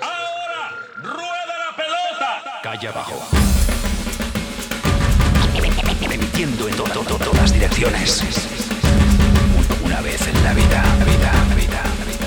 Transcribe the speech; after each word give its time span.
Ahora, 0.00 0.76
rueda 0.96 1.54
la 1.70 1.76
pelota. 1.76 2.60
Calle 2.62 2.88
abajo. 2.88 3.26
Emitiendo 6.10 6.68
en 6.68 6.76
to- 6.76 6.84
to- 6.84 7.04
to- 7.04 7.18
todas 7.18 7.52
direcciones. 7.52 8.22
Una 9.82 10.00
vez 10.00 10.20
en 10.26 10.44
la 10.44 10.52
vida, 10.52 10.82
vida, 11.04 11.32
la 11.48 11.54
vida, 11.54 11.82
la 11.98 12.04
vida. 12.04 12.17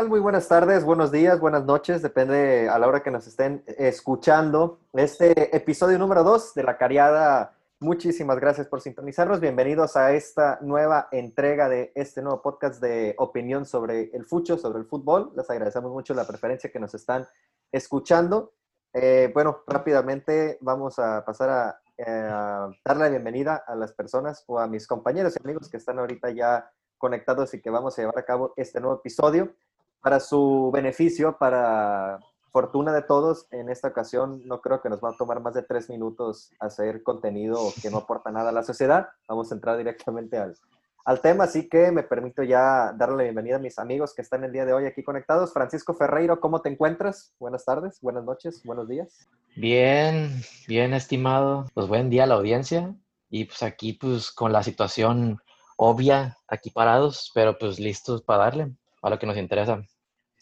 Tal? 0.00 0.08
Muy 0.08 0.20
buenas 0.20 0.48
tardes, 0.48 0.82
buenos 0.82 1.12
días, 1.12 1.40
buenas 1.40 1.66
noches, 1.66 2.00
depende 2.00 2.70
a 2.70 2.78
la 2.78 2.88
hora 2.88 3.02
que 3.02 3.10
nos 3.10 3.26
estén 3.26 3.62
escuchando. 3.66 4.78
Este 4.94 5.54
episodio 5.54 5.98
número 5.98 6.24
2 6.24 6.54
de 6.54 6.62
La 6.62 6.78
Cariada. 6.78 7.54
Muchísimas 7.80 8.38
gracias 8.38 8.66
por 8.66 8.80
sintonizarnos. 8.80 9.40
Bienvenidos 9.40 9.96
a 9.96 10.12
esta 10.14 10.58
nueva 10.62 11.08
entrega 11.12 11.68
de 11.68 11.92
este 11.94 12.22
nuevo 12.22 12.40
podcast 12.40 12.80
de 12.80 13.14
opinión 13.18 13.66
sobre 13.66 14.10
el 14.14 14.24
fucho, 14.24 14.56
sobre 14.56 14.78
el 14.78 14.86
fútbol. 14.86 15.32
Les 15.36 15.50
agradecemos 15.50 15.92
mucho 15.92 16.14
la 16.14 16.26
preferencia 16.26 16.70
que 16.70 16.80
nos 16.80 16.94
están 16.94 17.26
escuchando. 17.70 18.54
Eh, 18.94 19.30
bueno, 19.34 19.64
rápidamente 19.66 20.56
vamos 20.62 20.98
a 20.98 21.22
pasar 21.26 21.50
a, 21.50 21.80
eh, 21.98 22.04
a 22.06 22.70
darle 22.86 23.04
la 23.04 23.10
bienvenida 23.10 23.64
a 23.66 23.74
las 23.74 23.92
personas 23.92 24.44
o 24.46 24.58
a 24.58 24.66
mis 24.66 24.86
compañeros 24.86 25.36
y 25.36 25.42
amigos 25.44 25.68
que 25.68 25.76
están 25.76 25.98
ahorita 25.98 26.30
ya 26.30 26.70
conectados 26.96 27.52
y 27.52 27.60
que 27.60 27.68
vamos 27.68 27.98
a 27.98 28.02
llevar 28.02 28.18
a 28.18 28.24
cabo 28.24 28.54
este 28.56 28.80
nuevo 28.80 28.96
episodio 28.96 29.54
para 30.02 30.20
su 30.20 30.70
beneficio, 30.72 31.36
para 31.38 32.18
fortuna 32.52 32.92
de 32.92 33.02
todos, 33.02 33.46
en 33.52 33.70
esta 33.70 33.88
ocasión 33.88 34.42
no 34.46 34.60
creo 34.60 34.80
que 34.80 34.88
nos 34.88 35.00
va 35.00 35.10
a 35.10 35.16
tomar 35.16 35.40
más 35.40 35.54
de 35.54 35.62
tres 35.62 35.88
minutos 35.88 36.52
hacer 36.58 37.02
contenido 37.02 37.58
que 37.80 37.90
no 37.90 37.98
aporta 37.98 38.30
nada 38.30 38.50
a 38.50 38.52
la 38.52 38.62
sociedad. 38.62 39.08
Vamos 39.28 39.50
a 39.50 39.54
entrar 39.54 39.78
directamente 39.78 40.36
al, 40.36 40.56
al 41.04 41.20
tema, 41.20 41.44
así 41.44 41.68
que 41.68 41.92
me 41.92 42.02
permito 42.02 42.42
ya 42.42 42.92
darle 42.96 43.16
la 43.16 43.22
bienvenida 43.24 43.56
a 43.56 43.60
mis 43.60 43.78
amigos 43.78 44.14
que 44.14 44.22
están 44.22 44.42
el 44.44 44.52
día 44.52 44.64
de 44.64 44.72
hoy 44.72 44.86
aquí 44.86 45.02
conectados. 45.04 45.52
Francisco 45.52 45.94
Ferreiro, 45.94 46.40
¿cómo 46.40 46.60
te 46.60 46.70
encuentras? 46.70 47.34
Buenas 47.38 47.64
tardes, 47.64 48.00
buenas 48.00 48.24
noches, 48.24 48.62
buenos 48.64 48.88
días. 48.88 49.28
Bien, 49.56 50.42
bien 50.66 50.92
estimado. 50.94 51.66
Pues 51.74 51.86
buen 51.86 52.10
día 52.10 52.24
a 52.24 52.26
la 52.26 52.34
audiencia. 52.34 52.94
Y 53.28 53.44
pues 53.44 53.62
aquí 53.62 53.92
pues 53.92 54.32
con 54.32 54.52
la 54.52 54.62
situación 54.62 55.40
obvia, 55.76 56.36
aquí 56.48 56.70
parados, 56.70 57.30
pero 57.32 57.56
pues 57.58 57.78
listos 57.78 58.22
para 58.22 58.44
darle 58.44 58.74
a 59.02 59.10
lo 59.10 59.18
que 59.18 59.26
nos 59.26 59.36
interesa. 59.36 59.82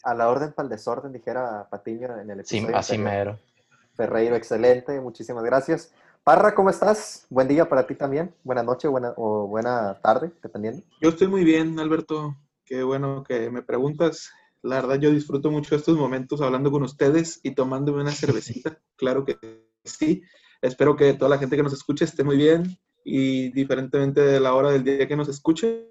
A 0.03 0.13
la 0.13 0.29
orden 0.29 0.53
para 0.53 0.65
el 0.65 0.69
desorden, 0.69 1.11
dijera 1.11 1.67
Patiño 1.69 2.19
en 2.19 2.29
el 2.29 2.45
Sí, 2.45 2.57
episodio. 2.57 2.77
así 2.77 2.95
anterior. 2.95 3.25
mero. 3.25 3.39
Ferreiro, 3.95 4.35
excelente, 4.35 4.99
muchísimas 5.01 5.43
gracias. 5.43 5.93
Parra, 6.23 6.53
¿cómo 6.55 6.69
estás? 6.69 7.25
Buen 7.29 7.47
día 7.47 7.67
para 7.67 7.85
ti 7.87 7.95
también. 7.95 8.33
Buena 8.43 8.63
noche 8.63 8.87
buena, 8.87 9.13
o 9.17 9.47
buena 9.47 9.99
tarde, 10.01 10.31
dependiendo. 10.41 10.83
Yo 11.01 11.09
estoy 11.09 11.27
muy 11.27 11.43
bien, 11.43 11.79
Alberto. 11.79 12.35
Qué 12.65 12.83
bueno 12.83 13.23
que 13.27 13.49
me 13.49 13.61
preguntas. 13.61 14.31
La 14.61 14.75
verdad, 14.75 14.95
yo 14.99 15.09
disfruto 15.11 15.49
mucho 15.51 15.75
estos 15.75 15.97
momentos 15.97 16.41
hablando 16.41 16.69
con 16.71 16.83
ustedes 16.83 17.39
y 17.43 17.51
tomándome 17.55 18.01
una 18.01 18.11
cervecita. 18.11 18.77
Claro 18.95 19.23
que 19.23 19.37
sí. 19.85 20.21
Espero 20.61 20.97
que 20.97 21.13
toda 21.13 21.29
la 21.29 21.37
gente 21.37 21.55
que 21.55 21.63
nos 21.63 21.71
escuche 21.71 22.03
esté 22.03 22.23
muy 22.25 22.35
bien 22.35 22.77
y 23.05 23.49
diferentemente 23.53 24.19
de 24.19 24.41
la 24.41 24.53
hora 24.53 24.71
del 24.71 24.83
día 24.83 25.07
que 25.07 25.15
nos 25.15 25.29
escuchen. 25.29 25.85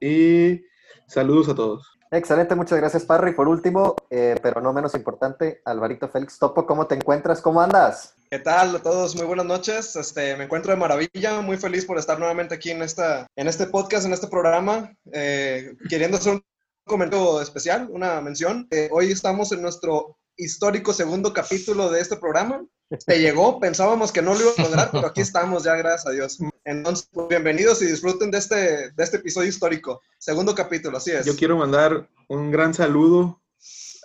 Y 0.00 0.62
saludos 1.08 1.48
a 1.48 1.54
todos. 1.56 1.95
Excelente, 2.10 2.54
muchas 2.54 2.78
gracias, 2.78 3.04
Parra. 3.04 3.30
Y 3.30 3.34
por 3.34 3.48
último, 3.48 3.96
eh, 4.10 4.36
pero 4.42 4.60
no 4.60 4.72
menos 4.72 4.94
importante, 4.94 5.60
Alvarito 5.64 6.08
Félix 6.08 6.38
Topo, 6.38 6.66
¿cómo 6.66 6.86
te 6.86 6.94
encuentras? 6.94 7.40
¿Cómo 7.40 7.60
andas? 7.60 8.14
¿Qué 8.30 8.38
tal 8.38 8.76
a 8.76 8.82
todos? 8.82 9.16
Muy 9.16 9.26
buenas 9.26 9.46
noches. 9.46 9.94
Este, 9.96 10.36
me 10.36 10.44
encuentro 10.44 10.72
de 10.72 10.78
maravilla, 10.78 11.40
muy 11.40 11.56
feliz 11.56 11.84
por 11.84 11.98
estar 11.98 12.18
nuevamente 12.18 12.54
aquí 12.54 12.70
en, 12.70 12.82
esta, 12.82 13.26
en 13.36 13.48
este 13.48 13.66
podcast, 13.66 14.06
en 14.06 14.12
este 14.12 14.28
programa, 14.28 14.92
eh, 15.12 15.76
queriendo 15.88 16.16
hacer 16.16 16.34
un 16.34 16.44
comentario 16.84 17.40
especial, 17.40 17.88
una 17.90 18.20
mención. 18.20 18.66
Eh, 18.70 18.88
hoy 18.92 19.10
estamos 19.10 19.52
en 19.52 19.62
nuestro 19.62 20.16
histórico 20.36 20.92
segundo 20.92 21.32
capítulo 21.32 21.90
de 21.90 22.00
este 22.00 22.16
programa. 22.16 22.64
Te 23.04 23.18
llegó, 23.18 23.58
pensábamos 23.58 24.12
que 24.12 24.22
no 24.22 24.34
lo 24.34 24.40
iba 24.40 24.50
a 24.56 24.62
lograr, 24.62 24.90
pero 24.92 25.08
aquí 25.08 25.20
estamos 25.20 25.64
ya, 25.64 25.74
gracias 25.74 26.06
a 26.06 26.10
Dios. 26.12 26.38
Entonces, 26.64 27.08
pues, 27.12 27.26
bienvenidos 27.28 27.82
y 27.82 27.86
disfruten 27.86 28.30
de 28.30 28.38
este, 28.38 28.90
de 28.90 29.04
este 29.04 29.16
episodio 29.16 29.48
histórico. 29.48 30.00
Segundo 30.18 30.54
capítulo, 30.54 30.98
así 30.98 31.10
es. 31.10 31.26
Yo 31.26 31.34
quiero 31.34 31.56
mandar 31.56 32.08
un 32.28 32.52
gran 32.52 32.74
saludo 32.74 33.42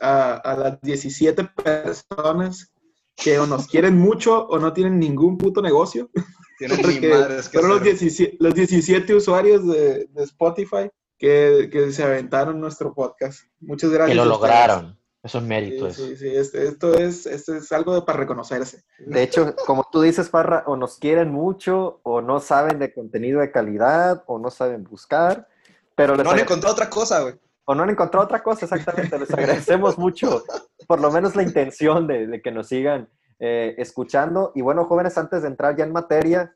a, 0.02 0.34
a 0.34 0.58
las 0.58 0.82
17 0.82 1.44
personas 1.64 2.72
que 3.16 3.38
o 3.38 3.46
nos 3.46 3.68
quieren 3.68 4.00
mucho 4.00 4.48
o 4.48 4.58
no 4.58 4.74
tienen 4.74 5.00
ningún 5.00 5.38
puto 5.38 5.62
negocio. 5.62 6.10
Tienen 6.58 6.82
ni 6.82 7.08
madres 7.08 7.50
que 7.50 7.60
fueron 7.60 7.72
los 7.72 7.82
hacer. 7.82 8.00
17, 8.00 8.38
los 8.40 8.56
17 8.56 9.14
usuarios 9.14 9.68
de, 9.68 10.08
de 10.08 10.24
Spotify 10.24 10.90
que, 11.20 11.70
que 11.72 11.92
se 11.92 12.02
aventaron 12.02 12.60
nuestro 12.60 12.96
podcast. 12.96 13.42
Muchas 13.60 13.92
gracias. 13.92 14.10
Que 14.10 14.16
lo 14.16 14.26
lograron. 14.26 15.00
Eso 15.24 15.38
es 15.38 15.44
Sí, 15.44 15.50
mérito. 15.50 15.88
eso. 15.88 16.06
sí, 16.06 16.16
sí, 16.18 16.36
este- 16.36 16.68
esto, 16.68 16.94
es, 16.96 17.26
esto 17.28 17.54
es 17.56 17.72
algo 17.72 17.94
de- 17.94 18.02
para 18.02 18.18
reconocerse. 18.20 18.84
De 19.00 19.22
hecho, 19.22 19.56
como 19.68 19.88
tú 19.92 20.02
dices, 20.02 20.30
Parra, 20.30 20.64
o 20.66 20.76
nos 20.76 20.98
quieren 20.98 21.32
mucho, 21.32 22.00
o 22.04 22.22
no 22.22 22.40
saben 22.40 22.80
de 22.80 22.92
contenido 22.94 23.40
de 23.40 23.52
calidad, 23.52 24.24
o 24.26 24.40
no 24.40 24.50
saben 24.50 24.84
buscar, 24.84 25.48
pero 25.96 26.16
les 26.16 26.24
No 26.26 26.32
han 26.32 26.40
encontrado 26.40 26.74
otra 26.74 26.90
cosa, 26.90 27.22
güey. 27.22 27.36
o 27.66 27.76
no 27.76 27.84
han 27.84 27.92
encontrado 27.92 28.26
otra 28.26 28.42
cosa, 28.42 28.66
exactamente. 28.66 29.18
Les 29.20 29.32
agradecemos 29.32 29.98
mucho, 30.00 30.44
por 30.88 31.00
lo 31.00 31.12
menos 31.12 31.36
la 31.36 31.44
intención 31.44 32.08
de, 32.08 32.26
de 32.26 32.42
que 32.42 32.52
nos 32.52 32.68
sigan 32.68 33.08
eh, 33.44 33.76
escuchando. 33.78 34.52
Y 34.56 34.62
bueno, 34.62 34.86
jóvenes, 34.86 35.18
antes 35.18 35.42
de 35.44 35.48
entrar 35.50 35.76
ya 35.76 35.84
en 35.84 35.92
materia, 35.92 36.56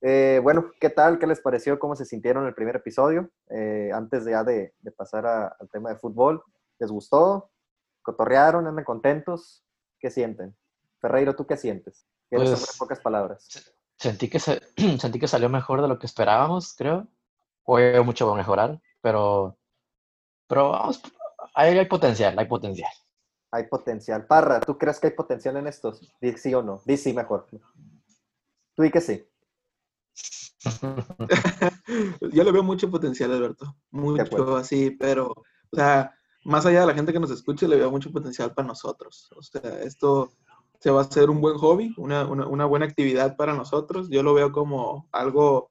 eh, 0.00 0.40
bueno, 0.42 0.70
¿qué 0.80 0.90
tal? 0.90 1.18
¿Qué 1.18 1.26
les 1.26 1.40
pareció? 1.40 1.78
¿Cómo 1.80 1.96
se 1.96 2.04
sintieron 2.04 2.46
el 2.46 2.54
primer 2.54 2.76
episodio? 2.76 3.30
Eh, 3.50 3.90
antes 3.92 4.24
de, 4.24 4.30
ya 4.32 4.44
de, 4.44 4.72
de 4.80 4.90
pasar 4.92 5.26
a- 5.26 5.48
al 5.58 5.68
tema 5.68 5.90
de 5.90 5.96
fútbol, 5.96 6.42
¿les 6.78 6.90
gustó? 6.90 7.50
¿Cotorrearon? 8.04 8.66
¿Andan 8.68 8.84
contentos? 8.84 9.64
¿Qué 9.98 10.10
sienten? 10.10 10.54
Ferreiro, 11.00 11.34
¿tú 11.34 11.46
qué 11.46 11.56
sientes? 11.56 12.06
¿Quieres 12.28 12.50
Pues- 12.50 12.76
pocas 12.78 13.00
palabras? 13.00 13.48
Sentí 13.98 14.28
que, 14.28 14.38
se- 14.38 14.60
sentí 15.00 15.18
que 15.18 15.26
salió 15.26 15.48
mejor 15.48 15.82
de 15.82 15.88
lo 15.88 15.98
que 15.98 16.06
esperábamos, 16.06 16.74
creo. 16.76 17.08
Hoy 17.64 17.82
hay 17.82 18.04
mucho 18.04 18.26
por 18.28 18.36
mejorar, 18.36 18.80
pero, 19.00 19.56
pero 20.46 20.70
vamos, 20.70 21.00
hay, 21.54 21.78
hay 21.78 21.86
potencial, 21.86 22.38
hay 22.38 22.46
potencial. 22.46 22.90
Hay 23.50 23.66
potencial. 23.68 24.26
Parra, 24.26 24.60
¿tú 24.60 24.76
crees 24.76 25.00
que 25.00 25.06
hay 25.06 25.12
potencial 25.14 25.56
en 25.56 25.66
estos? 25.68 26.12
Di 26.20 26.36
sí 26.36 26.52
o 26.54 26.62
no. 26.62 26.82
Di 26.84 26.96
sí 26.98 27.12
mejor. 27.14 27.46
Tú 28.74 28.82
di 28.82 28.90
que 28.90 29.00
sí. 29.00 29.26
Yo 32.32 32.44
le 32.44 32.52
veo 32.52 32.62
mucho 32.62 32.90
potencial, 32.90 33.32
Alberto. 33.32 33.76
Mucho 33.90 34.56
así, 34.56 34.90
pero, 34.90 35.28
o 35.30 35.76
sea, 35.76 36.12
más 36.44 36.66
allá 36.66 36.80
de 36.80 36.86
la 36.86 36.94
gente 36.94 37.12
que 37.12 37.20
nos 37.20 37.30
escuche, 37.30 37.66
le 37.66 37.76
veo 37.76 37.90
mucho 37.90 38.12
potencial 38.12 38.52
para 38.54 38.68
nosotros. 38.68 39.30
O 39.36 39.42
sea, 39.42 39.82
esto 39.82 40.30
se 40.78 40.90
va 40.90 41.00
a 41.00 41.04
hacer 41.04 41.30
un 41.30 41.40
buen 41.40 41.56
hobby, 41.56 41.94
una, 41.96 42.26
una, 42.26 42.46
una 42.46 42.64
buena 42.66 42.86
actividad 42.86 43.36
para 43.36 43.54
nosotros. 43.54 44.08
Yo 44.10 44.22
lo 44.22 44.34
veo 44.34 44.52
como 44.52 45.08
algo 45.12 45.70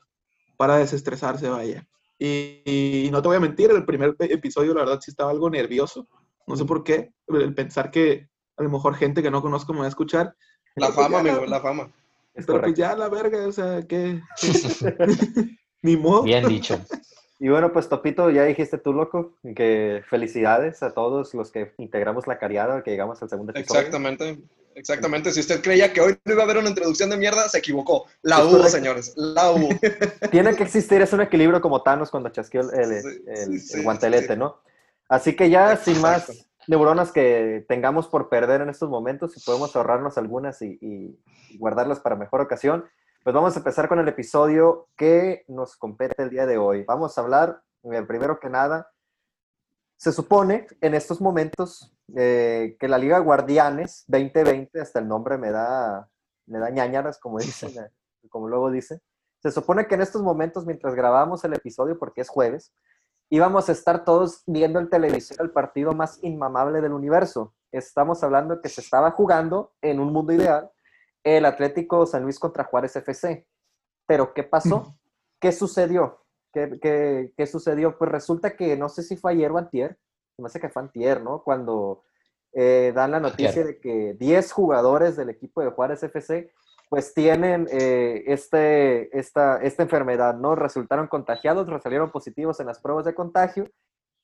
para 0.58 0.78
desestresarse, 0.78 1.50
vaya. 1.50 1.88
Y, 2.18 2.62
y 3.06 3.10
no 3.12 3.22
te 3.22 3.28
voy 3.28 3.38
a 3.38 3.42
mentir, 3.42 3.70
el 3.72 3.86
primer 3.86 4.16
episodio, 4.20 4.74
la 4.74 4.82
verdad, 4.82 5.00
sí 5.02 5.12
estaba 5.12 5.32
algo 5.32 5.50
nervioso. 5.50 6.08
No 6.48 6.56
sé 6.56 6.66
por 6.66 6.84
qué, 6.84 7.14
el 7.28 7.54
pensar 7.54 7.92
que 7.92 8.30
a 8.58 8.64
lo 8.64 8.70
mejor 8.70 8.96
gente 8.96 9.22
que 9.22 9.32
no 9.32 9.42
conozco 9.42 9.74
me 9.74 9.80
va 9.80 9.86
a 9.86 9.90
escuchar. 9.90 10.36
La 10.76 10.88
Pero 10.88 10.96
pues 10.96 11.06
fama, 11.08 11.20
amigo, 11.20 11.46
la 11.46 11.62
fama. 11.62 11.92
Pero 12.34 12.62
pues 12.62 12.74
ya 12.74 12.96
la 12.96 13.10
verga, 13.10 13.48
o 13.48 13.52
sea, 13.52 13.84
que... 13.84 14.22
Ni 15.84 15.98
modo. 15.98 16.24
Bien 16.24 16.48
dicho. 16.48 16.80
Y 17.44 17.50
bueno, 17.50 17.74
pues 17.74 17.90
Topito, 17.90 18.30
ya 18.30 18.46
dijiste 18.46 18.78
tú, 18.78 18.94
loco, 18.94 19.34
que 19.54 20.02
felicidades 20.10 20.82
a 20.82 20.94
todos 20.94 21.34
los 21.34 21.52
que 21.52 21.74
integramos 21.78 22.26
la 22.26 22.40
cariada, 22.40 22.82
que 22.84 22.92
llegamos 22.92 23.22
al 23.22 23.28
segundo 23.28 23.52
episodio. 23.52 23.82
Exactamente, 23.82 24.40
exactamente. 24.76 25.30
Si 25.34 25.42
usted 25.42 25.62
creía 25.62 25.92
que 25.92 26.00
hoy 26.00 26.18
no 26.24 26.32
iba 26.32 26.44
a 26.44 26.46
haber 26.46 26.60
una 26.60 26.70
introducción 26.70 27.10
de 27.10 27.18
mierda, 27.18 27.50
se 27.50 27.58
equivocó. 27.58 28.06
La 28.22 28.38
Es 28.38 28.44
hubo, 28.44 28.52
correcto. 28.52 28.70
señores, 28.78 29.14
la 29.18 29.52
hubo. 29.52 29.68
Tiene 30.32 30.56
que 30.56 30.64
existir, 30.64 31.02
es 31.02 31.12
un 31.12 31.20
equilibrio 31.20 31.60
como 31.60 31.82
Thanos 31.84 32.10
cuando 32.12 32.30
chasqueó 32.30 32.62
el, 32.62 32.80
el- 32.80 33.02
Sí, 33.02 33.08
el- 33.28 33.36
sí, 33.36 33.52
el 33.52 33.60
sí, 33.60 33.84
guantelete, 33.84 34.34
sí. 34.36 34.40
¿no? 34.40 34.62
Así 35.10 35.36
que 35.36 35.50
ya 35.50 35.76
sin 35.76 36.00
más 36.00 36.48
neuronas 36.68 37.12
que 37.12 37.66
tengamos 37.68 38.08
por 38.08 38.30
perder 38.30 38.62
en 38.62 38.70
estos 38.70 38.90
momentos, 38.90 39.34
si 39.34 39.42
podemos 39.42 39.76
ahorrarnos 39.76 40.18
algunas 40.18 40.62
y- 40.62 40.78
y 40.80 41.20
guardarlas 41.58 42.00
para 42.00 42.16
mejor 42.16 42.40
ocasión, 42.40 42.86
pues 43.24 43.34
vamos 43.34 43.56
a 43.56 43.60
empezar 43.60 43.88
con 43.88 44.00
el 44.00 44.08
episodio 44.10 44.90
que 44.98 45.46
nos 45.48 45.78
compete 45.78 46.22
el 46.22 46.30
día 46.30 46.46
de 46.46 46.58
hoy. 46.58 46.84
Vamos 46.84 47.18
a 47.18 47.22
hablar, 47.22 47.62
eh, 47.84 48.02
primero 48.02 48.38
que 48.38 48.50
nada, 48.50 48.92
se 49.96 50.12
supone 50.12 50.68
en 50.82 50.94
estos 50.94 51.22
momentos 51.22 51.96
eh, 52.18 52.76
que 52.78 52.88
la 52.90 52.98
Liga 52.98 53.20
Guardianes 53.20 54.04
2020, 54.08 54.82
hasta 54.82 55.00
el 55.00 55.08
nombre 55.08 55.38
me 55.38 55.52
da, 55.52 56.10
me 56.48 56.60
da 56.60 56.70
ñañaras, 56.70 57.18
como 57.18 57.40
dicen, 57.40 57.72
eh, 57.82 57.90
como 58.30 58.50
luego 58.50 58.70
dice, 58.70 59.02
se 59.42 59.52
supone 59.52 59.88
que 59.88 59.96
en 59.96 60.02
estos 60.02 60.22
momentos, 60.22 60.66
mientras 60.66 60.94
grabamos 60.94 61.46
el 61.46 61.54
episodio, 61.54 61.98
porque 61.98 62.22
es 62.22 62.30
jueves, 62.30 62.74
íbamos 63.30 63.70
a 63.70 63.72
estar 63.72 64.04
todos 64.04 64.44
viendo 64.48 64.80
el 64.80 64.90
televisor 64.90 65.38
el 65.40 65.52
partido 65.52 65.94
más 65.94 66.20
inmamable 66.24 66.82
del 66.82 66.92
universo. 66.92 67.54
Estamos 67.72 68.22
hablando 68.22 68.60
que 68.62 68.68
se 68.68 68.82
estaba 68.82 69.12
jugando 69.12 69.72
en 69.82 70.02
un 70.02 70.12
mundo 70.12 70.34
ideal 70.34 70.73
el 71.24 71.46
Atlético 71.46 72.06
San 72.06 72.24
Luis 72.24 72.40
contra 72.40 72.66
Juárez 72.66 72.96
FC. 72.96 73.48
Pero 74.06 74.34
¿qué 74.34 74.44
pasó? 74.44 74.96
¿Qué 75.40 75.52
sucedió? 75.52 76.26
¿Qué, 76.52 76.80
qué, 76.82 77.34
qué 77.36 77.48
sucedió? 77.48 77.98
Pues 77.98 78.12
resulta 78.12 78.56
que 78.56 78.78
no 78.78 78.90
sé 78.90 79.04
si 79.04 79.18
fue 79.18 79.32
ayer 79.32 79.52
o 79.52 79.58
antier, 79.58 79.98
me 80.38 80.48
hace 80.48 80.60
que 80.60 80.70
fue 80.70 80.82
antier, 80.82 81.22
¿no? 81.22 81.44
Cuando 81.44 82.04
eh, 82.54 82.92
dan 82.94 83.12
la 83.12 83.20
noticia 83.20 83.64
de 83.64 83.80
que 83.80 84.16
10 84.20 84.52
jugadores 84.52 85.16
del 85.16 85.30
equipo 85.30 85.62
de 85.62 85.72
Juárez 85.72 86.04
FC 86.04 86.52
pues 86.90 87.12
tienen 87.16 87.68
eh, 87.72 88.24
este, 88.28 89.18
esta, 89.18 89.58
esta 89.64 89.82
enfermedad, 89.82 90.36
¿no? 90.36 90.54
Resultaron 90.54 91.08
contagiados, 91.08 91.68
salieron 91.82 92.12
positivos 92.12 92.60
en 92.60 92.68
las 92.68 92.80
pruebas 92.80 93.06
de 93.06 93.16
contagio. 93.16 93.66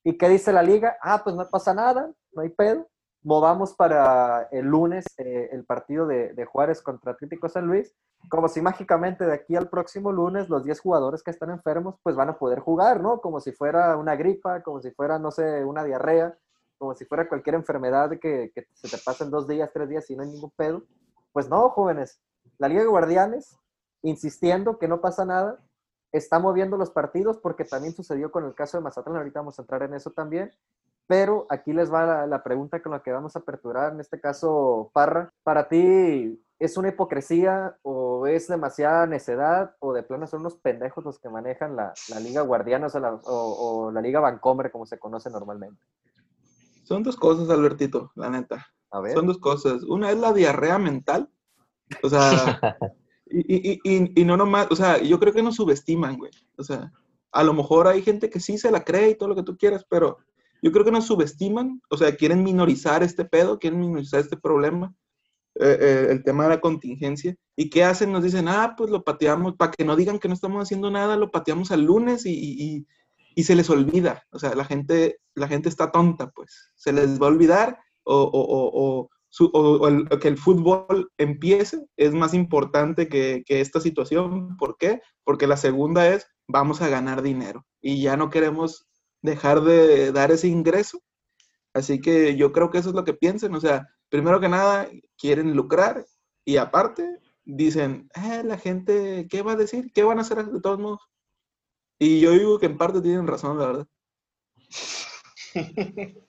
¿Y 0.04 0.20
qué 0.20 0.30
dice 0.30 0.54
la 0.54 0.62
liga? 0.62 0.96
Ah, 1.02 1.24
pues 1.24 1.36
no 1.36 1.50
pasa 1.50 1.74
nada, 1.74 2.12
no 2.32 2.44
hay 2.44 2.50
pedo. 2.50 2.88
Movamos 3.22 3.74
para 3.76 4.48
el 4.52 4.66
lunes 4.66 5.06
eh, 5.18 5.50
el 5.52 5.66
partido 5.66 6.08
de, 6.08 6.34
de 6.34 6.46
Juárez 6.46 6.82
contra 6.82 7.12
Atlético 7.12 7.50
San 7.50 7.68
Luis. 7.68 7.94
Como 8.30 8.48
si 8.48 8.62
mágicamente 8.62 9.26
de 9.26 9.34
aquí 9.34 9.56
al 9.56 9.70
próximo 9.70 10.12
lunes 10.12 10.50
los 10.50 10.64
10 10.64 10.80
jugadores 10.80 11.24
que 11.24 11.32
están 11.32 11.50
enfermos 11.50 11.96
pues 12.04 12.16
van 12.16 12.30
a 12.30 12.38
poder 12.38 12.60
jugar, 12.60 13.02
¿no? 13.02 13.20
Como 13.20 13.40
si 13.40 13.52
fuera 13.52 13.98
una 13.98 14.16
gripa, 14.16 14.62
como 14.64 14.82
si 14.82 14.92
fuera, 14.92 15.20
no 15.20 15.32
sé, 15.32 15.66
una 15.66 15.84
diarrea, 15.84 16.38
como 16.78 16.96
si 16.96 17.06
fuera 17.06 17.28
cualquier 17.28 17.56
enfermedad 17.56 18.12
que, 18.22 18.52
que 18.56 18.68
se 18.74 18.90
te 18.90 19.02
pasa 19.04 19.26
en 19.26 19.32
dos 19.32 19.48
días, 19.48 19.70
tres 19.74 19.90
días 19.90 20.10
y 20.10 20.16
no 20.16 20.24
hay 20.24 20.30
ningún 20.30 20.52
pedo. 20.56 20.84
Pues 21.34 21.50
no, 21.50 21.70
jóvenes. 21.70 22.22
La 22.58 22.68
Liga 22.68 22.82
de 22.82 22.88
Guardianes, 22.88 23.58
insistiendo 24.02 24.80
que 24.80 24.88
no 24.88 25.02
pasa 25.02 25.26
nada, 25.26 25.60
está 26.12 26.40
moviendo 26.40 26.78
los 26.78 26.92
partidos 26.92 27.38
porque 27.38 27.66
también 27.66 27.94
sucedió 27.94 28.32
con 28.32 28.46
el 28.46 28.56
caso 28.56 28.78
de 28.78 28.84
Mazatlán, 28.84 29.18
ahorita 29.18 29.40
vamos 29.40 29.60
a 29.60 29.62
entrar 29.62 29.84
en 29.84 29.94
eso 29.94 30.12
también, 30.12 30.52
pero 31.10 31.48
aquí 31.50 31.74
les 31.74 31.92
va 31.92 32.06
la, 32.06 32.28
la 32.28 32.44
pregunta 32.44 32.84
con 32.84 32.92
la 32.92 33.02
que 33.02 33.12
vamos 33.12 33.36
a 33.36 33.40
aperturar, 33.40 33.94
en 33.94 34.00
este 34.00 34.22
caso, 34.22 34.92
Parra, 34.94 35.34
para 35.42 35.68
ti, 35.68 36.40
¿es 36.60 36.78
una 36.78 36.90
hipocresía 36.90 37.76
o 37.82 38.28
es 38.28 38.48
demasiada 38.48 39.08
necedad 39.08 39.76
o 39.80 39.92
de 39.94 40.04
plano 40.04 40.28
son 40.28 40.42
unos 40.42 40.58
pendejos 40.58 41.04
los 41.04 41.18
que 41.18 41.30
manejan 41.30 41.76
la, 41.76 41.94
la 42.10 42.20
Liga 42.20 42.42
Guardianas 42.44 42.94
o 42.94 43.00
la, 43.00 43.16
o- 43.16 43.22
o 43.88 43.92
la 43.92 44.02
Liga 44.02 44.20
Vancomer 44.20 44.70
como 44.72 44.86
se 44.86 45.00
conoce 45.00 45.32
normalmente? 45.32 45.82
Son 46.84 47.02
dos 47.02 47.16
cosas, 47.18 47.50
Albertito, 47.50 48.12
la 48.16 48.30
neta. 48.30 48.68
A 48.92 49.00
ver. 49.00 49.14
Son 49.14 49.26
dos 49.26 49.40
cosas. 49.40 49.82
Una 49.84 50.12
es 50.12 50.18
la 50.20 50.32
diarrea 50.32 50.78
mental. 50.78 51.28
O 52.04 52.10
sea, 52.10 52.20
y, 53.26 53.72
y- 53.74 53.80
y- 53.84 54.22
y 54.22 54.26
no 54.26 54.38
nomás, 54.38 54.68
o 54.70 54.76
sea, 54.76 55.00
yo 55.00 55.20
creo 55.20 55.34
que 55.34 55.42
nos 55.42 55.56
subestiman, 55.56 56.18
güey. 56.18 56.32
O 56.58 56.64
sea, 56.64 56.92
a 57.32 57.44
lo 57.44 57.54
mejor 57.54 57.88
hay 57.88 58.02
gente 58.04 58.30
que 58.30 58.40
sí 58.40 58.58
se 58.60 58.70
la 58.70 58.84
cree 58.84 59.10
y 59.10 59.16
todo 59.16 59.30
lo 59.30 59.36
que 59.36 59.44
tú 59.44 59.58
quieras, 59.58 59.86
pero 59.90 60.18
yo 60.62 60.72
creo 60.72 60.86
que 60.86 60.92
nos 60.92 61.06
subestiman. 61.08 61.82
O 61.90 61.98
sea, 61.98 62.16
quieren 62.16 62.44
minorizar 62.44 63.04
este 63.04 63.26
pedo, 63.26 63.60
quieren 63.60 63.80
minorizar 63.80 64.20
este 64.20 64.38
problema, 64.38 64.94
eh, 65.56 65.78
eh, 65.80 66.08
el 66.12 66.24
tema 66.24 66.44
de 66.44 66.50
la 66.50 66.62
contingencia. 66.62 67.36
¿Y 67.56 67.70
qué 67.70 67.84
hacen? 67.84 68.12
Nos 68.12 68.24
dicen, 68.24 68.48
ah, 68.48 68.76
pues 68.78 68.90
lo 68.90 69.04
pateamos, 69.04 69.56
para 69.56 69.72
que 69.72 69.84
no 69.86 69.96
digan 69.96 70.20
que 70.20 70.28
no 70.28 70.34
estamos 70.34 70.62
haciendo 70.62 70.90
nada, 70.92 71.18
lo 71.18 71.32
pateamos 71.32 71.72
al 71.72 71.84
lunes 71.84 72.26
y, 72.26 72.32
y- 72.34 72.86
y- 73.36 73.44
se 73.44 73.56
les 73.56 73.70
olvida. 73.70 74.24
O 74.32 74.40
sea, 74.40 74.54
la 74.56 74.66
gente, 74.66 75.20
la 75.36 75.48
gente 75.48 75.70
está 75.70 75.92
tonta, 75.92 76.30
pues. 76.32 76.72
Se 76.76 76.92
les 76.94 77.22
va 77.22 77.28
a 77.28 77.30
olvidar 77.30 77.78
o, 78.04 78.16
o- 78.16 78.72
o- 79.02 79.10
su- 79.30 79.50
o 79.54 79.88
el- 79.88 80.08
que 80.20 80.28
el 80.28 80.38
fútbol 80.38 81.10
empiece 81.18 81.86
es 81.98 82.14
más 82.14 82.34
importante 82.34 83.08
que, 83.08 83.44
que 83.46 83.62
esta 83.62 83.80
situación. 83.80 84.58
¿Por 84.58 84.76
qué? 84.78 85.02
Porque 85.24 85.48
la 85.48 85.56
segunda 85.58 86.08
es, 86.10 86.26
vamos 86.48 86.82
a 86.82 86.90
ganar 86.90 87.22
dinero 87.22 87.66
y 87.82 88.02
ya 88.02 88.18
no 88.18 88.30
queremos 88.30 88.89
dejar 89.22 89.62
de 89.62 90.12
dar 90.12 90.32
ese 90.32 90.48
ingreso. 90.48 91.00
Así 91.74 92.02
que 92.02 92.36
yo 92.36 92.52
creo 92.52 92.72
que 92.72 92.80
eso 92.80 92.90
es 92.90 92.96
lo 92.96 93.04
que 93.04 93.14
piensan. 93.14 93.54
O 93.56 93.60
sea, 93.62 93.88
primero 94.10 94.40
que 94.40 94.50
nada, 94.50 94.88
quieren 95.18 95.56
lucrar 95.56 96.06
y 96.46 96.58
aparte 96.58 97.20
dicen, 97.44 98.10
"Eh, 98.16 98.44
la 98.44 98.58
gente, 98.58 99.28
¿qué 99.30 99.42
va 99.42 99.54
a 99.54 99.58
decir? 99.58 99.92
¿Qué 99.94 100.04
van 100.04 100.18
a 100.20 100.22
hacer 100.22 100.46
de 100.46 100.62
todos 100.62 100.80
modos? 100.80 101.02
Y 102.00 102.22
yo 102.22 102.32
digo 102.32 102.60
que 102.60 102.68
en 102.68 102.78
parte 102.78 103.02
tienen 103.02 103.28
razón, 103.28 103.60
la 103.60 103.66
verdad. 103.68 103.88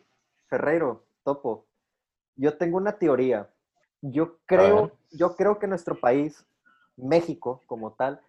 Ferreiro, 0.48 1.06
Topo, 1.22 1.68
yo 2.34 2.56
tengo 2.58 2.76
una 2.76 2.98
teoría. 2.98 3.48
Yo 4.02 4.38
creo, 4.46 4.92
yo 5.12 5.36
creo 5.36 5.58
que 5.58 5.66
nuestro 5.66 6.00
país, 6.00 6.44
México 6.96 7.62
como 7.66 7.92
tal, 7.92 8.20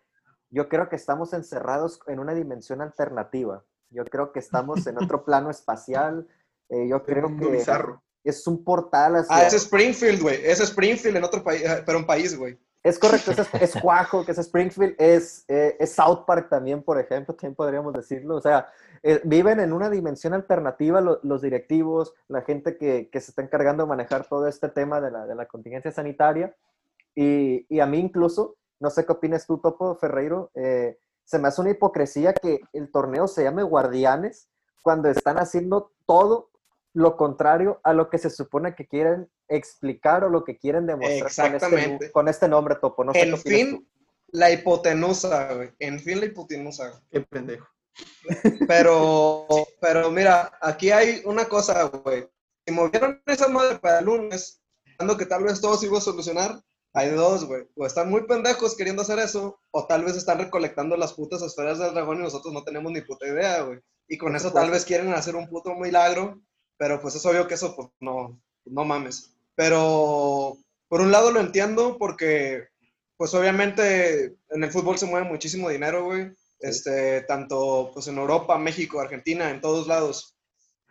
yo 0.50 0.70
creo 0.70 0.90
que 0.90 0.98
estamos 0.98 1.34
encerrados 1.34 2.02
en 2.08 2.20
una 2.20 2.34
dimensión 2.34 2.82
alternativa. 2.82 3.64
Yo 3.92 4.04
creo 4.06 4.32
que 4.32 4.40
estamos 4.40 4.86
en 4.88 4.98
otro 5.04 5.24
plano 5.24 5.50
espacial. 5.50 6.28
eh, 6.70 6.88
yo 6.88 7.04
creo 7.04 7.36
que 7.38 7.46
bizarro. 7.48 8.02
es 8.24 8.46
un 8.48 8.64
portal 8.64 9.18
hacia... 9.18 9.36
Ah, 9.36 9.46
es 9.48 9.54
Springfield, 9.54 10.22
güey. 10.22 10.40
Es 10.44 10.60
Springfield 10.62 11.18
en 11.18 11.24
otro 11.24 11.44
país, 11.44 11.64
pero 11.86 11.98
un 12.00 12.06
país, 12.06 12.38
güey. 12.38 12.58
Es 12.84 12.98
correcto, 12.98 13.30
es, 13.32 13.48
es 13.62 13.80
Cuajo, 13.80 14.26
que 14.26 14.32
es 14.32 14.40
Springfield, 14.40 14.96
es, 14.98 15.46
eh, 15.48 15.78
es 15.80 15.92
South 15.94 16.24
Park 16.26 16.50
también, 16.50 16.82
por 16.82 16.98
ejemplo, 17.00 17.36
también 17.36 17.54
podríamos 17.54 17.94
decirlo. 17.94 18.38
O 18.38 18.42
sea, 18.42 18.70
eh, 19.04 19.22
viven 19.24 19.60
en 19.60 19.72
una 19.72 19.88
dimensión 19.88 20.34
alternativa 20.34 21.00
lo- 21.00 21.20
los 21.22 21.44
directivos, 21.44 22.16
la 22.28 22.42
gente 22.42 22.78
que, 22.78 23.08
que 23.12 23.22
se 23.22 23.30
está 23.32 23.44
encargando 23.44 23.84
de 23.84 23.90
manejar 23.90 24.26
todo 24.28 24.48
este 24.48 24.68
tema 24.70 25.00
de 25.00 25.12
la, 25.12 25.28
de 25.28 25.36
la 25.36 25.46
contingencia 25.46 25.92
sanitaria. 25.92 26.56
Y, 27.14 27.68
y 27.70 27.80
a 27.82 27.86
mí 27.86 28.00
incluso, 28.00 28.56
no 28.80 28.90
sé 28.90 29.06
qué 29.06 29.12
opinas 29.12 29.46
tú, 29.46 29.60
Topo 29.60 29.96
Ferreiro, 29.96 30.50
eh, 30.56 30.98
se 31.26 31.40
me 31.40 31.48
hace 31.48 31.62
una 31.62 31.72
hipocresía 31.72 32.34
que 32.34 32.62
el 32.74 32.92
torneo 32.92 33.28
se 33.28 33.44
llame 33.44 33.64
Guardianes 33.64 34.50
cuando 34.82 35.10
están 35.10 35.38
haciendo 35.38 35.92
todo 36.06 36.50
lo 36.94 37.16
contrario 37.16 37.80
a 37.84 37.94
lo 37.94 38.10
que 38.10 38.18
se 38.18 38.30
supone 38.30 38.76
que 38.76 38.88
quieren 38.88 39.30
explicar 39.48 40.24
o 40.24 40.30
lo 40.30 40.44
que 40.44 40.58
quieren 40.58 40.86
demostrar 40.86 41.60
con 41.60 41.78
este, 41.80 42.12
con 42.12 42.28
este 42.28 42.48
nombre, 42.48 42.76
Topo. 42.76 43.04
No 43.04 43.14
sé 43.14 43.22
En 43.22 43.38
fin, 43.38 43.88
la 44.32 44.52
hipotenusa, 44.52 45.54
güey. 45.54 45.72
En 45.80 46.00
fin, 46.00 46.20
la 46.20 46.26
hipotenusa. 46.26 46.90
güey. 46.90 47.02
Qué 47.12 47.22
pendejo. 47.22 47.68
Pero, 48.68 49.48
pero 49.80 50.10
mira, 50.12 50.58
aquí 50.62 50.92
hay 50.92 51.22
una 51.26 51.46
cosa, 51.46 51.84
güey. 51.84 52.28
Si 52.66 52.74
movieron 52.74 53.22
esa 53.26 53.48
madre 53.48 53.80
para 53.80 54.00
el 54.00 54.06
lunes, 54.06 54.62
pensando 54.84 55.18
que 55.18 55.26
tal 55.26 55.44
vez 55.44 55.60
todo 55.60 55.76
se 55.76 55.88
iba 55.88 55.98
a 55.98 56.02
solucionar, 56.02 56.62
hay 56.94 57.10
dos, 57.10 57.46
güey. 57.46 57.64
O 57.76 57.86
están 57.86 58.10
muy 58.10 58.26
pendejos 58.26 58.76
queriendo 58.76 59.02
hacer 59.02 59.20
eso, 59.20 59.60
o 59.72 59.88
tal 59.88 60.04
vez 60.04 60.16
están 60.16 60.40
recolectando 60.40 60.98
las 60.98 61.14
putas 61.14 61.42
esferas 61.42 61.80
del 61.80 61.94
dragón 61.94 62.20
y 62.20 62.24
nosotros 62.24 62.54
no 62.54 62.64
tenemos 62.64 62.92
ni 62.92 63.02
puta 63.02 63.28
idea, 63.28 63.62
güey. 63.62 63.80
Y 64.08 64.18
con 64.18 64.36
eso 64.36 64.52
tal 64.52 64.70
vez 64.70 64.84
quieren 64.84 65.14
hacer 65.14 65.36
un 65.36 65.48
puto 65.48 65.74
milagro, 65.76 66.42
pero 66.78 67.02
pues 67.02 67.16
es 67.16 67.26
obvio 67.26 67.48
que 67.48 67.54
eso, 67.54 67.76
pues 67.76 67.88
no, 68.00 68.40
no 68.66 68.86
mames. 68.86 69.36
Pero 69.56 70.58
por 70.90 71.02
un 71.02 71.12
lado 71.12 71.32
lo 71.32 71.40
entiendo 71.40 71.98
porque, 71.98 72.68
pues 73.16 73.34
obviamente 73.34 74.36
en 74.50 74.64
el 74.64 74.72
fútbol 74.72 74.98
se 74.98 75.06
mueve 75.06 75.28
muchísimo 75.28 75.70
dinero, 75.70 76.06
güey. 76.06 76.32
Este, 76.60 77.22
tanto 77.22 77.90
pues 77.94 78.08
en 78.08 78.18
Europa, 78.18 78.58
México, 78.58 79.00
Argentina, 79.00 79.50
en 79.50 79.62
todos 79.62 79.88
lados. 79.88 80.36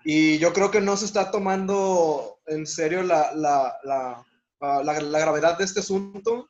Y 0.04 0.38
yo 0.38 0.52
creo 0.52 0.70
que 0.70 0.80
no 0.80 0.96
se 0.96 1.04
está 1.04 1.30
tomando 1.30 2.40
en 2.46 2.66
serio 2.66 3.02
la, 3.02 3.32
la, 3.34 3.76
la, 3.84 4.26
ah, 4.60 4.82
la- 4.84 5.00
gravedad 5.20 5.58
de 5.58 5.64
este 5.64 5.80
asunto, 5.80 6.48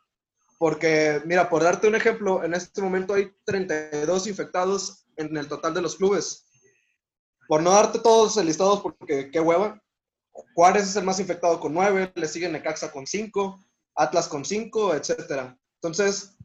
porque, 0.59 1.23
mira, 1.25 1.49
por 1.49 1.63
darte 1.63 1.89
un 1.89 1.95
ejemplo, 1.95 2.45
en 2.45 2.55
este 2.55 2.83
momento 2.83 3.15
hay 3.15 3.33
32 3.45 4.27
infectados 4.27 5.07
en 5.17 5.37
el 5.37 5.49
total 5.49 5.75
de 5.75 5.83
los 5.83 5.97
clubes. 5.97 6.47
Por 7.49 7.63
no 7.63 7.71
darte 7.71 7.99
todos 7.99 8.37
listados, 8.45 8.81
porque 8.81 9.31
qué 9.31 9.41
hueva, 9.41 9.81
Juárez 10.55 10.85
es 10.85 10.97
el 10.97 11.05
más 11.05 11.19
infectado 11.21 11.59
con 11.61 11.73
9, 11.75 12.13
le 12.15 12.29
sigue 12.29 12.49
Necaxa 12.49 12.93
con 12.93 13.07
5, 13.07 13.59
Atlas 13.95 14.29
con 14.29 14.45
5, 14.45 14.95
etcétera. 14.95 15.59
Entonces, 15.77 16.37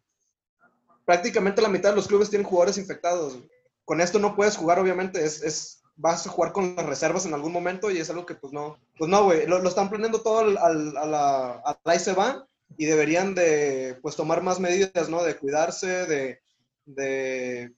prácticamente 1.05 1.62
la 1.62 1.69
mitad 1.69 1.89
de 1.91 1.95
los 1.98 2.07
clubes 2.07 2.29
tienen 2.29 2.48
jugadores 2.48 2.77
infectados. 2.77 3.38
Con 3.84 4.01
esto 4.01 4.17
no 4.19 4.36
puedes 4.36 4.57
jugar, 4.57 4.79
obviamente, 4.79 5.24
es- 5.24 5.81
vas 5.97 6.27
a 6.27 6.29
jugar 6.29 6.51
con 6.51 6.75
las 6.75 6.85
reservas 6.85 7.25
en 7.25 7.33
algún 7.33 7.53
momento 7.53 7.89
y 7.89 7.97
es 7.97 8.09
algo 8.09 8.25
que 8.25 8.35
pues 8.35 8.51
no, 8.53 8.77
pues 8.97 9.09
no, 9.09 9.23
güey, 9.23 9.47
lo, 9.47 9.59
lo 9.59 9.69
están 9.69 9.89
planeando 9.89 10.21
todo 10.21 10.39
al, 10.39 10.57
al- 10.57 10.97
a 10.97 11.05
la, 11.05 11.51
a 11.65 11.79
la 11.83 11.99
se 11.99 12.13
va 12.13 12.47
y 12.77 12.85
deberían 12.85 13.35
de 13.35 13.97
pues 14.01 14.15
tomar 14.15 14.41
más 14.43 14.59
medidas, 14.59 15.09
¿no? 15.09 15.23
De 15.23 15.37
cuidarse, 15.37 16.05
de, 16.05 16.41
de 16.85 17.73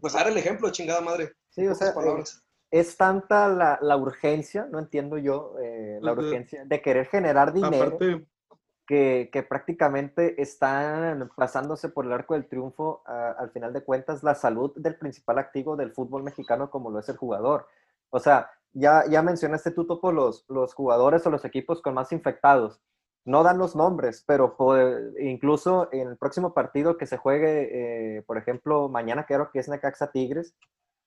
pues 0.00 0.12
dar 0.12 0.28
el 0.28 0.36
ejemplo, 0.36 0.70
chingada 0.70 1.00
madre. 1.00 1.32
Sí, 1.50 1.66
o 1.66 1.74
sea, 1.74 1.88
eh, 1.88 1.92
palabras. 1.94 2.42
es 2.70 2.96
tanta 2.96 3.48
la, 3.48 3.78
la 3.82 3.96
urgencia, 3.96 4.66
no 4.70 4.78
entiendo 4.78 5.18
yo, 5.18 5.56
eh, 5.62 5.98
la 6.00 6.12
urgencia 6.12 6.64
de 6.64 6.80
querer 6.80 7.06
generar 7.06 7.52
dinero 7.52 7.96
Aparte, 7.96 8.24
que, 8.90 9.30
que 9.32 9.44
prácticamente 9.44 10.42
están 10.42 11.30
pasándose 11.36 11.88
por 11.90 12.06
el 12.06 12.12
arco 12.12 12.34
del 12.34 12.48
triunfo, 12.48 13.02
a- 13.06 13.30
al 13.38 13.50
final 13.52 13.72
de 13.72 13.84
cuentas, 13.84 14.24
la 14.24 14.34
salud 14.34 14.72
del 14.74 14.96
principal 14.96 15.38
activo 15.38 15.76
del 15.76 15.92
fútbol 15.92 16.24
mexicano 16.24 16.70
como 16.70 16.90
lo 16.90 16.98
es 16.98 17.08
el 17.08 17.16
jugador. 17.16 17.68
O 18.10 18.18
sea, 18.18 18.50
ya, 18.72 19.04
ya 19.08 19.22
mencionaste 19.22 19.70
tú, 19.70 19.86
Topo, 19.86 20.10
los, 20.10 20.44
los 20.48 20.74
jugadores 20.74 21.24
o 21.24 21.30
los 21.30 21.44
equipos 21.44 21.80
con 21.80 21.94
más 21.94 22.10
infectados. 22.10 22.80
No 23.24 23.44
dan 23.44 23.58
los 23.58 23.76
nombres, 23.76 24.24
pero 24.26 24.56
por- 24.56 25.12
incluso 25.20 25.88
en 25.92 26.08
el 26.08 26.16
próximo 26.16 26.52
partido 26.52 26.96
que 26.96 27.06
se 27.06 27.16
juegue, 27.16 28.16
eh, 28.18 28.22
por 28.22 28.38
ejemplo, 28.38 28.88
mañana 28.88 29.24
creo 29.24 29.52
que 29.52 29.60
es 29.60 29.68
Necaxa 29.68 30.10
Tigres, 30.10 30.52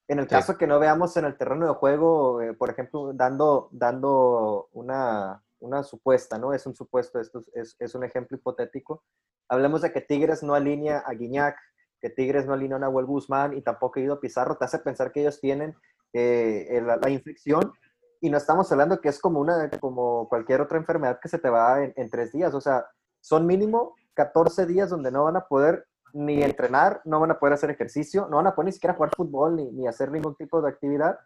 En 0.10 0.20
el 0.20 0.26
Sí. 0.26 0.32
caso 0.36 0.58
que 0.58 0.68
no 0.68 0.80
veamos 0.80 1.16
en 1.18 1.24
el 1.26 1.38
terreno 1.38 1.66
de 1.66 1.74
juego, 1.76 2.42
eh, 2.42 2.54
por 2.54 2.70
ejemplo, 2.70 3.14
dando, 3.14 3.70
dando 3.72 4.68
una, 4.74 5.42
una 5.64 5.84
supuesta, 5.84 6.38
¿no? 6.38 6.54
Es 6.54 6.66
un 6.66 6.76
supuesto, 6.76 7.20
esto 7.20 7.42
es, 7.54 7.76
es- 7.80 7.96
un 7.96 8.04
ejemplo 8.04 8.38
hipotético. 8.38 9.04
Hablemos 9.50 9.82
de 9.82 9.92
que 9.92 10.02
Tigres 10.02 10.44
no 10.44 10.54
alinea 10.56 11.00
a 11.06 11.14
Guiñac, 11.14 11.58
que 12.02 12.10
Tigres 12.10 12.46
no 12.46 12.54
alinea 12.54 12.78
a 12.78 12.80
Nahuel 12.80 13.06
Guzmán 13.06 13.54
y 13.54 13.62
tampoco 13.62 14.00
Guido 14.00 14.20
Pizarro, 14.20 14.58
te 14.58 14.66
hace 14.66 14.80
pensar 14.80 15.12
que 15.12 15.22
ellos 15.22 15.40
tienen 15.40 15.76
eh, 16.14 16.68
el- 16.78 16.86
la, 16.86 17.10
infección 17.10 17.74
y 18.22 18.30
no 18.30 18.38
estamos 18.38 18.72
hablando 18.72 19.02
que 19.02 19.10
es 19.10 19.20
como, 19.20 19.40
una, 19.40 19.70
como 19.80 20.30
cualquier 20.30 20.62
otra 20.62 20.78
enfermedad 20.78 21.20
que 21.22 21.28
se 21.30 21.40
te 21.40 21.50
va 21.50 21.84
en, 21.84 21.94
en 21.96 22.10
tres 22.10 22.32
días, 22.32 22.54
o 22.54 22.62
sea, 22.62 22.86
son 23.20 23.48
mínimo 23.48 23.96
14 24.14 24.66
días 24.68 24.90
donde 24.92 25.12
no 25.12 25.24
van 25.24 25.38
a 25.38 25.48
poder 25.48 25.88
ni 26.14 26.44
entrenar, 26.44 27.02
no 27.06 27.20
van 27.20 27.32
a 27.32 27.40
poder 27.40 27.54
hacer 27.54 27.72
ejercicio, 27.72 28.28
no 28.30 28.38
van 28.38 28.48
a 28.48 28.54
poder 28.56 28.68
ni 28.68 28.72
siquiera 28.74 28.94
jugar 28.94 29.10
fútbol 29.16 29.56
ni, 29.56 29.72
ni 29.72 29.88
hacer 29.88 30.12
ningún 30.12 30.36
tipo 30.36 30.62
de 30.62 30.70
actividad. 30.70 31.18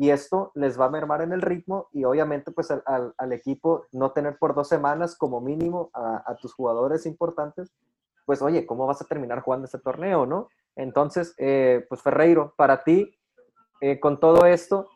Y 0.00 0.08
esto 0.12 0.50
les 0.54 0.80
va 0.80 0.86
a 0.86 0.90
mermar 0.90 1.20
en 1.20 1.34
el 1.34 1.42
ritmo 1.42 1.88
y 1.92 2.04
obviamente 2.04 2.52
pues 2.52 2.70
al, 2.70 3.32
equipo 3.32 3.84
no 3.92 4.12
tener 4.12 4.38
por 4.38 4.54
dos 4.54 4.66
semanas 4.66 5.14
como 5.14 5.42
mínimo 5.42 5.90
a, 5.92 6.34
tus 6.40 6.54
jugadores 6.54 7.04
importantes, 7.04 7.70
pues 8.24 8.40
oye, 8.40 8.64
¿cómo 8.64 8.86
vas 8.86 9.02
a 9.02 9.04
terminar 9.04 9.42
jugando 9.42 9.66
este 9.66 9.78
torneo, 9.78 10.24
no? 10.24 10.48
Entonces, 10.74 11.34
eh, 11.36 11.84
pues 11.86 12.00
Ferreiro, 12.00 12.54
para 12.56 12.82
ti, 12.82 13.14
eh, 13.82 14.00
con 14.00 14.18
todo 14.18 14.46
esto, 14.46 14.88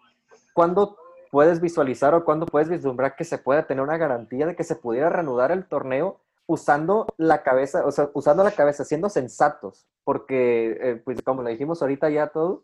¿cuándo 0.54 0.96
puedes 1.30 1.60
visualizar 1.60 2.14
o 2.14 2.24
cuándo 2.24 2.46
puedes 2.46 2.70
vislumbrar 2.70 3.14
que 3.14 3.24
se 3.24 3.36
pueda 3.36 3.66
tener 3.66 3.84
una 3.84 3.98
garantía 3.98 4.46
de 4.46 4.56
que 4.56 4.64
se 4.64 4.76
pudiera 4.76 5.10
reanudar 5.10 5.52
el 5.52 5.66
torneo 5.66 6.22
usando 6.46 7.06
la 7.18 7.42
cabeza, 7.42 7.84
o 7.84 7.90
sea, 7.90 8.08
usando 8.14 8.42
la 8.42 8.52
cabeza, 8.52 8.86
siendo 8.86 9.10
sensatos? 9.10 9.86
Porque, 10.02 10.78
eh, 10.80 11.02
pues 11.04 11.20
como 11.20 11.42
le 11.42 11.50
dijimos 11.50 11.82
ahorita 11.82 12.08
ya 12.08 12.28
todos, 12.28 12.62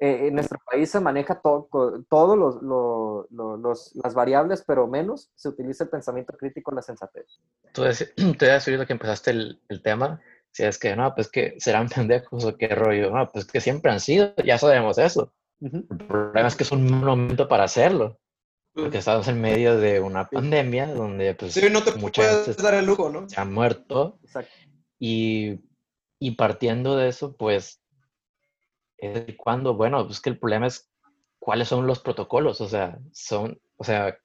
eh, 0.00 0.28
en 0.28 0.34
nuestro 0.34 0.58
país 0.64 0.90
se 0.90 1.00
maneja 1.00 1.40
todo, 1.40 1.68
todos 2.08 2.38
los, 2.38 2.62
lo- 2.62 3.26
lo- 3.30 3.56
los- 3.56 3.94
las 3.96 4.14
variables, 4.14 4.62
pero 4.66 4.86
menos 4.86 5.30
se 5.34 5.48
utiliza 5.48 5.84
el 5.84 5.90
pensamiento 5.90 6.36
crítico, 6.36 6.70
la 6.72 6.82
sensatez. 6.82 7.40
Tú, 7.72 7.82
tú 8.38 8.44
habías 8.44 8.66
oído 8.68 8.86
que 8.86 8.92
empezaste 8.92 9.30
el, 9.32 9.60
el 9.68 9.82
tema, 9.82 10.20
si 10.52 10.64
es 10.64 10.78
que 10.78 10.94
no, 10.96 11.14
pues 11.14 11.28
que 11.30 11.54
serán 11.58 11.88
pendejos 11.94 12.44
o 12.44 12.56
qué 12.56 12.68
rollo, 12.68 13.10
no, 13.10 13.28
pues 13.28 13.44
que 13.46 13.60
siempre 13.60 13.90
han 13.92 14.00
sido, 14.00 14.34
ya 14.44 14.58
sabemos 14.58 14.98
eso. 14.98 15.32
El 15.60 15.82
problema 16.06 16.46
es 16.48 16.54
que 16.54 16.62
es 16.62 16.70
un 16.70 16.88
momento 16.88 17.48
para 17.48 17.64
hacerlo, 17.64 18.20
porque 18.72 18.98
estamos 18.98 19.26
en 19.26 19.40
medio 19.40 19.76
de 19.76 19.98
una 20.00 20.28
pandemia 20.28 20.86
donde 20.94 21.34
pues 21.34 21.54
Sí, 21.54 21.68
no 21.68 21.82
te 21.82 21.92
mucha 21.96 22.22
gente 22.44 22.62
dar 22.62 22.74
el 22.74 22.86
lujo, 22.86 23.10
¿no? 23.10 23.28
se 23.28 23.40
ha 23.40 23.44
muerto 23.44 24.20
Exacto. 24.22 24.52
y, 25.00 25.60
y 26.20 26.30
partiendo 26.36 26.96
de 26.96 27.08
eso, 27.08 27.36
pues, 27.36 27.80
es 28.98 29.36
cuando, 29.36 29.74
bueno, 29.74 30.06
pues 30.06 30.20
que 30.20 30.30
el 30.30 30.38
problema 30.38 30.66
es 30.66 30.90
cuáles 31.38 31.68
son 31.68 31.86
los 31.86 32.00
protocolos, 32.00 32.60
o 32.60 32.68
sea, 32.68 32.98
son, 33.12 33.60
o 33.76 33.84
sea, 33.84 34.18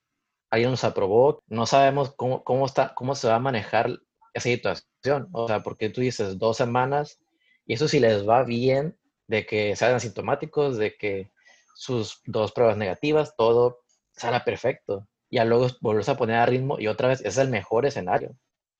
alguien 0.49 0.71
los 0.71 0.83
aprobó, 0.83 1.43
no 1.47 1.65
sabemos 1.65 2.13
cómo, 2.15 2.43
cómo, 2.43 2.65
está, 2.65 2.93
cómo 2.93 3.15
se 3.15 3.27
va 3.27 3.35
a 3.35 3.39
manejar 3.39 3.99
esa 4.33 4.49
situación, 4.49 5.29
o 5.31 5.47
sea, 5.47 5.63
porque 5.63 5.89
tú 5.89 6.01
dices 6.01 6.37
dos 6.37 6.57
semanas, 6.57 7.19
y 7.65 7.73
eso 7.73 7.87
si 7.87 7.99
les 7.99 8.27
va 8.27 8.43
bien, 8.43 8.97
de 9.27 9.45
que 9.45 9.75
sean 9.75 9.95
asintomáticos, 9.95 10.77
de 10.77 10.95
que 10.97 11.31
sus 11.75 12.21
dos 12.25 12.51
pruebas 12.51 12.77
negativas, 12.77 13.35
todo 13.35 13.83
salga 14.11 14.43
perfecto, 14.43 15.07
y 15.29 15.39
luego 15.39 15.67
volverse 15.81 16.11
a 16.11 16.17
poner 16.17 16.35
a 16.37 16.45
ritmo, 16.45 16.79
y 16.79 16.87
otra 16.87 17.07
vez, 17.07 17.19
ese 17.21 17.29
es 17.29 17.37
el 17.39 17.49
mejor 17.49 17.85
escenario. 17.85 18.35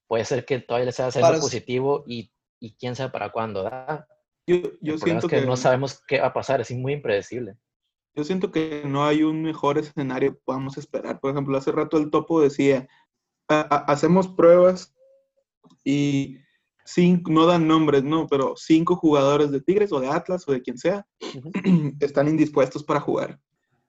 Puede 0.08 0.26
ser 0.26 0.46
que 0.46 0.60
todavía 0.60 0.86
les 0.86 0.96
sea 0.96 1.08
haciendo 1.08 1.40
positivo 1.40 2.04
y, 2.06 2.32
y 2.60 2.76
quién 2.76 2.96
sabe 2.96 3.10
para 3.10 3.32
cuándo 3.32 3.64
da. 3.64 4.08
Yo, 4.48 4.56
El 4.56 4.62
yo 4.82 4.98
problema 4.98 4.98
siento 4.98 5.28
es 5.28 5.32
que, 5.32 5.40
que, 5.42 5.46
no 5.46 5.56
sabemos 5.58 6.02
qué 6.08 6.20
va 6.20 6.28
a 6.28 6.34
pasar, 6.34 6.62
es 6.62 6.72
muy 6.72 6.94
impredecible. 6.94 7.58
yo 8.16 8.24
siento 8.24 8.52
que 8.52 8.84
no 8.86 9.06
hay 9.06 9.24
un 9.24 9.42
mejor 9.42 9.78
escenario 9.78 10.34
que 10.34 10.40
podamos 10.46 10.78
esperar. 10.78 11.20
Por 11.20 11.32
ejemplo, 11.32 11.58
hace 11.58 11.72
rato 11.72 11.98
el 11.98 12.12
topo 12.12 12.42
decía, 12.42 12.88
"Ha- 13.50 13.68
ha- 13.70 13.86
hacemos 13.92 14.28
pruebas 14.28 14.94
y 15.84 16.38
cinco, 16.86 17.32
no 17.32 17.46
dan 17.46 17.68
nombres, 17.68 18.04
no, 18.04 18.28
pero 18.28 18.56
cinco 18.58 18.96
jugadores 18.96 19.52
de 19.52 19.62
Tigres 19.62 19.92
o 19.92 20.00
de 20.00 20.10
Atlas 20.10 20.48
o 20.48 20.52
de 20.52 20.62
quien 20.62 20.78
sea 20.78 21.06
están 22.00 22.28
indispuestos 22.28 22.84
para 22.84 23.00
jugar. 23.00 23.40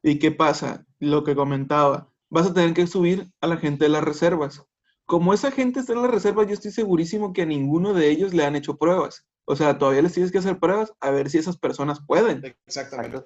¿Y 0.03 0.19
qué 0.19 0.31
pasa? 0.31 0.87
Lo 1.01 1.25
que 1.25 1.35
comentaba, 1.35 2.11
vas 2.31 2.47
a 2.47 2.55
tener 2.55 2.75
que 2.75 2.87
subir 2.87 3.27
a 3.41 3.47
la 3.47 3.57
gente 3.57 3.85
de 3.85 3.91
las 3.91 4.05
reservas. 4.05 4.63
Como 5.07 5.35
esa 5.35 5.51
gente 5.51 5.81
está 5.81 5.93
en 5.93 6.03
las 6.03 6.11
reservas, 6.11 6.47
yo 6.47 6.55
estoy 6.55 6.71
segurísimo 6.71 7.33
que 7.33 7.43
a 7.43 7.47
ninguno 7.47 7.93
de 7.95 8.11
ellos 8.11 8.33
le 8.35 8.45
han 8.45 8.57
hecho 8.57 8.77
pruebas. 8.79 9.27
O 9.47 9.57
sea, 9.57 9.79
todavía 9.79 10.03
les 10.03 10.13
tienes 10.13 10.33
que 10.33 10.39
hacer 10.39 10.59
pruebas 10.59 10.93
a 11.01 11.11
ver 11.11 11.29
si 11.29 11.39
esas 11.39 11.57
personas 11.57 12.01
pueden. 12.07 12.43
Exactamente, 12.67 13.19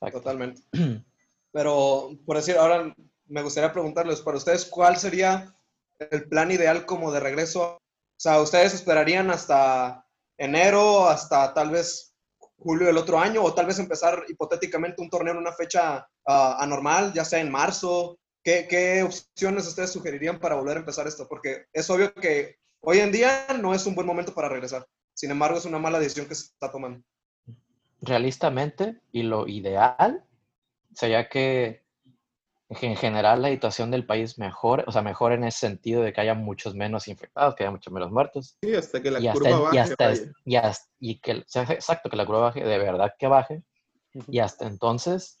Exacto. 0.00 0.18
totalmente. 0.18 0.62
Pero, 1.52 2.10
por 2.26 2.36
decir, 2.36 2.56
ahora 2.56 2.94
me 3.26 3.42
gustaría 3.42 3.72
preguntarles, 3.72 4.20
para 4.20 4.36
ustedes, 4.36 4.64
¿cuál 4.64 4.96
sería 4.96 5.54
el 6.10 6.28
plan 6.28 6.50
ideal 6.50 6.86
como 6.86 7.12
de 7.12 7.20
regreso? 7.20 7.76
O 7.76 7.80
sea, 8.16 8.40
¿ustedes 8.40 8.74
esperarían 8.74 9.30
hasta 9.30 10.06
enero, 10.36 11.08
hasta 11.08 11.54
tal 11.54 11.70
vez 11.70 12.14
julio 12.58 12.86
del 12.86 12.98
otro 12.98 13.18
año, 13.18 13.42
o 13.42 13.54
tal 13.54 13.66
vez 13.66 13.78
empezar 13.78 14.24
hipotéticamente 14.28 15.02
un 15.02 15.10
torneo 15.10 15.32
en 15.32 15.40
una 15.40 15.52
fecha 15.52 16.06
ah, 16.26 16.56
anormal, 16.60 17.12
ya 17.12 17.24
sea 17.24 17.40
en 17.40 17.50
marzo? 17.50 18.18
¿Qué, 18.44 18.66
¿Qué 18.68 19.02
opciones 19.02 19.66
ustedes 19.66 19.92
sugerirían 19.92 20.40
para 20.40 20.56
volver 20.56 20.76
a 20.76 20.80
empezar 20.80 21.06
esto? 21.06 21.28
Porque 21.28 21.66
es 21.72 21.88
obvio 21.90 22.12
que 22.14 22.56
hoy 22.80 22.98
en 22.98 23.12
día 23.12 23.46
no 23.60 23.74
es 23.74 23.86
un 23.86 23.94
buen 23.94 24.06
momento 24.06 24.34
para 24.34 24.48
regresar. 24.48 24.86
Sin 25.14 25.30
embargo, 25.30 25.58
es 25.58 25.64
una 25.64 25.78
mala 25.78 25.98
decisión 25.98 26.26
que 26.26 26.34
se 26.34 26.44
está 26.46 26.70
tomando. 26.70 27.02
realistamente 28.00 29.00
y 29.12 29.22
lo 29.22 29.46
ideal 29.46 30.24
sería 30.92 31.28
que 31.28 31.82
en 32.68 32.96
general 32.96 33.42
la 33.42 33.50
situación 33.50 33.90
del 33.90 34.06
país 34.06 34.38
mejore, 34.38 34.82
o 34.86 34.92
sea, 34.92 35.02
mejore 35.02 35.34
en 35.36 35.44
ese 35.44 35.58
sentido 35.60 36.02
de 36.02 36.12
que 36.12 36.20
haya 36.22 36.34
muchos 36.34 36.74
menos 36.74 37.06
infectados, 37.06 37.54
que 37.54 37.62
haya 37.64 37.70
muchos 37.70 37.92
menos 37.92 38.10
muertos, 38.10 38.56
Sí, 38.62 38.74
hasta 38.74 39.00
que 39.02 39.10
la 39.10 39.20
y, 39.20 39.28
curva 39.28 39.50
hasta, 39.50 39.60
baje. 39.60 39.76
y, 39.76 39.78
hasta, 39.78 40.08
vaya. 40.08 40.32
y, 40.46 40.56
hasta- 40.56 40.90
y 40.98 41.20
que, 41.20 41.44
sea 41.46 41.62
exacto, 41.64 42.08
que 42.10 42.16
la 42.16 42.24
curva 42.26 42.40
baje, 42.40 42.64
de 42.64 42.78
verdad 42.78 43.12
que 43.18 43.26
baje, 43.26 43.62
y 44.28 44.38
hasta 44.40 44.66
entonces, 44.66 45.38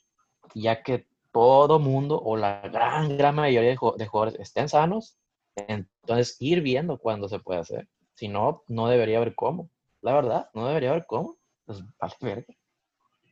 ya 0.54 0.82
que 0.82 1.06
todo 1.32 1.78
mundo 1.78 2.20
o 2.22 2.36
la 2.36 2.60
gran, 2.68 3.16
gran 3.16 3.34
mayoría 3.34 3.70
de 3.70 4.06
jugadores 4.06 4.38
estén 4.38 4.68
sanos, 4.68 5.16
entonces 5.56 6.36
ir 6.38 6.60
viendo 6.60 6.98
cuándo 6.98 7.28
se 7.28 7.38
puede 7.38 7.60
hacer. 7.60 7.88
Si 8.22 8.28
no, 8.28 8.62
no 8.68 8.86
debería 8.86 9.16
haber 9.16 9.34
cómo. 9.34 9.68
La 10.00 10.14
verdad, 10.14 10.48
no 10.54 10.68
debería 10.68 10.90
haber 10.90 11.06
cómo. 11.06 11.38
Pues 11.66 11.82
vale 11.98 12.14
verga. 12.20 12.54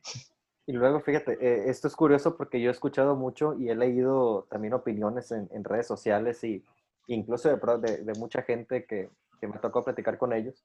Y 0.67 0.73
luego, 0.73 0.99
fíjate, 0.99 1.37
eh, 1.41 1.69
esto 1.69 1.87
es 1.87 1.95
curioso 1.95 2.37
porque 2.37 2.61
yo 2.61 2.69
he 2.69 2.71
escuchado 2.71 3.15
mucho 3.15 3.55
y 3.57 3.69
he 3.69 3.75
leído 3.75 4.47
también 4.49 4.73
opiniones 4.73 5.31
en, 5.31 5.63
redes 5.63 5.87
sociales 5.87 6.43
y 6.43 6.63
incluso 7.07 7.49
de 7.49 8.13
mucha 8.19 8.43
gente 8.43 8.85
que, 8.85 9.09
que 9.39 9.47
me 9.47 9.57
tocó 9.57 9.83
platicar 9.83 10.17
con 10.17 10.33
ellos. 10.33 10.63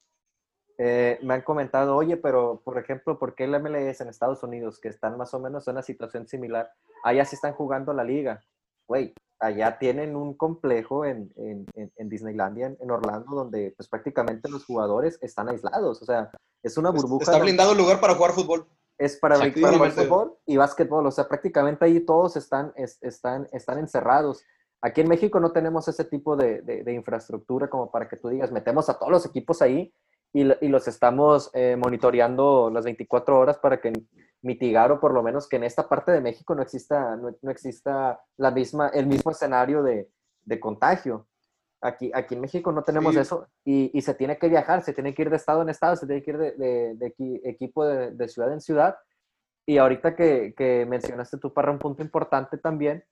Eh, 0.76 1.18
me 1.22 1.34
han 1.34 1.42
comentado, 1.42 1.96
oye, 1.96 2.16
pero 2.16 2.60
por 2.62 2.78
ejemplo, 2.78 3.18
¿por 3.18 3.34
qué 3.34 3.44
el 3.44 3.58
MLS 3.58 4.00
en 4.00 4.08
Estados 4.08 4.42
Unidos, 4.42 4.78
que 4.80 4.88
están 4.88 5.16
más 5.16 5.32
o 5.34 5.40
menos 5.40 5.66
en 5.66 5.72
una 5.72 5.82
situación 5.82 6.28
similar, 6.28 6.70
allá 7.02 7.24
sí 7.24 7.36
están 7.36 7.54
jugando 7.54 7.92
la 7.92 8.04
liga? 8.04 8.44
Güey, 8.86 9.14
allá 9.40 9.78
tienen 9.78 10.16
un 10.16 10.34
complejo 10.34 11.04
en, 11.04 11.32
en, 11.36 11.66
en- 11.74 12.08
Disneylandia, 12.08 12.66
en, 12.66 12.76
en 12.80 12.90
Orlando, 12.90 13.34
donde 13.36 13.74
pues 13.76 13.88
prácticamente 13.88 14.48
los 14.48 14.64
jugadores 14.64 15.18
están 15.22 15.48
aislados. 15.48 16.00
O 16.02 16.04
sea, 16.04 16.30
es 16.62 16.76
una 16.78 16.90
burbuja. 16.90 17.24
Está 17.24 17.38
blindado 17.38 17.72
el 17.72 17.78
lugar 17.78 18.00
para 18.00 18.14
jugar 18.14 18.32
fútbol. 18.32 18.66
es 18.98 19.16
para, 19.18 19.36
para 19.36 19.48
Exactamente. 19.48 20.02
fútbol 20.06 20.38
y 20.46 20.56
básquetbol. 20.56 21.06
O 21.06 21.10
sea, 21.10 21.28
prácticamente 21.28 21.84
ahí 21.84 22.00
todos 22.00 22.36
están, 22.36 22.72
es- 22.76 22.98
están, 23.02 23.46
están 23.52 23.78
encerrados. 23.78 24.42
Aquí 24.82 25.00
en 25.00 25.08
México 25.08 25.40
no 25.40 25.52
tenemos 25.52 25.88
ese 25.88 26.04
tipo 26.04 26.36
de, 26.36 26.62
de- 26.62 26.82
de 26.84 26.92
infraestructura 26.94 27.68
como 27.68 27.90
para 27.90 28.08
que 28.08 28.16
tú 28.16 28.28
digas, 28.28 28.50
metemos 28.52 28.88
a 28.88 28.98
todos 28.98 29.10
los 29.12 29.26
equipos 29.26 29.60
ahí 29.62 29.92
y, 30.36 30.42
y 30.64 30.68
los 30.68 30.86
estamos 30.88 31.50
eh, 31.54 31.76
monitoreando 31.76 32.70
las 32.70 32.84
24 32.84 33.38
horas 33.38 33.58
para 33.58 33.80
que 33.80 33.92
mitigar 34.42 34.92
o 34.92 35.00
por 35.00 35.12
lo 35.14 35.22
menos 35.22 35.48
que 35.48 35.56
en 35.56 35.64
esta 35.64 35.88
parte 35.88 36.12
de 36.12 36.20
México 36.20 36.54
no 36.54 36.62
exista, 36.62 37.16
no, 37.16 37.34
no 37.40 37.50
exista 37.50 38.20
la 38.36 38.50
misma, 38.50 38.88
el 38.88 39.06
mismo 39.06 39.30
escenario 39.30 39.82
de, 39.82 40.10
de 40.44 40.60
contagio. 40.60 41.26
Aquí, 41.80 42.10
aquí 42.14 42.34
en 42.34 42.40
México 42.40 42.72
no 42.72 42.82
tenemos 42.82 43.14
Sí. 43.14 43.20
eso 43.20 43.48
y, 43.64 43.90
y 43.96 44.02
se 44.02 44.14
tiene 44.14 44.38
que 44.38 44.48
viajar, 44.48 44.82
se 44.82 44.92
tiene 44.92 45.14
que 45.14 45.22
ir 45.22 45.30
de 45.30 45.36
estado 45.36 45.62
en 45.62 45.68
estado, 45.68 45.96
se 45.96 46.06
tiene 46.06 46.22
que 46.22 46.30
ir 46.32 46.38
de, 46.38 46.52
de- 46.52 46.94
de 46.96 47.14
equi- 47.14 47.40
equipo 47.44 47.84
de, 47.86 48.10
de 48.12 48.28
ciudad 48.28 48.52
en 48.52 48.60
ciudad. 48.60 48.96
Y 49.66 49.78
ahorita 49.78 50.14
que, 50.14 50.54
que 50.56 50.86
mencionaste 50.86 51.38
tú, 51.38 51.52
Parra, 51.52 51.72
un 51.72 51.78
punto 51.78 52.02
importante 52.02 52.56
también, 52.58 53.04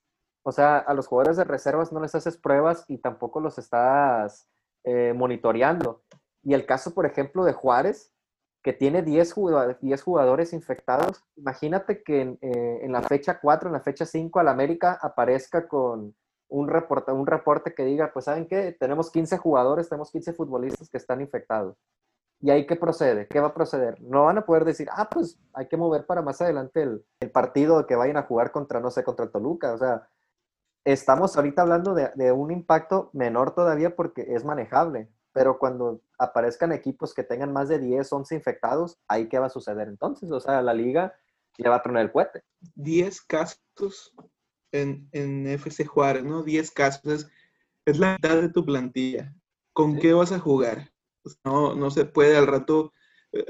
o 0.45 0.53
sea, 0.53 0.79
a 0.79 0.95
los 0.95 1.07
jugadores 1.07 1.37
de 1.37 1.45
reservas 1.45 1.91
no 1.93 2.01
les 2.01 2.15
haces 2.15 2.37
pruebas 2.37 2.85
y 2.89 2.99
tampoco 2.99 3.41
los 3.41 3.59
estás 3.59 4.49
eh, 4.85 5.13
monitoreando. 5.15 6.03
Y 6.45 6.55
el 6.55 6.67
caso, 6.67 6.93
por 6.95 7.07
ejemplo, 7.07 7.45
de 7.45 7.55
Juárez, 7.55 8.13
que 8.63 8.73
tiene 8.73 9.03
10 9.03 9.33
jugadores, 9.33 9.81
10 9.81 10.03
jugadores 10.03 10.53
infectados, 10.53 11.25
imagínate 11.37 12.03
que 12.03 12.39
en, 12.41 12.93
la 12.93 13.03
fecha 13.03 13.41
4, 13.41 13.69
en 13.69 13.73
la 13.73 13.81
fecha 13.81 14.07
5, 14.07 14.41
al 14.41 14.49
América 14.49 14.99
aparezca 15.01 15.67
con 15.69 16.15
un 16.49 16.69
reporte, 16.69 17.13
un 17.13 17.27
reporte 17.27 17.75
que 17.75 17.85
diga, 17.85 18.13
pues, 18.13 18.27
¿saben 18.27 18.47
qué? 18.47 18.77
Tenemos 18.79 19.11
15 19.11 19.39
jugadores, 19.39 19.89
tenemos 19.89 20.11
15 20.11 20.35
futbolistas 20.35 20.89
que 20.89 20.99
están 20.99 21.21
infectados. 21.21 21.77
¿Y 22.41 22.51
ahí 22.51 22.67
qué 22.67 22.77
procede? 22.77 23.27
¿Qué 23.27 23.41
va 23.41 23.49
a 23.49 23.55
proceder? 23.55 24.01
No 24.03 24.25
van 24.25 24.39
a 24.39 24.45
poder 24.45 24.67
decir, 24.67 24.89
ah, 24.93 25.09
pues 25.11 25.39
hay 25.55 25.67
que 25.67 25.79
mover 25.79 26.05
para 26.05 26.21
más 26.21 26.43
adelante 26.43 26.83
el, 26.83 27.05
el 27.21 27.31
partido 27.31 27.87
que 27.87 27.97
vayan 27.97 28.19
a 28.19 28.25
jugar 28.25 28.53
contra, 28.53 28.81
no 28.81 28.91
sé, 28.91 29.03
contra 29.03 29.25
el 29.25 29.31
Toluca. 29.31 29.73
O 29.73 29.79
sea, 29.79 30.09
estamos 30.85 31.37
ahorita 31.37 31.63
hablando 31.63 31.95
de, 31.95 32.11
de 32.15 32.33
un 32.33 32.51
impacto 32.51 33.11
menor 33.15 33.55
todavía 33.55 33.97
porque 33.97 34.27
es 34.35 34.45
manejable. 34.45 35.09
Pero 35.35 35.59
cuando 35.59 36.01
aparezcan 36.19 36.73
equipos 36.73 37.13
que 37.13 37.25
tengan 37.25 37.53
más 37.53 37.69
de 37.69 37.79
10, 37.79 38.11
11 38.11 38.35
infectados, 38.37 38.99
¿ahí 39.09 39.29
qué 39.29 39.39
va 39.39 39.47
a 39.47 39.51
suceder 39.51 39.89
entonces? 39.89 40.31
O 40.31 40.41
sea, 40.41 40.63
la 40.63 40.73
liga 40.73 41.13
le 41.59 41.69
va 41.69 41.77
a 41.77 41.83
tronar 41.83 42.05
el 42.05 42.13
cohete. 42.13 42.43
10 42.77 43.21
casos 43.23 44.15
en, 44.73 45.09
en 45.13 45.47
FC 45.49 45.85
Juárez, 45.85 46.25
¿no? 46.25 46.43
10 46.43 46.71
casos. 46.71 47.05
Es, 47.13 47.31
es 47.85 47.99
la 47.99 48.15
mitad 48.15 48.41
de 48.41 48.49
tu 48.49 48.65
plantilla. 48.65 49.35
¿Con 49.73 49.95
Sí. 49.95 50.01
qué 50.01 50.13
vas 50.15 50.33
a 50.33 50.39
jugar? 50.39 50.91
Pues 51.23 51.37
no, 51.45 51.75
no 51.75 51.91
se 51.91 52.05
puede 52.05 52.37
al 52.37 52.47
rato. 52.47 52.93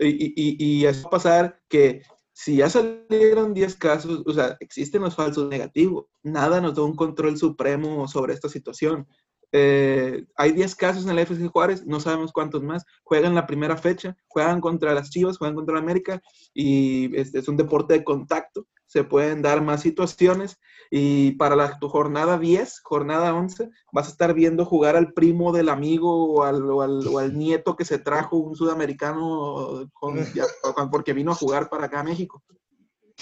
Y, 0.01 0.33
y, 0.35 0.57
y 0.81 0.87
así 0.87 1.03
va 1.03 1.09
a 1.09 1.11
pasar 1.11 1.61
que 1.69 2.03
si 2.33 2.57
ya 2.57 2.71
salieron 2.71 3.53
10 3.53 3.77
casos, 3.77 4.23
o 4.27 4.33
sea, 4.33 4.57
existen 4.59 5.03
los 5.03 5.15
falsos 5.15 5.49
negativos. 5.51 6.07
Nada 6.23 6.61
nos 6.63 6.75
da 6.75 6.83
un 6.83 6.97
control 6.97 7.37
supremo 7.37 8.09
sobre 8.09 8.33
esta 8.33 8.49
situación. 8.49 9.07
Eh, 9.57 10.27
hay 10.35 10.51
10 10.51 10.75
casos 10.75 11.05
en 11.05 11.11
el 11.11 11.19
FC 11.21 11.47
Juárez, 11.47 11.87
no 11.87 12.01
sabemos 12.01 12.33
cuántos 12.33 12.61
más. 12.65 12.85
Juegan 13.05 13.37
la 13.37 13.47
primera 13.47 13.77
fecha, 13.77 14.17
juegan 14.27 14.61
contra 14.61 14.93
las 14.95 15.11
Chivas, 15.11 15.39
juegan 15.39 15.55
contra 15.55 15.77
la 15.77 15.81
América 15.81 16.21
y 16.53 17.15
es, 17.17 17.33
es 17.37 17.47
un 17.47 17.57
deporte 17.57 17.95
de 17.95 18.03
contacto. 18.03 18.67
Se 18.87 19.05
pueden 19.05 19.43
dar 19.43 19.63
más 19.63 19.81
situaciones 19.83 20.59
y 20.91 21.33
para 21.33 21.55
la 21.55 21.79
tu 21.79 21.89
jornada 21.89 22.37
10, 22.37 22.81
jornada 22.83 23.33
11, 23.33 23.71
vas 23.93 24.09
a 24.09 24.11
estar 24.11 24.35
viendo 24.35 24.65
jugar 24.65 24.97
al 24.97 25.13
primo 25.13 25.53
del 25.53 25.69
amigo 25.69 26.33
o 26.35 26.43
al, 26.43 26.69
o 26.69 26.83
al- 26.83 27.07
o 27.07 27.19
al 27.21 27.39
nieto 27.39 27.77
que 27.77 27.85
se 27.85 27.99
trajo 27.99 28.37
un 28.37 28.57
sudamericano 28.57 29.89
con- 29.93 30.17
ya- 30.35 30.47
con- 30.75 30.91
porque 30.91 31.13
vino 31.13 31.31
a 31.31 31.37
jugar 31.37 31.69
para 31.71 31.87
acá 31.87 32.01
a 32.01 32.05
México. 32.05 32.43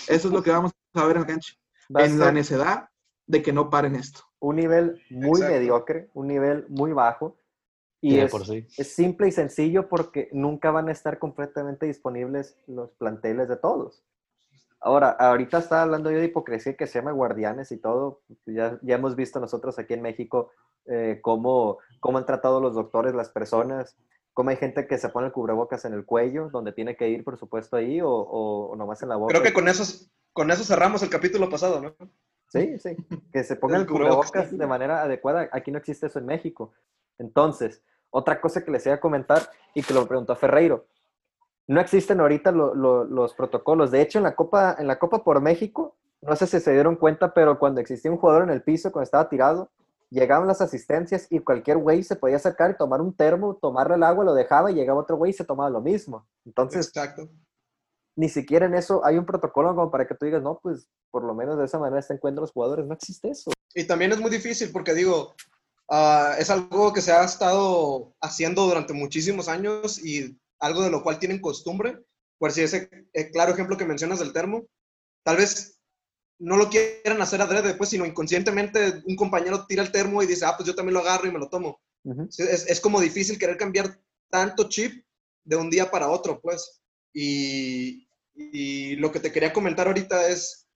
Eso 0.08 0.28
es 0.28 0.34
lo 0.34 0.42
que 0.42 0.50
vamos 0.50 0.72
a 0.94 1.04
ver 1.06 1.16
en 1.16 1.22
la 1.22 1.28
cancha. 1.28 1.54
En 2.12 2.18
la 2.18 2.32
necedad 2.32 2.88
de 3.26 3.42
que 3.42 3.52
no 3.52 3.68
paren 3.68 3.96
esto. 3.96 4.22
Un 4.42 4.56
nivel 4.56 5.00
muy 5.08 5.40
Exacto. 5.40 5.54
mediocre, 5.54 6.08
un 6.14 6.26
nivel 6.26 6.66
muy 6.68 6.92
bajo. 6.92 7.36
Y 8.00 8.18
es, 8.18 8.30
por 8.32 8.44
sí. 8.44 8.66
es 8.76 8.92
simple 8.92 9.28
y 9.28 9.32
sencillo 9.32 9.88
porque 9.88 10.28
nunca 10.32 10.72
van 10.72 10.88
a 10.88 10.92
estar 10.92 11.20
completamente 11.20 11.86
disponibles 11.86 12.56
los 12.66 12.90
planteles 12.92 13.48
de 13.48 13.56
todos. 13.56 14.02
Ahora, 14.80 15.10
ahorita 15.10 15.58
estaba 15.58 15.82
hablando 15.82 16.10
yo 16.10 16.18
de 16.18 16.24
hipocresía 16.24 16.76
que 16.76 16.88
se 16.88 16.98
llama 16.98 17.12
guardianes 17.12 17.70
y 17.70 17.76
todo. 17.76 18.22
Ya, 18.46 18.80
ya 18.82 18.96
hemos 18.96 19.14
visto 19.14 19.38
nosotros 19.38 19.78
aquí 19.78 19.94
en 19.94 20.02
México 20.02 20.50
eh, 20.86 21.20
cómo, 21.22 21.78
cómo 22.00 22.18
han 22.18 22.26
tratado 22.26 22.60
los 22.60 22.74
doctores, 22.74 23.14
las 23.14 23.28
personas, 23.28 23.96
cómo 24.34 24.50
hay 24.50 24.56
gente 24.56 24.88
que 24.88 24.98
se 24.98 25.08
pone 25.08 25.28
el 25.28 25.32
cubrebocas 25.32 25.84
en 25.84 25.92
el 25.92 26.04
cuello, 26.04 26.50
donde 26.50 26.72
tiene 26.72 26.96
que 26.96 27.08
ir, 27.08 27.22
por 27.22 27.38
supuesto, 27.38 27.76
ahí, 27.76 28.00
o, 28.00 28.10
o, 28.10 28.70
o 28.70 28.76
nomás 28.76 29.00
en 29.04 29.10
la 29.10 29.16
boca. 29.16 29.30
Creo 29.30 29.44
que 29.44 29.52
con 29.52 29.68
eso, 29.68 30.08
con 30.32 30.50
eso 30.50 30.64
cerramos 30.64 31.00
el 31.04 31.10
capítulo 31.10 31.48
pasado, 31.48 31.80
¿no? 31.80 31.94
Sí, 32.52 32.78
sí. 32.78 32.96
Que 33.32 33.42
se 33.44 33.56
ponga 33.56 33.78
El 33.78 33.86
cubrebocas 33.86 34.56
de 34.56 34.66
manera 34.66 35.02
adecuada. 35.02 35.48
Aquí 35.52 35.70
no 35.70 35.78
existe 35.78 36.06
eso 36.06 36.18
en 36.18 36.26
México. 36.26 36.72
Entonces, 37.18 37.82
otra 38.10 38.40
cosa 38.40 38.62
que 38.64 38.70
les 38.70 38.84
iba 38.86 38.96
a 38.96 39.00
comentar 39.00 39.40
y 39.74 39.82
que 39.82 39.94
lo 39.94 40.06
preguntó 40.06 40.36
Ferreiro. 40.36 40.84
No 41.66 41.80
existen 41.80 42.20
ahorita 42.20 42.52
lo- 42.52 42.74
lo- 42.74 43.04
los 43.04 43.32
protocolos. 43.34 43.90
De 43.90 44.02
hecho, 44.02 44.18
en 44.18 44.24
la, 44.24 44.34
Copa, 44.34 44.76
en 44.78 44.86
la 44.86 44.98
Copa 44.98 45.24
por 45.24 45.40
México, 45.40 45.96
no 46.20 46.36
sé 46.36 46.46
si 46.46 46.60
se 46.60 46.72
dieron 46.72 46.96
cuenta, 46.96 47.32
pero 47.32 47.58
cuando 47.58 47.80
existía 47.80 48.10
un 48.10 48.18
jugador 48.18 48.42
en 48.42 48.50
el 48.50 48.62
piso, 48.62 48.92
cuando 48.92 49.04
estaba 49.04 49.28
tirado, 49.28 49.70
llegaban 50.10 50.46
las 50.46 50.60
asistencias 50.60 51.26
y 51.30 51.38
cualquier 51.38 51.78
güey 51.78 52.02
se 52.02 52.16
podía 52.16 52.36
acercar 52.36 52.70
y 52.72 52.76
tomar 52.76 53.00
un 53.00 53.14
termo, 53.14 53.54
tomarle 53.62 53.94
el 53.94 54.02
agua, 54.02 54.24
lo 54.24 54.34
dejaba 54.34 54.70
y 54.70 54.74
llegaba 54.74 55.00
otro 55.00 55.16
güey 55.16 55.30
y 55.30 55.34
se 55.34 55.44
tomaba 55.44 55.70
lo 55.70 55.80
mismo. 55.80 56.26
Entonces, 56.44 56.86
Exacto. 56.88 57.28
Ni 58.16 58.28
siquiera 58.28 58.66
en 58.66 58.74
eso 58.74 59.04
hay 59.04 59.16
un 59.16 59.26
protocolo 59.26 59.74
como 59.74 59.90
para 59.90 60.06
que 60.06 60.14
tú 60.14 60.26
digas, 60.26 60.42
no, 60.42 60.58
pues 60.62 60.86
por 61.10 61.24
lo 61.24 61.34
menos 61.34 61.58
de 61.58 61.64
esa 61.64 61.78
manera 61.78 62.02
se 62.02 62.14
encuentran 62.14 62.42
los 62.42 62.52
jugadores. 62.52 62.86
No 62.86 62.94
existe 62.94 63.30
eso. 63.30 63.52
Y 63.74 63.84
también 63.84 64.12
es 64.12 64.20
muy 64.20 64.30
difícil 64.30 64.70
porque 64.70 64.94
digo, 64.94 65.34
ah, 65.88 66.34
es 66.38 66.50
algo 66.50 66.92
que 66.92 67.00
se 67.00 67.12
ha 67.12 67.24
estado 67.24 68.14
haciendo 68.20 68.66
durante 68.66 68.92
muchísimos 68.92 69.48
años 69.48 70.04
y 70.04 70.38
algo 70.58 70.82
de 70.82 70.90
lo 70.90 71.02
cual 71.02 71.18
tienen 71.18 71.40
costumbre. 71.40 71.98
Por 72.38 72.52
si 72.52 72.62
ese 72.62 72.90
eh, 73.12 73.30
claro 73.30 73.52
ejemplo 73.52 73.76
que 73.76 73.84
mencionas 73.84 74.18
del 74.18 74.32
termo, 74.32 74.66
tal 75.22 75.36
vez 75.36 75.78
no 76.38 76.56
lo 76.56 76.68
quieran 76.68 77.22
hacer 77.22 77.40
adrede, 77.40 77.74
pues, 77.74 77.90
sino 77.90 78.04
inconscientemente 78.04 79.02
un 79.06 79.14
compañero 79.14 79.64
tira 79.66 79.82
el 79.82 79.92
termo 79.92 80.22
y 80.22 80.26
dice, 80.26 80.44
ah, 80.44 80.54
pues 80.56 80.66
yo 80.66 80.74
también 80.74 80.94
lo 80.94 81.00
agarro 81.00 81.28
y 81.28 81.32
me 81.32 81.38
lo 81.38 81.48
tomo. 81.48 81.80
Ujú. 82.04 82.26
Sí, 82.30 82.42
Es, 82.42 82.68
es 82.68 82.80
como 82.80 83.00
difícil 83.00 83.38
querer 83.38 83.56
cambiar 83.56 83.96
tanto 84.28 84.68
chip 84.68 85.04
de 85.44 85.56
un 85.56 85.70
día 85.70 85.90
para 85.90 86.08
otro, 86.08 86.40
pues. 86.40 86.82
Y, 87.14 88.08
y 88.34 88.96
lo 88.96 89.12
que 89.12 89.20
te 89.20 89.32
quería 89.32 89.52
comentar 89.52 89.86
ahorita 89.86 90.28
es, 90.28 90.68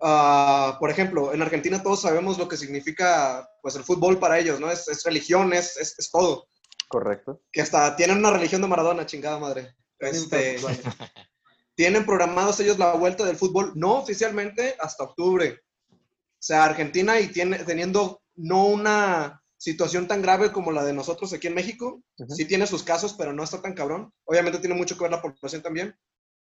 ah, 0.00 0.76
por 0.80 0.90
ejemplo, 0.90 1.32
en 1.32 1.42
Argentina 1.42 1.82
todos 1.82 2.02
sabemos 2.02 2.38
lo 2.38 2.48
que 2.48 2.56
significa 2.56 3.48
pues 3.60 3.76
el 3.76 3.84
fútbol 3.84 4.18
para 4.18 4.38
ellos, 4.38 4.60
¿no? 4.60 4.70
Es, 4.70 4.88
es 4.88 5.04
religión, 5.04 5.52
es, 5.52 5.76
es, 5.76 5.98
es 5.98 6.10
todo. 6.10 6.46
Correcto. 6.88 7.40
Que 7.50 7.62
hasta 7.62 7.96
tienen 7.96 8.18
una 8.18 8.30
religión 8.30 8.60
de 8.60 8.68
Maradona, 8.68 9.06
chingada 9.06 9.38
madre. 9.38 9.74
Este, 9.98 10.56
tienen 11.74 12.04
programados 12.04 12.60
ellos 12.60 12.78
la 12.78 12.92
vuelta 12.94 13.24
del 13.24 13.36
fútbol, 13.36 13.72
no 13.74 13.94
oficialmente, 13.94 14.76
hasta 14.78 15.04
octubre. 15.04 15.60
O 15.90 15.96
sea, 16.44 16.64
Argentina 16.64 17.18
y 17.20 17.28
tiene, 17.28 17.58
teniendo 17.60 18.20
no 18.34 18.66
una 18.66 19.42
situación 19.56 20.08
tan 20.08 20.22
grave 20.22 20.50
como 20.50 20.72
la 20.72 20.84
de 20.84 20.92
nosotros 20.92 21.32
aquí 21.32 21.46
en 21.46 21.54
México, 21.54 22.02
Ujú. 22.18 22.34
sí 22.34 22.44
tiene 22.46 22.66
sus 22.66 22.82
casos, 22.82 23.14
pero 23.14 23.32
no 23.32 23.44
está 23.44 23.62
tan 23.62 23.74
cabrón. 23.74 24.12
Obviamente 24.24 24.58
tiene 24.58 24.74
mucho 24.74 24.96
que 24.96 25.04
ver 25.04 25.12
la 25.12 25.22
población 25.22 25.62
también. 25.62 25.96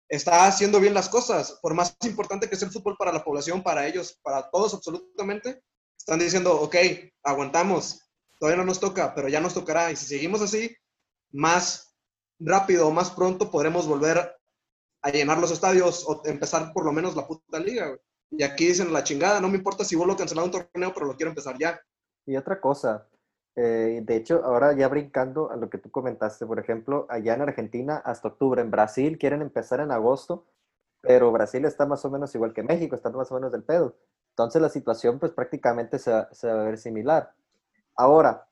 Está 0.09 0.47
haciendo 0.47 0.81
bien 0.81 0.94
las 0.94 1.09
cosas, 1.09 1.59
por 1.61 1.75
más 1.75 1.97
importante 2.05 2.49
que 2.49 2.57
sea 2.57 2.66
el 2.66 2.73
fútbol 2.73 2.97
para 2.99 3.12
la 3.12 3.23
población, 3.23 3.62
para 3.62 3.87
ellos, 3.87 4.18
para 4.23 4.49
todos 4.51 4.73
absolutamente. 4.75 5.62
Están 5.99 6.18
diciendo, 6.18 6.59
ok, 6.61 6.77
aguantamos, 7.23 8.09
todavía 8.38 8.59
no 8.59 8.66
nos 8.66 8.81
toca, 8.81 9.14
pero 9.14 9.29
ya 9.29 9.40
nos 9.40 9.55
tocará. 9.55 9.92
Y 9.92 9.97
si 9.97 10.07
seguimos 10.07 10.40
así, 10.40 10.75
más 11.31 11.94
rápido 12.38 12.88
o 12.88 12.90
más 12.90 13.11
pronto 13.11 13.51
podremos 13.51 13.87
volver 13.87 14.35
a 15.03 15.11
llenar 15.11 15.38
los 15.38 15.51
estadios 15.51 16.05
o 16.07 16.23
empezar 16.25 16.73
por 16.73 16.85
lo 16.85 16.92
menos 16.92 17.14
la 17.14 17.27
puta 17.27 17.59
liga. 17.61 17.97
Y 18.31 18.42
aquí 18.42 18.66
dicen 18.66 18.92
la 18.92 19.05
chingada, 19.05 19.40
no 19.40 19.49
me 19.49 19.59
importa 19.59 19.85
si 19.85 19.97
vuelvo 19.97 20.14
a 20.14 20.16
cancelar 20.16 20.44
un 20.44 20.51
torneo, 20.51 20.92
pero 20.94 21.07
lo 21.07 21.16
quiero 21.16 21.31
empezar 21.31 21.57
ya. 21.59 21.81
Y 22.27 22.37
otra 22.37 22.61
cosa, 22.61 23.09
eh, 23.59 24.03
de 24.05 24.16
hecho, 24.16 24.44
ahora 24.44 24.73
ya 24.75 24.88
brincando 24.88 25.51
a 25.51 25.57
lo 25.57 25.71
que 25.71 25.79
tú 25.79 25.90
comentaste, 25.90 26.47
por 26.47 26.61
ejemplo, 26.61 27.07
allá 27.11 27.35
en 27.35 27.42
Argentina 27.42 27.99
hasta 28.05 28.29
octubre, 28.29 28.62
en 28.62 28.71
Brasil 28.71 29.18
quieren 29.18 29.42
empezar 29.42 29.81
en 29.81 29.90
agosto, 29.92 30.47
pero 31.03 31.33
Brasil 31.33 31.64
está 31.66 31.87
más 31.87 32.05
o 32.05 32.11
menos 32.11 32.35
igual 32.35 32.55
que 32.55 32.62
México, 32.62 32.97
está 32.97 33.11
más 33.11 33.31
o 33.33 33.37
menos 33.37 33.53
del 33.53 33.64
pedo. 33.64 33.97
Entonces 34.31 34.62
la 34.62 34.68
situación 34.71 35.18
pues 35.18 35.33
prácticamente 35.33 35.99
se, 35.99 36.12
va- 36.12 36.29
a 36.31 36.64
ver 36.64 36.79
similar. 36.79 37.33
Ahora, 37.97 38.49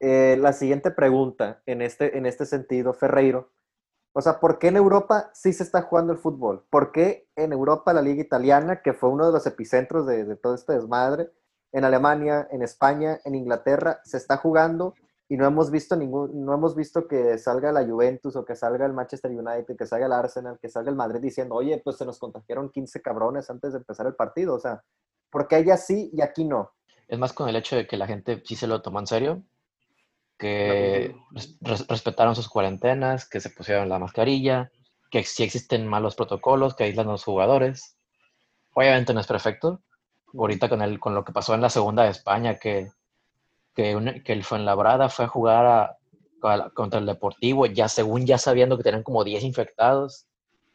eh, 0.00 0.36
la 0.40 0.52
siguiente 0.52 0.90
pregunta 0.90 1.62
en 1.66 1.82
este, 1.82 2.16
en 2.18 2.26
este 2.26 2.46
sentido, 2.46 2.94
Ferreiro. 2.94 3.50
O 4.12 4.20
sea, 4.22 4.40
¿por 4.40 4.58
qué 4.58 4.68
en 4.68 4.76
Europa 4.76 5.30
sí 5.32 5.52
se 5.52 5.62
está 5.62 5.82
jugando 5.82 6.12
el 6.12 6.18
fútbol? 6.18 6.64
¿Por 6.70 6.92
qué 6.92 7.28
en 7.36 7.52
Europa 7.52 7.92
la 7.92 8.02
liga 8.02 8.22
italiana, 8.22 8.82
que 8.82 8.92
fue 8.94 9.10
uno 9.10 9.26
de 9.26 9.32
los 9.32 9.46
epicentros 9.46 10.06
de, 10.06 10.24
de 10.24 10.36
todo 10.36 10.54
este 10.54 10.72
desmadre, 10.74 11.30
en 11.72 11.84
Alemania, 11.84 12.48
en 12.50 12.62
España, 12.62 13.18
en 13.24 13.34
Inglaterra, 13.34 14.00
se 14.04 14.16
está 14.16 14.36
jugando 14.38 14.94
y 15.28 15.36
no 15.36 15.46
hemos 15.46 15.70
visto 15.70 15.94
ningún, 15.96 16.44
no 16.44 16.54
hemos 16.54 16.74
visto 16.74 17.06
que 17.06 17.36
salga 17.36 17.70
la 17.70 17.84
Juventus 17.86 18.34
o 18.36 18.44
que 18.44 18.56
salga 18.56 18.86
el 18.86 18.94
Manchester 18.94 19.30
United, 19.30 19.76
que 19.76 19.86
salga 19.86 20.06
el 20.06 20.12
Arsenal, 20.12 20.58
que 20.60 20.70
salga 20.70 20.88
el 20.90 20.96
Madrid 20.96 21.20
diciendo, 21.20 21.54
oye, 21.56 21.80
pues 21.84 21.96
se 21.98 22.06
nos 22.06 22.18
contagiaron 22.18 22.70
15 22.70 23.02
cabrones 23.02 23.50
antes 23.50 23.72
de 23.72 23.78
empezar 23.78 24.06
el 24.06 24.14
partido. 24.14 24.54
O 24.54 24.58
sea, 24.58 24.82
¿por 25.30 25.46
qué 25.46 25.56
allá 25.56 25.76
sí 25.76 26.10
y 26.14 26.22
aquí 26.22 26.44
no? 26.44 26.72
Es 27.06 27.18
más 27.18 27.32
con 27.34 27.48
el 27.48 27.56
hecho 27.56 27.76
de 27.76 27.86
que 27.86 27.98
la 27.98 28.06
gente 28.06 28.42
sí 28.44 28.56
se 28.56 28.66
lo 28.66 28.80
tomó 28.80 29.00
en 29.00 29.06
serio, 29.06 29.42
que 30.38 31.14
res- 31.32 31.56
res- 31.60 31.86
respetaron 31.88 32.34
sus 32.34 32.48
cuarentenas, 32.48 33.28
que 33.28 33.40
se 33.40 33.50
pusieron 33.50 33.88
la 33.88 33.98
mascarilla, 33.98 34.70
que 35.10 35.24
sí 35.24 35.42
existen 35.42 35.86
malos 35.86 36.14
protocolos, 36.14 36.74
que 36.74 36.84
aíslan 36.84 37.08
a 37.08 37.12
los 37.12 37.24
jugadores. 37.24 37.96
Obviamente 38.74 39.12
no 39.14 39.20
es 39.20 39.26
perfecto. 39.26 39.82
Ahorita 40.38 40.68
con, 40.68 40.82
el, 40.82 40.98
con 41.00 41.14
lo 41.14 41.24
que 41.24 41.32
pasó 41.32 41.54
en 41.54 41.60
la 41.60 41.70
segunda 41.70 42.04
de 42.04 42.10
España, 42.10 42.58
que, 42.58 42.90
que, 43.74 43.96
un- 43.96 44.22
que 44.24 44.32
el 44.32 44.44
Fuenlabrada 44.44 45.08
fue 45.08 45.24
a 45.26 45.28
jugar 45.28 45.66
a- 45.66 45.98
a 46.42 46.56
la- 46.56 46.70
contra 46.70 47.00
el 47.00 47.06
Deportivo, 47.06 47.66
ya 47.66 47.88
según 47.88 48.24
ya 48.26 48.38
sabiendo 48.38 48.76
que 48.76 48.84
tenían 48.84 49.02
como 49.02 49.24
10 49.24 49.42
infectados, 49.44 50.26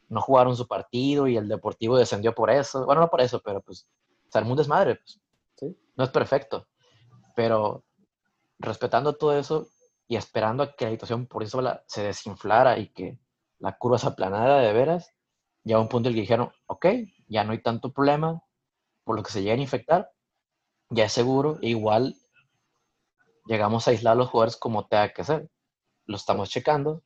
no 0.09 0.21
jugaron 0.21 0.55
su 0.55 0.67
partido 0.67 1.27
y 1.27 1.37
el 1.37 1.47
Deportivo 1.47 1.97
descendió 1.97 2.33
por 2.35 2.49
eso. 2.49 2.85
Bueno, 2.85 3.01
no 3.01 3.09
por 3.09 3.21
eso, 3.21 3.41
pero 3.43 3.61
pues 3.61 3.87
se 4.29 4.37
armó 4.37 4.51
un 4.51 4.57
desmadre. 4.57 4.95
Pues 4.95 5.19
Sí. 5.55 5.77
no 5.95 6.03
es 6.03 6.09
perfecto, 6.09 6.67
pero 7.35 7.83
respetando 8.59 9.13
todo 9.15 9.37
eso 9.37 9.67
y 10.07 10.15
esperando 10.15 10.63
a 10.63 10.75
que 10.75 10.85
la 10.85 10.91
situación 10.91 11.25
por 11.27 11.47
sola 11.47 11.83
se 11.87 12.03
desinflara 12.03 12.77
y 12.79 12.87
que 12.89 13.17
la 13.59 13.77
curva 13.77 13.97
se 13.97 14.07
aplanara 14.07 14.57
de 14.59 14.73
veras, 14.73 15.09
ya 15.63 15.79
un 15.79 15.87
punto 15.87 16.09
en 16.09 16.11
el 16.13 16.15
que 16.15 16.21
dijeron, 16.21 16.51
ok, 16.67 16.85
ya 17.27 17.43
no 17.43 17.53
hay 17.53 17.61
tanto 17.61 17.91
problema 17.93 18.41
por 19.03 19.15
lo 19.15 19.23
que 19.23 19.31
se 19.31 19.41
lleguen 19.41 19.59
a 19.59 19.63
infectar, 19.63 20.11
ya 20.89 21.05
es 21.05 21.13
seguro, 21.13 21.59
e 21.61 21.69
igual 21.69 22.15
llegamos 23.45 23.87
a 23.87 23.91
aislar 23.91 24.13
a 24.13 24.15
los 24.15 24.29
jugadores 24.29 24.57
como 24.57 24.87
tenga 24.87 25.09
que 25.13 25.23
ser. 25.23 25.49
Lo 26.05 26.17
estamos 26.17 26.49
checando 26.49 27.03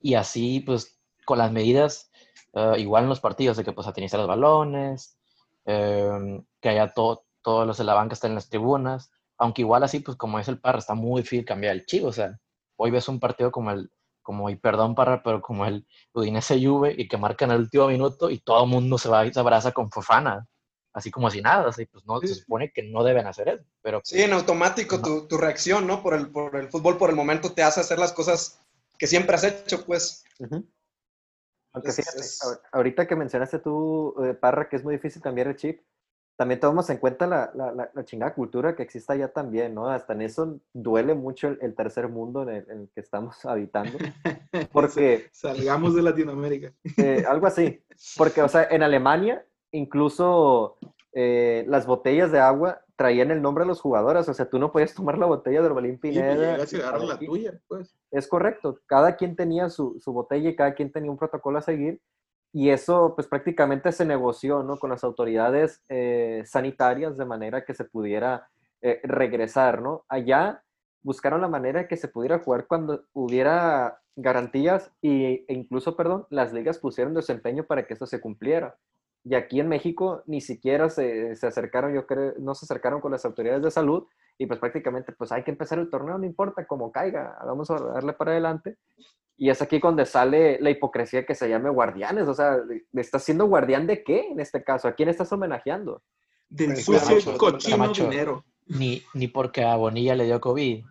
Y 0.00 0.14
así, 0.14 0.60
pues, 0.60 1.00
con 1.26 1.38
las 1.38 1.52
medidas, 1.52 2.10
eh, 2.54 2.74
igual 2.78 3.04
en 3.04 3.08
los 3.10 3.20
partidos, 3.20 3.56
de 3.56 3.64
que 3.64 3.72
pues 3.72 3.86
atenizar 3.86 4.20
los 4.20 4.28
balones, 4.28 5.18
eh, 5.66 6.42
que 6.60 6.68
haya 6.68 6.92
todo, 6.94 7.26
todos 7.42 7.66
los 7.66 7.78
de 7.78 7.84
la 7.84 7.94
banca 7.94 8.14
estén 8.14 8.32
en 8.32 8.36
las 8.36 8.48
tribunas, 8.48 9.10
aunque 9.38 9.62
igual 9.62 9.82
así, 9.84 10.00
pues 10.00 10.16
como 10.16 10.38
es 10.38 10.48
el 10.48 10.60
Parra, 10.60 10.78
está 10.78 10.94
muy 10.94 11.22
difícil 11.22 11.44
cambiar 11.44 11.74
el 11.74 11.86
chivo, 11.86 12.08
o 12.08 12.12
sea, 12.12 12.38
hoy 12.76 12.90
ves 12.90 13.08
un 13.08 13.20
partido 13.20 13.50
como 13.52 13.70
el, 13.70 13.90
como, 14.22 14.50
y 14.50 14.56
perdón 14.56 14.94
Parra, 14.94 15.22
pero 15.22 15.40
como 15.42 15.66
el 15.66 15.86
Udinese 16.14 16.64
Juve, 16.64 16.94
y 16.96 17.08
que 17.08 17.16
marcan 17.18 17.50
el 17.50 17.60
último 17.60 17.88
minuto 17.88 18.30
y 18.30 18.40
todo 18.40 18.64
el 18.64 18.70
mundo 18.70 18.98
se 18.98 19.08
va 19.08 19.26
y 19.26 19.32
se 19.32 19.40
abraza 19.40 19.72
con 19.72 19.90
Fofana, 19.90 20.46
así 20.94 21.10
como 21.10 21.28
si 21.30 21.42
nada, 21.42 21.68
así, 21.68 21.84
pues 21.86 22.06
no, 22.06 22.20
se 22.20 22.28
Sí. 22.28 22.34
supone 22.36 22.72
que 22.72 22.82
no 22.84 23.04
deben 23.04 23.26
hacer 23.26 23.48
eso, 23.48 23.64
pero 23.82 24.00
Sí, 24.04 24.22
en 24.22 24.32
automático 24.32 25.02
tu, 25.02 25.26
tu 25.26 25.36
reacción, 25.36 25.86
¿no? 25.86 26.02
Por 26.02 26.14
el, 26.14 26.30
por 26.30 26.56
el 26.56 26.68
fútbol, 26.68 26.96
por 26.96 27.10
el 27.10 27.16
momento, 27.16 27.52
te 27.52 27.62
hace 27.62 27.80
hacer 27.80 27.98
las 27.98 28.12
cosas 28.12 28.60
que 28.98 29.06
siempre 29.06 29.34
has 29.36 29.44
hecho, 29.44 29.84
pues. 29.84 30.24
Ujú. 30.38 30.64
Aunque 31.72 31.90
Es- 31.90 31.96
fíjate, 31.96 32.20
es- 32.20 32.40
ahor- 32.42 32.60
ahorita 32.72 33.06
que 33.06 33.16
mencionaste 33.16 33.58
tú, 33.58 34.14
eh, 34.24 34.34
Parra, 34.34 34.68
que 34.68 34.76
es 34.76 34.84
muy 34.84 34.94
difícil 34.94 35.20
cambiar 35.20 35.48
el 35.48 35.56
chip, 35.56 35.80
también 36.36 36.58
tomamos 36.60 36.88
en 36.90 36.98
cuenta 36.98 37.26
la, 37.26 37.50
la, 37.54 37.72
la, 37.72 37.90
la 37.92 38.04
chingada 38.04 38.34
cultura 38.34 38.74
que 38.74 38.82
existe 38.82 39.12
allá 39.12 39.28
también, 39.32 39.74
¿no? 39.74 39.88
Hasta 39.88 40.12
en 40.14 40.22
eso 40.22 40.58
duele 40.72 41.14
mucho 41.14 41.48
el, 41.48 41.58
el 41.62 41.74
tercer 41.74 42.08
mundo 42.08 42.42
en 42.42 42.48
el, 42.50 42.70
en 42.70 42.80
el 42.82 42.88
que 42.94 43.00
estamos 43.00 43.36
habitando, 43.44 43.98
porque 44.72 45.28
Salgamos 45.32 45.94
de 45.94 46.02
Latinoamérica. 46.02 46.72
eh, 46.98 47.24
algo 47.28 47.46
así, 47.46 47.82
porque, 48.16 48.42
o 48.42 48.48
sea, 48.48 48.64
en 48.70 48.82
Alemania 48.82 49.44
incluso 49.74 50.76
eh, 51.12 51.64
las 51.68 51.86
botellas 51.86 52.30
de 52.32 52.38
agua 52.38 52.80
traían 52.96 53.30
el 53.30 53.42
nombre 53.42 53.64
de 53.64 53.68
los 53.68 53.80
jugadores, 53.80 54.28
o 54.28 54.34
sea, 54.34 54.48
tú 54.48 54.58
no 54.58 54.70
podías 54.70 54.94
tomar 54.94 55.18
la 55.18 55.26
botella 55.26 55.62
de 55.62 55.68
pues 55.68 55.98
Pineda. 55.98 56.34
llegas 56.34 56.72
y 56.72 56.76
la 56.76 57.18
tuya, 57.18 57.60
pues. 57.66 57.94
es 58.10 58.28
correcto. 58.28 58.80
Cada 58.86 59.16
quien 59.16 59.34
tenía 59.34 59.68
su, 59.68 59.98
su 60.00 60.12
botella 60.12 60.50
y 60.50 60.56
cada 60.56 60.74
quien 60.74 60.92
tenía 60.92 61.10
un 61.10 61.18
protocolo 61.18 61.58
a 61.58 61.62
seguir. 61.62 62.00
Y 62.52 62.70
eso, 62.70 63.14
pues 63.16 63.26
prácticamente 63.26 63.90
se 63.90 64.04
negoció, 64.04 64.62
¿no? 64.62 64.78
Con 64.78 64.90
las 64.90 65.02
autoridades 65.02 65.82
eh, 65.88 66.44
sanitarias 66.46 67.16
de 67.16 67.24
manera 67.24 67.64
que 67.64 67.74
se 67.74 67.84
pudiera 67.84 68.48
eh, 68.80 69.00
regresar, 69.02 69.82
¿no? 69.82 70.04
Allá 70.08 70.62
buscaron 71.02 71.40
la 71.40 71.48
manera 71.48 71.80
de 71.80 71.88
que 71.88 71.96
se 71.96 72.06
pudiera 72.06 72.38
jugar 72.38 72.68
cuando 72.68 73.04
hubiera 73.12 74.00
garantías 74.16 74.92
y, 75.02 75.44
e 75.48 75.54
incluso, 75.54 75.96
perdón, 75.96 76.26
las 76.30 76.52
ligas 76.52 76.78
pusieron 76.78 77.14
desempeño 77.14 77.64
para 77.64 77.86
que 77.86 77.94
eso 77.94 78.06
se 78.06 78.20
cumpliera. 78.20 78.76
Y 79.24 79.34
aquí 79.34 79.58
en 79.58 79.68
México 79.68 80.22
ni 80.26 80.40
siquiera 80.42 80.90
se, 80.90 81.34
se 81.34 81.46
acercaron, 81.46 81.94
yo 81.94 82.06
creo, 82.06 82.34
no 82.38 82.54
se 82.54 82.66
acercaron 82.66 83.00
con 83.00 83.10
las 83.12 83.24
autoridades 83.24 83.62
de 83.62 83.70
salud 83.70 84.06
y 84.36 84.46
pues 84.46 84.60
prácticamente 84.60 85.12
pues 85.12 85.32
hay 85.32 85.42
que 85.44 85.50
empezar 85.50 85.78
el 85.78 85.88
torneo, 85.88 86.18
no 86.18 86.26
importa 86.26 86.66
cómo 86.66 86.92
caiga, 86.92 87.36
vamos 87.46 87.70
a 87.70 87.78
darle 87.78 88.12
para 88.12 88.32
adelante. 88.32 88.76
Y 89.36 89.48
es 89.50 89.62
aquí 89.62 89.78
donde 89.78 90.04
sale 90.06 90.58
la 90.60 90.70
hipocresía 90.70 91.24
que 91.24 91.34
se 91.34 91.48
llame 91.48 91.70
guardianes, 91.70 92.28
o 92.28 92.34
sea, 92.34 92.58
¿estás 92.92 93.24
siendo 93.24 93.46
guardián 93.46 93.86
de 93.86 94.04
qué 94.04 94.28
en 94.30 94.40
este 94.40 94.62
caso? 94.62 94.88
¿A 94.88 94.92
quién 94.92 95.08
estás 95.08 95.32
homenajeando? 95.32 96.02
Del 96.48 96.74
Pues, 96.84 97.00
sucio 97.02 97.36
cochino 97.38 97.88
dinero. 97.88 98.44
ni, 98.66 99.02
ni 99.14 99.26
porque 99.28 99.64
a 99.64 99.74
Bonilla 99.76 100.14
le 100.14 100.26
dio 100.26 100.40
COVID, 100.40 100.84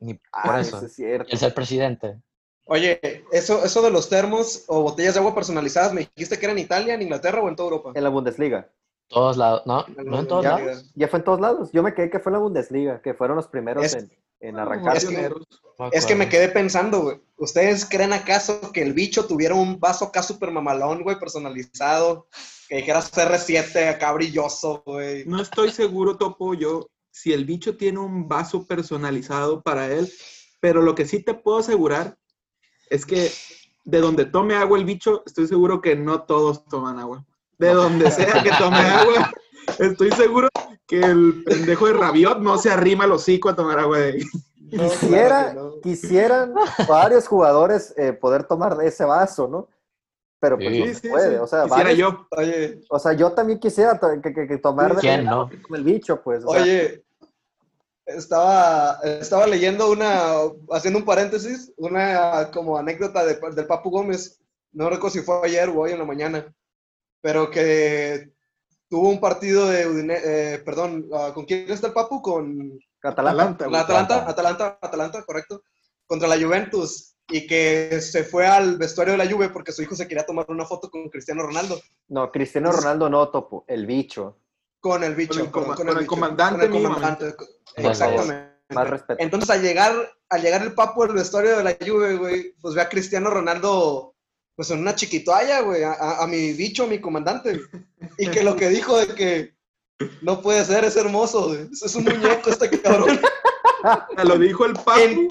ni 0.00 0.14
por 0.14 0.22
Ah, 0.32 0.60
eso. 0.60 0.84
es 0.84 0.94
cierto. 0.94 1.28
El 1.30 1.38
ser 1.38 1.52
presidente. 1.54 2.22
Oye, 2.66 3.24
eso, 3.32 3.64
eso 3.64 3.80
de 3.82 3.90
los 3.90 4.08
termos 4.08 4.64
o 4.66 4.82
botellas 4.82 5.14
de 5.14 5.20
agua 5.20 5.34
personalizadas, 5.34 5.92
¿me 5.92 6.08
dijiste 6.16 6.38
que 6.38 6.46
era 6.46 6.52
en 6.52 6.58
Italia, 6.58 6.94
en 6.94 7.02
Inglaterra 7.02 7.40
o 7.40 7.48
en 7.48 7.54
toda 7.56 7.70
Europa? 7.70 7.92
En 7.94 8.02
la 8.02 8.10
Bundesliga. 8.10 8.68
Todos 9.08 9.36
lados, 9.36 9.62
no, 9.66 9.84
no 10.04 10.18
en 10.18 10.26
todos 10.26 10.44
lados. 10.44 10.90
Ya 10.96 11.06
fue 11.06 11.20
en 11.20 11.24
todos 11.24 11.40
lados. 11.40 11.70
Yo 11.72 11.84
me 11.84 11.94
quedé 11.94 12.10
que 12.10 12.18
fue 12.18 12.30
en 12.30 12.34
la 12.34 12.38
Bundesliga, 12.40 13.00
que 13.00 13.14
fueron 13.14 13.36
los 13.36 13.46
primeros 13.46 13.84
Es- 13.84 13.94
en, 13.94 14.10
en 14.40 14.58
Ah, 14.58 14.62
arrancar. 14.62 14.96
Es 14.96 15.04
que- 15.04 15.30
Es 15.92 16.06
que 16.06 16.14
me 16.16 16.28
quedé 16.28 16.48
pensando, 16.48 17.02
güey. 17.02 17.20
¿Ustedes 17.36 17.84
creen 17.84 18.12
acaso 18.14 18.72
que 18.72 18.82
el 18.82 18.94
bicho 18.94 19.26
tuviera 19.26 19.54
un 19.54 19.78
vaso 19.78 20.06
acá 20.06 20.22
super 20.24 20.50
mamalón, 20.50 21.02
güey, 21.04 21.18
personalizado? 21.20 22.26
Que 22.68 22.76
dijera 22.78 23.00
CR7 23.00 23.88
acá 23.90 24.10
brilloso, 24.12 24.82
güey. 24.84 25.24
No 25.26 25.40
estoy 25.40 25.70
seguro, 25.70 26.16
Topo, 26.16 26.54
yo, 26.54 26.88
si 27.12 27.32
el 27.32 27.44
bicho 27.44 27.76
tiene 27.76 28.00
un 28.00 28.26
vaso 28.26 28.66
personalizado 28.66 29.62
para 29.62 29.86
él, 29.92 30.10
pero 30.60 30.82
lo 30.82 30.94
que 30.96 31.06
sí 31.06 31.22
te 31.22 31.34
puedo 31.34 31.58
asegurar 31.58 32.16
es 32.90 33.04
que 33.06 33.30
de 33.84 34.00
donde 34.00 34.24
tome 34.26 34.54
agua 34.54 34.78
el 34.78 34.84
bicho, 34.84 35.22
estoy 35.26 35.46
seguro 35.46 35.80
que 35.80 35.96
no 35.96 36.22
todos 36.22 36.64
toman 36.66 36.98
agua. 36.98 37.24
De 37.58 37.72
donde 37.72 38.10
sea 38.10 38.42
que 38.42 38.50
tome 38.58 38.76
agua, 38.78 39.32
estoy 39.78 40.10
seguro 40.12 40.48
que 40.86 41.00
el 41.00 41.42
pendejo 41.44 41.86
de 41.86 41.92
Rabiot 41.94 42.38
no 42.40 42.58
se 42.58 42.70
arrima 42.70 43.04
el 43.04 43.12
hocico 43.12 43.48
a 43.48 43.56
tomar 43.56 43.78
agua 43.78 43.98
de 43.98 44.12
ahí. 44.12 44.22
No, 44.72 44.82
Quisiera, 44.82 45.52
claro 45.52 45.70
que 45.70 45.76
no. 45.76 45.80
quisieran 45.80 46.54
varios 46.88 47.28
jugadores 47.28 47.94
eh, 47.96 48.12
poder 48.12 48.44
tomar 48.44 48.76
de 48.76 48.88
ese 48.88 49.04
vaso, 49.04 49.46
¿no? 49.48 49.68
Pero 50.40 50.58
pues 50.58 50.68
Sí, 50.70 50.78
no 50.80 50.86
Sí, 50.86 50.94
se 50.94 51.00
sí, 51.00 51.08
puede. 51.08 51.30
sí. 51.30 51.36
O 51.36 51.46
sea, 51.46 51.62
Quisiera 51.64 51.84
varios- 51.84 51.98
yo. 52.12 52.26
Oye, 52.32 52.80
o 52.90 52.98
sea, 52.98 53.12
yo 53.14 53.32
también 53.32 53.58
quisiera 53.60 53.98
que, 54.22 54.34
que- 54.34 54.46
que 54.48 54.58
tomar 54.58 54.94
de 54.96 55.00
¿Quién 55.00 55.24
no? 55.24 55.48
el 55.74 55.84
bicho, 55.84 56.20
pues. 56.22 56.44
o 56.44 56.52
sea, 56.52 56.62
oye, 56.62 57.04
estaba, 58.06 58.98
estaba 59.02 59.46
leyendo 59.46 59.90
una, 59.90 60.34
haciendo 60.70 60.98
un 61.00 61.04
paréntesis, 61.04 61.72
una 61.76 62.50
como 62.52 62.78
anécdota 62.78 63.24
de- 63.24 63.38
del 63.54 63.66
Papu 63.66 63.90
Gómez. 63.90 64.40
No 64.72 64.88
recuerdo 64.88 65.10
si 65.18 65.22
fue 65.22 65.40
ayer 65.44 65.68
o 65.68 65.80
hoy 65.80 65.92
en 65.92 65.98
la 65.98 66.04
mañana, 66.04 66.54
pero 67.20 67.50
que 67.50 68.30
tuvo 68.88 69.08
un 69.08 69.20
partido 69.20 69.66
de 69.68 69.88
Udine- 69.88 70.20
eh, 70.24 70.62
perdón, 70.64 71.08
ah, 71.12 71.32
¿con 71.34 71.44
quién 71.44 71.70
está 71.70 71.88
el 71.88 71.92
Papu? 71.92 72.22
Con 72.22 72.78
Atalanta. 73.02 73.68
La. 73.68 73.80
Atalanta, 73.80 74.28
Atalanta, 74.28 74.78
Atalanta, 74.80 75.22
correcto, 75.24 75.62
contra 76.06 76.28
la 76.28 76.36
Juventus 76.36 77.14
y 77.28 77.46
que 77.46 78.00
se 78.00 78.22
fue 78.22 78.46
al 78.46 78.76
vestuario 78.78 79.12
de 79.16 79.18
la 79.24 79.30
Juve 79.30 79.48
porque 79.48 79.72
su 79.72 79.82
hijo 79.82 79.96
se 79.96 80.06
quería 80.06 80.24
tomar 80.24 80.46
una 80.48 80.64
foto 80.64 80.88
con 80.90 81.08
Cristiano 81.08 81.42
Ronaldo, 81.42 81.80
No, 82.08 82.30
Cristiano 82.30 82.70
Ronaldo 82.70 83.10
no, 83.10 83.28
Topo. 83.30 83.64
El 83.66 83.86
bicho. 83.86 84.38
Con 84.88 85.04
el 85.04 85.14
bicho, 85.14 85.32
Con 85.34 85.40
el 85.40 85.50
perdón, 85.50 85.62
coma- 85.64 85.74
con 85.76 85.88
el 85.88 85.94
bicho, 85.96 86.06
comandante 86.06 86.66
con 86.68 86.76
el 86.76 86.82
comandante, 86.82 87.34
exactamente. 87.76 88.56
Más 88.70 88.88
respeto. 88.90 89.22
Entonces 89.22 89.50
al 89.50 89.62
llegar, 89.62 89.94
al 90.28 90.42
llegar 90.42 90.62
el 90.62 90.72
papo 90.74 91.06
del 91.06 91.14
vestuario 91.16 91.56
de 91.56 91.62
la 91.64 91.76
Juve, 91.80 92.16
güey, 92.16 92.52
pues 92.60 92.74
ve 92.74 92.80
a 92.82 92.88
Cristiano 92.88 93.30
Ronaldo 93.30 94.14
pues 94.56 94.70
en 94.70 94.78
una 94.80 94.94
chiquitoalla, 94.94 95.60
güey, 95.60 95.82
a, 95.84 96.26
mi 96.26 96.52
bicho, 96.54 96.84
a 96.84 96.86
mi 96.86 96.98
comandante. 96.98 97.60
Y 98.16 98.28
que 98.30 98.42
lo 98.42 98.56
que 98.56 98.70
dijo 98.70 98.96
de 98.98 99.08
que 99.14 99.54
no 100.22 100.40
puede 100.40 100.64
ser, 100.64 100.82
es 100.84 100.96
hermoso, 100.96 101.48
güey. 101.48 101.68
Es 101.70 101.94
un 101.94 102.04
muñeco 102.04 102.48
este 102.50 102.70
cabrón. 102.80 103.20
Lo 104.24 104.38
dijo 104.38 104.64
el 104.64 104.72
Papu. 104.72 104.98
En- 105.00 105.28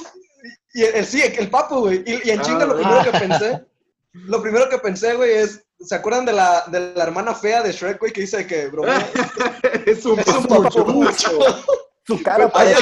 y 0.75 0.83
el, 0.83 0.95
el- 0.95 1.05
sí, 1.05 1.21
el 1.23 1.49
papo, 1.49 1.79
güey. 1.81 2.03
Y, 2.05 2.27
y 2.27 2.31
en 2.31 2.39
Ah, 2.39 2.43
chinga 2.43 2.65
lo 2.65 2.73
güey. 2.73 2.85
primero 2.85 3.11
que 3.11 3.17
pensé, 3.19 3.65
lo 4.13 4.41
primero 4.43 4.69
que 4.69 4.77
pensé, 4.77 5.15
güey, 5.15 5.31
es, 5.31 5.64
¿se 5.79 5.95
acuerdan 5.95 6.25
de 6.25 6.33
la, 6.33 6.63
de 6.67 6.93
la 6.95 7.03
hermana 7.03 7.33
fea 7.35 7.61
de 7.63 7.71
Shrek, 7.71 7.99
güey, 7.99 8.11
que 8.13 8.21
dice 8.21 8.45
que 8.47 8.67
bromea? 8.67 9.07
es 9.85 10.05
un 10.05 10.19
Es 10.19 10.27
un 10.27 10.45
papucho. 10.45 10.85
papucho. 10.85 11.39
Su 12.07 12.21
cara 12.21 12.47
parece. 12.49 12.81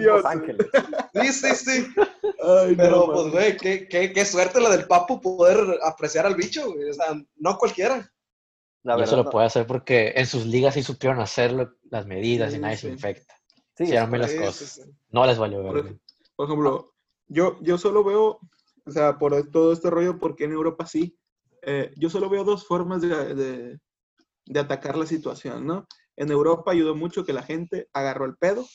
Los 0.00 0.24
Ángeles. 0.26 0.66
Sí, 1.14 1.32
sí, 1.32 1.54
sí. 1.54 1.86
Ay, 2.42 2.74
Pero, 2.76 3.06
no, 3.06 3.12
pues, 3.12 3.32
güey, 3.32 3.56
qué, 3.56 3.88
qué, 3.88 4.12
qué 4.12 4.24
suerte 4.26 4.60
la 4.60 4.68
del 4.68 4.86
papo 4.86 5.22
poder 5.22 5.78
apreciar 5.82 6.26
al 6.26 6.34
bicho, 6.34 6.70
güey. 6.70 6.90
O 6.90 6.92
sea, 6.92 7.14
no 7.36 7.56
cualquiera. 7.56 7.94
La 8.82 8.92
y 8.98 9.02
eso 9.02 9.12
verdad, 9.12 9.16
lo 9.16 9.24
no. 9.24 9.30
puede 9.30 9.46
hacer 9.46 9.66
porque 9.66 10.12
en 10.16 10.26
sus 10.26 10.44
ligas 10.44 10.74
sí 10.74 10.82
supieron 10.82 11.18
hacerlo, 11.20 11.76
las 11.90 12.04
medidas 12.04 12.52
y 12.54 12.58
nadie 12.58 12.76
sí. 12.76 12.82
se 12.88 12.92
infecta. 12.92 13.34
Sí, 13.78 13.84
Hicieron 13.84 14.10
bien 14.10 14.20
las 14.20 14.34
cosas. 14.34 14.68
sí. 14.68 14.82
No 15.08 15.24
les 15.24 15.38
valió 15.38 15.62
Por, 15.62 15.74
verga. 15.74 15.88
ej- 15.90 16.00
por 16.36 16.46
ejemplo, 16.46 16.94
yo, 17.28 17.56
yo 17.62 17.78
solo 17.78 18.04
veo, 18.04 18.38
o 18.84 18.90
sea, 18.90 19.16
por 19.18 19.50
todo 19.50 19.72
este 19.72 19.88
rollo, 19.88 20.18
porque 20.18 20.44
en 20.44 20.52
Europa 20.52 20.84
sí, 20.84 21.16
eh, 21.66 21.92
yo 21.96 22.10
solo 22.10 22.28
veo 22.28 22.44
dos 22.44 22.66
formas 22.66 23.00
de, 23.02 23.34
de- 23.34 23.78
de 24.46 24.60
atacar 24.60 24.96
la 24.98 25.06
situación, 25.06 25.66
¿no? 25.66 25.86
En 26.16 26.30
Europa 26.30 26.70
ayudó 26.72 26.94
mucho 26.94 27.24
que 27.24 27.32
la 27.32 27.42
gente 27.42 27.88
agarró 27.92 28.26
el 28.26 28.36
pedo, 28.36 28.66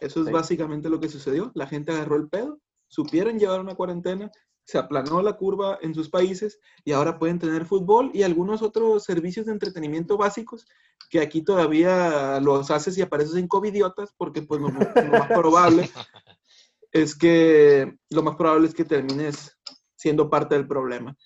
eso 0.00 0.20
es 0.20 0.26
Sí. 0.26 0.32
básicamente 0.32 0.90
lo 0.90 1.00
que 1.00 1.08
sucedió, 1.08 1.50
la 1.54 1.66
gente 1.66 1.92
agarró 1.92 2.16
el 2.16 2.28
pedo, 2.28 2.60
supieron 2.88 3.38
llevar 3.38 3.60
una 3.60 3.74
cuarentena, 3.74 4.30
se 4.64 4.76
aplanó 4.78 5.22
la 5.22 5.36
curva 5.36 5.78
en 5.80 5.94
sus 5.94 6.10
países 6.10 6.58
y 6.84 6.92
ahora 6.92 7.18
pueden 7.18 7.38
tener 7.38 7.64
fútbol 7.64 8.10
y 8.12 8.24
algunos 8.24 8.60
otros 8.62 9.04
servicios 9.04 9.46
de 9.46 9.52
entretenimiento 9.52 10.16
básicos 10.18 10.66
que 11.08 11.20
aquí 11.20 11.42
todavía 11.42 12.38
los 12.40 12.70
haces 12.70 12.98
y 12.98 13.02
apareces 13.02 13.36
en 13.36 13.48
covidiotas 13.48 14.12
porque 14.18 14.42
pues 14.42 14.60
lo, 14.60 14.68
lo 14.68 15.18
más 15.18 15.28
probable 15.32 15.88
es 16.92 17.16
que 17.16 17.96
lo 18.10 18.22
más 18.22 18.36
probable 18.36 18.68
es 18.68 18.74
que 18.74 18.84
termines 18.84 19.56
siendo 19.94 20.28
parte 20.28 20.54
del 20.56 20.66
problema. 20.66 21.16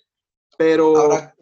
Pero 0.61 0.95
Ahora, 0.95 1.35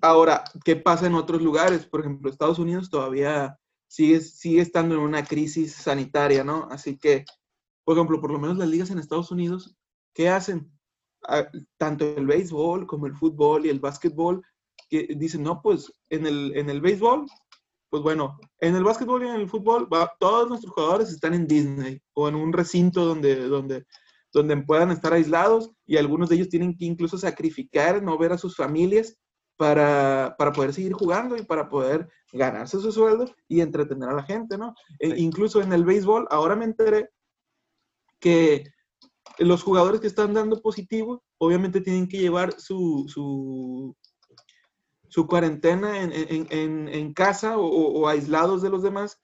ahora, 0.00 0.44
¿qué 0.64 0.74
pasa 0.74 1.06
en 1.06 1.14
otros 1.14 1.40
lugares? 1.40 1.86
Por 1.86 2.00
ejemplo, 2.00 2.28
Estados 2.28 2.58
Unidos 2.58 2.90
todavía 2.90 3.56
sigue, 3.86 4.20
sigue 4.20 4.62
estando 4.62 4.96
en 4.96 5.00
una 5.00 5.24
crisis 5.24 5.74
sanitaria, 5.74 6.42
¿no? 6.42 6.66
Así 6.72 6.98
que, 6.98 7.24
por 7.84 7.96
ejemplo, 7.96 8.20
por 8.20 8.32
lo 8.32 8.40
menos 8.40 8.58
las 8.58 8.66
ligas 8.68 8.90
en 8.90 8.98
Estados 8.98 9.30
Unidos, 9.30 9.76
¿qué 10.12 10.28
hacen? 10.28 10.72
Ah, 11.22 11.46
Tanto 11.76 12.16
el 12.16 12.26
béisbol 12.26 12.88
como 12.88 13.06
el 13.06 13.14
fútbol 13.14 13.64
y 13.64 13.68
el 13.68 13.78
básquetbol, 13.78 14.42
que 14.90 15.06
dicen, 15.16 15.44
no, 15.44 15.62
pues 15.62 15.92
en 16.10 16.26
el, 16.26 16.56
en 16.56 16.68
el 16.68 16.80
béisbol, 16.80 17.26
pues 17.90 18.02
bueno, 18.02 18.40
en 18.58 18.74
el 18.74 18.82
básquetbol 18.82 19.22
y 19.22 19.28
en 19.28 19.36
el 19.36 19.48
fútbol, 19.48 19.86
va- 19.92 20.12
todos 20.18 20.48
nuestros 20.48 20.72
jugadores 20.74 21.10
están 21.10 21.32
en 21.34 21.46
Disney 21.46 22.02
o 22.14 22.28
en 22.28 22.34
un 22.34 22.52
recinto 22.52 23.04
donde, 23.04 23.46
donde, 23.46 23.86
donde 24.34 24.56
puedan 24.58 24.90
estar 24.90 25.14
aislados 25.14 25.70
y 25.86 25.96
algunos 25.96 26.28
de 26.28 26.34
ellos 26.36 26.50
tienen 26.50 26.76
que 26.76 26.84
incluso 26.84 27.16
sacrificar, 27.16 28.02
no 28.02 28.18
ver 28.18 28.32
a 28.32 28.38
sus 28.38 28.54
familias 28.56 29.16
para, 29.56 30.34
para 30.36 30.52
poder 30.52 30.74
seguir 30.74 30.92
jugando 30.92 31.36
y 31.36 31.42
para 31.44 31.68
poder 31.70 32.08
ganarse 32.32 32.78
su 32.80 32.90
sueldo 32.92 33.24
y 33.48 33.60
entretener 33.60 34.08
a 34.10 34.14
la 34.14 34.24
gente, 34.24 34.58
¿no? 34.58 34.74
E 34.98 35.08
incluso 35.20 35.62
en 35.62 35.72
el 35.72 35.84
béisbol, 35.84 36.26
ahora 36.30 36.56
me 36.56 36.64
enteré 36.64 37.08
que 38.18 38.64
los 39.38 39.62
jugadores 39.62 40.00
que 40.00 40.08
están 40.08 40.34
dando 40.34 40.60
positivo, 40.60 41.22
obviamente 41.38 41.80
tienen 41.80 42.08
que 42.08 42.18
llevar 42.18 42.52
su, 42.60 43.04
su, 43.08 43.96
su 45.08 45.26
cuarentena 45.26 46.02
en, 46.02 46.12
en- 46.12 46.46
en- 46.50 46.88
en 46.88 47.14
casa 47.14 47.56
o, 47.58 47.66
o 47.66 48.08
aislados 48.08 48.62
de 48.62 48.70
los 48.70 48.82
demás 48.82 49.20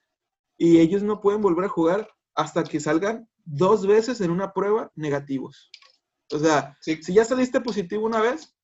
y 0.56 0.78
ellos 0.78 1.02
no 1.02 1.20
pueden 1.20 1.40
volver 1.42 1.64
a 1.64 1.68
jugar 1.68 2.08
hasta 2.34 2.62
que 2.64 2.80
salgan 2.80 3.28
dos 3.44 3.86
veces 3.86 4.20
en 4.20 4.30
una 4.30 4.52
prueba 4.52 4.90
negativos. 4.94 5.70
O 6.32 6.38
sea, 6.38 6.76
Sí. 6.80 7.02
si 7.02 7.14
ya 7.14 7.24
saliste 7.24 7.60
positivo 7.60 8.06
una 8.06 8.20
vez, 8.20 8.54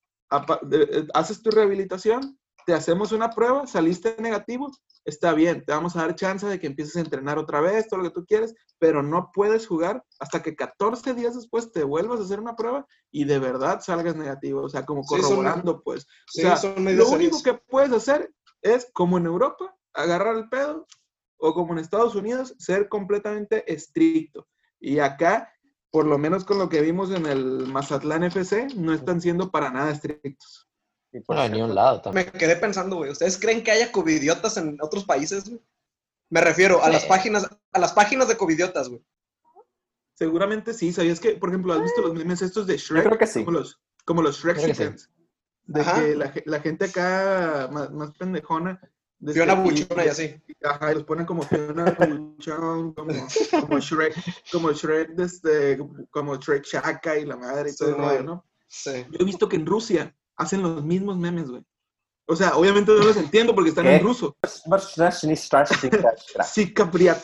de- 0.63 0.83
eh, 0.83 1.07
haces 1.15 1.43
tu 1.43 1.51
rehabilitación, 1.51 2.39
te 2.67 2.75
hacemos 2.75 3.13
una 3.13 3.31
prueba, 3.31 3.67
saliste 3.69 4.17
negativo, 4.19 4.73
está 5.05 5.33
bien, 5.35 5.65
te 5.65 5.73
vamos 5.73 5.95
a 5.95 6.01
dar 6.01 6.17
chance 6.17 6.45
de 6.47 6.59
que 6.59 6.67
empieces 6.67 6.97
a 6.97 7.01
entrenar 7.01 7.39
otra 7.39 7.61
vez, 7.61 7.87
todo 7.89 8.01
lo 8.01 8.09
que 8.09 8.15
tú 8.21 8.27
quieres, 8.27 8.55
pero 8.81 9.05
no 9.05 9.31
puedes 9.33 9.69
jugar 9.69 10.05
hasta 10.19 10.43
que 10.43 10.57
14 10.57 11.15
días 11.15 11.37
después 11.37 11.71
te 11.71 11.85
vuelvas 11.85 12.19
a 12.19 12.25
hacer 12.25 12.41
una 12.41 12.57
prueba 12.57 12.85
y 13.13 13.25
de 13.25 13.39
verdad 13.39 13.81
salgas 13.83 14.17
negativo, 14.17 14.63
o 14.63 14.69
sea, 14.69 14.85
como 14.85 15.05
Sí, 15.05 15.15
son- 15.15 15.23
corroborando, 15.23 15.81
pues. 15.83 16.05
O 16.05 16.09
Sí, 16.29 16.41
sea, 16.43 16.57
son 16.57 16.85
lo 16.97 17.09
único 17.09 17.41
que 17.41 17.55
puedes 17.55 17.93
hacer 17.93 18.33
es, 18.63 18.89
como 18.93 19.17
en 19.19 19.27
Europa, 19.27 19.73
agarrar 19.95 20.37
el 20.37 20.49
pedo, 20.49 20.87
o 21.39 21.55
como 21.55 21.73
en 21.73 21.79
Estados 21.79 22.17
Unidos, 22.17 22.55
ser 22.59 22.89
completamente 22.89 23.71
estricto. 23.73 24.49
Y 24.87 25.01
acá, 25.01 25.53
por 25.91 26.07
lo 26.07 26.17
menos 26.17 26.45
con 26.45 26.61
lo 26.61 26.69
que 26.69 26.81
vimos 26.81 27.11
en 27.11 27.27
el 27.27 27.67
Mazatlán 27.67 28.23
FC, 28.23 28.69
no 28.77 28.95
están 28.95 29.21
siendo 29.21 29.51
para 29.51 29.69
nada 29.69 29.91
estrictos. 29.91 30.69
Y 31.13 31.19
por 31.19 31.35
Bueno, 31.35 31.57
ni 31.57 31.61
un 31.61 31.75
lado 31.75 32.01
también. 32.03 32.31
Me 32.33 32.39
quedé 32.39 32.55
pensando, 32.55 32.95
güey. 32.95 33.11
¿Ustedes 33.11 33.37
creen 33.37 33.65
que 33.65 33.73
haya 33.73 33.91
covidiotas 33.91 34.57
en 34.59 34.79
otros 34.81 35.05
países? 35.05 35.49
güey? 35.49 35.61
Me 36.31 36.41
refiero 36.41 36.85
a 36.85 36.89
las 36.89 37.05
páginas, 37.05 37.49
a 37.73 37.79
las 37.81 37.95
páginas 37.95 38.29
de 38.29 38.37
covidiotas, 38.37 38.89
güey. 38.89 39.05
Seguramente 40.15 40.73
sí, 40.73 40.93
¿sabías 40.93 41.19
que, 41.19 41.33
por 41.33 41.49
ejemplo, 41.49 41.73
has 41.73 41.83
visto 41.83 42.03
los 42.03 42.15
memes 42.15 42.41
estos 42.43 42.69
de 42.69 42.77
Shrek? 42.77 43.07
creo 43.07 43.19
que 43.19 43.27
sí. 43.27 43.45
Como 43.45 43.59
los, 43.59 43.81
como 44.05 44.23
los 44.23 44.41
Creo 44.41 44.55
que 44.55 44.73
sí. 44.73 44.85
Shrek 44.85 45.01
De 45.65 45.81
Ajá. 45.81 46.33
que 46.33 46.45
la 46.47 46.61
gente 46.61 46.85
acá 46.85 47.69
más, 47.73 47.91
más 47.91 48.13
pendejona. 48.13 48.81
De 49.19 49.33
Fiona 49.33 49.55
este, 49.55 49.65
Buchona 49.85 50.05
y 50.05 50.09
así. 50.09 50.43
Ajá, 50.63 50.93
y 50.93 50.95
los 50.95 51.05
ponen 51.05 51.27
como 51.27 51.43
Fiona 51.43 51.85
Buchón, 51.99 52.93
como, 52.95 53.13
como 53.61 53.79
Shrek, 53.79 54.15
como 54.53 54.73
Shrek, 54.73 55.11
desde, 55.11 55.79
como 56.11 56.37
Shrek 56.37 56.65
Shaka 56.65 57.19
y 57.19 57.25
la 57.25 57.37
madre 57.37 57.71
y 57.71 57.77
todo 57.77 57.89
Sí, 57.89 57.95
el 57.95 58.01
rollo. 58.01 58.23
¿no? 58.23 58.47
Sí. 58.69 59.05
Yo 59.11 59.19
he 59.21 59.25
visto 59.25 59.49
que 59.49 59.57
en 59.57 59.67
Rusia 59.67 60.15
hacen 60.37 60.63
los 60.63 60.85
mismos 60.85 61.17
memes, 61.19 61.49
güey. 61.49 61.63
O 62.29 62.35
sea, 62.35 62.57
obviamente 62.57 62.93
no 62.93 63.05
los 63.05 63.17
entiendo 63.17 63.55
porque 63.55 63.71
están 63.71 63.87
en 63.87 63.99
¿Qué? 63.99 64.05
ruso. 64.05 64.37
Ándale, 64.67 65.13
Sí, 66.45 66.75
capriat. 66.75 67.23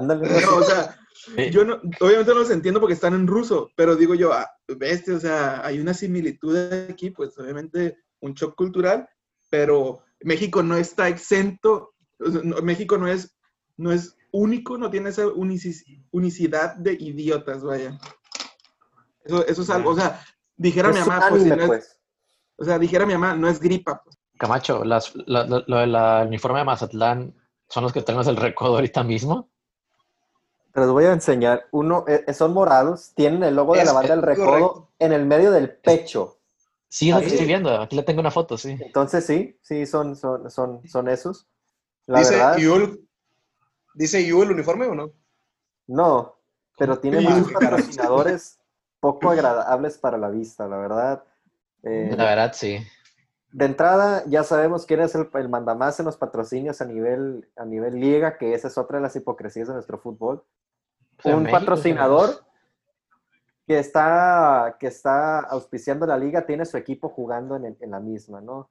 No, 0.00 0.56
o 0.56 0.62
sea, 0.62 0.96
yo 1.50 1.64
no, 1.64 1.74
obviamente 2.00 2.32
no 2.32 2.40
los 2.40 2.50
entiendo 2.50 2.80
porque 2.80 2.94
están 2.94 3.12
en 3.14 3.26
ruso, 3.26 3.70
pero 3.76 3.96
digo 3.96 4.14
yo, 4.14 4.32
bestia, 4.78 5.16
o 5.16 5.20
sea, 5.20 5.64
hay 5.64 5.78
una 5.78 5.92
similitud 5.92 6.56
aquí, 6.90 7.10
pues 7.10 7.36
obviamente 7.38 7.98
un 8.20 8.32
shock 8.32 8.54
cultural, 8.56 9.06
pero 9.50 10.02
México 10.24 10.62
no 10.62 10.76
está 10.76 11.08
exento, 11.08 11.94
no- 12.18 12.56
México 12.62 12.96
no 12.98 13.06
es, 13.08 13.36
no 13.76 13.92
es 13.92 14.16
único, 14.32 14.76
no 14.78 14.90
tiene 14.90 15.10
esa 15.10 15.26
unici- 15.26 16.02
unicidad 16.10 16.74
de 16.76 16.94
idiotas, 16.94 17.62
vaya. 17.62 17.98
Eso, 19.24 19.46
eso 19.46 19.62
es 19.62 19.70
algo, 19.70 19.90
o 19.90 19.94
sea, 19.96 20.20
dijera 20.56 20.88
mi 20.90 20.98
mamá, 21.00 21.26
pues, 21.28 21.42
si 21.42 21.48
no 21.50 21.54
es- 21.56 21.66
pues. 21.66 22.00
o 22.56 22.64
sea, 22.64 22.78
dijera 22.78 23.06
mi 23.06 23.12
mamá, 23.14 23.34
no 23.36 23.48
es 23.48 23.60
gripa, 23.60 24.02
pues. 24.04 24.18
Camacho, 24.38 24.82
las, 24.84 25.14
la- 25.26 25.44
la- 25.46 25.64
lo 25.66 25.76
del 25.78 25.94
uniforme 26.28 26.58
de 26.58 26.64
Mazatlán 26.64 27.34
son 27.68 27.84
los 27.84 27.92
que 27.92 28.02
tenemos 28.02 28.26
el 28.26 28.36
recodo 28.36 28.74
ahorita 28.76 29.04
mismo. 29.04 29.48
Te 30.72 30.80
los 30.80 30.90
voy 30.90 31.04
a 31.04 31.12
enseñar. 31.12 31.66
Uno, 31.70 32.04
eh, 32.08 32.32
son 32.34 32.52
morados, 32.52 33.12
tienen 33.14 33.44
el 33.44 33.54
logo 33.54 33.74
de 33.74 33.80
Es 33.80 33.86
la 33.86 33.92
banda 33.92 34.10
del 34.16 34.22
recodo 34.22 34.46
correcto. 34.48 34.88
en 34.98 35.12
el 35.12 35.24
medio 35.24 35.52
del 35.52 35.70
pecho. 35.76 36.38
Sí, 36.94 37.08
es 37.08 37.14
lo 37.16 37.20
que 37.22 37.26
Ahí. 37.26 37.32
estoy 37.32 37.46
viendo. 37.48 37.80
Aquí 37.80 37.96
le 37.96 38.04
tengo 38.04 38.20
una 38.20 38.30
foto, 38.30 38.56
sí. 38.56 38.76
Entonces 38.78 39.26
sí, 39.26 39.58
sí, 39.62 39.84
son, 39.84 40.14
son, 40.14 40.48
son, 40.48 40.86
son 40.86 41.08
esos. 41.08 41.48
La 42.06 42.20
Dice 42.20 42.34
verdad, 42.36 42.56
Yul. 42.56 43.08
¿Dice 43.94 44.24
Yul 44.24 44.44
el 44.46 44.52
uniforme 44.52 44.86
o 44.86 44.94
no? 44.94 45.12
no, 45.88 46.36
pero 46.78 47.00
Yul? 47.02 47.20
muchos 47.20 47.52
patrocinadores 47.52 48.60
poco 49.00 49.30
agradables 49.30 49.98
para 49.98 50.18
la 50.18 50.28
vista, 50.30 50.68
la 50.68 50.76
verdad. 50.76 51.24
Eh, 51.82 52.14
La 52.16 52.26
verdad, 52.26 52.52
sí. 52.54 52.78
de 53.50 53.64
entrada, 53.64 54.22
ya 54.28 54.44
sabemos 54.44 54.86
quién 54.86 55.00
es 55.00 55.16
el, 55.16 55.28
el 55.34 55.48
mandamás 55.48 55.98
en 55.98 56.06
los 56.06 56.16
patrocinios 56.16 56.80
a 56.80 56.84
nivel, 56.84 57.50
a 57.56 57.64
nivel 57.64 57.98
liga, 57.98 58.38
que 58.38 58.54
esa 58.54 58.68
es 58.68 58.78
otra 58.78 58.98
de 58.98 59.02
las 59.02 59.16
hipocresías 59.16 59.66
de 59.66 59.74
nuestro 59.74 59.98
fútbol. 59.98 60.44
Sea, 61.18 61.34
un 61.36 61.42
México, 61.42 61.58
patrocinador 61.58 62.44
que 63.66 63.78
está, 63.78 64.76
que 64.78 64.88
está 64.88 65.40
auspiciando 65.40 66.06
la 66.06 66.18
liga 66.18 66.46
tiene 66.46 66.66
su 66.66 66.76
equipo 66.76 67.08
jugando 67.08 67.56
en, 67.56 67.66
el- 67.66 67.76
en 67.80 67.90
la 67.90 68.00
misma, 68.00 68.40
¿no? 68.40 68.70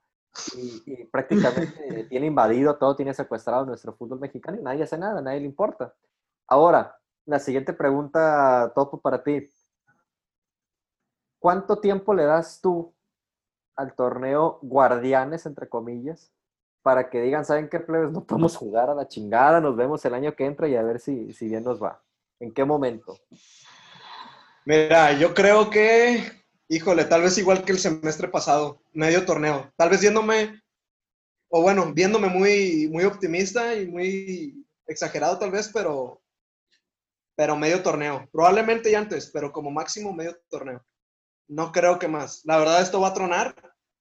Y, 0.57 0.83
y 0.85 1.05
prácticamente 1.05 2.05
tiene 2.09 2.27
invadido 2.27 2.77
todo, 2.77 2.95
tiene 2.95 3.13
secuestrado 3.13 3.65
nuestro 3.65 3.93
fútbol 3.93 4.19
mexicano 4.19 4.57
y 4.59 4.63
nadie 4.63 4.83
hace 4.83 4.97
nada, 4.97 5.21
nadie 5.21 5.39
le 5.41 5.45
importa. 5.47 5.93
Ahora, 6.47 6.95
la 7.25 7.39
siguiente 7.39 7.73
pregunta, 7.73 8.71
Topo, 8.75 8.99
para 9.01 9.23
ti. 9.23 9.49
¿Cuánto 11.39 11.79
tiempo 11.79 12.13
le 12.13 12.23
das 12.25 12.61
tú 12.61 12.93
al 13.75 13.95
torneo 13.95 14.59
Guardianes, 14.61 15.45
entre 15.45 15.69
comillas, 15.69 16.31
para 16.83 17.09
que 17.09 17.21
digan, 17.21 17.45
¿saben 17.45 17.69
qué, 17.69 17.79
plebes? 17.79 18.11
No 18.11 18.25
podemos 18.25 18.57
jugar 18.57 18.89
a 18.89 18.95
la 18.95 19.07
chingada, 19.07 19.61
nos 19.61 19.75
vemos 19.75 20.03
el 20.05 20.13
año 20.13 20.35
que 20.35 20.45
entra 20.45 20.67
y 20.67 20.75
a 20.75 20.83
ver 20.83 20.99
si, 20.99 21.33
si 21.33 21.47
bien 21.47 21.63
nos 21.63 21.81
va. 21.83 22.03
¿En 22.39 22.53
qué 22.53 22.65
momento? 22.65 23.17
Mira, 24.65 25.11
yo 25.19 25.33
creo 25.33 25.69
que, 25.69 26.23
híjole, 26.69 27.03
tal 27.05 27.21
vez 27.21 27.37
igual 27.37 27.65
que 27.65 27.73
el 27.73 27.79
semestre 27.79 28.29
pasado, 28.29 28.81
medio 28.93 29.25
torneo. 29.25 29.71
Tal 29.75 29.89
vez 29.89 29.99
yéndome, 30.01 30.61
o 31.49 31.61
bueno, 31.61 31.93
viéndome 31.93 32.29
muy, 32.29 32.87
muy 32.89 33.03
optimista 33.03 33.75
y 33.75 33.87
muy 33.87 34.65
exagerado 34.87 35.37
tal 35.37 35.51
vez, 35.51 35.69
pero, 35.73 36.21
pero 37.35 37.57
medio 37.57 37.83
torneo. 37.83 38.27
Probablemente 38.31 38.89
ya 38.89 38.99
antes, 38.99 39.29
pero 39.31 39.51
como 39.51 39.69
máximo 39.69 40.13
medio 40.13 40.39
torneo. 40.49 40.85
No 41.49 41.73
creo 41.73 41.99
que 41.99 42.07
más. 42.07 42.41
La 42.45 42.57
verdad 42.57 42.81
esto 42.81 43.01
va 43.01 43.09
a 43.09 43.13
tronar, 43.13 43.55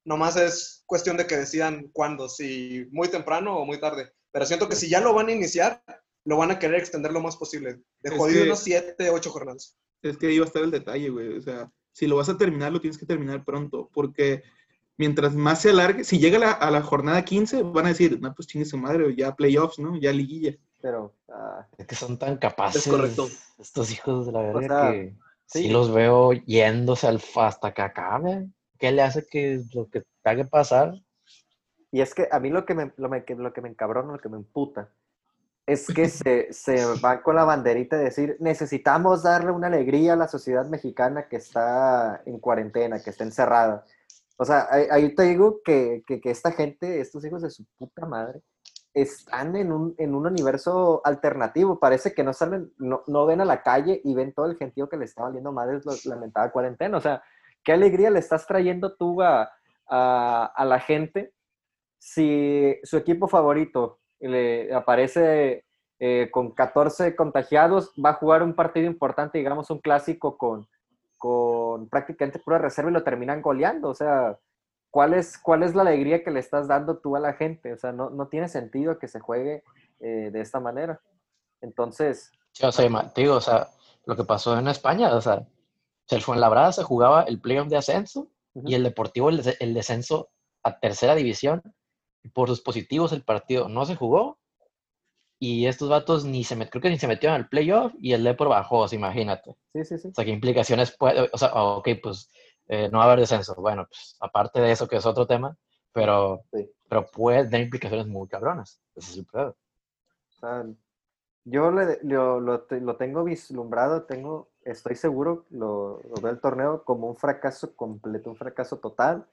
nomás 0.05 0.37
es 0.37 0.85
cuestión 0.87 1.17
de 1.17 1.27
que 1.27 1.37
decidan 1.37 1.89
cuándo, 1.93 2.29
si 2.29 2.87
muy 2.93 3.09
temprano 3.09 3.59
o 3.59 3.67
muy 3.67 3.81
tarde. 3.81 4.13
Pero 4.31 4.47
siento 4.47 4.69
que 4.69 4.77
si 4.77 4.89
ya 4.89 5.01
lo 5.01 5.13
van 5.13 5.27
a 5.27 5.33
iniciar, 5.33 5.83
lo 6.25 6.37
van 6.37 6.53
a 6.53 6.59
querer 6.61 6.79
extender 6.79 7.13
lo 7.13 7.21
más 7.21 7.37
posible. 7.37 7.83
De 8.01 8.17
jodido 8.17 8.45
unos 8.45 8.61
7, 8.61 9.11
8 9.11 9.31
jornadas. 9.31 9.77
Es 10.03 10.17
que 10.19 10.27
ahí 10.29 10.39
va 10.39 10.45
a 10.45 10.49
estar 10.49 10.63
el 10.63 10.71
detalle, 10.71 11.09
güey. 11.11 11.37
O 11.37 11.41
sea, 11.41 11.71
si 11.93 12.07
lo 12.07 12.17
vas 12.17 12.29
a 12.29 12.37
terminar, 12.39 12.73
lo 12.73 12.81
tienes 12.81 12.99
que 12.99 13.07
terminar 13.07 13.45
pronto. 13.45 13.89
Porque 13.93 14.43
mientras 14.97 15.35
más 15.35 15.63
se 15.63 15.71
alargue, 15.71 16.05
si 16.05 16.19
llega 16.19 16.39
la- 16.39 16.53
a 16.53 16.71
la 16.71 16.83
jornada 16.83 17.25
15, 17.25 17.63
van 17.63 17.87
a 17.87 17.91
decir, 17.91 18.21
no, 18.21 18.35
pues 18.35 18.49
chingue 18.49 18.65
su 18.67 18.77
madre, 18.79 19.15
ya 19.17 19.35
playoffs, 19.35 19.79
¿no? 19.79 19.97
Ya 19.99 20.13
liguilla. 20.13 20.57
Pero, 20.81 21.15
ah, 21.29 21.67
Es 21.79 21.87
que 21.87 21.95
son 21.95 22.19
tan 22.19 22.37
capaces 22.39 22.87
correcto. 22.87 23.29
estos 23.59 23.93
hijos 23.93 24.27
de 24.27 24.33
la 24.33 24.43
verga 24.43 24.61
sea, 24.61 24.91
que 24.93 25.15
sí. 25.47 25.63
sí. 25.65 25.69
los 25.71 25.93
veo 25.93 26.33
yéndose 26.33 27.07
al 27.07 27.21
hasta 27.37 27.73
que 27.73 27.83
acabe. 27.83 28.49
¿Qué 28.79 28.91
le 28.91 29.03
hace 29.03 29.25
que 29.25 29.63
lo 29.73 29.89
que 29.89 30.03
tenga 30.23 30.43
que 30.43 30.49
pasar? 30.51 30.95
y 31.95 32.01
es 32.01 32.15
que 32.15 32.27
a 32.33 32.41
mí 32.41 32.49
lo 32.49 32.65
que 32.65 32.75
me, 32.75 32.91
lo, 32.97 33.11
me- 33.11 33.23
que- 33.23 33.35
lo 33.35 33.53
que 33.53 33.61
me 33.61 33.69
encabrona, 33.69 34.13
lo 34.15 34.19
que 34.19 34.31
me 34.31 34.39
emputa, 34.39 34.91
es 35.67 35.87
que 35.87 36.09
se, 36.09 36.53
se 36.53 36.85
va 37.05 37.23
con 37.23 37.37
la 37.37 37.45
banderita 37.45 37.97
de 37.97 38.05
decir, 38.05 38.37
necesitamos 38.41 39.23
darle 39.23 39.53
una 39.53 39.69
alegría 39.69 40.15
a 40.15 40.17
la 40.17 40.29
sociedad 40.29 40.67
mexicana 40.67 41.29
que 41.29 41.37
está 41.37 42.23
en 42.27 42.39
cuarentena, 42.39 43.03
que 43.03 43.11
está 43.11 43.25
encerrada. 43.25 43.85
O 44.39 44.45
sea, 44.45 44.67
ahí, 44.71 45.15
te 45.15 45.23
digo 45.23 45.61
que, 45.65 46.03
que, 46.07 46.21
que 46.21 46.31
esta 46.31 46.51
gente, 46.53 47.01
estos 47.01 47.25
hijos 47.25 47.43
de 47.43 47.51
su 47.51 47.65
puta 47.79 48.07
madre, 48.07 48.43
están 48.93 49.57
en 49.57 49.73
un, 49.73 49.95
en 49.99 50.15
un 50.15 50.27
universo 50.27 51.01
alternativo. 51.05 51.79
Parece 51.79 52.13
que 52.13 52.25
no 52.25 52.33
salen, 52.33 52.73
no, 52.79 53.03
no 53.07 53.25
ven 53.25 53.41
a 53.41 53.45
la 53.45 53.63
calle 53.63 54.01
y 54.05 54.15
ven 54.15 54.33
todo 54.33 54.47
el 54.47 54.57
gentío 54.57 54.89
que 54.89 54.97
le 54.97 55.05
está 55.05 55.23
valiendo 55.23 55.53
madres 55.53 55.87
la 55.87 55.95
lamentada 56.07 56.51
cuarentena. 56.51 56.99
O 56.99 57.01
sea, 57.01 57.23
¿qué 57.63 57.73
alegría 57.73 58.11
le 58.11 58.19
estás 58.19 58.47
trayendo 58.47 58.97
tú 58.97 59.23
a, 59.23 59.51
a 59.89 60.65
la 60.65 60.81
gente 60.81 61.33
si 61.99 62.77
su 62.83 62.97
equipo 62.97 63.29
favorito 63.29 64.01
le 64.29 64.73
aparece 64.75 65.65
eh, 65.99 66.29
con 66.31 66.51
14 66.53 67.17
contagiados, 67.17 67.93
va 68.03 68.11
a 68.11 68.15
jugar 68.15 68.43
un 68.43 68.55
partido 68.55 68.87
importante, 68.87 69.39
digamos 69.39 69.71
un 69.71 69.79
clásico 69.79 70.37
con, 70.37 70.67
con 71.19 71.89
prácticamente 71.89 72.39
pura 72.39 72.59
reserva 72.59 72.91
y 72.91 72.95
lo 72.95 73.05
terminan 73.05 73.43
goleando? 73.43 73.89
O 73.89 73.95
sea, 73.95 74.39
¿cuál 74.91 75.15
es, 75.15 75.39
cuál 75.39 75.63
es 75.63 75.75
la 75.75 75.83
alegría 75.83 76.25
que 76.25 76.31
le 76.31 76.41
estás 76.41 76.69
dando 76.69 76.99
tú 76.99 77.17
a 77.17 77.21
la 77.21 77.35
gente? 77.35 77.73
O 77.73 77.77
sea, 77.77 77.93
no, 77.93 78.11
no 78.11 78.29
tiene 78.29 78.49
sentido 78.49 78.99
que 78.99 79.09
se 79.09 79.21
juegue 79.21 79.63
eh, 80.01 80.31
de 80.33 80.41
esta 80.41 80.61
manera. 80.61 81.01
Entonces, 81.61 82.33
Sí, 82.53 82.67
o 82.67 82.73
sea, 82.73 83.13
digo, 83.17 83.37
o 83.37 83.41
sea, 83.41 83.69
lo 84.05 84.15
que 84.15 84.25
pasó 84.25 84.59
en 84.59 84.69
España, 84.69 85.15
o 85.15 85.21
sea, 85.21 85.47
el 86.11 86.23
Fuenlabrada 86.23 86.73
se 86.73 86.83
jugaba 86.83 87.23
el 87.23 87.41
playoff 87.41 87.69
de 87.69 87.79
ascenso 87.79 88.29
y 88.55 88.75
el 88.75 88.83
Deportivo 88.83 89.31
el 89.31 89.75
descenso 89.75 90.29
a 90.63 90.79
tercera 90.79 91.15
división. 91.15 91.63
Por 92.33 92.49
sus 92.49 92.61
positivos 92.61 93.13
el 93.13 93.23
partido 93.25 93.69
no 93.69 93.85
se 93.85 93.97
jugó 93.97 94.39
y 95.39 95.67
estos 95.67 95.89
vatos 95.89 96.25
ni 96.25 96.45
se 96.45 96.57
met- 96.57 96.71
creo 96.71 96.81
que 96.83 96.91
ni 96.91 96.99
se 96.99 97.09
metieron 97.09 97.37
al 97.37 97.49
playoff 97.49 97.93
y 97.99 98.13
el 98.13 98.23
Depor 98.23 98.49
bajó, 98.49 98.87
imagínate. 98.93 99.57
Sí, 99.73 99.85
sí, 99.85 99.99
sí. 99.99 100.09
O 100.09 100.15
sea, 100.15 100.25
¿qué 100.25 100.31
implicaciones 100.31 100.97
puede? 100.97 101.29
O 101.33 101.39
sea, 101.39 101.53
ok, 101.55 101.89
pues 102.03 102.31
eh, 102.69 102.89
no 102.91 102.99
va 102.99 103.05
a 103.05 103.07
haber 103.09 103.21
descenso. 103.21 103.55
Bueno, 103.57 103.87
pues 103.89 104.17
aparte 104.21 104.61
de 104.61 104.71
eso, 104.71 104.87
que 104.87 104.97
es 104.97 105.07
otro 105.07 105.27
tema, 105.27 105.57
pero, 105.93 106.45
Sí. 106.53 106.71
pero 106.89 107.07
puede 107.07 107.45
tener 107.45 107.63
implicaciones 107.63 108.07
muy 108.07 108.29
cabronas. 108.29 108.81
Ese 108.95 109.11
es 109.11 109.17
el 109.19 109.27
pedo. 109.27 109.49
O 109.51 110.33
sea, 110.39 110.65
yo 111.45 111.71
le- 111.73 111.99
lo, 112.05 112.39
lo 112.41 112.65
lo 112.71 112.97
tengo 112.97 113.25
vislumbrado, 113.25 114.05
tengo, 114.05 114.49
estoy 114.65 114.95
seguro, 114.95 115.45
lo, 115.51 116.01
lo 116.09 116.21
veo 116.23 116.31
el 116.31 116.41
torneo 116.41 116.85
como 116.85 117.09
un 117.09 117.17
fracaso 117.17 117.75
completo, 117.75 118.31
un 118.31 118.37
fracaso 118.37 118.79
total 118.79 119.27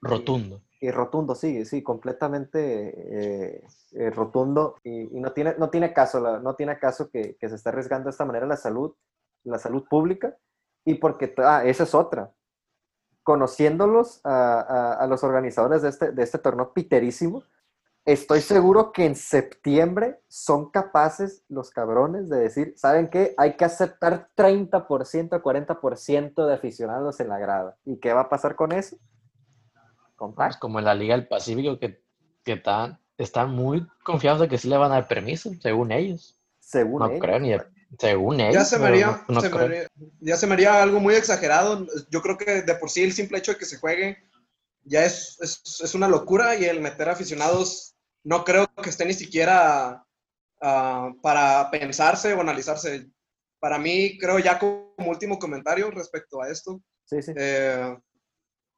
Rotundo. 0.00 0.62
y 0.80 0.90
rotundo, 0.90 1.34
sí, 1.34 1.64
sí, 1.64 1.82
completamente 1.82 2.58
eh, 3.58 3.66
eh, 3.92 4.10
rotundo 4.10 4.76
y, 4.84 5.04
no, 5.20 5.32
tiene, 5.32 5.54
no 5.58 5.70
tiene 5.70 5.92
caso, 5.92 6.38
no 6.40 6.54
tiene 6.54 6.78
caso 6.78 7.10
que, 7.10 7.36
se 7.40 7.54
esté 7.54 7.70
arriesgando 7.70 8.06
de 8.06 8.10
esta 8.10 8.24
manera 8.24 8.46
la 8.46 8.56
salud, 8.56 8.94
la 9.44 9.58
salud 9.58 9.84
pública 9.88 10.36
y 10.84 10.94
porque, 10.94 11.34
ah, 11.38 11.64
esa 11.64 11.84
es 11.84 11.94
otra. 11.94 12.32
Conociéndolos 13.22 14.20
a 14.24 15.04
los 15.08 15.24
organizadores 15.24 15.82
de 15.82 15.88
este, 15.88 16.12
de 16.12 16.22
este 16.22 16.38
torneo 16.38 16.72
piterísimo, 16.72 17.42
estoy 18.06 18.40
seguro 18.40 18.92
que 18.92 19.04
en 19.04 19.16
septiembre 19.16 20.20
son 20.28 20.70
capaces 20.70 21.44
los 21.48 21.70
cabrones 21.70 22.28
de 22.28 22.38
decir, 22.38 22.72
¿saben 22.76 23.10
qué? 23.10 23.34
Hay 23.36 23.56
que 23.56 23.64
aceptar 23.64 24.30
30%, 24.36 25.42
40% 25.42 26.46
de 26.46 26.54
aficionados 26.54 27.18
en 27.18 27.28
la 27.28 27.38
grada. 27.38 27.76
¿Y 27.84 27.98
qué 27.98 28.12
va 28.12 28.22
a 28.22 28.28
pasar 28.28 28.54
con 28.54 28.70
eso? 28.70 28.96
Como 30.16 30.78
en 30.78 30.84
la 30.84 30.94
Liga 30.94 31.14
del 31.16 31.28
Pacífico, 31.28 31.78
que, 31.78 32.02
que 32.44 32.52
están, 32.54 32.98
están 33.18 33.50
muy 33.50 33.86
confiados 34.02 34.40
de 34.40 34.48
que 34.48 34.58
sí 34.58 34.68
le 34.68 34.76
van 34.76 34.90
a 34.92 34.96
dar 34.96 35.08
permiso, 35.08 35.50
según 35.60 35.92
ellos. 35.92 36.40
según 36.58 37.00
No 37.02 37.08
ellos. 37.10 37.20
creo 37.20 37.38
ni 37.38 37.56
según 37.98 38.40
ellos. 38.40 38.54
Ya 38.54 38.64
se, 38.64 38.78
me 38.78 38.86
haría, 38.88 39.06
no- 39.06 39.24
no 39.28 39.40
se 39.40 39.48
me 39.50 39.60
haría- 39.60 39.88
ya 40.20 40.36
se 40.36 40.46
me 40.46 40.54
haría 40.54 40.82
algo 40.82 41.00
muy 41.00 41.14
exagerado. 41.14 41.86
Yo 42.10 42.20
creo 42.22 42.36
que 42.36 42.62
de 42.62 42.74
por 42.74 42.90
sí 42.90 43.02
el 43.04 43.12
simple 43.12 43.38
hecho 43.38 43.52
de 43.52 43.58
que 43.58 43.64
se 43.64 43.78
juegue 43.78 44.18
ya 44.84 45.04
es, 45.04 45.38
es, 45.40 45.80
es 45.82 45.94
una 45.94 46.08
locura 46.08 46.56
y 46.56 46.64
el 46.64 46.80
meter 46.80 47.08
aficionados 47.08 47.94
no 48.24 48.44
creo 48.44 48.66
que 48.82 48.90
esté 48.90 49.04
ni 49.04 49.14
siquiera 49.14 50.04
ah, 50.60 51.10
para 51.22 51.70
pensarse 51.70 52.32
o 52.34 52.40
analizarse. 52.40 53.06
Para 53.60 53.78
mí, 53.78 54.18
creo 54.18 54.38
ya 54.38 54.58
como 54.58 54.92
último 55.06 55.38
comentario 55.38 55.90
respecto 55.90 56.42
a 56.42 56.48
esto, 56.48 56.80
Sí, 57.04 57.22
sí. 57.22 57.32
eh, 57.36 57.96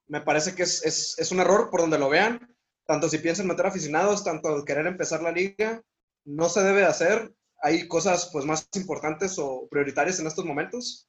me 0.09 0.21
parece 0.21 0.55
que 0.55 0.63
es, 0.63 0.85
es, 0.85 1.19
es 1.19 1.31
un 1.31 1.41
error 1.41 1.71
por 1.71 1.81
donde 1.81 1.99
lo 1.99 2.09
vean. 2.09 2.55
Tanto 2.87 3.09
si 3.09 3.19
piensan 3.19 3.47
meter 3.47 3.67
aficionados, 3.67 4.25
tanto 4.25 4.65
querer 4.65 4.87
empezar 4.87 5.23
la 5.23 5.31
liga, 5.31 5.83
no 6.25 6.49
se 6.49 6.63
debe 6.63 6.85
hacer. 6.85 7.33
Hay 7.61 7.87
cosas 7.87 8.31
pues 8.33 8.45
más 8.45 8.69
importantes 8.75 9.39
o 9.39 9.69
prioritarias 9.71 10.19
en 10.21 10.27
estos 10.27 10.45
momentos. 10.45 11.09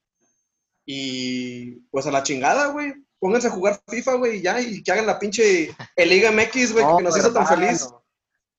Y 0.85 1.81
pues 1.91 2.05
a 2.05 2.11
la 2.11 2.23
chingada, 2.23 2.67
güey. 2.67 2.93
Pónganse 3.19 3.47
a 3.47 3.51
jugar 3.51 3.79
FIFA, 3.87 4.13
güey, 4.15 4.37
y 4.37 4.41
ya, 4.41 4.61
y 4.61 4.81
que 4.81 4.91
hagan 4.91 5.05
la 5.05 5.19
pinche 5.19 5.75
el 5.95 6.09
Liga 6.09 6.31
MX, 6.31 6.71
güey, 6.73 6.85
No, 6.85 6.97
que 6.97 7.03
nos 7.03 7.17
hizo 7.17 7.33
tan 7.33 7.47
feliz. 7.47 7.87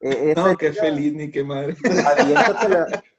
Eh, 0.00 0.34
No, 0.36 0.56
qué 0.56 0.70
liga, 0.70 0.82
feliz 0.82 1.12
ni 1.14 1.30
qué 1.30 1.44
madre. 1.44 1.76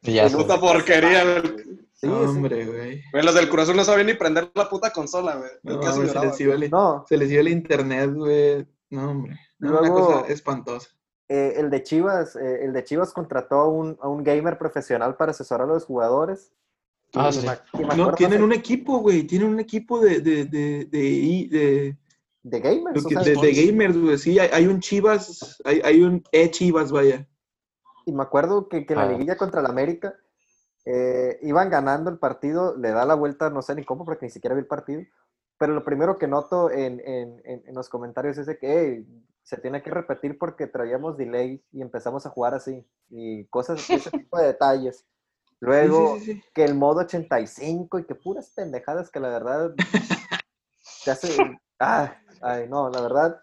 Y 0.04 0.14
ya 0.14 0.30
Puta 0.30 0.60
porquería, 0.60 1.24
güey. 1.24 1.82
Sí, 2.02 2.08
sí. 2.08 2.14
Hombre, 2.14 2.66
güey. 2.66 3.02
Los 3.24 3.36
del 3.36 3.48
Cruz 3.48 3.64
Azul 3.64 3.76
no 3.76 3.84
sabían 3.84 4.08
ni 4.08 4.16
prender 4.16 4.52
la 4.56 4.68
puta 4.68 4.92
consola, 4.92 5.36
güey. 5.36 5.52
No, 5.64 5.82
se 5.94 6.02
les 6.26 6.40
iba 6.42 6.56
el, 6.56 6.72
No, 6.72 7.06
se 7.08 7.16
les 7.18 7.30
iba 7.32 7.42
el 7.42 7.48
internet, 7.50 8.12
güey. 8.14 8.66
No, 8.90 9.12
hombre. 9.12 9.40
No, 9.60 9.70
Luego- 9.70 9.86
Una 9.86 9.90
cosa 10.24 10.28
espantosa. 10.34 10.90
eh, 11.30 11.54
el 11.58 11.70
de 11.70 11.84
Chivas, 11.84 12.36
eh, 12.36 12.64
el 12.66 12.74
de 12.74 12.84
Chivas 12.84 13.14
contrató 13.14 13.56
a 13.60 13.68
un, 13.68 13.98
a 14.02 14.08
un 14.10 14.24
gamer 14.24 14.58
profesional 14.58 15.16
para 15.16 15.32
asesorar 15.32 15.70
a 15.70 15.74
los 15.74 15.86
jugadores. 15.86 16.52
Ah, 17.14 17.30
Y 17.30 17.34
sí. 17.34 17.48
me- 17.78 17.96
No, 17.96 18.14
tienen 18.14 18.42
un 18.42 18.52
equipo, 18.54 18.98
güey. 19.00 19.24
Tienen 19.24 19.50
un 19.50 19.60
equipo 19.60 20.00
de, 20.00 20.22
de, 20.22 20.46
de, 20.46 20.86
de, 20.86 21.48
de, 21.52 21.98
de 22.42 22.60
gamers. 22.60 23.06
o 23.06 23.10
de- 23.10 23.16
sea, 23.16 23.24
de- 23.24 23.36
de 23.36 23.66
gamers, 23.66 23.96
güey. 23.98 24.18
Sí, 24.18 24.40
hay, 24.40 24.50
hay 24.52 24.66
un 24.66 24.80
Chivas, 24.80 25.62
hay, 25.66 25.82
hay 25.84 26.02
un 26.02 26.24
E-Chivas, 26.32 26.92
vaya. 26.92 27.28
Y 28.06 28.12
me 28.12 28.24
acuerdo 28.24 28.68
que, 28.68 28.86
que 28.88 28.94
en 28.94 29.00
la 29.00 29.06
Ah. 29.06 29.10
liguilla 29.12 29.38
contra 29.38 29.60
el 29.62 29.68
América 29.68 30.16
eh, 30.86 31.38
iban 31.42 31.70
ganando 31.70 32.10
el 32.10 32.18
partido, 32.18 32.76
le 32.78 32.92
da 32.92 33.06
la 33.06 33.16
vuelta, 33.16 33.50
no 33.50 33.62
sé 33.62 33.76
ni 33.76 33.84
cómo, 33.84 34.06
porque 34.06 34.26
ni 34.26 34.32
siquiera 34.32 34.56
vi 34.56 34.62
el 34.62 34.68
partido. 34.68 35.02
Pero 35.58 35.74
lo 35.74 35.84
primero 35.84 36.18
que 36.18 36.28
noto 36.28 36.72
en, 36.72 37.00
en- 37.06 37.42
en- 37.46 37.64
en 37.68 37.76
los 37.76 37.88
comentarios 37.90 38.38
es 38.38 38.48
de 38.48 38.58
que 38.58 38.68
"Hey, 38.68 39.08
se 39.44 39.58
tiene 39.58 39.82
que 39.84 39.92
repetir 39.92 40.38
porque 40.38 40.68
traíamos 40.68 41.18
delay 41.18 41.64
y 41.72 41.82
empezamos 41.82 42.26
a 42.26 42.30
jugar 42.30 42.54
así. 42.56 42.86
Y 43.10 43.46
cosas, 43.46 43.78
ese 43.90 44.12
tipo 44.12 44.38
de 44.40 44.48
detalles. 44.48 45.06
Luego, 45.60 46.18
Sí, 46.18 46.34
sí, 46.34 46.44
que 46.54 46.64
el 46.66 46.74
modo 46.74 47.02
85 47.02 48.00
y 48.00 48.06
que 48.06 48.16
puras 48.16 48.50
pendejadas 48.56 49.12
que 49.12 49.20
la 49.20 49.30
verdad 49.30 49.74
te 51.06 51.12
hace. 51.12 51.60
Ah, 51.80 52.16
ay, 52.42 52.68
no, 52.70 52.90
la 52.90 53.02
verdad. 53.02 53.42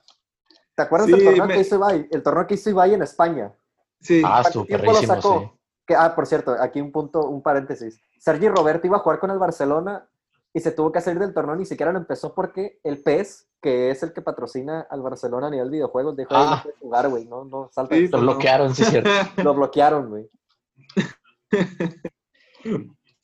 ¿Te 0.74 0.83
acuerdas 0.83 1.09
del 1.11 1.24
torneo 1.24 1.46
me- 1.46 1.55
que 1.55 1.61
hizo 1.61 1.77
Ibai? 1.77 2.09
El 2.11 2.22
torneo 2.22 2.46
que 2.46 2.55
hizo 2.55 2.70
Ibai 2.70 2.94
en 2.94 3.03
España. 3.03 3.53
Sí. 4.01 4.22
Ah, 4.24 4.40
¿Cuánto 4.42 4.48
estuvo 4.48 4.66
tiempo 4.66 4.92
lo 4.92 5.03
sacó? 5.03 5.58
Que, 5.88 5.96
ah, 5.96 6.14
por 6.14 6.27
cierto, 6.27 6.53
aquí 6.61 6.81
un 6.83 6.92
punto, 6.92 7.27
un 7.27 7.42
paréntesis. 7.42 7.98
Sergi 8.18 8.46
Roberto 8.48 8.87
iba 8.87 8.98
a 8.98 9.01
jugar 9.01 9.18
con 9.18 9.31
el 9.31 9.38
Barcelona 9.38 10.07
y 10.53 10.61
se 10.61 10.70
tuvo 10.70 10.92
que 10.92 11.01
salir 11.01 11.18
del 11.18 11.33
torneo, 11.33 11.57
ni 11.57 11.64
siquiera 11.64 11.92
lo 11.92 11.98
empezó 11.98 12.35
porque 12.35 12.79
el 12.85 13.03
PES, 13.03 13.48
que 13.62 13.90
es 13.90 14.03
el 14.03 14.12
que 14.12 14.20
patrocina 14.20 14.87
al 14.90 15.01
Barcelona 15.01 15.46
a 15.46 15.51
nivel 15.51 15.70
videojuegos, 15.70 16.14
dijo, 16.14 16.31
"Ey, 16.35 16.37
Ah. 16.42 16.57
no 16.57 16.62
puedes 16.62 16.79
jugar, 16.79 17.09
güey, 17.09 17.24
no, 17.24 17.44
no, 17.46 17.70
salta. 17.72 17.94
Sí, 17.96 18.07
Lo 18.09 18.18
no. 18.18 18.22
bloquearon, 18.24 18.74
sí, 18.74 18.83
es 18.83 18.88
cierto. 18.90 19.09
Lo 19.51 19.55
bloquearon, 19.55 20.11
güey. 20.11 20.29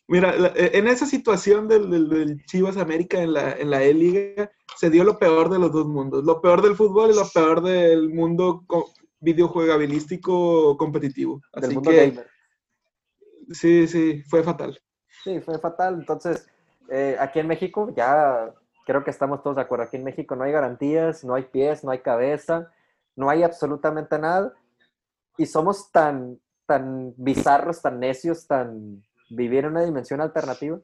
Mira, 0.07 0.35
eh, 0.55 0.71
en 0.75 0.87
esa 0.87 1.07
situación 1.07 1.67
del, 1.69 1.91
del- 1.91 2.09
del 2.09 2.45
Chivas 2.47 2.77
América 2.77 3.21
en 3.23 3.33
la, 3.35 3.53
en 3.53 3.71
la 3.71 3.83
E-Liga, 3.83 4.51
se 4.77 4.91
dio 4.91 5.03
lo 5.05 5.19
peor 5.19 5.49
de 5.51 5.59
los 5.59 5.73
dos 5.73 5.87
mundos. 5.87 6.25
Lo 6.25 6.41
peor 6.41 6.63
del 6.63 6.77
fútbol 6.77 7.11
y 7.11 7.15
lo 7.15 7.27
peor 7.33 7.63
del 7.63 8.11
mundo 8.11 8.65
co- 8.67 8.91
videojuegabilístico 9.21 10.77
competitivo. 10.77 11.41
Del 11.55 11.65
Así 11.65 11.75
mundo 11.75 11.91
que, 11.91 11.97
gamer. 12.09 12.27
Sí, 13.51 13.87
sí, 13.87 14.23
fue 14.23 14.43
fatal. 14.43 14.79
Sí, 15.23 15.41
fue 15.41 15.59
fatal. 15.59 15.95
Entonces, 15.95 16.47
eh, 16.89 17.17
aquí 17.19 17.41
en 17.41 17.47
México 17.47 17.93
ya 17.97 18.53
creo 18.85 19.05
que 19.05 19.11
estamos 19.11 19.43
todos 19.43 19.57
de 19.57 19.63
acuerdo. 19.63 19.85
Aquí 19.85 19.97
en 19.97 20.05
México 20.05 20.37
no 20.37 20.45
hay 20.45 20.53
garantías, 20.53 21.25
no 21.25 21.35
hay 21.35 21.45
pies, 21.45 21.85
no 21.85 21.91
hay 21.91 22.01
cabeza, 22.01 22.71
no 23.17 23.31
hay 23.31 23.43
absolutamente 23.43 24.19
nada. 24.19 24.53
Y 25.37 25.47
somos 25.47 25.91
tan, 25.91 26.39
tan 26.67 27.15
bizarros, 27.17 27.83
tan 27.83 28.01
necios, 28.01 28.47
tan 28.47 29.03
vivir 29.31 29.65
en 29.65 29.73
una 29.73 29.85
dimensión 29.85 30.21
alternativa, 30.21 30.79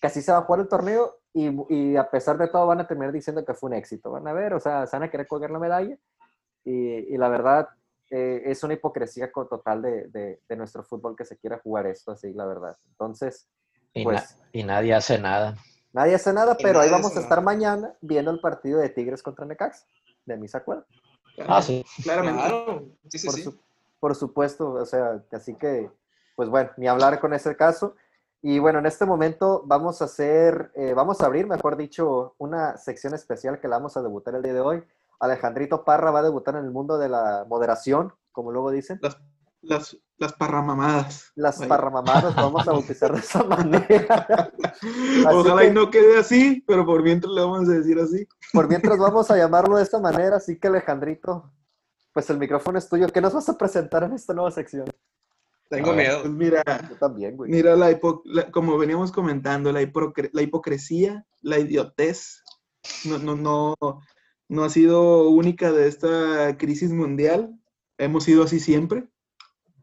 que 0.00 0.06
así 0.06 0.22
se 0.22 0.32
va 0.32 0.38
a 0.38 0.42
jugar 0.42 0.60
el 0.60 0.68
torneo 0.68 1.16
y, 1.32 1.96
a 1.96 2.10
pesar 2.10 2.38
de 2.38 2.48
todo 2.48 2.66
van 2.66 2.80
a 2.80 2.86
terminar 2.86 3.12
diciendo 3.12 3.44
que 3.44 3.54
fue 3.54 3.70
un 3.70 3.76
éxito. 3.76 4.10
Van 4.10 4.26
a 4.26 4.32
ver, 4.32 4.54
o 4.54 4.60
sea, 4.60 4.86
se 4.86 4.96
van 4.96 5.04
a 5.04 5.10
querer 5.10 5.26
colgar 5.26 5.50
la 5.50 5.58
medalla. 5.58 5.96
Y 6.64 7.16
la 7.16 7.28
verdad, 7.28 7.68
eh, 8.10 8.42
es 8.46 8.62
una 8.64 8.74
hipocresía 8.74 9.30
total 9.32 9.82
de, 9.82 10.08
de- 10.08 10.40
de 10.48 10.56
nuestro 10.56 10.82
fútbol 10.82 11.14
que 11.16 11.24
se 11.24 11.36
quiera 11.38 11.58
jugar 11.62 11.86
esto 11.86 12.12
así, 12.12 12.32
la 12.32 12.44
verdad. 12.46 12.76
Entonces, 12.90 13.46
Y, 13.92 14.04
Pues- 14.04 14.20
na- 14.38 14.46
y 14.52 14.62
nadie 14.64 14.94
hace 14.94 15.18
nada. 15.18 15.56
Nadie 15.92 16.14
hace 16.14 16.32
nada, 16.32 16.56
Y 16.58 16.62
pero 16.62 16.78
ahí 16.80 16.90
vamos 16.90 17.16
a 17.16 17.20
estar 17.20 17.38
nada. 17.38 17.42
mañana 17.42 17.94
viendo 18.00 18.30
el 18.30 18.40
partido 18.40 18.78
de 18.78 18.88
Tigres 18.88 19.20
contra 19.22 19.44
Necaxa. 19.44 19.84
De 20.24 20.36
mí 20.36 20.46
se 20.46 20.56
acuerdan. 20.58 20.84
Ah, 21.48 21.60
sí. 21.60 21.84
Claramente. 22.04 22.38
Claro, 22.40 22.84
sí, 23.08 23.18
sí, 23.18 23.26
Por, 23.26 23.34
sí. 23.36 23.42
su- 23.42 23.58
por 23.98 24.14
supuesto, 24.14 24.72
o 24.74 24.86
sea, 24.86 25.20
así 25.32 25.54
que, 25.56 25.90
pues 26.36 26.48
bueno, 26.48 26.70
ni 26.76 26.86
hablar 26.86 27.18
con 27.18 27.34
ese 27.34 27.56
caso. 27.56 27.96
Y 28.42 28.58
bueno, 28.60 28.78
en 28.78 28.86
este 28.86 29.04
momento 29.06 29.62
vamos 29.66 30.00
a 30.00 30.04
hacer, 30.04 30.70
eh, 30.76 30.94
vamos 30.94 31.20
a 31.20 31.26
abrir, 31.26 31.46
mejor 31.48 31.76
dicho, 31.76 32.34
una 32.38 32.76
sección 32.78 33.12
especial 33.14 33.58
que 33.60 33.66
la 33.68 33.76
vamos 33.78 33.96
a 33.96 34.02
debutar 34.02 34.34
el 34.36 34.42
día 34.42 34.54
de 34.54 34.60
hoy. 34.60 34.84
Alejandrito 35.20 35.84
Parra 35.84 36.10
va 36.10 36.20
a 36.20 36.24
debutar 36.24 36.56
en 36.56 36.64
el 36.64 36.70
mundo 36.70 36.98
de 36.98 37.08
la 37.08 37.44
moderación, 37.48 38.12
como 38.32 38.50
luego 38.52 38.70
dicen. 38.70 38.98
Las, 39.02 39.18
las, 39.62 39.96
las 40.16 40.32
parramamadas. 40.32 41.30
Las 41.34 41.58
Vaya. 41.58 41.68
parramamadas, 41.68 42.34
vamos 42.34 42.66
a 42.66 42.72
bautizar 42.72 43.12
de 43.12 43.20
esa 43.20 43.44
manera. 43.44 44.50
Ojalá 45.30 45.60
que- 45.62 45.68
y 45.68 45.70
no 45.72 45.90
quede 45.90 46.18
así, 46.18 46.64
pero 46.66 46.84
por 46.86 47.02
mientras 47.02 47.32
le 47.32 47.40
vamos 47.42 47.68
a 47.68 47.72
decir 47.72 47.98
así. 47.98 48.26
Por 48.52 48.68
mientras 48.68 48.98
vamos 48.98 49.30
a 49.30 49.36
llamarlo 49.36 49.76
de 49.76 49.82
esta 49.82 49.98
manera, 50.00 50.36
así 50.36 50.58
que 50.58 50.68
Alejandrito, 50.68 51.52
pues 52.12 52.28
el 52.30 52.38
micrófono 52.38 52.78
es 52.78 52.88
tuyo. 52.88 53.06
¿Qué 53.08 53.20
nos 53.20 53.34
vas 53.34 53.48
a 53.48 53.58
presentar 53.58 54.02
en 54.04 54.14
esta 54.14 54.32
nueva 54.32 54.50
sección? 54.50 54.86
Tengo 55.68 55.92
miedo. 55.92 56.22
Pues 56.22 56.32
mira, 56.32 56.62
Yo 56.88 56.96
también, 56.96 57.36
güey. 57.36 57.50
mira 57.50 57.76
la, 57.76 57.92
hipo- 57.92 58.22
la- 58.24 58.50
como 58.50 58.76
veníamos 58.76 59.12
comentando, 59.12 59.70
la, 59.70 59.82
hipocre- 59.82 60.30
la 60.32 60.42
hipocresía, 60.42 61.24
la 61.42 61.58
idiotez, 61.58 62.42
no, 63.04 63.18
no, 63.18 63.36
no, 63.36 63.76
no 64.50 64.64
ha 64.64 64.68
sido 64.68 65.28
única 65.28 65.70
de 65.72 65.86
esta 65.86 66.56
crisis 66.58 66.90
mundial. 66.90 67.56
Hemos 67.98 68.24
sido 68.24 68.42
así 68.42 68.58
siempre. 68.58 69.08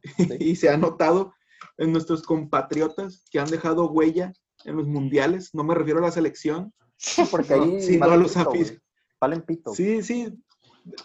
y 0.40 0.58
se 0.58 0.70
ha 0.70 0.78
notado 0.78 1.34
en 1.78 1.94
nuestros 1.94 2.22
compatriotas 2.24 3.24
que 3.32 3.40
han 3.40 3.50
dejado 3.50 3.90
huella 3.90 4.34
en 4.66 4.76
los 4.76 4.86
mundiales. 4.88 5.52
No 5.54 5.64
me 5.64 5.74
refiero 5.74 6.00
a 6.00 6.04
la 6.04 6.12
selección. 6.12 6.74
Porque 7.32 7.54
ahí 7.54 8.00
a 8.02 8.18
los 8.18 8.34
pito, 8.34 8.50
güey. 8.50 8.64
afic- 8.64 8.82
Valen 9.22 9.42
pito. 9.44 9.74
Sí, 9.74 10.04
sí, 10.04 10.34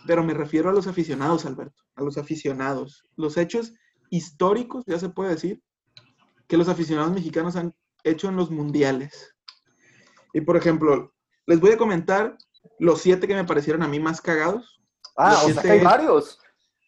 pero 0.06 0.24
me 0.24 0.34
refiero 0.34 0.68
a 0.68 0.72
los 0.72 0.86
aficionados, 0.88 1.46
Alberto, 1.46 1.82
a 1.94 2.02
los 2.02 2.18
aficionados. 2.18 3.04
Los 3.16 3.36
hechos 3.36 3.72
históricos, 4.10 4.84
ya 4.86 4.98
se 4.98 5.08
puede 5.08 5.30
decir, 5.30 5.62
que 6.48 6.56
los 6.56 6.68
aficionados 6.68 7.12
mexicanos 7.12 7.54
han 7.56 7.74
hecho 8.02 8.28
en 8.28 8.36
los 8.36 8.50
mundiales. 8.50 9.34
Y 10.34 10.40
por 10.40 10.56
ejemplo, 10.56 11.14
les 11.46 11.60
voy 11.60 11.70
a 11.70 11.78
comentar 11.78 12.36
los 12.78 13.00
siete 13.00 13.26
que 13.28 13.34
me 13.34 13.44
parecieron 13.44 13.82
a 13.82 13.88
mí 13.88 13.98
más 14.00 14.20
cagados. 14.20 14.80
Ah, 15.16 15.32
Los 15.32 15.44
o 15.44 15.54
sea 15.54 15.62
que 15.62 15.70
hay 15.72 15.80
varios. 15.84 16.38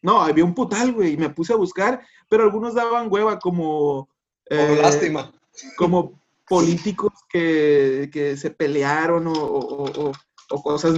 No, 0.02 0.20
había 0.20 0.44
un 0.44 0.54
putal, 0.54 0.92
güey, 0.92 1.12
y 1.12 1.16
me 1.16 1.30
puse 1.30 1.52
a 1.52 1.56
buscar, 1.56 2.04
pero 2.28 2.42
algunos 2.44 2.74
daban 2.74 3.08
hueva 3.10 3.38
como... 3.38 4.08
Por 4.48 4.58
eh, 4.58 4.78
lástima. 4.82 5.32
como 5.76 6.20
políticos 6.46 7.12
que, 7.30 8.10
que 8.12 8.36
se 8.36 8.50
pelearon 8.50 9.26
o, 9.26 9.32
o- 9.32 10.08
o- 10.08 10.12
o 10.50 10.62
cosas 10.62 10.94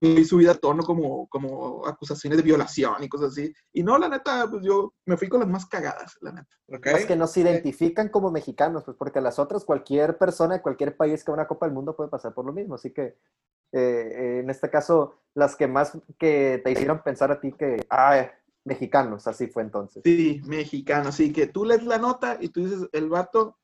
muy 0.00 0.24
subidas 0.24 0.56
a 0.56 0.60
tono 0.60 0.82
como, 0.82 1.26
como 1.28 1.86
acusaciones 1.86 2.36
de 2.36 2.42
violación 2.42 3.02
y 3.02 3.08
cosas 3.08 3.32
así. 3.32 3.52
Y 3.72 3.82
no, 3.82 3.98
la 3.98 4.08
neta, 4.08 4.46
pues 4.50 4.62
yo 4.62 4.94
me 5.06 5.16
fui 5.16 5.28
con 5.28 5.40
las 5.40 5.48
más 5.48 5.66
cagadas, 5.66 6.16
la 6.20 6.32
neta. 6.32 6.56
¿ok? 6.68 6.86
Los 6.92 7.06
que 7.06 7.16
nos 7.16 7.36
identifican 7.36 8.08
como 8.08 8.30
mexicanos, 8.30 8.84
pues 8.84 8.96
porque 8.96 9.20
las 9.20 9.38
otras, 9.38 9.64
cualquier 9.64 10.18
persona 10.18 10.56
de 10.56 10.62
cualquier 10.62 10.96
país 10.96 11.24
que 11.24 11.30
va 11.30 11.36
a 11.36 11.40
una 11.40 11.48
Copa 11.48 11.66
del 11.66 11.74
Mundo 11.74 11.96
puede 11.96 12.10
pasar 12.10 12.34
por 12.34 12.44
lo 12.44 12.52
mismo. 12.52 12.74
Así 12.74 12.92
que 12.92 13.02
eh, 13.02 13.18
eh, 13.72 14.40
en 14.40 14.50
este 14.50 14.70
caso, 14.70 15.22
las 15.34 15.56
que 15.56 15.66
más 15.66 15.96
que 16.18 16.60
te 16.62 16.70
hicieron 16.70 17.02
pensar 17.02 17.32
a 17.32 17.40
ti 17.40 17.52
que, 17.52 17.86
ah, 17.90 18.30
mexicanos, 18.64 19.26
así 19.26 19.46
fue 19.46 19.62
entonces. 19.62 20.02
Sí, 20.04 20.40
mexicano. 20.44 21.08
Así 21.08 21.32
que 21.32 21.46
tú 21.46 21.64
lees 21.64 21.84
la 21.84 21.98
nota 21.98 22.36
y 22.40 22.48
tú 22.48 22.64
dices, 22.64 22.88
el 22.92 23.08
vato, 23.08 23.58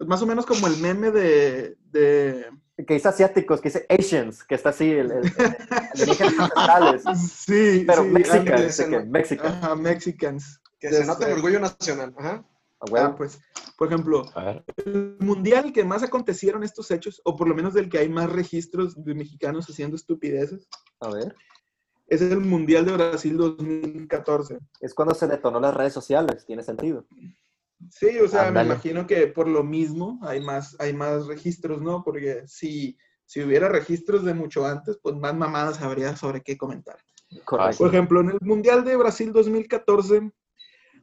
más 0.00 0.22
o 0.22 0.26
menos 0.26 0.46
como 0.46 0.66
el 0.66 0.76
meme 0.78 1.10
de... 1.10 1.76
de 1.90 2.46
Que 2.76 2.94
dice 2.94 3.08
asiáticos, 3.08 3.60
que 3.60 3.68
dice 3.68 3.86
Asians, 3.88 4.42
que 4.42 4.56
está 4.56 4.70
así, 4.70 4.90
el, 4.90 5.10
el, 5.12 5.24
el- 5.24 5.32
sí, 7.18 7.84
Pero 7.86 8.02
sí, 8.02 8.08
Mexican, 8.10 8.38
ándale. 8.40 8.66
dice 8.66 8.88
que 8.88 9.00
Mexican. 9.00 9.52
Ajá, 9.52 9.74
Mexicans. 9.76 10.60
Que 10.80 10.88
se 10.88 10.94
Desde- 10.96 11.06
note 11.06 11.26
el 11.26 11.32
orgullo 11.34 11.60
nacional. 11.60 12.12
Ajá. 12.18 12.44
A 12.80 12.90
huevo. 12.90 13.06
Ah, 13.06 13.14
pues, 13.16 13.40
por 13.78 13.88
ejemplo, 13.88 14.24
el 14.84 15.16
mundial 15.20 15.72
que 15.72 15.84
más 15.84 16.02
acontecieron 16.02 16.64
estos 16.64 16.90
hechos, 16.90 17.22
o 17.24 17.36
por 17.36 17.48
lo 17.48 17.54
menos 17.54 17.72
del 17.74 17.88
que 17.88 17.98
hay 17.98 18.08
más 18.08 18.30
registros 18.30 19.02
de 19.02 19.14
mexicanos 19.14 19.66
haciendo 19.70 19.96
estupideces, 19.96 20.68
A 21.00 21.10
ver. 21.10 21.34
es 22.08 22.20
el 22.20 22.40
Mundial 22.40 22.84
de 22.84 22.92
Brasil 22.92 23.36
2014. 23.36 24.58
Es 24.80 24.92
cuando 24.92 25.14
se 25.14 25.26
detonó 25.28 25.60
las 25.60 25.72
redes 25.74 25.92
sociales, 25.94 26.44
tiene 26.44 26.62
sentido. 26.64 27.06
Sí, 27.90 28.18
o 28.18 28.28
sea, 28.28 28.50
me 28.50 28.62
imagino 28.62 29.06
que 29.06 29.26
por 29.26 29.46
lo 29.48 29.62
mismo 29.62 30.18
hay 30.22 30.40
más, 30.40 30.76
hay 30.78 30.92
más 30.94 31.26
registros, 31.26 31.80
¿no? 31.82 32.02
Porque 32.02 32.42
si, 32.46 32.96
si 33.26 33.42
hubiera 33.42 33.68
registros 33.68 34.24
de 34.24 34.32
mucho 34.34 34.64
antes, 34.66 34.98
pues 35.02 35.14
más 35.16 35.34
mamadas 35.34 35.80
habría 35.82 36.16
sobre 36.16 36.42
qué 36.42 36.56
comentar. 36.56 36.96
Correcto. 37.44 37.78
Por 37.78 37.88
ejemplo, 37.88 38.20
en 38.20 38.30
el 38.30 38.38
Mundial 38.42 38.84
de 38.84 38.96
Brasil 38.96 39.32
2014, 39.32 40.30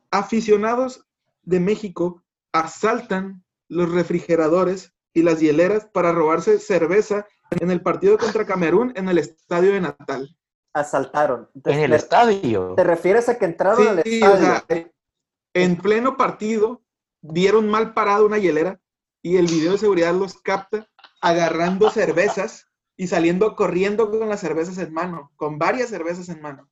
aficionados 0.10 1.06
de 1.44 1.60
México 1.60 2.24
asaltan 2.52 3.44
los 3.68 3.92
refrigeradores 3.92 4.94
y 5.14 5.24
las 5.24 5.40
hieleras 5.40 5.86
para 5.86 6.12
robarse 6.12 6.60
cerveza 6.60 7.26
en 7.52 7.70
el 7.72 7.82
partido 7.82 8.18
contra 8.18 8.46
Camerún 8.46 8.94
en 8.96 9.10
el 9.10 9.18
estadio 9.18 9.74
de 9.74 9.82
Natal. 9.82 10.38
Asaltaron. 10.74 11.50
En 11.66 11.80
el 11.80 11.92
¿Te- 11.92 11.98
estadio. 11.98 12.74
¿Te 12.76 12.84
refieres 12.84 13.28
a 13.30 13.38
que 13.38 13.46
entraron 13.46 13.88
al 13.88 14.04
Sí, 14.04 14.22
o 14.24 14.26
estadio? 14.34 14.64
sea, 14.68 14.92
en 15.54 15.78
pleno 15.78 16.18
partido 16.18 16.82
dieron 17.22 17.70
mal 17.70 17.94
parado 17.94 18.26
una 18.26 18.38
hielera 18.38 18.80
y 19.22 19.38
el 19.38 19.48
video 19.48 19.74
de 19.74 19.78
seguridad 19.78 20.14
los 20.14 20.36
capta 20.42 20.88
agarrando 21.22 21.90
cervezas 21.92 22.66
y 22.98 23.08
saliendo 23.08 23.56
corriendo 23.56 24.10
con 24.10 24.28
las 24.30 24.40
cervezas 24.40 24.78
en 24.78 24.94
mano, 24.94 25.32
con 25.36 25.58
varias 25.60 25.90
cervezas 25.90 26.30
en 26.30 26.42
mano. 26.42 26.70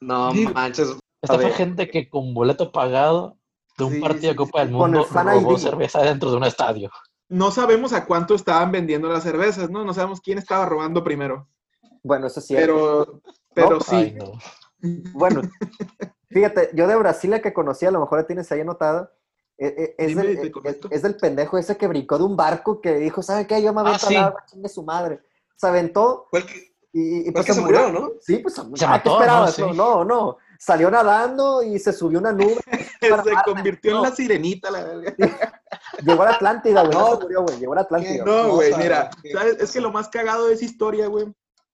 No 0.00 0.32
Sí. 0.32 0.46
manches. 0.46 0.96
Esta 1.22 1.38
fue 1.38 1.50
gente 1.52 1.88
que 1.88 2.08
con 2.08 2.34
boleto 2.34 2.70
pagado 2.70 3.38
de 3.78 3.84
un 3.84 3.92
Sí, 3.94 4.00
partido 4.00 4.26
de 4.26 4.30
sí, 4.32 4.36
Copa 4.36 4.60
sí. 4.60 4.64
del 4.66 4.74
Mundo 4.74 5.06
robó 5.10 5.52
ID. 5.52 5.58
cerveza 5.58 6.02
dentro 6.02 6.30
de 6.30 6.36
un 6.36 6.44
estadio. 6.44 6.90
No 7.28 7.50
sabemos 7.50 7.92
a 7.92 8.04
cuánto 8.04 8.34
estaban 8.34 8.70
vendiendo 8.70 9.08
las 9.08 9.22
cervezas, 9.22 9.70
¿no? 9.70 9.84
No 9.84 9.94
sabemos 9.94 10.20
quién 10.20 10.38
estaba 10.38 10.66
robando 10.66 11.02
primero. 11.02 11.48
Bueno, 12.02 12.26
eso 12.26 12.40
es 12.40 12.46
cierto. 12.46 13.22
Pero, 13.54 13.68
pero 13.68 13.70
No, 13.78 13.80
sí. 13.80 13.94
Ay, 13.96 14.12
no. 14.18 14.32
Bueno, 15.14 15.40
fíjate, 16.34 16.68
yo 16.74 16.86
de 16.86 16.96
Brasil 16.96 17.30
la 17.30 17.40
que 17.40 17.54
conocí, 17.54 17.86
a 17.86 17.90
lo 17.90 18.00
mejor 18.00 18.18
la 18.18 18.26
tienes 18.26 18.50
ahí 18.52 18.60
anotada, 18.60 19.10
e- 19.56 19.94
e- 19.98 20.04
es, 20.04 20.14
del, 20.16 20.52
te 20.52 20.68
es- 20.68 20.78
es 20.90 21.02
del 21.02 21.16
pendejo 21.16 21.56
ese 21.56 21.76
que 21.78 21.86
brincó 21.86 22.18
de 22.18 22.24
un 22.24 22.36
barco 22.36 22.80
que 22.80 22.94
dijo, 22.96 23.22
¿sabe 23.22 23.46
qué? 23.46 23.62
Yo 23.62 23.72
me 23.72 23.80
Ah, 23.80 23.84
avento 23.84 24.06
sí. 24.06 24.16
al 24.16 24.24
agua, 24.24 24.44
chingue 24.50 24.68
su 24.68 24.82
madre. 24.82 25.20
Se 25.56 25.66
aventó 25.66 26.26
el 26.32 26.44
que, 26.44 26.74
y, 26.92 27.30
pues 27.30 27.46
que 27.46 27.54
se 27.54 27.60
murió, 27.60 27.90
¿no? 27.90 28.10
Sí, 28.20 28.38
pues 28.38 28.54
Se 28.54 28.60
ah, 28.60 28.64
¿qué 28.74 28.86
mató, 28.86 29.10
¿no? 29.10 29.16
esperabas? 29.16 29.54
Sí. 29.54 29.62
No, 29.62 29.72
no, 29.74 30.04
no. 30.04 30.36
Salió 30.58 30.90
nadando 30.90 31.62
y 31.62 31.78
se 31.78 31.92
subió 31.92 32.18
una 32.18 32.32
nube. 32.32 32.56
Se 33.00 33.10
convirtió 33.44 33.96
en 33.96 34.02
la 34.02 34.10
sirenita, 34.12 34.70
la 34.70 34.82
verga. 34.84 35.14
Llegó 36.06 36.22
a 36.22 36.26
la 36.26 36.30
Atlántida, 36.32 36.82
güey. 36.84 36.94
No, 36.96 37.00
No. 37.10 37.16
se 37.16 37.22
murió, 37.24 37.42
güey. 37.42 37.58
Llegó 37.58 37.72
a 37.72 37.76
la 37.76 37.82
Atlántida. 37.82 38.24
No, 38.24 38.54
güey, 38.54 38.74
mira, 38.76 39.10
qué 39.22 39.32
¿sabes? 39.32 39.56
Es 39.60 39.72
que 39.72 39.80
lo 39.80 39.92
más 39.92 40.08
cagado 40.08 40.46
de 40.46 40.54
esa 40.54 40.64
historia, 40.64 41.06
güey, 41.08 41.26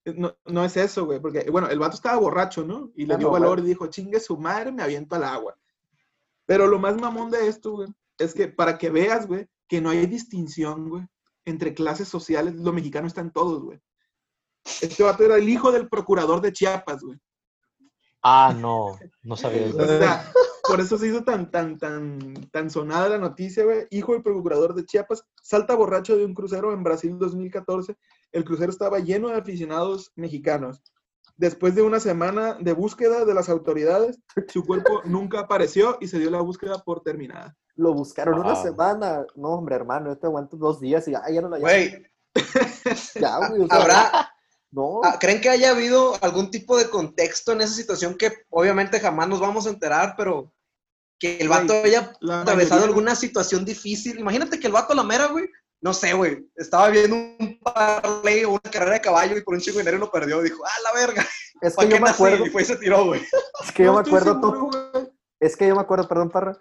no, 0.05 0.35
no 0.45 0.65
es 0.65 0.77
eso, 0.77 1.05
güey, 1.05 1.19
porque, 1.19 1.49
bueno, 1.51 1.69
el 1.69 1.79
vato 1.79 1.95
estaba 1.95 2.17
borracho, 2.19 2.63
¿no? 2.63 2.91
Y 2.95 3.05
le 3.05 3.13
Ah, 3.13 3.17
dio 3.17 3.27
no, 3.27 3.33
valor 3.33 3.59
güey. 3.59 3.65
y 3.65 3.69
dijo, 3.69 3.87
chingue 3.87 4.19
su 4.19 4.37
madre, 4.37 4.71
me 4.71 4.83
aviento 4.83 5.15
al 5.15 5.23
agua. 5.23 5.55
Pero 6.45 6.67
lo 6.67 6.79
más 6.79 6.95
mamón 6.99 7.29
de 7.31 7.47
esto, 7.47 7.71
güey, 7.71 7.89
es 8.17 8.33
que 8.33 8.47
para 8.47 8.77
que 8.77 8.89
veas, 8.89 9.27
güey, 9.27 9.47
que 9.67 9.79
no 9.81 9.89
hay 9.89 10.05
distinción, 10.07 10.89
güey, 10.89 11.07
entre 11.45 11.73
clases 11.73 12.07
sociales, 12.07 12.55
los 12.55 12.73
mexicanos 12.73 13.11
están 13.11 13.31
todos, 13.31 13.63
güey. 13.63 13.79
Este 14.81 15.03
vato 15.03 15.23
era 15.23 15.37
el 15.37 15.47
hijo 15.49 15.71
del 15.71 15.87
procurador 15.89 16.41
de 16.41 16.51
Chiapas, 16.53 17.01
güey. 17.01 17.19
Ah, 18.21 18.55
no. 18.55 18.99
No 19.23 19.35
sabía 19.35 19.65
O 19.75 19.85
sea, 19.85 20.31
por 20.67 20.79
eso 20.79 20.97
se 20.97 21.07
hizo 21.07 21.23
tan, 21.23 21.49
tan, 21.49 21.77
tan, 21.79 22.33
tan 22.51 22.69
sonada 22.69 23.09
la 23.09 23.17
noticia, 23.17 23.63
güey. 23.63 23.87
Hijo 23.89 24.13
del 24.13 24.21
procurador 24.21 24.75
de 24.75 24.85
Chiapas, 24.85 25.23
salta 25.41 25.73
borracho 25.75 26.15
de 26.15 26.25
un 26.25 26.33
crucero 26.35 26.73
en 26.73 26.83
Brasil 26.83 27.17
2014. 27.17 27.97
El 28.31 28.43
crucero 28.45 28.71
estaba 28.71 28.99
lleno 28.99 29.29
de 29.29 29.35
aficionados 29.35 30.11
mexicanos. 30.15 30.81
Después 31.37 31.73
de 31.75 31.81
una 31.81 31.99
semana 31.99 32.55
de 32.59 32.73
búsqueda 32.73 33.25
de 33.25 33.33
las 33.33 33.49
autoridades, 33.49 34.19
su 34.47 34.63
cuerpo 34.65 35.01
nunca 35.05 35.39
apareció 35.39 35.97
y 35.99 36.07
se 36.07 36.19
dio 36.19 36.29
la 36.29 36.41
búsqueda 36.41 36.79
por 36.83 37.01
terminada. 37.01 37.55
Lo 37.75 37.93
buscaron 37.93 38.39
una 38.39 38.53
Wow. 38.53 38.63
semana. 38.63 39.25
No, 39.35 39.49
hombre, 39.49 39.75
hermano, 39.75 40.11
este 40.11 40.27
aguanto 40.27 40.57
dos 40.57 40.79
días 40.79 41.07
y 41.07 41.11
ya, 41.11 41.21
ya 41.31 41.41
no 41.41 41.49
la 41.49 41.57
Güey, 41.59 42.03
Ya, 43.15 43.37
güey. 43.49 43.61
o 43.61 43.67
sea, 43.67 43.77
¿habrá, 43.77 44.31
No. 44.71 45.01
ah, 45.03 45.17
¿creen 45.19 45.41
que 45.41 45.49
haya 45.49 45.71
habido 45.71 46.13
algún 46.23 46.51
tipo 46.51 46.77
de 46.77 46.89
contexto 46.89 47.53
en 47.53 47.61
esa 47.61 47.73
situación 47.73 48.15
que 48.15 48.31
obviamente 48.49 48.99
jamás 48.99 49.27
nos 49.27 49.39
vamos 49.39 49.65
a 49.65 49.69
enterar, 49.69 50.15
pero 50.17 50.53
que 51.19 51.37
el 51.37 51.49
vato 51.49 51.67
Güey, 51.73 51.85
haya 51.95 52.11
atravesado 52.21 52.55
mayoría- 52.81 52.85
alguna 52.85 53.15
situación 53.15 53.65
difícil? 53.65 54.19
Imagínate 54.19 54.59
que 54.59 54.67
el 54.67 54.73
vato 54.73 54.93
la 54.93 55.03
mera, 55.03 55.27
güey, 55.27 55.45
no 55.81 55.93
sé, 55.93 56.13
güey, 56.13 56.47
estaba 56.55 56.89
viendo 56.89 57.15
un 57.15 57.59
parlay 57.63 58.43
o 58.45 58.51
una 58.51 58.59
carrera 58.71 58.93
de 58.93 59.01
caballo 59.01 59.37
y 59.37 59.41
por 59.41 59.55
un 59.55 59.59
chingo 59.61 59.77
de 59.77 59.83
dinero 59.83 59.97
lo 59.97 60.11
perdió. 60.11 60.41
Dijo, 60.41 60.63
ah, 60.65 60.81
la 60.83 60.99
verga, 60.99 61.25
Es 61.61 61.75
¿para 61.75 61.87
que 61.87 61.95
yo 61.95 62.01
me 62.01 62.09
acuerdo. 62.09 62.45
Y 62.45 62.49
fue 62.49 62.61
y 62.61 62.65
se 62.65 62.75
tiró, 62.77 63.05
güey. 63.05 63.21
Es 63.63 63.71
que 63.71 63.83
yo 63.83 63.91
No 63.91 63.97
me 63.97 64.03
estoy 64.03 64.19
acuerdo, 64.19 64.39
seguro, 64.51 64.69
güey. 64.93 65.11
Es 65.39 65.57
que 65.57 65.67
yo 65.67 65.75
me 65.75 65.81
acuerdo, 65.81 66.07
perdón, 66.07 66.29
Parra, 66.29 66.55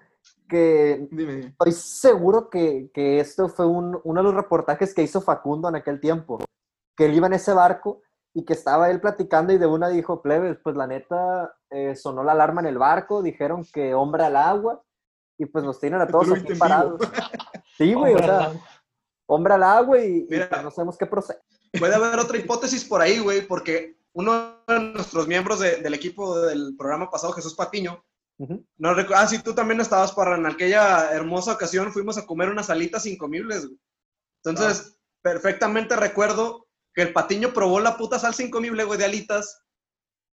que 0.49 1.07
Dime. 1.11 1.41
estoy 1.49 1.73
seguro 1.73 2.49
que, 2.51 2.91
que 2.95 3.21
esto 3.21 3.49
fue 3.49 3.67
un- 3.67 4.01
uno 4.05 4.21
de 4.21 4.25
los 4.25 4.35
reportajes 4.35 4.95
que 4.95 5.03
hizo 5.03 5.21
Facundo 5.21 5.69
en 5.69 5.77
aquel 5.77 6.01
tiempo. 6.01 6.39
Que 6.97 7.05
él 7.07 7.15
iba 7.15 7.27
en 7.27 7.35
ese 7.35 7.53
barco 7.53 8.01
y 8.35 8.45
que 8.45 8.53
estaba 8.55 8.91
él 8.91 9.01
platicando 9.01 9.53
y 9.53 9.59
de 9.59 9.67
una 9.67 9.89
dijo, 9.89 10.23
plebes, 10.23 10.59
pues 10.63 10.77
la 10.77 10.87
neta 10.87 11.55
eh, 11.71 11.95
sonó 11.97 12.23
la 12.25 12.33
alarma 12.33 12.61
en 12.63 12.69
el 12.69 12.79
barco, 12.79 13.23
dijeron 13.23 13.65
que 13.73 13.93
hombre 13.95 14.25
al 14.25 14.37
agua 14.37 14.83
y 15.39 15.47
pues 15.47 15.65
nos 15.65 15.79
tienen 15.81 16.01
a 16.01 16.07
Tú 16.07 16.13
todos 16.13 16.33
aquí 16.39 16.55
parados. 16.55 17.01
Sí, 17.77 17.95
güey, 17.95 18.15
o 18.15 18.19
sea, 18.19 18.53
hombre 19.35 19.55
al 19.55 19.63
agua 19.63 19.99
y, 20.05 20.27
Mira. 20.29 20.49
pues, 20.49 20.63
no 20.63 20.71
sabemos 20.71 20.97
qué 20.99 21.07
procede. 21.07 21.39
Puede 21.79 21.95
haber 21.95 22.19
otra 22.19 22.37
hipótesis 22.39 22.85
por 22.85 23.01
ahí, 23.01 23.19
güey, 23.21 23.47
porque 23.47 23.97
uno 24.13 24.57
de 24.67 24.81
nuestros 24.81 25.29
miembros 25.29 25.61
de- 25.61 25.77
del 25.77 25.95
equipo 25.95 26.41
del 26.41 26.75
programa 26.77 27.09
pasado, 27.11 27.33
Jesús 27.33 27.55
Patiño, 27.55 28.03
Ujú. 28.39 28.67
no 28.79 28.95
recu- 28.95 29.15
ah, 29.15 29.27
sí, 29.29 29.39
tú 29.39 29.55
también 29.55 29.81
estabas 29.81 30.13
para 30.13 30.37
en 30.37 30.47
aquella 30.47 31.13
hermosa 31.13 31.53
ocasión, 31.53 31.93
fuimos 31.93 32.19
a 32.19 32.27
comer 32.27 32.49
unas 32.49 32.71
alitas 32.71 33.07
incomibles, 33.07 33.67
güey. 33.67 33.79
Entonces, 34.45 34.97
perfectamente 35.23 35.95
recuerdo 35.97 36.67
que 36.95 37.03
el 37.03 37.13
Patiño 37.13 37.53
probó 37.53 37.79
la 37.79 37.97
puta 37.97 38.19
salsa 38.19 38.43
incomible, 38.43 38.83
güey, 38.85 38.99
de 38.99 39.05
alitas 39.05 39.63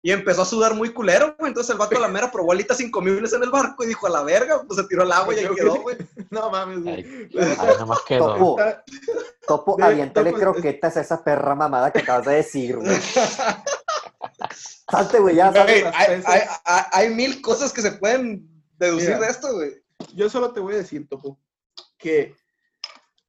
y 0.07 0.11
empezó 0.13 0.43
a 0.43 0.45
sudar 0.45 0.73
muy 0.73 0.93
culero, 0.93 1.35
güey. 1.37 1.49
Entonces 1.49 1.69
el 1.69 1.77
vato 1.77 1.97
a 1.97 1.99
la 1.99 2.07
mera 2.07 2.31
probó 2.31 2.53
alitas 2.53 2.79
incomibles 2.79 3.33
en 3.33 3.43
el 3.43 3.49
barco 3.49 3.83
y 3.83 3.87
dijo, 3.87 4.07
a 4.07 4.09
la 4.09 4.23
verga, 4.23 4.61
pues 4.65 4.79
se 4.79 4.87
tiró 4.87 5.01
al 5.01 5.11
agua 5.11 5.35
y 5.35 5.39
ahí 5.39 5.49
quedó, 5.53 5.81
güey. 5.81 5.97
No 6.29 6.49
mames, 6.49 6.81
güey. 6.81 7.29
Ay, 7.37 7.57
Ay, 7.59 7.73
nomás 7.77 7.99
quedó. 8.07 8.33
Topo, 8.35 8.57
Topo, 9.45 9.75
De- 9.75 9.83
aviéntale 9.83 10.29
Topo, 10.31 10.41
croquetas 10.43 10.95
a 10.95 11.01
esa 11.01 11.21
perra 11.21 11.55
mamada 11.55 11.91
que 11.91 11.99
acabas 11.99 12.25
de 12.25 12.35
decir, 12.35 12.77
güey. 12.77 12.87
Salte, 14.89 15.19
güey, 15.19 15.35
ya, 15.35 15.51
salte. 15.51 15.85
Hay, 15.93 16.07
pesas. 16.07 16.33
hay- 16.33 16.41
hay- 16.63 16.83
hay 16.93 17.09
mil 17.13 17.41
cosas 17.41 17.73
que 17.73 17.81
se 17.81 17.91
pueden 17.91 18.47
deducir 18.77 19.09
Mira. 19.15 19.19
de 19.19 19.27
esto, 19.27 19.53
güey. 19.55 19.73
yo 20.15 20.29
solo 20.29 20.53
te 20.53 20.61
voy 20.61 20.75
a 20.75 20.77
decir, 20.77 21.05
Topo, 21.09 21.37
que 21.97 22.33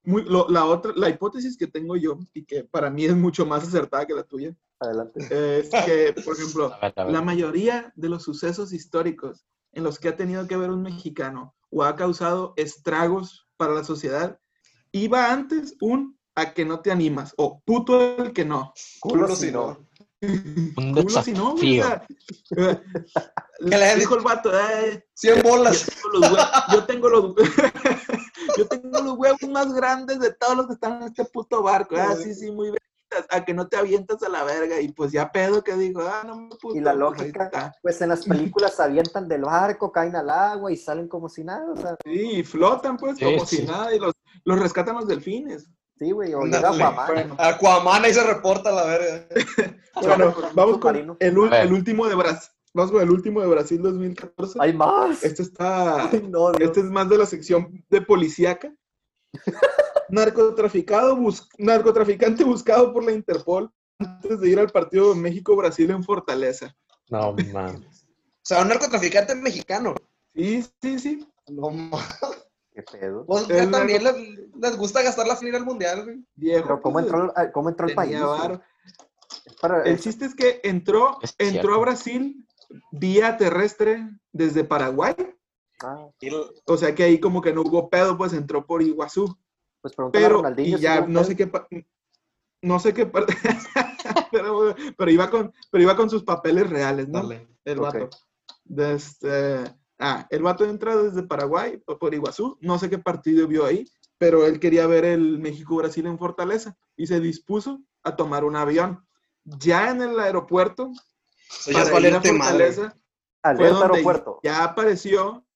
muy- 0.09 0.25
lo- 0.25 0.49
la 0.49 0.65
otra, 0.65 0.93
la 0.97 1.09
hipótesis 1.09 1.57
que 1.57 1.67
tengo 1.67 1.97
yo, 1.97 2.19
y 2.35 2.45
que 2.45 2.65
para 2.65 2.91
mí 2.91 3.05
es 3.05 3.15
mucho 3.17 3.45
más 3.47 3.63
acertada 3.67 4.07
que 4.07 4.15
la 4.15 4.23
tuya, 4.25 4.55
Adelante. 4.81 5.21
es 5.61 5.71
que, 5.71 6.15
por 6.25 6.35
ejemplo, 6.37 6.73
A 6.75 6.79
ver, 6.81 6.93
a 6.97 7.05
ver. 7.05 7.13
la 7.13 7.23
mayoría 7.23 7.93
de 7.97 8.09
los 8.09 8.23
sucesos 8.23 8.73
históricos 8.73 9.45
en 9.73 9.83
los 9.85 9.99
que 9.99 10.09
ha 10.09 10.17
tenido 10.17 10.47
que 10.49 10.57
ver 10.57 10.71
un 10.71 10.83
mexicano 10.83 11.55
o 11.71 11.85
ha 11.85 11.95
causado 11.97 12.55
estragos 12.57 13.47
para 13.57 13.75
la 13.75 13.85
sociedad, 13.85 14.39
iba 14.93 15.31
antes 15.33 15.77
un 15.81 16.17
a 16.35 16.55
que 16.55 16.65
no 16.65 16.81
te 16.81 16.91
animas, 16.93 17.35
o 17.37 17.61
puto 17.65 18.17
el 18.23 18.33
que 18.33 18.45
no. 18.45 18.73
Culo 19.01 19.35
si 19.35 19.51
no. 19.53 19.87
Un 20.21 20.93
Culo 20.95 21.23
si 21.23 21.33
no, 21.33 21.55
o 21.55 21.59
sea, 21.59 22.05
eh, 22.57 22.81
le 23.61 23.95
dijo 23.97 24.17
el 24.17 24.23
vato, 24.25 24.51
"Ay, 24.53 25.01
100 25.15 25.43
bolas. 25.43 25.87
yo 25.87 25.93
tengo 26.03 26.29
los 26.29 26.49
yo 26.73 26.85
tengo 26.85 27.09
los, 27.09 27.35
yo 28.57 28.67
tengo 28.69 29.01
los 29.01 29.17
huevos 29.19 29.43
más 29.51 29.73
grandes 29.73 30.21
de 30.21 30.33
todos 30.33 30.57
los 30.57 30.67
que 30.67 30.75
están 30.75 31.03
en 31.03 31.09
este 31.09 31.25
puto 31.25 31.63
barco. 31.63 31.97
Ah, 31.99 32.15
sí, 32.17 32.35
sí, 32.35 32.51
muy 32.51 32.69
bonitas. 32.69 32.85
A 33.31 33.43
que 33.45 33.55
no 33.55 33.67
te 33.69 33.77
avientas 33.79 34.23
a 34.23 34.29
la 34.29 34.45
verga. 34.45 34.81
Y 34.81 34.93
pues 34.93 35.13
ya 35.13 35.33
pedo 35.33 35.65
que 35.65 35.75
digo, 35.75 36.03
ah, 36.03 36.23
no 36.27 36.37
me 36.37 36.49
puto. 36.57 36.77
Y 36.77 36.81
la 36.81 36.93
pues 36.93 36.95
ahí 36.95 36.99
lógica, 37.33 37.75
pues 37.83 38.01
en 38.03 38.11
las 38.11 38.25
películas 38.27 38.75
se 38.77 38.83
avientan 38.83 39.27
del 39.29 39.43
barco, 39.43 39.91
caen 39.91 40.15
al 40.15 40.29
agua 40.29 40.71
y 40.71 40.77
salen 40.77 41.09
como 41.09 41.29
si 41.29 41.43
nada, 41.43 41.73
o 41.73 41.77
sea, 41.77 41.97
Sí, 42.05 42.33
y 42.39 42.43
flotan 42.45 42.97
pues 42.99 43.17
Sí, 43.19 43.25
como 43.25 43.47
sí. 43.47 43.57
si 43.57 43.63
nada. 43.65 43.95
Y 43.95 43.99
los, 43.99 44.13
los 44.45 44.59
rescatan 44.59 44.97
los 44.97 45.07
delfines. 45.09 45.67
sí, 45.99 46.11
güey, 46.13 46.35
o 46.35 46.43
llega. 46.43 46.69
Aquaman. 46.69 47.07
Bueno, 47.07 47.37
Aquaman 47.39 48.05
ahí 48.05 48.13
se 48.15 48.23
reporta 48.25 48.71
la 48.71 48.85
verga. 48.85 49.27
bueno, 50.03 50.35
vamos 50.55 50.79
con 50.79 50.95
el, 50.97 51.09
ul- 51.09 51.47
A 51.49 51.51
ver. 51.51 51.67
el 51.67 51.73
último 51.73 52.07
de 52.09 52.15
Brasil. 52.15 52.51
Vamos 52.79 52.93
con 52.93 53.03
el 53.03 53.11
último 53.11 53.41
de 53.41 53.49
Brasil 53.49 53.83
2014. 53.83 54.57
Hay 54.63 54.73
más. 54.73 55.25
Este 55.25 55.43
está. 55.43 56.09
Ay, 56.13 56.23
no, 56.31 56.53
Dios. 56.53 56.69
Este 56.69 56.79
es 56.79 56.87
más 56.87 57.09
de 57.09 57.19
la 57.19 57.27
sección 57.27 57.85
de 57.91 58.01
policíaca. 58.03 58.73
Narcotraficado 60.11 61.17
bus- 61.17 61.49
narcotraficante 61.59 62.45
buscado 62.45 62.93
por 62.93 63.05
la 63.05 63.11
Interpol 63.13 63.71
antes 63.99 64.41
de 64.41 64.49
ir 64.49 64.61
al 64.61 64.69
partido 64.71 65.13
de 65.13 65.21
México-Brasil 65.21 65.91
en 65.91 66.05
Fortaleza. 66.05 66.75
No, 67.11 67.35
man. 67.53 67.85
O 67.85 67.91
sea, 68.45 68.63
un 68.63 68.69
narcotraficante 68.69 69.35
mexicano. 69.35 69.95
Sí, 70.35 70.65
sí, 70.81 70.99
sí. 71.01 71.29
No 71.49 71.71
mames. 71.71 72.07
Qué 72.73 72.83
pedo. 72.83 73.27
Pues 73.27 73.49
ya 73.49 73.69
también 73.69 74.05
les, 74.05 74.15
les 74.55 74.77
gusta 74.77 75.03
gastar 75.03 75.27
la 75.27 75.35
final 75.35 75.57
al 75.57 75.67
mundial, 75.67 76.05
güey. 76.05 76.25
Viejo. 76.37 76.63
Pero 76.63 76.81
¿cómo 76.81 76.93
pues, 76.95 77.07
entró, 77.07 77.33
al- 77.35 77.51
cómo 77.53 77.69
entró 77.71 77.89
el 77.89 77.95
país? 77.97 78.21
güey? 78.23 78.61
para- 79.61 79.83
El 79.83 79.99
chiste 79.99 80.27
es 80.27 80.35
que 80.37 80.61
entró, 80.63 81.19
Es 81.21 81.35
entró 81.39 81.75
a 81.75 81.79
Brasil 81.79 82.47
vía 82.93 83.37
terrestre 83.37 84.09
desde 84.33 84.65
Paraguay. 84.65 85.15
Ah, 85.83 86.09
O 86.67 86.77
sea 86.77 86.95
que 86.95 87.05
ahí 87.05 87.21
como 87.21 87.41
que 87.41 87.53
no 87.53 87.63
hubo 87.63 87.89
pedo, 87.89 88.17
pues 88.19 88.33
entró 88.33 88.67
por 88.67 88.83
Iguazú. 88.83 89.39
pues 89.81 89.95
Pero 90.13 90.43
y 90.57 90.77
ya 90.79 91.07
no 91.07 91.23
sé 91.25 91.37
qué 91.37 91.51
no 92.63 92.81
sé 92.81 92.93
qué 92.93 93.07
par- 93.07 93.27
pero, 94.33 94.75
pero 94.97 95.11
iba 95.11 95.31
con 95.31 95.53
pero 95.71 95.83
iba 95.83 95.97
con 95.97 96.11
sus 96.11 96.25
papeles 96.25 96.69
reales, 96.69 97.09
¿no? 97.09 97.23
Dale. 97.23 97.49
El 97.65 97.79
vato. 97.79 98.11
De 98.65 98.95
este, 98.95 99.63
ah, 99.99 100.27
el 100.31 100.43
vato 100.43 100.65
entra 100.65 100.97
desde 100.97 101.23
Paraguay 101.23 101.77
por, 101.79 101.99
por 101.99 102.15
Iguazú, 102.15 102.59
no 102.61 102.79
sé 102.79 102.91
qué 102.91 102.99
partido 102.99 103.47
vio 103.47 103.65
ahí, 103.65 103.85
pero 104.19 104.47
él 104.47 104.59
quería 104.59 104.87
ver 104.87 105.05
el 105.05 105.39
México-Brasil 105.39 106.07
en 106.07 106.19
Fortaleza 106.19 106.77
y 106.97 107.07
se 107.07 107.21
dispuso 107.21 107.81
a 108.03 108.17
tomar 108.17 108.45
un 108.45 108.57
avión. 108.57 109.07
Ya 109.45 109.91
en 109.91 110.03
el 110.03 110.19
aeropuerto, 110.19 110.91
Eso 111.49 111.71
ya 111.73 111.83
es 111.83 111.91
para 111.91 112.09
ir 112.09 112.15
a 112.15 112.19
valiente 112.21 112.33
madre. 112.33 112.73
Fue 112.73 113.69
donde 113.71 113.83
aeropuerto. 113.95 114.41
ya 114.43 114.65
apareció, 114.65 115.47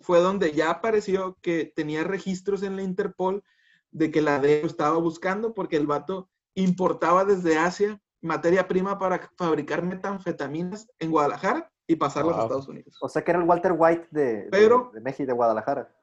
fue 0.00 0.20
donde 0.20 0.52
ya 0.52 0.70
apareció 0.70 1.36
que 1.42 1.72
tenía 1.74 2.04
registros 2.04 2.62
en 2.62 2.76
la 2.76 2.82
Interpol 2.82 3.42
de 3.90 4.10
que 4.10 4.22
la 4.22 4.38
DEA 4.38 4.62
lo 4.62 4.66
estaba 4.68 4.96
buscando 4.98 5.54
porque 5.54 5.76
el 5.76 5.86
vato 5.86 6.30
importaba 6.54 7.24
desde 7.24 7.58
Asia 7.58 8.00
materia 8.20 8.66
prima 8.68 8.98
para 8.98 9.30
fabricar 9.36 9.82
metanfetaminas 9.82 10.88
en 10.98 11.10
Guadalajara 11.10 11.70
y 11.86 11.96
pasarlas 11.96 12.36
a. 12.36 12.42
Estados 12.42 12.68
Unidos. 12.68 12.96
O 13.00 13.08
sea 13.08 13.22
que 13.22 13.30
era 13.30 13.40
el 13.40 13.46
Walter 13.48 13.74
White 13.76 14.08
de, 14.10 14.24
de- 14.44 14.48
Pero- 14.50 14.90
de 14.94 15.00
México, 15.00 15.26
de 15.26 15.32
Guadalajara. 15.32 15.94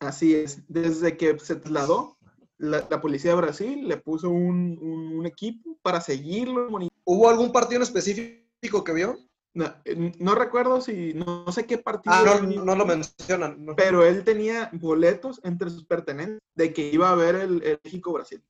Así 0.00 0.34
es, 0.34 0.62
desde 0.68 1.16
que 1.16 1.38
se 1.38 1.56
trasladó, 1.56 2.16
la, 2.62 2.86
la 2.88 3.00
policía 3.00 3.32
de 3.32 3.36
Brasil 3.38 3.88
le 3.88 3.96
puso 3.96 4.30
un, 4.30 4.78
un- 4.80 5.18
un 5.18 5.26
equipo 5.26 5.76
para 5.82 6.00
seguirlo. 6.00 6.68
¿Hubo 7.04 7.28
algún 7.28 7.50
partido 7.52 7.76
en 7.78 7.82
específico 7.82 8.84
que 8.84 8.92
vio? 8.92 9.18
No, 9.54 9.66
eh, 9.84 10.12
no 10.18 10.34
recuerdo 10.34 10.80
si, 10.80 11.12
no, 11.12 11.44
no 11.44 11.52
sé 11.52 11.66
qué 11.66 11.76
partido. 11.76 12.14
Ah, 12.16 12.40
no, 12.40 12.74
lo 12.74 12.86
mencionan. 12.86 13.64
no. 13.64 13.74
pero 13.76 14.04
él 14.04 14.24
tenía 14.24 14.70
boletos 14.72 15.40
entre 15.44 15.68
sus 15.70 15.84
pertenencias 15.84 16.38
de 16.54 16.72
que 16.72 16.88
iba 16.88 17.10
a 17.10 17.14
ver 17.16 17.34
el, 17.34 17.62
el 17.62 17.80
México-Brasil. 17.84 18.42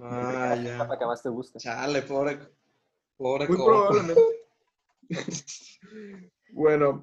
Ah, 0.00 0.54
ya. 0.54 0.98
que 0.98 1.06
más 1.06 1.22
te 1.22 1.28
gusta. 1.28 1.58
Chale, 1.58 2.02
pobre. 2.02 2.38
Pobre 3.16 3.48
Muy 3.48 3.56
probablemente. 3.56 4.22
bueno, 6.52 7.02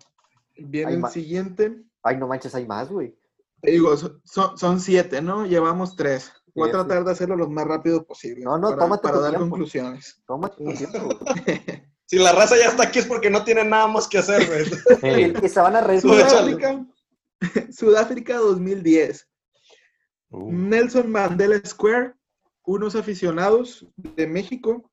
viene 0.58 0.92
Hay 0.92 0.98
el 0.98 1.08
siguiente. 1.10 1.84
Ay, 2.02 2.18
no 2.18 2.28
manches, 2.28 2.56
hay 2.56 2.66
más, 2.66 2.90
güey. 2.90 3.14
Te 3.62 3.72
digo, 3.72 3.96
so- 3.98 4.20
son, 4.24 4.58
son 4.58 4.80
siete, 4.80 5.22
¿no? 5.22 5.46
Llevamos 5.46 5.96
tres. 5.96 6.32
Voy 6.54 6.70
a 6.70 6.72
tratar 6.72 7.04
de 7.04 7.12
hacerlo 7.12 7.36
lo 7.36 7.50
más 7.50 7.66
rápido 7.68 8.06
posible. 8.06 8.46
No, 8.46 8.58
no, 8.58 8.70
para, 8.70 8.82
tómate 8.82 9.02
para 9.04 9.16
tu 9.16 9.22
dar 9.22 9.32
tiempo. 9.32 9.50
conclusiones. 9.50 10.22
Toma 10.26 10.50
tu 10.50 10.64
tiempo. 10.74 11.10
Si 12.08 12.20
la 12.20 12.34
raza 12.34 12.56
ya 12.56 12.66
está 12.70 12.84
aquí 12.84 13.00
es 13.00 13.08
porque 13.08 13.32
no 13.32 13.44
tiene 13.44 13.64
nada 13.64 13.88
más 13.88 14.08
que 14.08 14.20
hacer, 14.20 14.46
güey. 14.46 15.34
Y, 15.44 15.50
se 15.50 15.60
van 15.60 15.76
a 15.76 15.82
reír. 15.82 16.02
Sudáfrica, 16.02 16.86
Sudáfrica 17.72 18.38
2010. 18.38 19.28
uh, 20.30 20.52
Nelson 20.52 21.12
Mandela 21.12 21.60
Square, 21.66 22.14
unos 22.64 22.96
aficionados 22.96 23.88
de 23.96 24.28
México 24.28 24.92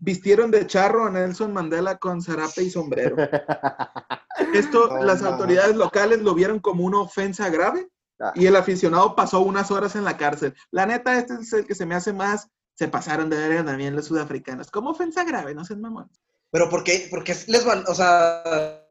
vistieron 0.00 0.50
de 0.50 0.66
charro 0.66 1.06
a 1.06 1.10
Nelson 1.10 1.52
Mandela 1.52 1.98
con 1.98 2.20
zarape 2.20 2.64
y 2.64 2.70
sombrero. 2.70 3.16
Esto 4.54 4.88
No, 4.88 5.04
las 5.04 5.22
autoridades 5.22 5.76
locales 5.76 6.20
lo 6.22 6.34
vieron 6.34 6.58
como 6.58 6.84
una 6.84 7.00
ofensa 7.00 7.48
grave 7.50 7.88
Ah. 8.20 8.32
y 8.34 8.46
el 8.46 8.54
aficionado 8.54 9.16
pasó 9.16 9.40
unas 9.40 9.70
horas 9.70 9.96
en 9.96 10.04
la 10.04 10.16
cárcel. 10.16 10.54
La 10.70 10.84
neta, 10.84 11.18
este 11.18 11.34
es 11.34 11.52
el 11.54 11.66
que 11.66 11.74
se 11.74 11.86
me 11.86 11.94
hace 11.94 12.12
más, 12.12 12.48
se 12.74 12.86
pasaron 12.86 13.30
de 13.30 13.38
verga 13.38 13.64
también 13.64 13.96
los 13.96 14.06
sudafricanos. 14.06 14.70
Como 14.70 14.90
ofensa 14.90 15.24
grave, 15.24 15.54
no 15.54 15.64
sean 15.64 15.80
mamón. 15.80 16.10
Pero 16.50 16.68
¿por 16.68 16.84
qué, 16.84 17.08
por 17.10 17.24
qué 17.24 17.34
les 17.46 17.64
val, 17.64 17.84
o 17.88 17.94
sea, 17.94 18.86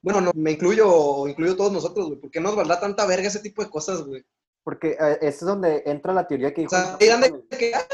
bueno, 0.00 0.20
no, 0.22 0.32
me 0.34 0.52
incluyo, 0.52 0.90
o 0.90 1.28
incluyo 1.28 1.56
todos 1.56 1.72
nosotros, 1.72 2.06
güey, 2.06 2.20
¿por 2.20 2.30
qué 2.30 2.40
nos 2.40 2.56
valdrá 2.56 2.80
tanta 2.80 3.04
verga 3.06 3.28
ese 3.28 3.40
tipo 3.40 3.62
de 3.62 3.68
cosas, 3.68 4.02
güey? 4.02 4.24
Porque 4.62 4.96
eh, 4.98 5.18
es 5.20 5.40
donde 5.40 5.82
entra 5.84 6.14
la 6.14 6.26
teoría 6.26 6.54
que 6.54 6.64
O 6.64 6.68
sea, 6.68 6.96
dirán 6.96 7.20
de 7.20 7.44
que, 7.50 7.74
ah, 7.74 7.84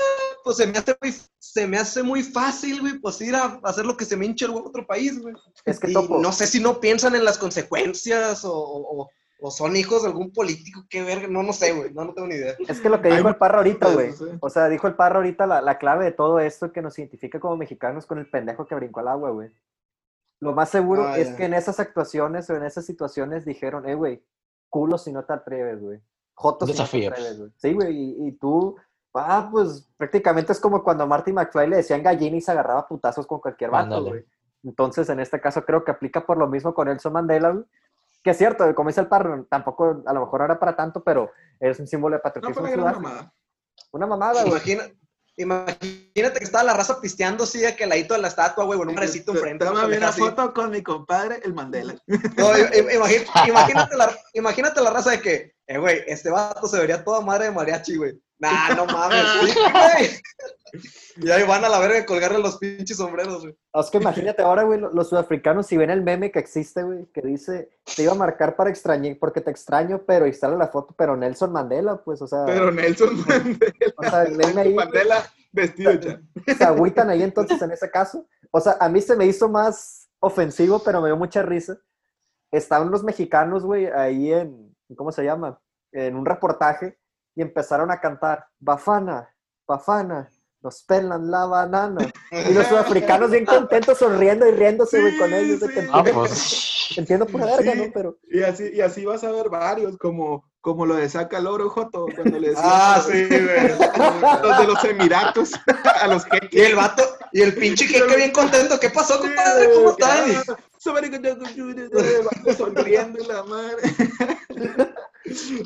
pues 0.45 0.57
se 0.59 0.67
me 0.67 0.79
hace 0.79 0.97
muy, 1.01 1.15
se 1.39 1.67
me 1.67 1.77
hace 1.79 2.03
muy 2.03 2.23
fácil, 2.23 2.81
güey, 2.81 2.99
pues 2.99 3.21
ir 3.21 3.35
a 3.35 3.61
hacer 3.65 3.85
lo 3.87 3.97
que 3.97 4.05
se 4.05 4.17
me 4.17 4.27
hinche 4.27 4.45
el 4.45 4.51
huevo 4.53 4.67
a 4.67 4.69
otro 4.71 4.87
país, 4.87 5.21
güey. 5.21 5.35
Es 5.65 5.79
que 5.81 5.91
Y 5.91 5.95
topo. 5.95 6.19
no 6.19 6.33
sé 6.33 6.47
si 6.47 6.61
no 6.61 6.81
piensan 6.81 7.15
en 7.15 7.25
las 7.25 7.39
consecuencias 7.39 8.45
o, 8.45 8.53
o- 8.55 9.09
o 9.43 9.51
son 9.51 9.75
hijos 9.75 10.03
de 10.03 10.09
algún 10.09 10.33
político, 10.33 10.85
qué 10.91 11.03
verga, 11.03 11.27
no, 11.27 11.43
no 11.43 11.55
sé, 11.55 11.73
güey, 11.73 11.95
no, 11.95 12.05
no 12.05 12.13
tengo 12.13 12.29
ni 12.29 12.35
idea. 12.35 12.55
Es 12.69 12.79
que 12.81 12.91
lo 12.91 13.01
que 13.01 13.09
dijo 13.09 13.27
el 13.29 13.37
parro 13.37 13.57
ahorita, 13.59 13.91
güey. 13.95 14.13
O 14.41 14.51
sea, 14.51 14.69
dijo 14.69 14.87
el 14.87 14.97
parro 14.97 15.17
ahorita 15.17 15.47
la, 15.47 15.63
la 15.63 15.79
clave 15.79 16.05
de 16.05 16.13
todo 16.13 16.41
esto 16.41 16.73
que 16.73 16.83
nos 16.83 16.99
identifica 16.99 17.41
como 17.41 17.57
mexicanos 17.57 18.05
con 18.05 18.19
el 18.19 18.29
pendejo 18.29 18.67
que 18.67 18.75
brincó 18.75 19.01
al 19.01 19.09
agua, 19.09 19.31
güey. 19.31 19.49
Lo 20.41 20.53
más 20.53 20.69
seguro 20.69 21.07
Ah, 21.09 21.19
es 21.19 21.31
ya. 21.31 21.37
que 21.37 21.45
en 21.45 21.55
esas 21.55 21.81
actuaciones 21.81 22.51
o 22.51 22.55
en 22.57 22.65
esas 22.65 22.85
situaciones 22.85 23.47
dijeron, 23.47 23.89
eh, 23.89 23.95
güey, 23.95 24.23
culo 24.69 24.99
si 24.99 25.11
no 25.11 25.25
te 25.25 25.33
atreves, 25.33 25.81
güey. 25.81 26.01
Joto 26.35 26.67
si 26.67 26.73
no 26.73 26.87
te 26.87 27.07
atreves, 27.09 27.39
güey. 27.39 27.51
Sí, 27.57 27.73
güey, 27.73 27.97
y, 27.97 28.29
y 28.29 28.33
tú, 28.33 28.77
ah, 29.15 29.49
pues 29.51 29.89
prácticamente 29.97 30.53
es 30.53 30.61
como 30.61 30.83
cuando 30.83 31.05
a 31.05 31.07
Marty 31.07 31.33
McFly 31.33 31.69
le 31.69 31.77
decían 31.79 32.03
gallina 32.03 32.37
y 32.37 32.41
se 32.41 32.51
agarraba 32.53 32.87
putazos 32.87 33.27
con 33.27 33.41
cualquier 33.41 33.71
vato, 33.71 34.03
güey. 34.05 34.25
Entonces, 34.63 35.09
en 35.09 35.21
este 35.21 35.41
caso 35.41 35.65
creo 35.65 35.85
que 35.85 35.91
aplica 35.91 36.25
por 36.25 36.37
lo 36.37 36.47
mismo 36.47 36.75
con 36.75 36.89
Nelson 36.89 37.13
Mandela, 37.13 37.51
güey. 37.51 37.65
Que 38.23 38.31
es 38.31 38.37
cierto, 38.39 38.75
como 38.75 38.91
dice 38.91 39.01
el 39.01 39.07
parro, 39.09 39.47
tampoco, 39.49 40.03
a 40.07 40.13
lo 40.13 40.21
mejor 40.21 40.41
no 40.41 40.45
era 40.45 40.59
para 40.59 40.77
tanto, 40.77 41.03
pero 41.03 41.31
es 41.59 41.81
un 41.81 41.87
símbolo 41.87 42.17
de 42.17 42.19
No 42.19 42.23
patriotismo. 42.23 42.61
fue 42.67 42.75
en 42.75 42.81
una 42.81 42.93
mamada. 42.93 43.33
Una 43.93 44.07
mamada, 44.07 44.41
güey. 44.43 44.49
Imagina, 44.53 44.83
imagínate 45.37 46.39
que 46.39 46.45
estaba 46.45 46.65
la 46.65 46.75
raza 46.75 47.01
pisteando 47.01 47.45
así 47.45 47.61
de 47.61 47.75
que 47.75 47.85
al 47.85 47.91
ladito 47.91 48.15
de 48.15 48.21
la 48.21 48.29
estatua, 48.29 48.65
güey, 48.65 48.79
con 48.79 48.89
un 48.91 48.97
recito 48.97 49.33
enfrente. 49.33 49.65
Tómame 49.65 49.87
una 49.89 49.97
una 49.97 50.09
así. 50.09 50.21
foto 50.21 50.53
con 50.53 50.71
mi 50.71 50.83
compadre, 50.83 51.41
el 51.45 51.55
Mandela. 51.55 51.95
No, 52.07 52.59
i- 52.59 52.61
i- 52.61 52.97
imagi- 52.99 53.49
imagínate, 53.49 53.97
la, 53.97 54.11
imagínate 54.35 54.83
la 54.83 54.91
raza 54.91 55.11
de 55.13 55.21
que, 55.21 55.55
eh, 55.73 55.79
güey, 55.79 56.03
este 56.07 56.31
vato 56.31 56.67
se 56.67 56.79
vería 56.81 57.05
toda 57.05 57.21
madre 57.21 57.45
de 57.47 57.51
mariachi, 57.53 57.97
güey. 57.97 58.21
Nah, 58.41 58.75
no 58.75 58.87
mames, 58.87 59.25
sí, 59.45 59.55
güey. 59.73 60.21
Y 61.17 61.31
ahí 61.31 61.43
van 61.45 61.65
a 61.65 61.69
la 61.69 61.79
verga 61.79 61.99
a 61.99 62.07
colgarle 62.07 62.39
los 62.39 62.57
pinches 62.59 62.97
sombreros, 62.97 63.43
güey. 63.43 63.57
Es 63.75 63.91
que 63.91 63.99
imagínate 63.99 64.43
ahora, 64.43 64.63
güey, 64.63 64.81
lo- 64.81 64.91
los 64.93 65.09
sudafricanos, 65.11 65.67
si 65.67 65.77
ven 65.77 65.91
el 65.91 66.03
meme 66.03 66.31
que 66.33 66.39
existe, 66.39 66.83
güey, 66.83 67.07
que 67.13 67.21
dice, 67.21 67.71
te 67.95 68.03
iba 68.03 68.13
a 68.13 68.17
marcar 68.17 68.57
para 68.57 68.71
extrañar, 68.71 69.17
porque 69.21 69.41
te 69.43 69.51
extraño, 69.51 70.03
pero 70.07 70.27
y 70.27 70.33
sale 70.33 70.57
la 70.57 70.69
foto, 70.69 70.95
pero 70.97 71.17
Nelson 71.17 71.53
Mandela, 71.53 72.03
pues, 72.03 72.23
o 72.23 72.27
sea, 72.27 72.45
Pero 72.47 72.71
Nelson 72.73 73.15
Mandela, 73.29 73.95
o 73.97 74.03
sea, 74.03 74.23
el 74.25 74.37
meme 74.37 74.61
ahí, 74.63 74.75
Mandela 74.75 75.31
vestido 75.53 75.93
ya. 75.95 76.21
se 76.57 76.65
agüitan 76.65 77.11
ahí 77.11 77.23
entonces 77.23 77.61
en 77.63 77.73
ese 77.73 77.91
caso. 77.91 78.27
O 78.51 78.61
sea, 78.61 78.77
a 78.81 78.89
mí 78.89 79.01
se 79.03 79.17
me 79.17 79.27
hizo 79.27 79.49
más 79.49 80.09
ofensivo, 80.21 80.79
pero 80.83 81.01
me 81.01 81.09
dio 81.09 81.17
mucha 81.17 81.43
risa. 81.43 81.77
Estaban 82.51 82.91
los 82.91 83.05
mexicanos, 83.05 83.65
güey, 83.65 83.87
ahí 83.87 84.33
en, 84.33 84.70
¿cómo 84.97 85.13
se 85.13 85.25
llama? 85.25 85.59
en 85.93 86.15
un 86.15 86.25
reportaje 86.25 86.99
y 87.35 87.43
empezaron 87.43 87.91
a 87.91 88.01
cantar 88.01 88.47
Bafana, 88.61 89.29
Bafana, 89.67 90.31
nos 90.63 90.83
pelan 90.85 91.31
la 91.31 91.47
banana. 91.47 92.09
Y 92.31 92.53
los 92.53 92.67
sudafricanos 92.67 93.31
bien 93.31 93.45
contentos, 93.47 93.99
sonriendo 93.99 94.47
y 94.47 94.53
riéndose, 94.53 95.01
güey, 95.01 95.17
con 95.19 95.33
ellos. 95.33 95.59
de 95.61 95.67
sí. 95.69 95.73
que 95.75 95.81
Ah, 95.91 95.99
entiendo, 95.99 96.21
pues. 96.21 96.93
entiendo 96.97 97.27
pura 97.27 97.47
verga, 97.47 97.73
Sí. 97.73 97.79
¿no? 97.79 97.85
Pero 97.93 98.19
Y 98.31 98.43
así, 98.43 98.71
y 98.73 98.81
así 98.83 99.05
vas 99.05 99.25
a 99.25 99.33
ver 99.33 99.49
varios, 99.49 99.97
como, 99.99 100.45
como 100.61 100.87
lo 100.87 100.95
de 100.97 101.09
Saca 101.09 101.39
el 101.39 101.47
Oro, 101.49 101.71
Joto, 101.71 102.07
cuando 102.15 102.39
le 102.39 102.51
decían 102.51 102.67
Ah, 102.69 103.03
sí, 103.05 103.27
güey. 103.27 103.69
los 104.43 104.59
de 104.59 104.67
los 104.67 104.85
Emiratos, 104.85 105.53
a 106.03 106.07
los 106.09 106.25
Y 106.27 106.31
jeques. 106.31 106.67
el 106.69 106.77
vato, 106.77 107.03
y 107.33 107.41
el 107.43 107.55
pinche 107.55 107.87
jeque 107.87 108.15
bien 108.17 108.31
contento. 108.33 108.79
¿Qué 108.79 108.91
pasó, 108.91 109.19
compadre? 109.19 109.71
¿Cómo 109.75 109.91
están? 109.91 110.21
Ah, 110.81 110.83
somebody 110.83 111.11
could 111.11 111.23
do- 111.23 112.55
sonriendo 112.57 113.23
la 113.29 113.43
madre. 113.45 113.83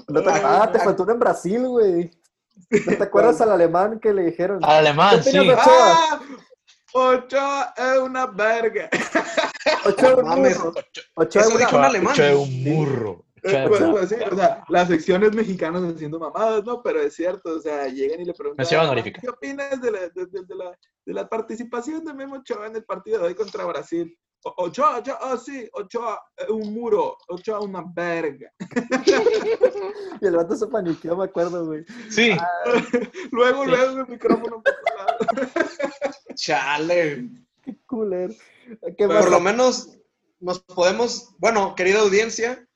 no 0.08 0.22
te, 0.22 0.30
ah, 0.30 0.68
te 0.72 0.78
faltó 0.80 1.04
uno 1.04 1.12
en 1.12 1.18
Brasil, 1.20 1.66
güey. 1.68 2.10
¿No 2.86 2.96
te 2.96 3.02
acuerdas 3.04 3.40
al 3.40 3.52
alemán 3.52 4.00
que 4.00 4.12
le 4.12 4.24
dijeron? 4.24 4.58
Al 4.64 4.78
alemán, 4.86 5.20
¿Qué 5.22 5.30
sí. 5.30 5.50
¡Ah! 5.56 6.20
Ochoa 6.96 7.74
es 7.76 7.98
una 7.98 8.26
verga. 8.26 8.88
Ochoa 9.84 10.10
es 10.10 10.16
un 10.18 10.24
Mames. 10.24 10.58
burro. 10.58 10.72
Ochoa 11.16 11.42
es 11.42 11.72
un 11.72 11.84
alemán. 11.84 12.14
Che, 12.14 12.34
un 12.34 12.64
burro. 12.64 13.24
Che, 13.44 13.62
Eh, 13.64 13.68
pues, 13.68 13.82
pues, 13.82 14.08
sí, 14.08 14.14
o 14.30 14.36
sea, 14.36 14.64
las 14.68 14.88
secciones 14.88 15.34
mexicanas 15.34 15.82
haciendo 15.82 16.18
mamadas, 16.18 16.64
¿no? 16.64 16.82
Pero 16.82 17.00
es 17.02 17.14
cierto, 17.14 17.56
o 17.56 17.60
sea, 17.60 17.86
llegan 17.88 18.20
y 18.20 18.24
le 18.24 18.32
preguntan, 18.32 18.62
Mención 18.62 18.80
"Ah, 18.80 18.84
honorífica. 18.84 19.20
¿qué 19.20 19.28
opinas 19.28 19.80
de 19.82 19.90
la, 19.90 20.00
de, 20.00 20.26
de- 20.26 20.42
de 20.44 20.54
la, 20.54 20.70
de 21.04 21.12
la 21.12 21.28
participación 21.28 22.04
de 22.04 22.14
Memo 22.14 22.36
Ochoa 22.36 22.66
en 22.68 22.76
el 22.76 22.84
partido 22.84 23.18
de 23.18 23.26
hoy 23.26 23.34
contra 23.34 23.64
Brasil? 23.64 24.16
Ochoa, 24.44 24.98
Ochoa, 24.98 25.18
oh 25.22 25.36
sí, 25.38 25.68
Ochoa, 25.72 26.22
eh, 26.36 26.52
un 26.52 26.74
muro, 26.74 27.16
Ochoa, 27.28 27.60
una 27.60 27.82
verga. 27.94 28.52
Y 30.20 30.26
el 30.26 30.36
vato 30.36 30.56
se 30.56 30.66
paniqueó, 30.66 31.16
me 31.16 31.24
acuerdo, 31.24 31.66
güey. 31.66 31.84
Sí. 32.08 32.36
luego, 33.32 33.64
Sí. 33.64 33.70
luego 33.70 34.00
el 34.00 34.06
micrófono. 34.08 34.62
Chale. 36.34 37.28
Qué 37.62 37.76
culero. 37.86 38.34
¿Qué 38.96 39.08
más? 39.08 39.22
Por 39.22 39.30
lo 39.30 39.40
menos 39.40 39.98
nos 40.40 40.60
podemos, 40.60 41.34
bueno, 41.38 41.74
querida 41.74 42.00
audiencia, 42.00 42.66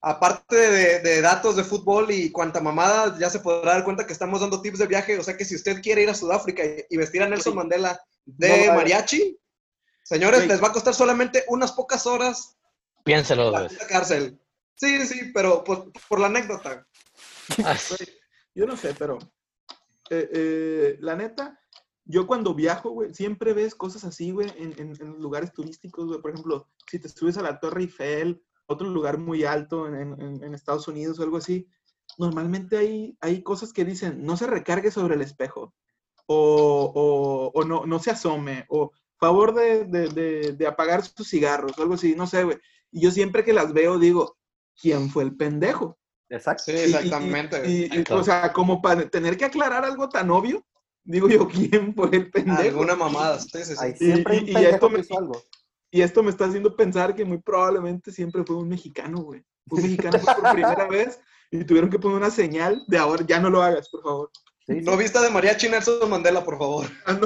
aparte 0.00 0.56
de, 0.56 1.00
de 1.00 1.20
datos 1.20 1.56
de 1.56 1.64
fútbol 1.64 2.10
y 2.10 2.30
cuanta 2.30 2.60
mamada, 2.60 3.16
ya 3.18 3.30
se 3.30 3.40
podrá 3.40 3.72
dar 3.72 3.84
cuenta 3.84 4.06
que 4.06 4.12
estamos 4.12 4.40
dando 4.40 4.60
tips 4.60 4.78
de 4.78 4.86
viaje. 4.86 5.18
O 5.18 5.22
sea 5.22 5.36
que 5.36 5.44
si 5.44 5.54
usted 5.54 5.80
quiere 5.80 6.02
ir 6.02 6.10
a 6.10 6.14
Sudáfrica 6.14 6.62
y, 6.88 6.96
vestir 6.96 7.22
a 7.22 7.28
Nelson 7.28 7.54
Mandela 7.54 8.00
de 8.26 8.66
No 8.66 8.74
mariachi, 8.74 9.38
señores, 10.04 10.46
les 10.46 10.62
va 10.62 10.68
a 10.68 10.72
costar 10.72 10.94
solamente 10.94 11.44
unas 11.48 11.72
pocas 11.72 12.06
horas 12.06 12.56
Piénselo 13.04 13.44
dos 13.44 13.52
la 13.52 13.62
veces. 13.62 13.78
puta 13.78 13.88
cárcel. 13.90 14.40
Sí, 14.76 15.04
sí, 15.06 15.30
pero 15.34 15.62
por, 15.64 15.90
por 16.08 16.20
la 16.20 16.26
anécdota. 16.28 16.86
Ah, 17.64 17.76
Yo 18.54 18.66
no 18.66 18.76
sé, 18.76 18.94
pero 18.98 19.18
eh, 20.10 20.28
eh, 20.32 20.96
la 21.00 21.14
neta, 21.16 21.58
yo 22.04 22.26
cuando 22.26 22.54
viajo, 22.54 22.90
güey, 22.90 23.12
siempre 23.14 23.52
ves 23.52 23.74
cosas 23.74 24.04
así, 24.04 24.30
güey, 24.30 24.48
en, 24.56 24.72
en- 24.78 24.96
en 25.00 25.12
lugares 25.20 25.52
turísticos, 25.52 26.06
güey. 26.06 26.20
Por 26.20 26.30
ejemplo, 26.30 26.68
si 26.90 26.98
te 26.98 27.08
subes 27.08 27.36
a 27.36 27.42
la 27.42 27.58
Torre 27.60 27.82
Eiffel, 27.82 28.42
otro 28.66 28.88
lugar 28.88 29.18
muy 29.18 29.44
alto 29.44 29.86
en, 29.88 29.94
en- 30.20 30.42
en 30.42 30.54
Estados 30.54 30.88
Unidos 30.88 31.18
o 31.18 31.22
algo 31.22 31.36
así, 31.38 31.66
normalmente 32.18 32.76
hay, 32.78 33.16
hay 33.20 33.42
cosas 33.42 33.72
que 33.72 33.84
dicen, 33.84 34.24
no 34.24 34.36
se 34.36 34.46
recargue 34.46 34.90
sobre 34.90 35.14
el 35.16 35.22
espejo, 35.22 35.74
o, 36.26 36.92
o- 36.94 37.58
o 37.60 37.64
no, 37.64 37.84
no 37.86 37.98
se 37.98 38.10
asome, 38.10 38.64
o 38.68 38.92
favor 39.18 39.54
de, 39.54 39.84
de- 39.84 40.08
de- 40.08 40.52
de 40.52 40.66
apagar 40.66 41.04
sus 41.04 41.28
cigarros, 41.28 41.78
o 41.78 41.82
algo 41.82 41.94
así, 41.94 42.14
no 42.14 42.26
sé, 42.26 42.44
güey. 42.44 42.58
Y 42.90 43.00
yo 43.02 43.10
siempre 43.10 43.44
que 43.44 43.52
las 43.52 43.72
veo 43.72 43.98
digo, 43.98 44.36
¿quién 44.80 45.10
fue 45.10 45.24
el 45.24 45.36
pendejo? 45.36 45.98
Exacto. 46.28 46.64
Sí, 46.66 46.72
Y- 46.72 46.74
y- 46.74 46.82
exactamente. 46.84 47.62
y- 47.70 47.72
y- 47.82 47.84
Exacto. 47.84 48.16
o 48.16 48.24
sea, 48.24 48.52
como 48.52 48.80
para 48.82 49.08
tener 49.08 49.36
que 49.36 49.44
aclarar 49.44 49.84
algo 49.84 50.08
tan 50.08 50.30
obvio, 50.30 50.64
digo 51.04 51.28
yo, 51.28 51.46
¿quién 51.48 51.94
fue 51.94 52.08
el 52.12 52.30
pendejo? 52.30 52.60
Alguna 52.80 52.96
mamada. 52.96 53.38
Sí, 53.40 53.48
sí, 53.64 53.64
sí. 53.64 53.74
Ahí 53.78 53.92
Y- 54.00 54.04
siempre 54.04 54.38
esto 54.70 54.88
me- 54.90 55.02
algo. 55.16 55.42
Y 55.90 56.00
esto 56.02 56.22
me 56.24 56.30
está 56.30 56.46
haciendo 56.46 56.74
pensar 56.74 57.14
que 57.14 57.24
muy 57.24 57.38
probablemente 57.38 58.10
siempre 58.10 58.42
fue 58.44 58.56
un 58.56 58.68
mexicano, 58.68 59.18
güey. 59.22 59.44
Un 59.70 59.80
mexicano 59.82 60.18
fue 60.18 60.34
por 60.34 60.52
primera 60.52 60.88
vez 60.90 61.20
y 61.52 61.64
tuvieron 61.64 61.88
que 61.88 61.98
poner 62.00 62.16
una 62.18 62.30
señal 62.30 62.82
de 62.88 62.98
ahora, 62.98 63.24
ya 63.24 63.38
no 63.38 63.48
lo 63.48 63.62
hagas, 63.62 63.88
por 63.90 64.02
favor. 64.02 64.30
Sí, 64.66 64.74
sí. 64.78 64.80
No 64.82 64.96
vista 64.96 65.20
de 65.20 65.30
mariachi 65.30 65.68
Nelson 65.68 66.08
Mandela, 66.08 66.42
por 66.42 66.56
favor. 66.58 66.86
Ah. 67.06 67.18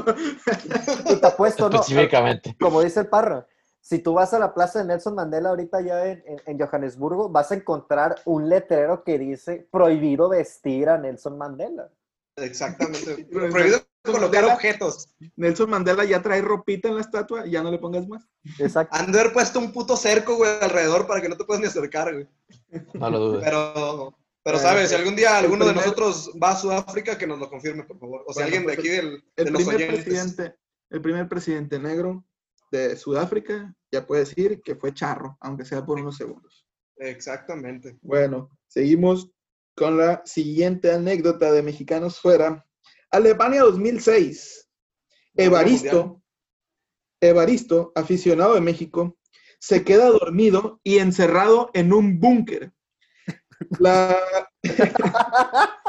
Y 1.11 1.17
te 1.17 1.27
apuesto, 1.27 1.69
¿no? 1.71 1.81
Específicamente. 1.81 2.57
Como 2.61 2.81
dice 2.83 3.01
el 3.01 3.07
Parra, 3.09 3.47
si 3.81 4.01
tú 4.01 4.15
vas 4.15 4.35
a 4.35 4.39
la 4.39 4.53
plaza 4.55 4.81
de 4.81 4.87
Nelson 4.87 5.15
Mandela 5.15 5.51
ahorita 5.51 5.81
ya 5.81 6.05
en, 6.07 6.23
en- 6.27 6.41
en 6.47 6.59
Johannesburgo, 6.59 7.29
vas 7.29 7.53
a 7.53 7.55
encontrar 7.55 8.17
un 8.25 8.49
letrero 8.49 9.05
que 9.05 9.19
dice 9.19 9.69
prohibido 9.71 10.29
vestir 10.29 10.89
a 10.89 10.99
Nelson 10.99 11.39
Mandela. 11.39 11.89
Exactamente. 12.37 13.25
Prohibido 13.33 13.81
colocar 14.05 14.43
Mandela- 14.45 14.55
objetos. 14.55 15.09
Nelson 15.37 15.71
Mandela 15.71 16.05
ya 16.05 16.21
trae 16.23 16.41
ropita 16.43 16.89
en 16.89 16.97
la 16.97 17.01
estatua, 17.03 17.47
ya 17.47 17.63
no 17.63 17.71
le 17.71 17.79
pongas 17.79 18.07
más. 18.09 18.25
Exacto. 18.59 18.97
Han 18.97 19.13
de 19.13 19.21
haber 19.21 19.33
puesto 19.33 19.59
un 19.61 19.73
puto 19.73 19.97
cerco, 19.97 20.37
güey, 20.37 20.51
alrededor 20.61 21.07
para 21.07 21.21
que 21.21 21.29
no 21.29 21.37
te 21.37 21.45
puedas 21.45 21.61
ni 21.61 21.69
acercar, 21.69 22.13
güey. 22.13 22.29
No 22.95 23.11
lo 23.11 23.19
dudes. 23.21 23.45
Pero, 23.45 24.15
pero 24.49 24.59
Eh, 24.61 24.63
sabes, 24.63 24.89
si 24.89 24.95
algún 24.95 25.15
día 25.15 25.37
alguno 25.37 25.67
de 25.67 25.75
nosotros 25.75 26.33
va 26.43 26.53
a 26.53 26.57
Sudáfrica, 26.57 27.19
que 27.19 27.27
nos 27.27 27.39
lo 27.39 27.51
confirme, 27.51 27.85
por 27.85 27.99
favor. 27.99 28.25
O 28.27 28.33
Bueno, 28.33 28.47
alguien 28.47 28.63
de 28.63 28.67
pues, 28.67 28.79
aquí 28.79 28.89
del, 28.89 29.25
El 29.37 29.45
de 29.45 29.51
los 29.51 29.63
primer, 29.63 29.77
oyentes. 29.77 30.05
presidente, 30.05 30.57
el 30.89 31.03
primer 31.03 31.29
presidente 31.29 31.79
negro 31.79 32.25
de 32.73 32.97
Sudáfrica, 32.97 33.75
ya 33.93 34.07
puede 34.07 34.25
decir 34.25 34.63
que 34.63 34.75
fue 34.75 34.95
charro, 34.95 35.37
aunque 35.41 35.67
sea 35.67 35.85
por 35.85 36.01
unos 36.01 36.17
segundos. 36.17 36.67
Exactamente. 36.97 37.99
Bueno, 38.01 38.51
seguimos 38.69 39.31
con 39.77 39.99
la 39.99 40.23
siguiente 40.25 40.93
anécdota 40.93 41.53
de 41.53 41.63
mexicanos 41.63 42.19
fuera. 42.19 42.67
Alemania 43.11 43.65
2006. 43.65 44.67
Evaristo, 45.37 46.23
Evaristo, 47.21 47.93
aficionado 47.95 48.55
de 48.55 48.63
México, 48.63 49.19
se 49.61 49.85
queda 49.85 50.07
dormido 50.09 50.81
y 50.83 51.01
encerrado 51.01 51.69
en 51.75 51.93
un 51.93 52.19
búnker. 52.19 52.73
La- 53.79 54.17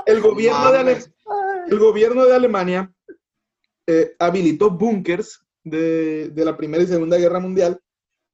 el, 0.06 0.22
gobierno 0.22 0.72
de 0.72 0.78
Ale- 0.78 0.92
Mames. 0.96 1.12
el 1.68 1.80
gobierno 1.80 2.26
de 2.26 2.36
Alemania 2.36 2.92
eh, 3.88 4.16
habilitó 4.20 4.70
búnkers 4.72 5.46
de, 5.64 6.30
de 6.30 6.46
la 6.46 6.58
Primera 6.58 6.84
y 6.84 6.88
Segunda 6.88 7.18
Guerra 7.18 7.40
Mundial 7.40 7.80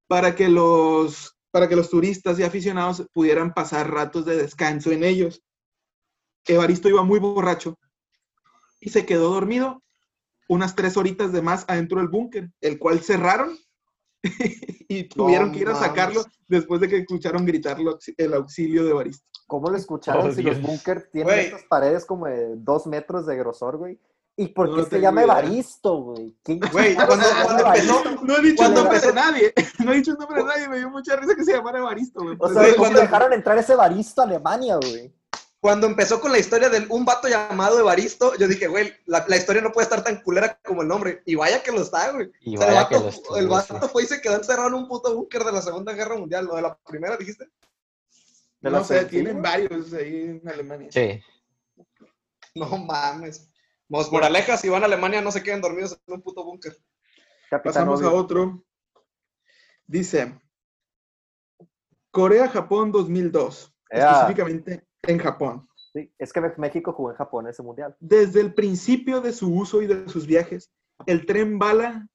para 0.07 0.35
que, 0.35 0.47
los, 0.49 1.35
para 1.51 1.67
que 1.67 1.75
los 1.75 1.89
turistas 1.89 2.39
y 2.39 2.43
aficionados 2.43 3.05
pudieran 3.13 3.53
pasar 3.53 3.91
ratos 3.91 4.25
de 4.25 4.37
descanso 4.37 4.91
en 4.91 5.03
ellos. 5.03 5.41
Evaristo 6.47 6.89
iba 6.89 7.03
muy 7.03 7.19
borracho 7.19 7.77
y 8.79 8.89
se 8.89 9.05
quedó 9.05 9.33
dormido 9.33 9.81
unas 10.47 10.75
tres 10.75 10.95
horitas 10.95 11.31
de 11.31 11.41
más 11.41 11.65
adentro 11.67 11.97
del 11.99 12.07
búnker, 12.09 12.51
el 12.61 12.77
cual 12.77 12.99
cerraron 13.01 13.57
y 14.89 15.03
tuvieron 15.05 15.51
que 15.51 15.59
ir 15.59 15.67
a 15.69 15.73
mames. 15.73 15.87
sacarlo 15.87 16.21
después 16.47 16.81
de 16.81 16.87
que 16.89 16.97
escucharon 16.97 17.45
gritar 17.45 17.77
el 18.17 18.33
auxilio 18.33 18.83
de 18.83 18.91
Evaristo. 18.91 19.25
¿Cómo 19.47 19.69
lo 19.69 19.77
escucharon 19.77 20.27
Oh, 20.29 20.31
si 20.31 20.41
los 20.41 20.55
Dios. 20.57 20.67
búnkers 20.67 21.09
tienen 21.11 21.39
estas 21.39 21.63
paredes 21.69 22.05
como 22.05 22.25
de 22.25 22.55
dos 22.57 22.87
metros 22.87 23.25
de 23.27 23.35
grosor, 23.37 23.77
güey? 23.77 23.99
¿Y 24.37 24.47
por 24.49 24.67
No 24.69 24.75
qué 24.75 24.83
se 24.89 24.99
llama. 24.99 25.23
Evaristo, 25.23 25.95
güey? 26.01 26.35
¿Quién- 26.43 26.59
Güey, 26.71 26.93
cuando, 26.95 27.15
cuando 27.43 27.67
empezó, 27.67 28.03
No 28.23 28.35
he 28.37 28.41
dicho 28.41 28.55
Cuando 28.57 28.79
el 28.81 28.83
nombre 28.85 28.99
de 28.99 29.13
nadie. 29.13 29.53
No 29.85 29.93
he 29.93 29.95
dicho 29.95 30.11
el 30.11 30.17
nombre 30.17 30.37
de 30.41 30.43
nadie. 30.45 30.67
Me 30.67 30.77
dio 30.79 30.89
mucha 30.89 31.15
risa 31.15 31.35
que 31.35 31.43
se 31.45 31.53
llamara 31.53 31.77
Evaristo, 31.79 32.21
güey. 32.21 32.35
O 32.39 32.49
sea, 32.49 32.63
¿cómo 32.63 32.75
cuando- 32.77 32.99
dejaron 32.99 33.31
entrar 33.33 33.57
ese 33.57 33.73
Evaristo 33.73 34.21
a 34.21 34.25
Alemania, 34.25 34.75
güey? 34.77 35.13
Cuando 35.65 35.87
empezó 35.87 36.21
con 36.21 36.31
la 36.31 36.37
historia 36.37 36.69
de 36.69 36.85
un 36.89 37.05
vato 37.05 37.27
llamado 37.27 37.79
Evaristo, 37.79 38.35
yo 38.37 38.47
dije, 38.47 38.67
güey, 38.67 38.93
la, 39.07 39.25
la 39.27 39.35
historia 39.35 39.63
no 39.63 39.71
puede 39.71 39.85
estar 39.85 40.03
tan 40.03 40.21
culera 40.21 40.59
como 40.63 40.83
el 40.83 40.87
nombre. 40.87 41.23
Y 41.25 41.33
vaya 41.33 41.63
que 41.63 41.71
lo 41.71 41.81
está, 41.81 42.11
güey. 42.11 42.31
Y 42.41 42.55
O 42.55 42.59
sea, 42.59 42.67
el 42.67 42.75
vato, 42.75 43.35
el 43.35 43.47
vato 43.47 43.79
sí. 43.81 43.87
fue 43.91 44.03
y 44.03 44.05
se 44.05 44.21
quedó 44.21 44.35
encerrado 44.35 44.67
en 44.67 44.75
un 44.75 44.87
puto 44.87 45.15
búnker 45.15 45.43
de 45.43 45.51
la 45.51 45.63
Segunda 45.63 45.93
Guerra 45.93 46.17
Mundial, 46.17 46.45
lo 46.45 46.55
de 46.55 46.61
la 46.61 46.77
primera, 46.87 47.17
dijiste. 47.17 47.49
De 48.61 48.69
no 48.69 48.83
sé, 48.83 49.05
tienen 49.05 49.41
varios 49.41 49.91
ahí 49.93 50.39
en 50.39 50.47
Alemania. 50.47 50.89
Sí. 50.91 51.19
No 52.53 52.77
mames. 52.77 53.49
Mos 53.89 54.11
moralejas, 54.11 54.61
si 54.61 54.69
van 54.69 54.83
a 54.83 54.85
Alemania, 54.85 55.23
no 55.23 55.31
se 55.31 55.41
queden 55.41 55.61
dormidos 55.61 55.99
en 56.05 56.13
un 56.13 56.21
puto 56.21 56.43
búnker. 56.43 56.77
Pasamos 57.63 58.03
a 58.03 58.11
otro. 58.11 58.63
Dice, 59.87 60.39
Corea-Japón 62.11 62.91
2002. 62.91 63.73
Ea. 63.89 64.11
Específicamente 64.11 64.85
en 65.07 65.19
Japón. 65.19 65.67
Sí, 65.93 66.11
es 66.19 66.33
que 66.33 66.41
México 66.57 66.93
jugó 66.93 67.11
en 67.11 67.17
Japón 67.17 67.47
ese 67.47 67.63
mundial. 67.63 67.95
Desde 67.99 68.41
el 68.41 68.53
principio 68.53 69.21
de 69.21 69.31
su 69.31 69.53
uso 69.53 69.81
y 69.81 69.87
de 69.87 70.09
sus 70.09 70.27
viajes, 70.27 70.71
el 71.05 71.25
tren 71.25 71.57
bala 71.57 72.07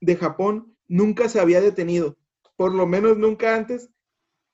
de 0.00 0.16
Japón 0.16 0.76
nunca 0.88 1.28
se 1.28 1.40
había 1.40 1.60
detenido. 1.60 2.16
Por 2.56 2.74
lo 2.74 2.86
menos 2.86 3.18
nunca 3.18 3.54
antes, 3.54 3.90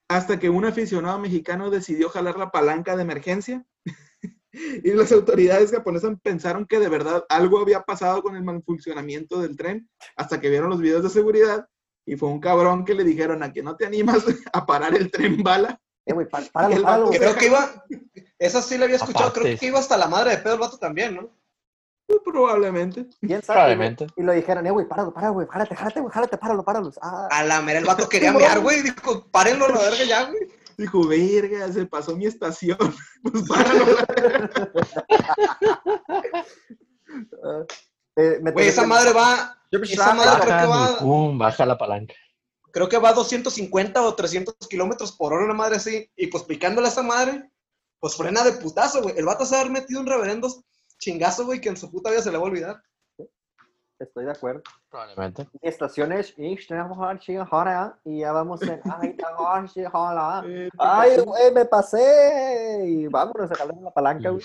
hasta 0.08 0.38
que 0.38 0.50
un 0.50 0.64
aficionado 0.64 1.18
mexicano 1.18 1.70
decidió 1.70 2.08
jalar 2.08 2.36
la 2.36 2.50
palanca 2.50 2.96
de 2.96 3.02
emergencia 3.02 3.64
y 4.52 4.92
las 4.92 5.12
autoridades 5.12 5.70
japonesas 5.70 6.14
pensaron 6.22 6.66
que 6.66 6.78
de 6.78 6.88
verdad 6.88 7.24
algo 7.28 7.58
había 7.58 7.82
pasado 7.82 8.22
con 8.22 8.36
el 8.36 8.42
mal 8.42 8.62
funcionamiento 8.62 9.40
del 9.40 9.56
tren 9.56 9.88
hasta 10.16 10.40
que 10.40 10.50
vieron 10.50 10.70
los 10.70 10.80
videos 10.80 11.02
de 11.02 11.08
seguridad 11.08 11.66
y 12.04 12.16
fue 12.16 12.28
un 12.28 12.40
cabrón 12.40 12.84
que 12.84 12.94
le 12.94 13.04
dijeron 13.04 13.42
a 13.42 13.52
que 13.52 13.62
no 13.62 13.76
te 13.76 13.86
animas 13.86 14.24
a 14.52 14.66
parar 14.66 14.94
el 14.94 15.10
tren 15.10 15.42
bala. 15.42 15.80
Eh, 16.04 16.12
güey, 16.12 16.26
pá- 16.28 16.42
páralo, 16.52 16.74
El 16.76 16.82
páralo. 16.82 17.10
Creo 17.10 17.34
que 17.36 17.46
iba, 17.46 17.68
Esa 18.38 18.60
sí 18.62 18.76
la 18.76 18.84
había 18.86 18.96
escuchado, 18.96 19.32
creo 19.32 19.56
que 19.58 19.66
iba 19.66 19.78
hasta 19.78 19.96
la 19.96 20.08
madre 20.08 20.30
de 20.32 20.38
pedo 20.38 20.54
el 20.54 20.60
vato 20.60 20.76
también, 20.78 21.14
¿no? 21.14 21.30
Muy 22.08 22.18
probablemente. 22.24 23.06
¿Quién 23.20 23.40
sabe? 23.42 23.58
Probablemente. 23.58 24.06
Y 24.16 24.22
lo 24.22 24.32
dijeron, 24.32 24.66
eh, 24.66 24.70
güey, 24.72 24.86
páralo, 24.88 25.14
páralo, 25.14 25.34
güey, 25.34 25.46
jálate, 25.48 25.76
jálate, 25.76 26.00
güey, 26.00 26.12
jálate, 26.12 26.36
páralo, 26.38 26.64
páralo. 26.64 26.90
Ah, 27.00 27.28
A 27.30 27.44
la 27.44 27.62
mera, 27.62 27.78
el 27.78 27.84
vato 27.84 28.08
quería 28.08 28.32
mear, 28.32 28.58
güey. 28.60 28.82
Dijo, 28.82 29.26
párenlo 29.30 29.66
a 29.66 29.68
la 29.70 29.78
verga 29.78 30.04
ya, 30.04 30.24
güey. 30.24 30.48
Dijo, 30.76 31.06
verga, 31.06 31.70
se 31.72 31.86
pasó 31.86 32.16
mi 32.16 32.26
estación. 32.26 32.76
Pues 33.22 33.44
páralo. 33.48 33.84
ah. 37.44 37.64
Eh, 38.16 38.38
Güey, 38.40 38.54
tenés 38.54 38.68
esa 38.72 38.86
madre 38.86 39.12
va. 39.12 39.58
Esa 39.70 40.14
madre 40.14 40.42
creo 40.42 40.58
que 40.60 40.66
va. 40.66 40.98
pum, 40.98 41.38
baja 41.38 41.64
la 41.64 41.78
palanca. 41.78 42.14
Creo 42.72 42.88
que 42.88 42.98
va 42.98 43.10
a 43.10 43.14
250 43.14 44.02
o 44.02 44.14
300 44.14 44.56
kilómetros 44.68 45.12
por 45.12 45.32
hora, 45.32 45.44
una 45.44 45.54
madre 45.54 45.76
así. 45.76 46.10
Y 46.16 46.28
pues 46.28 46.42
picándole 46.44 46.88
a 46.88 46.90
esa 46.90 47.02
madre, 47.02 47.50
pues 48.00 48.16
frena 48.16 48.42
de 48.42 48.52
putazo, 48.52 49.02
güey. 49.02 49.16
El 49.18 49.26
vato 49.26 49.44
se 49.44 49.54
va 49.54 49.58
a 49.58 49.60
haber 49.60 49.72
metido 49.72 50.00
un 50.00 50.06
reverendo 50.06 50.48
chingazo, 50.98 51.44
güey, 51.44 51.60
que 51.60 51.68
en 51.68 51.76
su 51.76 51.90
puta 51.90 52.10
vida 52.10 52.22
se 52.22 52.32
le 52.32 52.38
va 52.38 52.44
a 52.44 52.46
olvidar. 52.46 52.82
Estoy 53.98 54.24
de 54.24 54.32
acuerdo. 54.32 54.62
Probablemente. 54.90 55.46
Mi 55.60 55.68
estación 55.68 56.12
es 56.12 56.34
y 58.04 58.20
ya 58.20 58.32
vamos 58.32 58.62
en 58.62 58.80
Ay. 59.00 59.16
Eh, 60.46 60.70
Ay, 60.78 61.20
güey, 61.20 61.52
me 61.52 61.64
pasé. 61.66 62.84
Y 62.86 63.06
vámonos 63.06 63.50
a 63.50 63.54
jalar 63.54 63.76
la 63.76 63.90
palanca, 63.92 64.30
güey. 64.30 64.42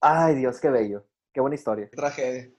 Ay, 0.00 0.34
Dios, 0.34 0.60
qué 0.60 0.68
bello. 0.68 1.06
Qué 1.32 1.40
buena 1.40 1.54
historia. 1.54 1.88
Qué 1.90 1.96
tragedia. 1.96 2.50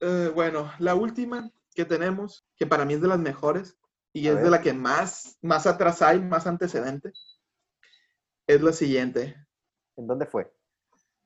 Eh, 0.00 0.32
bueno, 0.34 0.72
la 0.78 0.94
última 0.94 1.50
que 1.74 1.84
tenemos, 1.84 2.46
que 2.56 2.66
para 2.66 2.84
mí 2.84 2.94
es 2.94 3.00
de 3.00 3.08
las 3.08 3.18
mejores 3.18 3.76
y 4.12 4.26
A 4.26 4.30
es 4.30 4.34
ver. 4.36 4.44
de 4.44 4.50
la 4.50 4.60
que 4.60 4.72
más, 4.72 5.38
más 5.42 5.66
atrás 5.66 6.02
hay, 6.02 6.20
más 6.20 6.46
antecedente, 6.46 7.12
es 8.46 8.60
la 8.62 8.72
siguiente. 8.72 9.36
¿En 9.96 10.06
dónde 10.06 10.26
fue? 10.26 10.52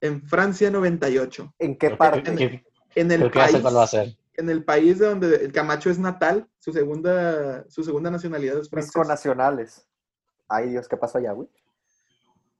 En 0.00 0.22
Francia 0.26 0.70
98, 0.70 1.54
¿En 1.58 1.78
qué 1.78 1.90
parte? 1.90 2.62
en 2.94 3.10
el 3.12 3.30
país, 3.30 3.56
cuál 3.60 3.76
va 3.76 3.84
a 3.84 3.86
ser. 3.86 4.16
en 4.34 4.50
el 4.50 4.64
país 4.64 4.98
de 4.98 5.06
donde 5.06 5.36
el 5.36 5.52
Camacho 5.52 5.88
es 5.90 5.98
natal, 5.98 6.46
su 6.58 6.72
segunda, 6.72 7.64
su 7.70 7.82
segunda 7.82 8.10
nacionalidad 8.10 8.54
es 8.56 8.62
Mis 8.64 8.70
francesa. 8.70 8.98
connacionales. 9.00 9.88
Ay, 10.48 10.70
Dios, 10.70 10.86
¿qué 10.88 10.96
pasó 10.96 11.18
allá, 11.18 11.32
güey? 11.32 11.48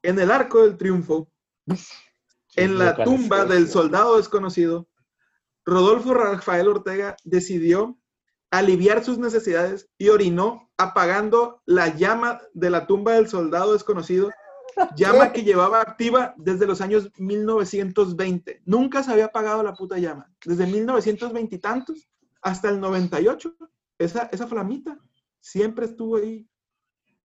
En 0.02 0.18
el 0.18 0.30
Arco 0.30 0.62
del 0.62 0.76
Triunfo, 0.76 1.30
en 2.56 2.78
la 2.78 3.04
tumba 3.04 3.44
del 3.44 3.68
soldado 3.68 4.16
desconocido, 4.16 4.88
Rodolfo 5.64 6.14
Rafael 6.14 6.68
Ortega 6.68 7.16
decidió 7.24 7.98
aliviar 8.50 9.02
sus 9.04 9.18
necesidades 9.18 9.88
y 9.98 10.10
orinó 10.10 10.70
apagando 10.76 11.62
la 11.66 11.94
llama 11.94 12.40
de 12.52 12.70
la 12.70 12.86
tumba 12.86 13.12
del 13.12 13.28
soldado 13.28 13.72
desconocido, 13.72 14.30
llama 14.96 15.32
que 15.32 15.42
llevaba 15.42 15.80
activa 15.80 16.34
desde 16.36 16.66
los 16.66 16.80
años 16.80 17.10
1920. 17.16 18.62
Nunca 18.64 19.02
se 19.02 19.12
había 19.12 19.26
apagado 19.26 19.62
la 19.62 19.74
puta 19.74 19.98
llama. 19.98 20.32
Desde 20.44 20.66
1920 20.66 21.56
y 21.56 21.58
tantos 21.58 22.08
hasta 22.42 22.68
el 22.68 22.80
98, 22.80 23.54
esa, 23.98 24.28
esa 24.32 24.46
flamita 24.46 24.98
siempre 25.40 25.86
estuvo 25.86 26.16
ahí 26.16 26.46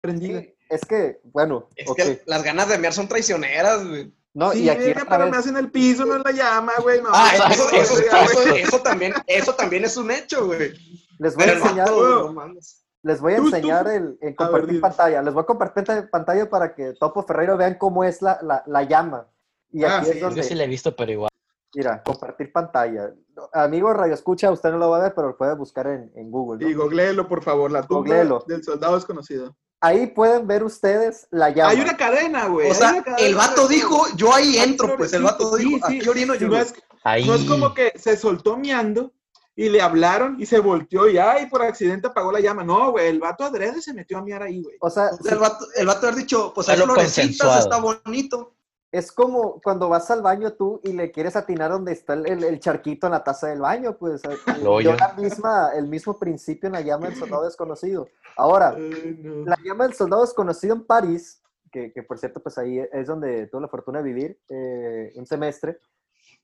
prendida. 0.02 0.42
Sí, 0.42 0.56
es 0.70 0.82
que, 0.82 1.20
bueno, 1.24 1.70
Es 1.76 1.90
ok. 1.90 1.98
que 1.98 2.22
las 2.26 2.44
ganas 2.44 2.70
de 2.70 2.78
mear 2.78 2.94
son 2.94 3.08
traicioneras, 3.08 3.88
güey. 3.88 4.14
No, 4.34 4.52
Sí, 4.52 4.64
y 4.64 4.70
aquí 4.70 4.92
otra 4.92 5.06
pero 5.10 5.24
vez- 5.24 5.32
me 5.32 5.38
hacen 5.38 5.58
el 5.58 5.72
piso, 5.72 6.06
no 6.06 6.16
en 6.18 6.22
la 6.24 6.32
llama, 6.32 6.74
güey. 6.82 7.02
No, 7.02 7.10
Ah, 7.12 7.32
no, 7.38 7.54
eso, 7.54 7.96
güey. 8.36 8.84
también, 8.84 9.14
eso 9.28 9.54
también 9.56 9.86
es 9.86 9.98
un 9.98 10.12
hecho, 10.12 10.46
güey. 10.46 10.74
les 11.18 11.36
voy 11.36 11.44
a 11.44 11.48
Pero 11.48 11.60
enseñar, 11.64 11.90
no 11.90 12.54
les 13.02 13.20
voy 13.22 13.34
a 13.34 13.38
tú, 13.38 13.46
enseñar 13.48 13.84
tú. 13.86 13.90
el, 14.22 14.36
compartir 14.36 14.72
ver, 14.74 14.82
pantalla. 14.82 15.22
Les 15.24 15.34
voy 15.34 15.44
a 15.44 15.46
compartir 15.46 15.84
panta- 15.84 16.10
pantalla 16.10 16.50
para 16.50 16.76
que 16.76 16.94
Topo 17.00 17.24
Ferreiro 17.24 17.58
vean 17.58 17.76
cómo 17.76 18.04
es 18.04 18.22
la, 18.22 18.40
la, 18.42 18.64
la 18.68 18.84
llama. 18.84 19.28
Y 19.72 19.84
Ah, 19.84 19.98
aquí 19.98 20.06
sí, 20.08 20.12
es 20.14 20.22
donde, 20.22 20.42
Yo 20.42 20.48
sí 20.48 20.56
la 20.56 20.64
he 20.64 20.68
visto, 20.68 20.96
pero 20.96 21.12
igual. 21.12 21.30
Mira, 21.74 22.02
compartir 22.04 22.52
pantalla. 22.52 23.14
Amigo 23.54 23.94
Radio 23.94 24.14
Escucha, 24.14 24.52
usted 24.52 24.72
no 24.72 24.78
lo 24.78 24.90
va 24.90 24.98
a 24.98 25.04
ver, 25.04 25.14
pero 25.16 25.30
lo 25.30 25.38
puede 25.38 25.56
buscar 25.56 25.88
en, 25.88 26.12
en 26.16 26.30
Google. 26.32 26.64
¿no? 26.64 26.70
Y 26.70 26.74
googleelo, 26.74 27.28
por 27.28 27.44
favor, 27.44 27.72
la 27.72 27.82
tumba 27.84 28.00
Googleelo. 28.02 28.44
del 28.48 28.64
soldado 28.64 28.96
desconocido. 28.96 29.56
Ahí 29.82 30.08
pueden 30.08 30.46
ver 30.46 30.64
ustedes 30.64 31.28
la 31.32 31.52
llama. 31.52 31.70
Hay 31.70 31.80
una 31.80 31.96
cadena, 31.96 32.48
güey. 32.48 32.70
O 32.70 32.74
sea, 32.74 33.02
el 33.18 33.36
vato 33.36 33.68
dijo, 33.68 34.06
yo 34.18 34.34
ahí 34.34 34.58
entro, 34.58 34.98
pues 34.98 35.14
el 35.14 35.24
vato 35.24 35.56
dijo, 35.56 35.70
sí, 35.70 35.82
sí. 35.88 35.98
aquí 36.00 36.10
orino 36.10 36.36
yo. 36.36 36.50
no 36.50 36.58
es, 36.58 36.74
Ahí. 37.04 37.26
no 37.26 37.36
es 37.36 37.46
como 37.46 37.74
que 37.74 37.94
se 37.96 38.18
soltó 38.18 38.58
miando 38.58 39.14
y 39.56 39.70
le 39.70 39.82
hablaron 39.82 40.36
y 40.40 40.46
se 40.46 40.60
volteó 40.60 41.08
y 41.10 41.18
ay, 41.18 41.46
por 41.46 41.62
accidente 41.62 42.08
apagó 42.08 42.30
la 42.32 42.42
llama. 42.42 42.64
No, 42.66 42.92
güey, 42.92 43.08
el 43.08 43.20
vato 43.20 43.46
adrede 43.46 43.82
se 43.82 43.94
metió 43.94 44.18
a 44.18 44.22
miar 44.22 44.44
ahí, 44.44 44.62
güey. 44.62 44.76
O 44.82 44.90
sea, 44.90 45.12
O 45.18 45.24
sea, 45.24 45.34
el 45.34 45.40
vato, 45.40 45.66
el 45.76 45.86
vato 45.88 46.08
haber 46.08 46.20
dicho, 46.20 46.52
pues 46.54 46.68
hay 46.68 46.78
florecitas, 46.78 47.60
está 47.60 47.78
bonito. 47.80 48.56
Es 48.92 49.12
como 49.12 49.62
cuando 49.62 49.88
vas 49.90 50.10
al 50.10 50.22
baño 50.24 50.54
tú 50.54 50.80
y 50.84 50.94
le 50.94 51.12
quieres 51.12 51.36
atinar 51.36 51.70
donde 51.72 51.92
está 51.92 52.14
el, 52.14 52.26
el- 52.28 52.44
el 52.44 52.60
charquito 52.60 53.06
en 53.08 53.12
la 53.14 53.24
taza 53.24 53.48
del 53.48 53.60
baño, 53.62 53.96
pues 53.98 54.24
eh, 54.26 54.66
oyo. 54.66 54.96
la 54.96 55.14
misma, 55.14 55.72
el 55.76 55.88
mismo 55.88 56.18
principio 56.18 56.68
en 56.68 56.74
la 56.74 56.82
llama 56.82 57.08
del 57.08 57.16
soldado 57.18 57.44
desconocido. 57.46 58.08
Ahora, 58.36 58.70
Ay, 58.76 59.20
no. 59.24 59.46
la 59.46 59.58
llama 59.64 59.84
del 59.86 59.94
soldado 59.94 60.24
desconocido 60.24 60.74
en 60.76 60.86
París, 60.86 61.42
que, 61.72 61.92
que 61.94 62.02
por 62.02 62.18
cierto, 62.18 62.42
pues 62.42 62.58
ahí 62.58 62.80
es 62.92 63.06
donde 63.08 63.46
tuve 63.48 63.62
la 63.62 63.68
fortuna 63.68 64.00
de 64.00 64.04
vivir 64.06 64.40
eh, 64.50 65.14
un 65.16 65.26
semestre, 65.28 65.80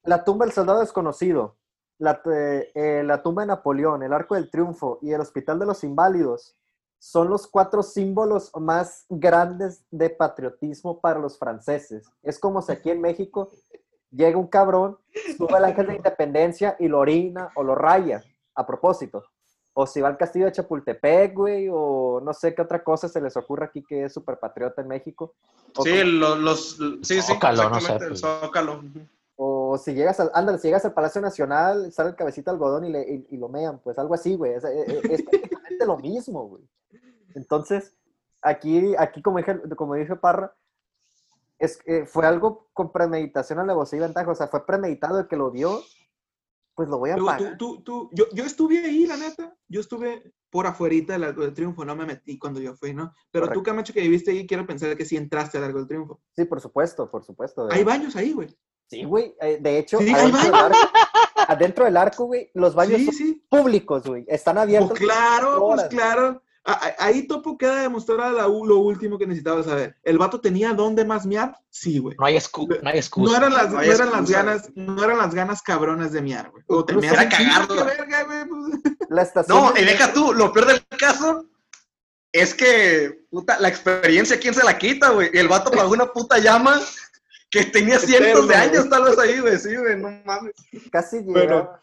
la 0.04 0.24
tumba 0.24 0.46
del 0.46 0.54
soldado 0.54 0.82
desconocido, 0.82 1.58
la, 1.98 2.22
eh, 2.32 2.72
eh, 2.76 3.04
la 3.04 3.24
tumba 3.24 3.42
de 3.42 3.48
Napoleón, 3.48 4.04
el 4.04 4.14
Arco 4.14 4.36
del 4.36 4.52
Triunfo 4.52 5.00
y 5.02 5.14
el 5.14 5.22
Hospital 5.22 5.58
de 5.58 5.66
los 5.66 5.84
Inválidos 5.84 6.56
son 7.08 7.30
los 7.30 7.46
cuatro 7.46 7.84
símbolos 7.84 8.50
más 8.60 9.06
grandes 9.10 9.84
de 9.92 10.10
patriotismo 10.10 11.00
para 11.00 11.20
los 11.20 11.38
franceses. 11.38 12.10
Es 12.24 12.40
como 12.40 12.64
si 12.64 12.72
aquí 12.72 12.90
en 12.90 13.00
México 13.00 13.52
llega 14.10 14.40
un 14.40 14.48
cabrón, 14.48 14.98
sube 15.38 15.56
el 15.56 15.66
ángel 15.66 15.86
de 15.86 15.96
independencia 15.98 16.76
y 16.80 16.88
lo 16.88 16.98
orina 17.00 17.52
o 17.56 17.62
lo 17.64 17.76
raya, 17.76 18.24
a 18.56 18.66
propósito. 18.66 19.24
O 19.74 19.86
si 19.86 20.02
va 20.02 20.08
al 20.08 20.18
castillo 20.18 20.46
de 20.46 20.54
Chapultepec, 20.54 21.36
güey, 21.36 21.68
o 21.72 22.22
no 22.24 22.34
sé 22.34 22.56
qué 22.56 22.64
otra 22.64 22.84
cosa 22.84 23.08
se 23.08 23.22
les 23.22 23.38
ocurre 23.38 23.66
aquí 23.66 23.84
que 23.84 24.06
es 24.06 24.14
súper 24.14 24.40
patriota 24.40 24.82
en 24.82 24.88
México. 24.88 25.36
O, 25.78 25.84
Sí, 25.84 26.04
lo- 26.04 26.36
los, 26.38 26.72
sí, 27.04 27.22
sí, 27.22 27.22
Zócalo, 27.22 27.70
no 27.70 27.82
sé, 27.82 27.94
el 27.94 28.00
pues. 28.08 28.22
Zócalo. 28.22 28.82
o 29.36 29.78
si 29.78 29.94
llegas 29.94 30.20
al, 30.22 30.32
ándale, 30.34 30.58
si 30.58 30.70
llegas 30.70 30.86
al 30.86 30.94
Palacio 30.94 31.22
Nacional, 31.22 31.92
sale 31.92 32.10
el 32.10 32.16
cabecito 32.16 32.50
de 32.50 32.56
algodón 32.56 32.86
y, 32.86 32.90
le, 32.90 33.02
y, 33.04 33.28
y 33.30 33.38
lo 33.38 33.48
mean, 33.50 33.78
pues 33.84 34.00
algo 34.00 34.16
así, 34.16 34.36
güey. 34.36 34.54
Es, 34.54 34.64
es- 34.64 35.06
es 35.06 35.22
prácticamente 35.24 35.86
lo 35.86 35.98
mismo, 35.98 36.48
güey. 36.48 36.64
Entonces, 37.36 37.96
aquí, 38.42 38.96
aquí 38.98 39.22
como 39.22 39.38
dije, 39.38 39.60
como 39.76 39.96
dije 39.96 40.16
Parra, 40.16 40.56
es, 41.60 41.80
eh, 41.86 42.06
fue 42.06 42.26
algo 42.26 42.70
con 42.74 42.92
premeditación, 42.92 43.60
alevosía 43.60 43.98
y 43.98 44.02
ventaja. 44.02 44.32
O 44.32 44.36
sea, 44.36 44.48
fue 44.48 44.66
premeditado 44.66 45.20
el 45.20 45.28
que 45.28 45.38
lo 45.38 45.52
vio, 45.52 45.82
pues 46.74 46.90
lo 46.90 46.98
voy 46.98 47.12
a 47.12 47.18
pagar. 47.18 47.58
tú, 47.58 47.78
tú, 47.78 47.84
tú, 47.84 48.10
yo, 48.14 48.26
yo 48.34 48.44
estuve 48.44 48.80
ahí, 48.80 49.06
la 49.06 49.16
neta. 49.18 49.56
Yo 49.68 49.80
estuve 49.80 50.34
por 50.50 50.68
afuerita 50.68 51.14
del 51.14 51.24
Arco 51.26 51.42
del 51.42 51.54
Triunfo, 51.54 51.86
no 51.86 51.96
me 51.96 52.06
metí 52.06 52.38
cuando 52.38 52.60
yo 52.60 52.76
fui, 52.76 52.94
¿no? 52.94 53.14
Pero 53.32 53.46
Correcto. 53.46 53.60
tú, 53.60 53.64
Camacho, 53.64 53.94
que 53.94 54.02
viviste 54.02 54.32
ahí, 54.32 54.46
quiero 54.48 54.66
pensar 54.66 54.96
que 54.96 55.06
sí 55.06 55.16
entraste 55.18 55.58
al 55.58 55.66
Arco 55.66 55.80
del 55.80 55.88
Triunfo. 55.88 56.22
Sí, 56.36 56.46
por 56.46 56.60
supuesto, 56.62 57.10
por 57.10 57.24
supuesto. 57.24 57.68
Hay 57.72 57.84
baños 57.84 58.16
ahí, 58.16 58.32
güey. 58.34 58.50
Sí, 58.88 59.04
güey. 59.04 59.36
eh, 59.42 59.58
de 59.60 59.80
hecho, 59.80 59.98
Sí, 59.98 60.14
adentro, 60.14 60.42
del 60.44 60.54
arco, 60.54 60.78
adentro 61.48 61.86
del 61.86 61.98
arco, 61.98 62.26
güey, 62.26 62.52
los 62.54 62.76
baños 62.76 63.00
Sí, 63.00 63.06
son 63.06 63.16
sí. 63.16 63.46
públicos, 63.50 64.04
güey. 64.06 64.26
Están 64.28 64.58
abiertos. 64.58 64.92
Pues 64.92 65.02
claro, 65.02 65.60
pues 65.68 65.84
claro. 65.86 66.42
Ahí 66.98 67.28
Topo 67.28 67.60
queda 67.60 67.82
demostrada 67.84 68.32
la 68.32 68.48
lo 68.48 68.78
último 68.80 69.20
que 69.20 69.28
necesitaba 69.28 69.62
saber. 69.62 69.96
¿El 70.02 70.18
vato 70.18 70.42
tenía 70.42 70.74
dónde 70.74 71.06
más 71.06 71.28
miar? 71.28 71.56
Sí, 71.70 72.00
güey. 72.00 72.16
No 72.20 72.26
hay, 72.26 72.40
no 72.82 72.90
hay 72.90 72.98
excusa. 72.98 73.32
No 73.32 73.38
eran 73.38 73.54
las, 73.54 73.72
No 73.72 73.78
no 73.82 74.28
ganas, 74.28 74.72
no 74.74 75.04
eran 75.04 75.18
las 75.20 75.36
ganas 75.36 75.62
cabronas 75.62 76.12
de 76.12 76.24
miar, 76.24 76.50
güey. 76.50 76.64
O 76.68 76.84
te 76.84 76.94
Incluso 76.94 77.16
meas 77.16 77.30
verga, 77.86 78.24
güey, 78.24 78.46
pues. 78.48 78.96
La 79.10 79.22
estación. 79.22 79.58
No, 79.58 79.74
de- 79.74 79.82
y 79.82 79.86
deja 79.86 80.12
tú, 80.12 80.34
lo 80.34 80.52
peor 80.52 80.66
del 80.66 80.84
caso 80.98 81.46
es 82.32 82.56
que, 82.56 83.26
puta, 83.30 83.60
la 83.60 83.68
experiencia, 83.70 84.40
¿quién 84.40 84.56
se 84.56 84.64
la 84.64 84.78
quita, 84.78 85.12
güey? 85.12 85.30
El 85.34 85.48
vato 85.48 85.70
pagó 85.70 85.92
una 85.92 86.12
puta 86.12 86.40
llama 86.40 86.82
que 87.52 87.66
tenía 87.66 88.00
cientos 88.00 88.48
de 88.48 88.56
años 88.56 88.90
tal 88.90 89.04
vez 89.04 89.20
ahí, 89.20 89.40
güey, 89.40 89.60
sí, 89.60 89.76
güey, 89.76 89.98
no 89.98 90.10
mames. 90.26 90.54
Casi 90.92 91.20
Bueno. 91.20 91.40
llegaba. 91.40 91.80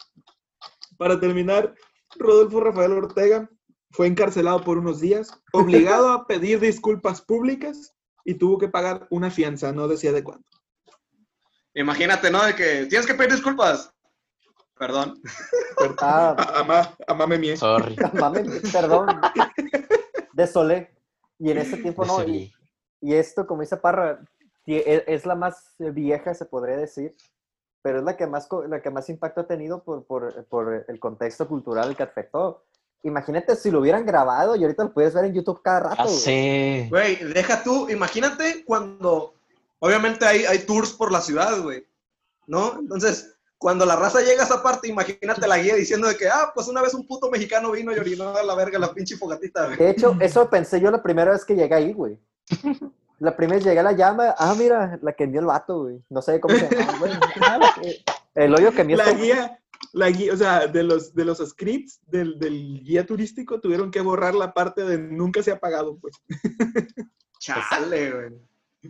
Para 0.98 1.20
terminar, 1.20 1.72
Rodolfo 2.16 2.60
Rafael 2.60 2.92
Ortega 2.92 3.48
fue 3.92 4.06
encarcelado 4.06 4.62
por 4.62 4.78
unos 4.78 5.00
días, 5.00 5.30
obligado 5.52 6.10
a 6.10 6.26
pedir 6.26 6.60
disculpas 6.60 7.20
públicas 7.20 7.94
y 8.24 8.34
tuvo 8.34 8.58
que 8.58 8.68
pagar 8.68 9.06
una 9.10 9.30
fianza, 9.30 9.72
no 9.72 9.88
decía 9.88 10.12
de 10.12 10.24
cuánto. 10.24 10.48
Imagínate, 11.74 12.30
¿no? 12.30 12.44
De 12.44 12.54
que 12.54 12.86
tienes 12.86 13.06
que 13.06 13.14
pedir 13.14 13.32
disculpas. 13.32 13.92
Perdón. 14.78 15.20
Ah, 16.00 16.34
Amá, 16.56 16.96
amá 17.06 17.26
me 17.26 17.38
mie. 17.38 17.56
Sorry. 17.56 17.96
mames, 18.14 18.72
perdón. 18.72 19.20
De 20.32 20.46
Solé. 20.46 20.90
Y 21.38 21.50
en 21.50 21.58
ese 21.58 21.76
tiempo 21.76 22.04
no. 22.04 22.14
Y, 22.22 22.26
Desolé. 22.26 22.52
y 23.00 23.14
esto, 23.14 23.46
como 23.46 23.62
dice 23.62 23.76
Parra, 23.76 24.24
e- 24.66 25.04
es 25.06 25.26
la 25.26 25.34
más 25.34 25.74
vieja, 25.78 26.34
se 26.34 26.46
podría 26.46 26.76
decir, 26.76 27.14
pero 27.82 27.98
es 27.98 28.04
la 28.04 28.16
que 28.16 28.26
más, 28.26 28.48
la 28.68 28.80
que 28.80 28.90
más 28.90 29.08
impacto 29.08 29.42
ha 29.42 29.46
tenido 29.46 29.82
por, 29.82 30.04
por, 30.06 30.44
por 30.46 30.84
el 30.88 31.00
contexto 31.00 31.48
cultural 31.48 31.96
que 31.96 32.02
afectó. 32.02 32.64
Imagínate 33.04 33.56
si 33.56 33.70
lo 33.70 33.80
hubieran 33.80 34.06
grabado 34.06 34.54
y 34.54 34.62
ahorita 34.62 34.84
lo 34.84 34.92
puedes 34.92 35.12
ver 35.14 35.24
en 35.24 35.34
YouTube 35.34 35.60
cada 35.62 35.80
rato. 35.80 35.96
Ya 35.96 36.04
güey. 36.04 36.16
sé. 36.16 36.86
Güey, 36.88 37.16
deja 37.32 37.62
tú, 37.62 37.88
imagínate 37.88 38.64
cuando 38.64 39.34
obviamente 39.80 40.24
hay, 40.24 40.44
hay 40.44 40.60
tours 40.60 40.92
por 40.92 41.10
la 41.10 41.20
ciudad, 41.20 41.60
güey, 41.60 41.84
¿no? 42.46 42.78
Entonces, 42.78 43.34
cuando 43.58 43.84
la 43.86 43.96
raza 43.96 44.20
llega 44.20 44.42
a 44.42 44.46
esa 44.46 44.62
parte, 44.62 44.88
imagínate 44.88 45.46
la 45.46 45.58
guía 45.58 45.74
diciendo 45.74 46.08
de 46.08 46.16
que, 46.16 46.28
ah, 46.28 46.52
pues 46.54 46.68
una 46.68 46.82
vez 46.82 46.94
un 46.94 47.06
puto 47.06 47.30
mexicano 47.30 47.70
vino 47.70 47.92
y 47.92 47.98
orinó 47.98 48.36
a 48.36 48.42
la 48.42 48.54
verga 48.54 48.78
la 48.78 48.92
pinche 48.92 49.16
fogatita, 49.16 49.66
güey. 49.66 49.76
De 49.76 49.90
hecho, 49.90 50.16
eso 50.20 50.50
pensé 50.50 50.80
yo 50.80 50.90
la 50.90 51.02
primera 51.02 51.32
vez 51.32 51.44
que 51.44 51.54
llegué 51.54 51.74
ahí, 51.74 51.92
güey. 51.92 52.18
La 53.18 53.36
primera 53.36 53.58
vez 53.58 53.64
llegué 53.64 53.78
a 53.78 53.84
la 53.84 53.92
llama, 53.92 54.34
ah, 54.36 54.52
mira, 54.58 54.98
la 55.00 55.12
que 55.12 55.22
envió 55.22 55.38
el 55.38 55.46
vato, 55.46 55.82
güey. 55.82 56.02
No 56.10 56.20
sé 56.20 56.40
cómo 56.40 56.56
se 56.56 56.68
llama, 56.68 56.98
güey. 57.80 58.04
El 58.34 58.54
hoyo 58.54 58.72
que 58.72 58.80
envió 58.82 58.96
La 58.96 59.12
guía, 59.12 59.58
la 59.92 60.10
guía, 60.10 60.32
o 60.32 60.36
sea, 60.36 60.66
de 60.66 60.82
los, 60.82 61.14
de 61.14 61.24
los 61.24 61.38
scripts 61.38 62.00
del, 62.06 62.38
del 62.38 62.82
guía 62.82 63.04
turístico 63.04 63.60
tuvieron 63.60 63.90
que 63.90 64.00
borrar 64.00 64.34
la 64.34 64.54
parte 64.54 64.84
de 64.84 64.98
nunca 64.98 65.42
se 65.42 65.52
ha 65.52 65.60
pagado, 65.60 65.98
pues. 65.98 66.14
Chale, 67.38 68.12
güey. 68.12 68.32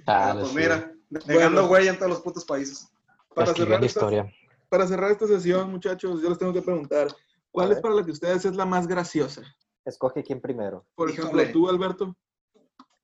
Ah, 0.07 0.33
pues 0.35 0.49
sí. 0.49 0.57
mira, 0.57 0.93
dejando 1.11 1.63
Bueno. 1.63 1.69
güey 1.69 1.89
en 1.89 1.97
todos 1.97 2.11
los 2.11 2.21
putos 2.21 2.45
países. 2.45 2.89
Para 3.35 3.49
Escribiendo 3.51 3.89
cerrar, 3.89 3.89
esta, 3.89 4.01
historia. 4.01 4.33
para 4.69 4.87
cerrar 4.87 5.11
esta 5.11 5.27
sesión, 5.27 5.71
muchachos, 5.71 6.23
yo 6.23 6.29
les 6.29 6.39
tengo 6.39 6.53
que 6.53 6.63
preguntar, 6.63 7.09
¿cuál 7.51 7.71
A 7.71 7.75
es 7.75 7.81
para 7.81 7.95
la 7.95 8.05
que 8.05 8.11
ustedes 8.11 8.45
es 8.45 8.55
la 8.57 8.67
más 8.67 8.87
graciosa? 8.87 9.43
Escoge 9.85 10.23
quién 10.23 10.41
primero. 10.41 10.87
Por 10.95 11.11
Híjole. 11.11 11.43
ejemplo, 11.45 11.53
tú, 11.53 11.69
Alberto. 11.69 12.17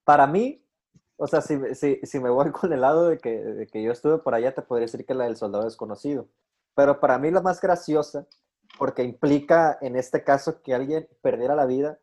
Para 0.04 0.26
mí, 0.26 0.62
o 1.18 1.26
sea, 1.26 1.42
si, 1.42 1.58
si, 1.74 2.00
si 2.02 2.20
me 2.20 2.30
voy 2.30 2.50
con 2.52 2.72
el 2.72 2.80
lado 2.80 3.08
de 3.08 3.18
que, 3.18 3.30
de 3.44 3.66
que 3.66 3.82
yo 3.82 3.92
estuve 3.92 4.18
por 4.18 4.34
allá, 4.34 4.54
te 4.54 4.62
podría 4.62 4.86
decir 4.86 5.04
que 5.04 5.14
la 5.14 5.24
del 5.24 5.36
soldado 5.36 5.64
desconocido. 5.64 6.26
Pero 6.74 7.00
para 7.00 7.18
mí 7.18 7.30
la 7.30 7.42
más 7.42 7.60
graciosa, 7.60 8.26
porque 8.78 9.02
implica 9.02 9.76
en 9.80 9.96
este 9.96 10.22
caso 10.24 10.62
que 10.62 10.74
alguien 10.74 11.08
perdiera 11.20 11.54
la 11.54 11.66
vida, 11.66 11.98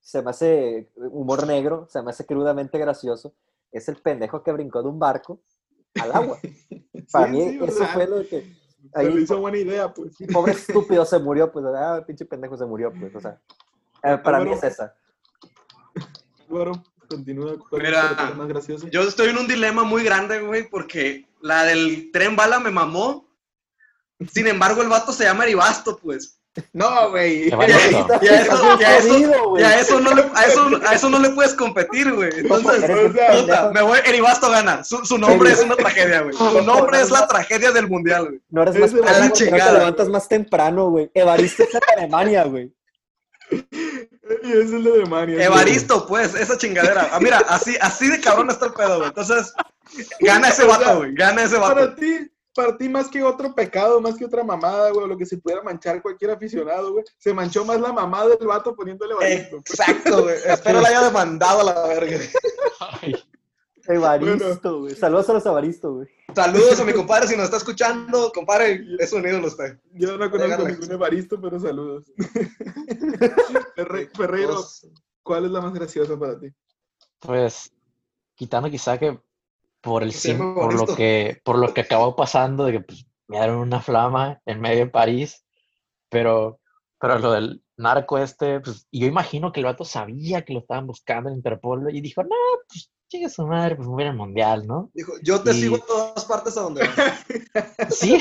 se 0.00 0.22
me 0.22 0.30
hace 0.30 0.90
humor 0.96 1.46
negro, 1.46 1.86
se 1.90 2.00
me 2.02 2.10
hace 2.10 2.24
crudamente 2.26 2.78
gracioso, 2.78 3.32
es 3.72 3.88
el 3.88 3.96
pendejo 3.96 4.42
que 4.42 4.52
brincó 4.52 4.82
de 4.82 4.88
un 4.88 4.98
barco 4.98 5.40
al 6.00 6.12
agua. 6.12 6.38
Para 7.12 7.26
Sí, 7.26 7.32
mí 7.32 7.48
sí, 7.50 7.58
eso 7.62 7.86
fue 7.86 8.06
lo 8.06 8.26
que... 8.28 8.54
Ahí- 8.94 9.18
hizo 9.18 9.40
buena 9.40 9.56
idea, 9.58 9.92
pues. 9.92 10.16
Pobre 10.32 10.52
estúpido 10.52 11.04
se 11.04 11.18
murió, 11.18 11.50
pues, 11.50 11.64
ah, 11.74 12.02
pinche 12.06 12.24
pendejo 12.26 12.56
se 12.56 12.64
murió, 12.66 12.92
pues, 12.92 13.14
o 13.14 13.20
sea. 13.20 13.40
eh, 14.02 14.18
para 14.22 14.40
mí 14.40 14.52
es 14.52 14.62
esa. 14.62 14.94
Bueno, 16.48 16.72
continúa. 17.08 17.56
¿Cuál 17.58 17.82
Mira, 17.82 18.34
más 18.36 18.48
graciosa? 18.48 18.88
Yo 18.90 19.02
estoy 19.02 19.30
en 19.30 19.38
un 19.38 19.48
dilema 19.48 19.84
muy 19.84 20.04
grande, 20.04 20.40
güey, 20.40 20.68
porque 20.68 21.26
la 21.40 21.64
del 21.64 22.10
tren 22.12 22.36
bala 22.36 22.60
me 22.60 22.70
mamó. 22.70 23.26
Sin 24.32 24.46
embargo, 24.46 24.82
el 24.82 24.88
vato 24.88 25.12
se 25.12 25.24
llama 25.24 25.44
Eribasto, 25.44 25.98
pues. 25.98 26.38
No, 26.72 27.10
güey. 27.10 27.48
Eso. 27.48 27.58
A 27.58 27.66
eso, 29.78 30.00
no 30.00 30.14
le, 30.14 30.22
a 30.34 30.46
eso, 30.46 30.70
a 30.86 30.94
eso 30.94 31.08
no 31.08 31.18
le 31.18 31.30
puedes 31.30 31.54
competir, 31.54 32.12
güey. 32.12 32.30
Entonces, 32.36 32.90
puta, 33.30 33.70
me 33.72 33.82
voy, 33.82 33.98
Eribasto 34.04 34.50
gana. 34.50 34.84
Su, 34.84 35.04
su 35.04 35.18
nombre 35.18 35.52
es 35.52 35.60
una 35.60 35.76
tragedia, 35.76 36.22
güey. 36.22 36.34
Su 36.34 36.62
nombre 36.62 37.00
es 37.00 37.10
la 37.10 37.26
tragedia 37.26 37.70
del 37.70 37.88
mundial, 37.88 38.26
güey. 38.26 38.40
No 38.50 38.62
eres 38.62 38.76
más 38.76 38.92
a 38.92 39.18
la 39.18 39.26
no 39.26 39.32
te 39.32 39.50
levantas 39.50 40.08
más 40.08 40.28
temprano, 40.28 40.90
güey. 40.90 41.10
Evaristo 41.14 41.62
está 41.62 41.78
en 41.78 41.98
Alemania, 41.98 42.44
güey. 42.44 42.72
Y 43.50 44.52
es 44.52 44.72
el 44.72 44.84
de 44.84 44.92
Alemania. 44.92 45.44
Evaristo, 45.44 46.06
pues, 46.06 46.34
esa 46.34 46.56
chingadera. 46.56 47.08
Ah, 47.12 47.18
mira, 47.20 47.38
así, 47.48 47.76
así 47.80 48.08
de 48.08 48.20
cabrón 48.20 48.50
está 48.50 48.66
el 48.66 48.72
pedo, 48.72 48.96
güey. 48.98 49.08
Entonces, 49.08 49.52
gana 50.20 50.48
ese 50.48 50.64
vato, 50.64 50.98
güey. 50.98 51.14
Gana 51.14 51.42
ese 51.44 51.56
Para 51.58 51.86
vato. 51.86 51.94
ti, 51.96 52.30
para 52.54 52.76
ti 52.76 52.88
más 52.88 53.08
que 53.08 53.22
otro 53.22 53.54
pecado, 53.54 54.00
más 54.00 54.16
que 54.16 54.24
otra 54.24 54.44
mamada, 54.44 54.90
güey, 54.90 55.08
lo 55.08 55.16
que 55.16 55.26
se 55.26 55.38
pudiera 55.38 55.62
manchar 55.62 56.02
cualquier 56.02 56.32
aficionado, 56.32 56.92
güey, 56.92 57.04
se 57.16 57.32
manchó 57.32 57.64
más 57.64 57.80
la 57.80 57.92
mamada 57.92 58.36
del 58.36 58.46
vato 58.46 58.74
poniéndole 58.74 59.14
Evaristo. 59.14 59.56
Exacto, 59.58 60.22
güey. 60.24 60.36
Espero 60.44 60.80
la 60.82 60.88
haya 60.88 61.02
demandado 61.04 61.60
a 61.60 61.64
la 61.64 61.86
verga. 61.86 62.18
Ay, 63.00 63.14
Evaristo, 63.88 64.80
güey. 64.80 64.94
Saludos 64.94 65.28
a 65.30 65.32
los 65.32 65.46
Evaristo, 65.46 65.94
güey. 65.94 66.08
Saludos 66.34 66.78
a 66.80 66.84
mi 66.84 66.92
compadre 66.92 67.26
si 67.28 67.36
nos 67.36 67.46
está 67.46 67.56
escuchando. 67.56 68.30
Compadre, 68.34 68.84
es 68.98 69.12
un 69.12 69.26
ídolo 69.26 69.46
usted. 69.48 69.78
Yo 69.94 70.16
no 70.18 70.30
conozco 70.30 70.68
ningún 70.68 70.92
Evaristo, 70.92 71.40
pero 71.40 71.58
saludos. 71.58 72.04
Ferre- 73.76 74.10
Ferreiro, 74.14 74.54
Pues, 74.54 74.86
¿cuál 75.22 75.44
es 75.46 75.50
la 75.50 75.60
más 75.60 75.72
graciosa 75.72 76.18
para 76.18 76.38
ti? 76.38 76.48
Pues, 77.20 77.72
quitando 78.34 78.70
quizá 78.70 78.98
que 78.98 79.18
por 79.80 80.02
el 80.02 80.12
sim- 80.12 80.54
por 80.54 80.74
lo 80.74 80.94
que, 80.94 81.40
por 81.44 81.58
lo 81.58 81.72
que 81.72 81.80
acabó 81.82 82.14
pasando, 82.16 82.64
de 82.66 82.72
que 82.72 82.80
pues, 82.80 83.06
me 83.26 83.38
dieron 83.38 83.58
una 83.58 83.80
flama 83.80 84.40
en 84.46 84.60
medio 84.60 84.84
de 84.84 84.90
París, 84.90 85.44
pero, 86.08 86.60
pero 87.00 87.18
lo 87.18 87.32
del 87.32 87.62
narco 87.78 88.18
este, 88.18 88.60
pues, 88.60 88.86
yo 88.92 89.06
imagino 89.06 89.52
que 89.52 89.60
el 89.60 89.66
vato 89.66 89.84
sabía 89.84 90.44
que 90.44 90.52
lo 90.52 90.60
estaban 90.60 90.86
buscando 90.86 91.30
en 91.30 91.36
Interpol 91.36 91.94
y 91.94 92.00
dijo, 92.00 92.22
no, 92.22 92.36
pues, 92.68 92.90
chingue 93.08 93.30
su 93.30 93.46
madre, 93.46 93.76
pues 93.76 93.88
me 93.88 93.94
voy 93.94 94.04
al 94.04 94.16
mundial, 94.16 94.66
¿no? 94.66 94.90
Dijo, 94.92 95.12
yo 95.22 95.40
te 95.42 95.52
Y- 95.52 95.60
sigo 95.62 95.76
a 95.76 95.86
todas 95.86 96.24
partes 96.26 96.56
a 96.58 96.62
donde 96.62 96.82
vas. 96.86 97.24
Sí, 97.90 98.20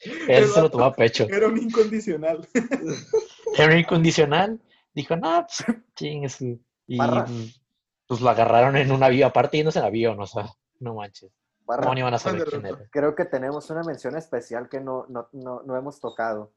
él 0.28 0.46
se 0.46 0.60
lo 0.60 0.70
tomó 0.70 0.84
a 0.84 0.92
pecho. 0.94 1.26
Era 1.28 1.48
un 1.48 1.58
incondicional. 1.58 2.46
Era 3.58 3.72
un 3.72 3.78
incondicional, 3.78 4.60
dijo, 4.94 5.16
no, 5.16 5.46
pues, 5.46 5.64
chingue 5.96 6.28
su. 6.28 6.60
Y 6.86 6.98
Barra. 6.98 7.24
pues, 7.24 7.60
pues 8.06 8.20
lo 8.20 8.30
agarraron 8.30 8.76
en 8.76 8.92
un 8.92 9.02
avión, 9.02 9.28
aparte 9.28 9.56
yéndose 9.56 9.80
en 9.80 9.86
avión, 9.86 10.20
o 10.20 10.26
sea, 10.26 10.46
no 10.78 10.94
manches. 10.94 11.32
Barra, 11.64 11.82
¿Cómo 11.82 11.94
no 11.94 12.00
iban 12.00 12.14
a 12.14 12.18
saber 12.18 12.44
quién 12.44 12.64
era? 12.64 12.78
creo 12.92 13.16
que 13.16 13.24
tenemos 13.24 13.68
una 13.70 13.82
mención 13.82 14.16
especial 14.16 14.68
que 14.68 14.80
no, 14.80 15.04
no, 15.08 15.28
no, 15.32 15.62
no 15.62 15.76
hemos 15.76 15.98
tocado. 15.98 16.52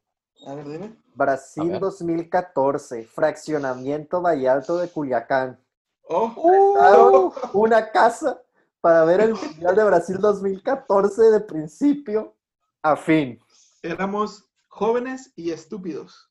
A 0.45 0.55
ver, 0.55 0.67
dime. 0.67 0.85
A 0.85 0.91
Brasil 1.15 1.69
ver. 1.69 1.79
2014, 1.79 3.03
fraccionamiento 3.05 4.21
Vallalto 4.21 4.77
de 4.77 4.89
Culiacán. 4.89 5.59
Oh, 6.07 6.33
Rentaron 6.73 7.31
una 7.53 7.91
casa 7.91 8.41
para 8.81 9.03
ver 9.05 9.21
el 9.21 9.33
Mundial 9.33 9.75
de 9.75 9.83
Brasil 9.83 10.17
2014 10.19 11.23
de 11.31 11.39
principio 11.41 12.35
a 12.81 12.95
fin. 12.95 13.39
éramos 13.83 14.45
jóvenes 14.67 15.31
y 15.35 15.51
estúpidos. 15.51 16.29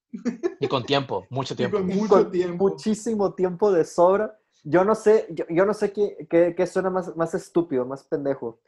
Y 0.59 0.67
con 0.67 0.85
tiempo, 0.85 1.27
mucho 1.31 1.55
Y 1.59 1.59
tiempo. 1.59 1.77
con 1.77 1.87
mucho 1.87 2.09
con 2.09 2.31
tiempo. 2.31 2.69
Muchísimo 2.69 3.35
tiempo 3.35 3.71
de 3.71 3.85
sobra. 3.85 4.39
Yo 4.65 4.85
no 4.85 4.95
sé, 4.95 5.27
yo, 5.31 5.45
yo 5.51 5.65
no 5.67 5.75
sé 5.75 5.93
qué, 5.93 6.27
qué, 6.29 6.55
qué 6.57 6.67
suena 6.67 6.91
más, 6.91 7.15
más 7.15 7.35
estúpido, 7.35 7.85
más 7.85 8.03
pendejo. 8.05 8.59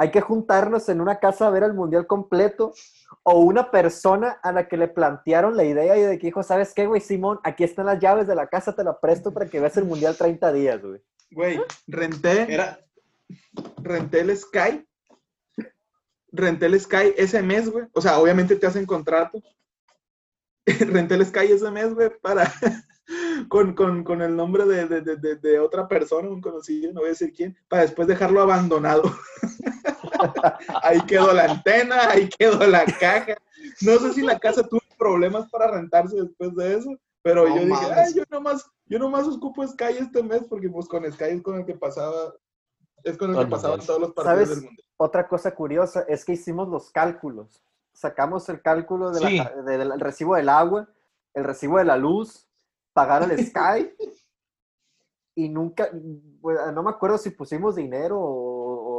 Hay 0.00 0.10
que 0.12 0.20
juntarnos 0.20 0.88
en 0.88 1.00
una 1.00 1.18
casa 1.18 1.46
a 1.46 1.50
ver 1.50 1.64
el 1.64 1.74
mundial 1.74 2.06
completo 2.06 2.72
o 3.24 3.40
una 3.40 3.70
persona 3.70 4.38
a 4.42 4.52
la 4.52 4.68
que 4.68 4.76
le 4.76 4.88
plantearon 4.88 5.56
la 5.56 5.64
idea 5.64 5.96
y 5.98 6.02
de 6.02 6.18
que 6.18 6.28
dijo, 6.28 6.42
¿sabes 6.42 6.72
qué, 6.72 6.86
güey, 6.86 7.00
Simón? 7.00 7.40
Aquí 7.42 7.64
están 7.64 7.86
las 7.86 7.98
llaves 7.98 8.26
de 8.26 8.34
la 8.34 8.46
casa, 8.46 8.74
te 8.74 8.84
la 8.84 8.98
presto 8.98 9.34
para 9.34 9.46
que 9.46 9.58
veas 9.60 9.76
el 9.76 9.84
mundial 9.84 10.16
30 10.16 10.52
días, 10.52 10.80
güey. 10.80 11.02
Güey, 11.32 11.60
renté, 11.86 12.52
Era, 12.54 12.78
renté 13.82 14.20
el 14.20 14.36
Sky. 14.36 14.86
Renté 16.30 16.66
el 16.66 16.78
Sky 16.80 17.14
ese 17.16 17.42
mes, 17.42 17.68
güey. 17.70 17.86
O 17.92 18.00
sea, 18.00 18.18
obviamente 18.18 18.56
te 18.56 18.66
hacen 18.66 18.86
contrato. 18.86 19.42
renté 20.66 21.14
el 21.16 21.26
Sky 21.26 21.52
ese 21.52 21.70
mes, 21.70 21.92
güey, 21.94 22.10
para. 22.22 22.50
Con, 23.48 23.72
con, 23.72 24.04
con 24.04 24.20
el 24.20 24.36
nombre 24.36 24.66
de, 24.66 24.86
de, 24.86 25.00
de, 25.00 25.16
de- 25.16 25.36
de 25.36 25.58
otra 25.58 25.88
persona, 25.88 26.28
un 26.28 26.42
conocido, 26.42 26.92
no 26.92 27.00
voy 27.00 27.06
a 27.06 27.12
decir 27.12 27.32
quién, 27.34 27.56
para 27.66 27.80
después 27.80 28.06
dejarlo 28.06 28.42
abandonado. 28.42 29.02
ahí 30.82 31.00
quedó 31.02 31.32
la 31.32 31.44
antena, 31.44 32.10
ahí 32.10 32.28
quedó 32.28 32.66
la 32.66 32.84
caja. 32.84 33.36
No 33.82 33.98
sé 33.98 34.12
si 34.12 34.22
la 34.22 34.38
casa 34.38 34.62
tuvo 34.66 34.80
problemas 34.98 35.48
para 35.50 35.70
rentarse 35.70 36.16
después 36.16 36.54
de 36.56 36.76
eso, 36.78 36.90
pero 37.22 37.48
No 37.48 37.56
yo 37.56 37.64
dije, 37.66 37.92
ay, 37.94 38.14
yo 38.14 38.22
nomás, 38.30 38.64
yo 38.86 38.98
nomás 38.98 39.26
ocupo 39.28 39.66
Sky 39.66 39.98
este 39.98 40.22
mes 40.22 40.42
porque 40.48 40.68
pues 40.68 40.88
con 40.88 41.04
Sky 41.12 41.24
es 41.24 41.42
con 41.42 41.56
el 41.58 41.66
que 41.66 41.74
pasaba, 41.74 42.34
es 43.04 43.16
con 43.16 43.30
el 43.34 43.38
que 43.44 43.46
pasaban 43.50 43.80
todos 43.80 44.00
los 44.00 44.12
partidos 44.12 44.34
¿Sabes? 44.34 44.48
del 44.50 44.64
mundo. 44.64 44.82
Otra 44.96 45.28
cosa 45.28 45.54
curiosa 45.54 46.04
es 46.08 46.24
que 46.24 46.32
hicimos 46.32 46.68
los 46.68 46.90
cálculos. 46.90 47.62
Sacamos 47.92 48.48
el 48.48 48.60
cálculo 48.62 49.10
de 49.10 49.20
la 49.20 49.28
Sí. 49.28 49.38
ca- 49.38 49.62
de- 49.62 49.78
del 49.78 50.00
recibo 50.00 50.34
del 50.36 50.48
agua, 50.48 50.88
el 51.34 51.44
recibo 51.44 51.78
de 51.78 51.84
la 51.84 51.96
luz, 51.96 52.48
pagar 52.92 53.22
el 53.30 53.38
Sky. 53.46 53.92
y 55.34 55.48
nunca, 55.48 55.88
pues, 56.40 56.58
no 56.72 56.82
me 56.82 56.90
acuerdo 56.90 57.16
si 57.18 57.30
pusimos 57.30 57.76
dinero 57.76 58.18
o, 58.20 58.57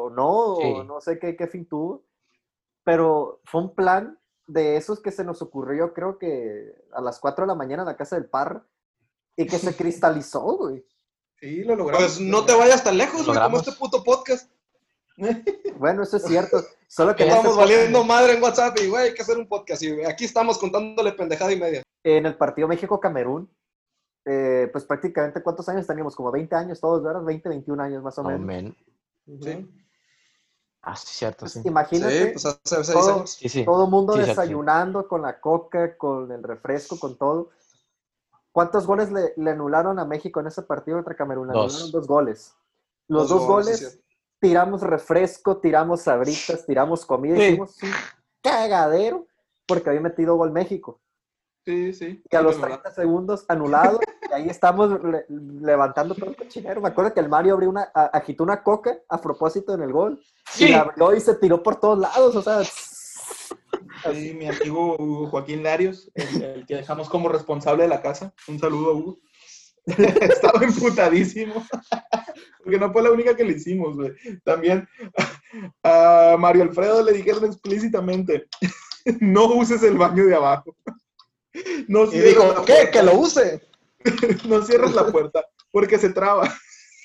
o 0.10 0.14
no, 0.14 0.30
o 0.56 0.84
no 0.84 1.02
sé 1.02 1.20
qué, 1.20 1.36
qué 1.36 1.48
fin 1.48 1.68
tuvo. 1.68 2.04
Pero 2.84 3.40
fue 3.46 3.62
un 3.62 3.76
plan 3.76 4.20
de 4.48 4.78
esos 4.78 5.00
que 5.00 5.12
se 5.12 5.24
nos 5.24 5.42
ocurrió, 5.42 5.94
creo 5.94 6.18
que 6.18 6.74
a 6.94 7.02
las 7.02 7.20
4 7.20 7.44
de 7.44 7.48
la 7.48 7.56
mañana 7.56 7.84
en 7.84 7.88
la 7.88 7.98
casa 7.98 8.16
del 8.16 8.26
Parra. 8.30 8.66
Y 9.36 9.46
que 9.46 9.58
se 9.58 9.74
cristalizó, 9.78 10.42
güey. 10.58 10.86
Sí, 11.40 11.64
lo 11.64 11.76
logramos. 11.76 12.04
pues 12.04 12.20
no 12.20 12.46
te 12.46 12.54
vayas 12.54 12.84
tan 12.84 12.98
lejos, 12.98 13.14
güey, 13.26 13.26
como 13.28 13.34
Logramos. 13.36 13.68
este 13.68 13.80
puto 13.80 14.04
podcast. 14.04 14.52
Bueno, 15.78 16.04
eso 16.04 16.18
es 16.18 16.24
cierto. 16.24 16.62
Solo 16.90 17.16
que 17.16 17.24
este 17.24 17.36
estamos 17.38 17.56
valiendo 17.56 18.04
madre 18.04 18.34
en 18.34 18.44
WhatsApp 18.44 18.78
y, 18.82 18.90
güey, 18.90 19.06
hay 19.10 19.14
que 19.14 19.22
hacer 19.22 19.38
un 19.38 19.48
podcast. 19.48 19.82
Y 19.82 20.04
aquí 20.04 20.26
estamos 20.26 20.58
contándole 20.58 21.14
pendejada 21.14 21.54
y 21.54 21.60
media. 21.60 21.84
en 22.04 22.26
el 22.26 22.36
partido 22.36 22.68
México-Camerún, 22.68 23.50
eh, 24.26 24.68
pues 24.74 24.84
prácticamente, 24.84 25.42
¿cuántos 25.42 25.70
años 25.70 25.88
teníamos? 25.88 26.18
Como 26.18 26.32
20 26.32 26.54
años 26.56 26.82
todos, 26.82 27.02
¿verdad? 27.02 27.24
20, 27.24 27.48
21 27.48 27.82
años 27.82 28.04
más 28.04 28.18
o 28.20 28.24
No, 28.24 28.38
menos. 28.38 28.76
Sí. 29.42 29.70
Ah, 30.82 30.96
sí, 30.96 31.08
cierto, 31.10 31.40
Pues, 31.42 31.54
sí. 31.54 31.62
imagínate 31.66 32.26
Sí, 32.28 32.32
pues 32.32 32.46
hace 32.46 32.84
seis 32.84 32.92
todo- 32.98 33.14
años. 33.16 33.32
Sí, 33.32 33.50
sí. 33.50 33.66
todo 33.66 33.86
el 33.86 33.92
mundo 33.92 34.14
Sí, 34.14 34.20
cierto, 34.24 34.42
sí. 34.42 34.48
desayunando 34.48 35.08
con 35.08 35.22
la 35.22 35.40
coca, 35.42 35.98
con 35.98 36.32
el 36.32 36.42
refresco, 36.44 36.98
con 37.00 37.18
todo. 37.18 37.50
¿Cuántos 38.52 38.88
goles 38.88 39.12
le, 39.12 39.34
le 39.38 39.52
anularon 39.52 40.00
a 40.00 40.06
México 40.06 40.40
en 40.40 40.48
ese 40.48 40.62
partido 40.64 40.98
contra 40.98 41.16
Camerún? 41.16 41.48
Le 41.48 41.54
Dos. 41.54 41.74
anularon 41.74 41.92
dos 41.92 42.08
goles. 42.08 42.56
Los 43.08 43.30
Dos 43.30 43.40
dos, 43.40 43.48
goles, 43.48 43.66
goles, 43.66 43.80
sí, 43.80 43.86
cierto. 43.86 44.06
tiramos 44.40 44.82
refresco, 44.82 45.58
tiramos 45.58 46.02
sabritas, 46.02 46.66
tiramos 46.66 47.06
comida, 47.06 47.36
Sí. 47.36 47.42
hicimos 47.44 47.76
un 47.84 47.90
cagadero 48.42 49.28
porque 49.68 49.90
había 49.90 50.02
metido 50.02 50.36
gol 50.36 50.52
México. 50.52 51.00
Sí, 51.66 51.94
sí. 51.94 52.24
Y 52.30 52.36
a 52.36 52.40
sí, 52.40 52.46
los 52.46 52.56
de 52.56 52.62
verdad. 52.62 52.80
30 52.82 52.92
segundos 53.02 53.46
anulado, 53.50 54.00
y 54.02 54.06
ahí 54.34 54.50
estamos 54.50 54.92
le- 55.04 55.26
levantando 55.62 56.16
todo 56.16 56.30
el 56.30 56.36
cochinero. 56.36 56.82
Me 56.82 56.90
acuerdo 56.90 57.14
que 57.14 57.20
el 57.20 57.30
Mario 57.30 57.54
abrió 57.54 57.70
una, 57.70 57.90
a- 57.94 58.06
agitó 58.06 58.44
una 58.44 58.64
coca 58.64 58.98
a 59.10 59.20
propósito 59.22 59.74
en 59.74 59.82
el 59.82 59.92
gol. 59.92 60.22
Y 60.58 60.68
la 60.70 60.82
abrió 60.82 61.16
y 61.16 61.22
se 61.22 61.36
tiró 61.36 61.62
por 61.62 61.80
todos 61.80 62.00
lados, 62.00 62.36
o 62.36 62.42
sea, 62.42 62.62
Sí, 64.14 64.34
mi 64.34 64.48
amigo 64.48 64.96
Hugo 64.98 65.28
Joaquín 65.28 65.62
Larios, 65.62 66.10
el, 66.16 66.42
el 66.42 66.66
que 66.66 66.76
dejamos 66.78 67.10
como 67.10 67.28
responsable 67.28 67.84
de 67.84 67.90
la 67.90 68.02
casa. 68.02 68.34
Un 68.48 68.58
saludo 68.58 68.92
a 68.92 68.94
Hugo. 68.94 69.18
Estaba 69.86 70.64
emputadísimo. 70.64 71.66
Porque 72.64 72.80
no 72.80 72.92
fue 72.94 73.04
la 73.04 73.12
única 73.12 73.36
que 73.36 73.44
le 73.44 73.54
hicimos, 73.54 73.96
güey. 73.98 74.14
También 74.46 74.88
a 75.84 76.36
Mario 76.40 76.64
Alfredo 76.64 77.04
le 77.04 77.12
dijeron 77.14 77.44
explícitamente, 77.46 78.48
no 79.20 79.46
uses 79.48 79.84
el 79.84 79.98
baño 79.98 80.26
de 80.26 80.36
abajo. 80.36 80.76
No 81.88 82.06
Y 82.06 82.20
dijo, 82.20 82.64
¿qué? 82.66 82.90
Que 82.92 83.04
lo 83.04 83.16
use. 83.16 83.68
No 84.48 84.62
cierres 84.64 84.94
la 84.94 85.08
puerta, 85.08 85.46
porque 85.72 85.98
se 86.00 86.10
traba. 86.10 86.52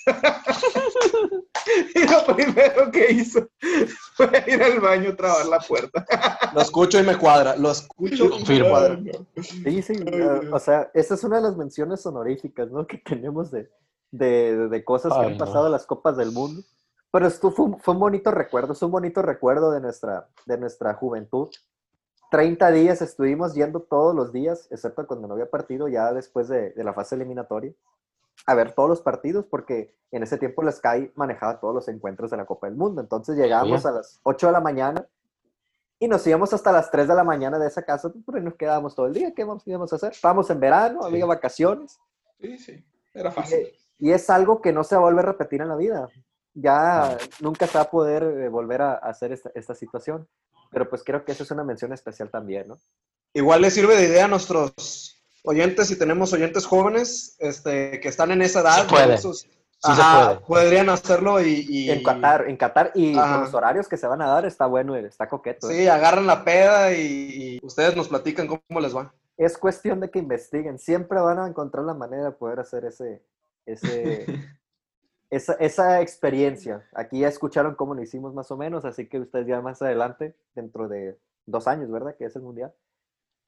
Y 1.94 2.06
lo 2.06 2.36
primero 2.36 2.90
que 2.92 3.10
hizo 3.12 3.48
fue 4.16 4.44
ir 4.46 4.62
al 4.62 4.80
baño 4.80 5.10
a 5.10 5.16
trabar 5.16 5.46
la 5.46 5.58
puerta. 5.60 6.04
Lo 6.52 6.60
escucho 6.60 6.98
y 6.98 7.02
me 7.02 7.16
cuadra. 7.16 7.56
Lo 7.56 7.70
escucho 7.70 8.24
y 8.24 8.28
me 8.28 8.30
Confirmo. 8.30 8.68
cuadra. 8.70 8.98
Sí, 9.40 9.82
sí. 9.82 9.94
Ay, 10.12 10.48
o 10.52 10.58
sea, 10.58 10.90
esa 10.92 11.14
es 11.14 11.24
una 11.24 11.36
de 11.36 11.42
las 11.42 11.56
menciones 11.56 12.04
honoríficas, 12.04 12.70
¿no? 12.70 12.86
Que 12.86 12.98
tenemos 12.98 13.50
de, 13.50 13.70
de, 14.10 14.56
de- 14.56 14.68
de 14.68 14.84
cosas 14.84 15.12
que 15.14 15.20
Ay, 15.20 15.26
han 15.32 15.38
no. 15.38 15.44
pasado 15.44 15.66
en 15.66 15.72
las 15.72 15.86
Copas 15.86 16.16
del 16.18 16.32
Mundo. 16.32 16.62
Pero 17.10 17.26
esto 17.26 17.50
fue, 17.50 17.64
un- 17.66 17.80
fue 17.80 17.94
un 17.94 18.00
bonito 18.00 18.30
recuerdo, 18.30 18.74
es 18.74 18.82
un 18.82 18.90
bonito 18.90 19.22
recuerdo 19.22 19.70
de 19.70 19.80
nuestra, 19.80 20.28
de 20.46 20.58
nuestra 20.58 20.92
juventud. 20.94 21.48
30 22.34 22.70
días 22.72 23.00
estuvimos 23.00 23.54
yendo 23.54 23.80
todos 23.80 24.14
los 24.14 24.32
días, 24.32 24.66
excepto 24.72 25.06
cuando 25.06 25.28
no 25.28 25.34
había 25.34 25.48
partido, 25.48 25.86
ya 25.86 26.12
después 26.12 26.48
de, 26.48 26.70
de 26.70 26.82
la 26.84 26.92
fase 26.92 27.14
eliminatoria, 27.14 27.72
a 28.46 28.54
ver 28.54 28.72
todos 28.72 28.88
los 28.88 29.00
partidos, 29.02 29.44
porque 29.46 29.94
en 30.10 30.24
ese 30.24 30.36
tiempo 30.36 30.62
la 30.62 30.72
Sky 30.72 31.12
manejaba 31.14 31.60
todos 31.60 31.72
los 31.74 31.86
encuentros 31.88 32.32
de 32.32 32.36
la 32.36 32.44
Copa 32.44 32.66
del 32.66 32.76
Mundo. 32.76 33.00
Entonces 33.00 33.36
llegábamos 33.36 33.86
a 33.86 33.92
las 33.92 34.18
8 34.24 34.46
de 34.48 34.52
la 34.52 34.60
mañana 34.60 35.06
y 36.00 36.08
nos 36.08 36.26
íbamos 36.26 36.52
hasta 36.52 36.72
las 36.72 36.90
3 36.90 37.06
de 37.06 37.14
la 37.14 37.22
mañana 37.22 37.56
de 37.58 37.68
esa 37.68 37.82
casa, 37.82 38.12
pues 38.26 38.42
nos 38.42 38.54
quedábamos 38.54 38.96
todo 38.96 39.06
el 39.06 39.14
día. 39.14 39.32
¿Qué 39.32 39.44
vamos- 39.44 39.62
íbamos 39.66 39.92
a 39.92 39.96
hacer? 39.96 40.10
Estábamos 40.10 40.50
en 40.50 40.58
verano, 40.58 41.04
había 41.04 41.22
Sí. 41.22 41.28
vacaciones. 41.28 41.98
Sí, 42.40 42.58
sí, 42.58 42.84
era 43.12 43.30
fácil. 43.30 43.68
Y 44.00 44.10
es 44.10 44.28
algo 44.28 44.60
que 44.60 44.72
no 44.72 44.82
se 44.82 44.96
vuelve 44.96 45.20
a 45.20 45.26
repetir 45.26 45.60
en 45.62 45.68
la 45.68 45.76
vida. 45.76 46.08
Ya 46.52 47.16
nunca 47.40 47.68
se 47.68 47.78
va 47.78 47.84
a 47.84 47.90
poder 47.90 48.24
eh, 48.24 48.48
volver 48.48 48.82
a 48.82 48.94
a 48.94 48.96
hacer 49.10 49.30
esta, 49.32 49.52
esta 49.54 49.74
situación. 49.76 50.26
Pero 50.74 50.90
pues 50.90 51.02
creo 51.04 51.24
que 51.24 51.32
eso 51.32 51.42
es 51.44 51.50
una 51.50 51.64
mención 51.64 51.92
especial 51.94 52.28
también, 52.30 52.68
¿no? 52.68 52.78
Igual 53.32 53.62
le 53.62 53.70
sirve 53.70 53.96
de 53.96 54.04
idea 54.06 54.26
a 54.26 54.28
nuestros 54.28 55.16
oyentes, 55.44 55.88
si 55.88 55.96
tenemos 55.98 56.32
oyentes 56.32 56.66
jóvenes 56.66 57.36
este, 57.38 58.00
que 58.00 58.08
están 58.08 58.30
en 58.32 58.42
esa 58.42 58.60
edad. 58.60 58.82
Se 58.82 58.88
puede. 58.88 59.14
Esos- 59.14 59.46
Sí 59.86 59.94
se 59.94 60.00
Ajá, 60.00 60.40
puede. 60.46 60.62
Podrían 60.64 60.88
hacerlo 60.88 61.42
y, 61.42 61.66
y- 61.68 61.90
En 61.90 62.02
Qatar, 62.02 62.48
en 62.48 62.56
Qatar 62.56 62.92
y 62.94 63.18
Ajá. 63.18 63.32
con 63.34 63.44
los 63.44 63.52
horarios 63.54 63.86
que 63.86 63.98
se 63.98 64.06
van 64.06 64.22
a 64.22 64.28
dar 64.28 64.46
está 64.46 64.64
bueno, 64.64 64.96
está 64.96 65.28
coqueto. 65.28 65.68
¿eh? 65.68 65.74
Sí, 65.82 65.88
agarran 65.88 66.26
la 66.26 66.42
peda 66.42 66.94
y, 66.94 67.00
y 67.02 67.60
ustedes 67.62 67.94
nos 67.94 68.08
platican 68.08 68.46
cómo 68.46 68.80
les 68.80 68.96
va. 68.96 69.12
Es 69.36 69.58
cuestión 69.58 70.00
de 70.00 70.10
que 70.10 70.20
investiguen. 70.20 70.78
Siempre 70.78 71.20
van 71.20 71.38
a 71.38 71.46
encontrar 71.46 71.84
la 71.84 71.92
manera 71.92 72.24
de 72.24 72.30
poder 72.30 72.60
hacer 72.60 72.86
ese, 72.86 73.20
ese, 73.66 74.24
esa, 75.30 75.54
esa 75.54 76.00
experiencia. 76.00 76.86
Aquí 76.94 77.20
ya 77.20 77.28
escucharon 77.28 77.74
cómo 77.74 77.94
lo 77.94 78.02
hicimos 78.02 78.34
más 78.34 78.50
o 78.50 78.56
menos, 78.56 78.84
así 78.84 79.08
que 79.08 79.18
ustedes 79.20 79.46
ya 79.46 79.60
más 79.60 79.82
adelante, 79.82 80.36
dentro 80.54 80.88
de 80.88 81.18
dos 81.46 81.66
años, 81.66 81.90
¿verdad? 81.90 82.14
Que 82.16 82.26
es 82.26 82.36
el 82.36 82.42
Mundial. 82.42 82.72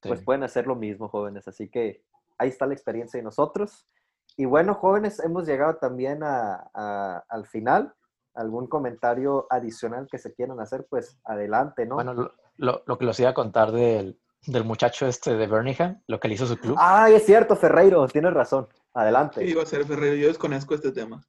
pues 0.03 0.21
Sí. 0.21 0.25
pueden 0.27 0.43
hacer 0.45 0.67
lo 0.67 0.77
mismo, 0.77 1.09
jóvenes. 1.09 1.49
Así 1.49 1.69
que 1.69 2.05
ahí 2.39 2.49
está 2.51 2.67
la 2.67 2.75
experiencia 2.75 3.19
de 3.19 3.25
nosotros. 3.25 3.89
Y 4.37 4.45
bueno, 4.45 4.75
jóvenes, 4.75 5.19
hemos 5.21 5.47
llegado 5.49 5.77
también 5.77 6.23
a- 6.23 6.71
a- 6.75 7.25
al 7.29 7.47
final. 7.47 7.93
¿Algún 8.35 8.67
comentario 8.69 9.47
adicional 9.51 10.07
que 10.11 10.19
se 10.19 10.35
quieran 10.35 10.61
hacer? 10.61 10.87
Pues 10.89 11.19
adelante, 11.25 11.87
¿no? 11.87 11.95
Bueno, 11.97 12.13
lo, 12.15 12.33
lo- 12.59 12.83
lo 12.87 12.99
que 12.99 13.07
les 13.07 13.19
iba 13.19 13.31
a 13.31 13.35
contar 13.35 13.73
del, 13.73 14.21
del 14.47 14.65
muchacho 14.65 15.07
este 15.07 15.35
de 15.35 15.47
Birmingham, 15.47 16.01
lo 16.07 16.21
que 16.21 16.29
le 16.29 16.35
hizo 16.35 16.47
su 16.47 16.59
club. 16.59 16.77
Ay, 16.79 17.15
es 17.15 17.25
cierto, 17.25 17.57
Ferreiro, 17.57 18.07
tienes 18.07 18.35
razón. 18.35 18.69
Adelante. 18.93 19.41
¿Qué 19.41 19.51
iba 19.51 19.63
a 19.63 19.67
ser 19.67 19.85
Ferrero? 19.87 20.15
Yo 20.15 20.29
desconozco 20.29 20.75
este 20.75 20.93
tema. 20.93 21.23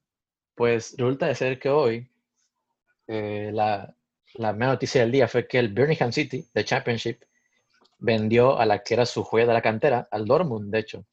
Pues 0.57 0.95
resulta 0.97 1.27
de 1.27 1.35
ser 1.35 1.59
que 1.59 1.69
hoy 1.69 2.09
eh, 3.05 3.51
la, 3.53 3.93
la 4.33 4.53
noticia 4.53 5.01
del 5.01 5.11
día 5.11 5.27
fue 5.27 5.47
que 5.47 5.59
el 5.59 5.69
Birmingham 5.69 6.11
City, 6.11 6.43
de 6.51 6.65
Championship, 6.65 7.21
vendió 7.99 8.57
a 8.59 8.65
la 8.65 8.81
que 8.81 8.95
era 8.95 9.05
su 9.05 9.23
joya 9.23 9.45
de 9.45 9.53
la 9.53 9.61
cantera, 9.61 10.07
al 10.09 10.25
Dortmund, 10.25 10.71
de 10.71 10.79
hecho. 10.79 11.05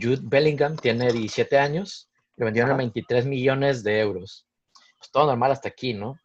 Jude 0.00 0.20
Bellingham 0.22 0.76
tiene 0.76 1.12
17 1.12 1.58
años, 1.58 2.08
le 2.36 2.44
vendieron 2.44 2.70
Ajá. 2.70 2.78
23 2.78 3.26
millones 3.26 3.82
de 3.82 3.98
euros. 3.98 4.46
Pues 4.96 5.10
todo 5.10 5.26
normal 5.26 5.50
hasta 5.50 5.68
aquí, 5.70 5.92
¿no? 5.94 6.16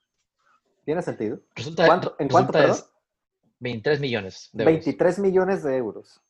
¿Tiene 0.86 1.02
sentido? 1.02 1.40
Resulta, 1.56 1.88
¿Cuánto- 1.88 2.16
en 2.20 2.28
cuánto, 2.28 2.52
resulta 2.54 2.72
es 2.76 2.82
perdón? 2.82 2.94
23 3.62 4.00
millones 4.00 4.50
de 4.54 4.64
euros. 4.64 4.74
23 4.76 5.20
millones 5.20 5.64
de 5.64 5.76
euros. 5.78 6.22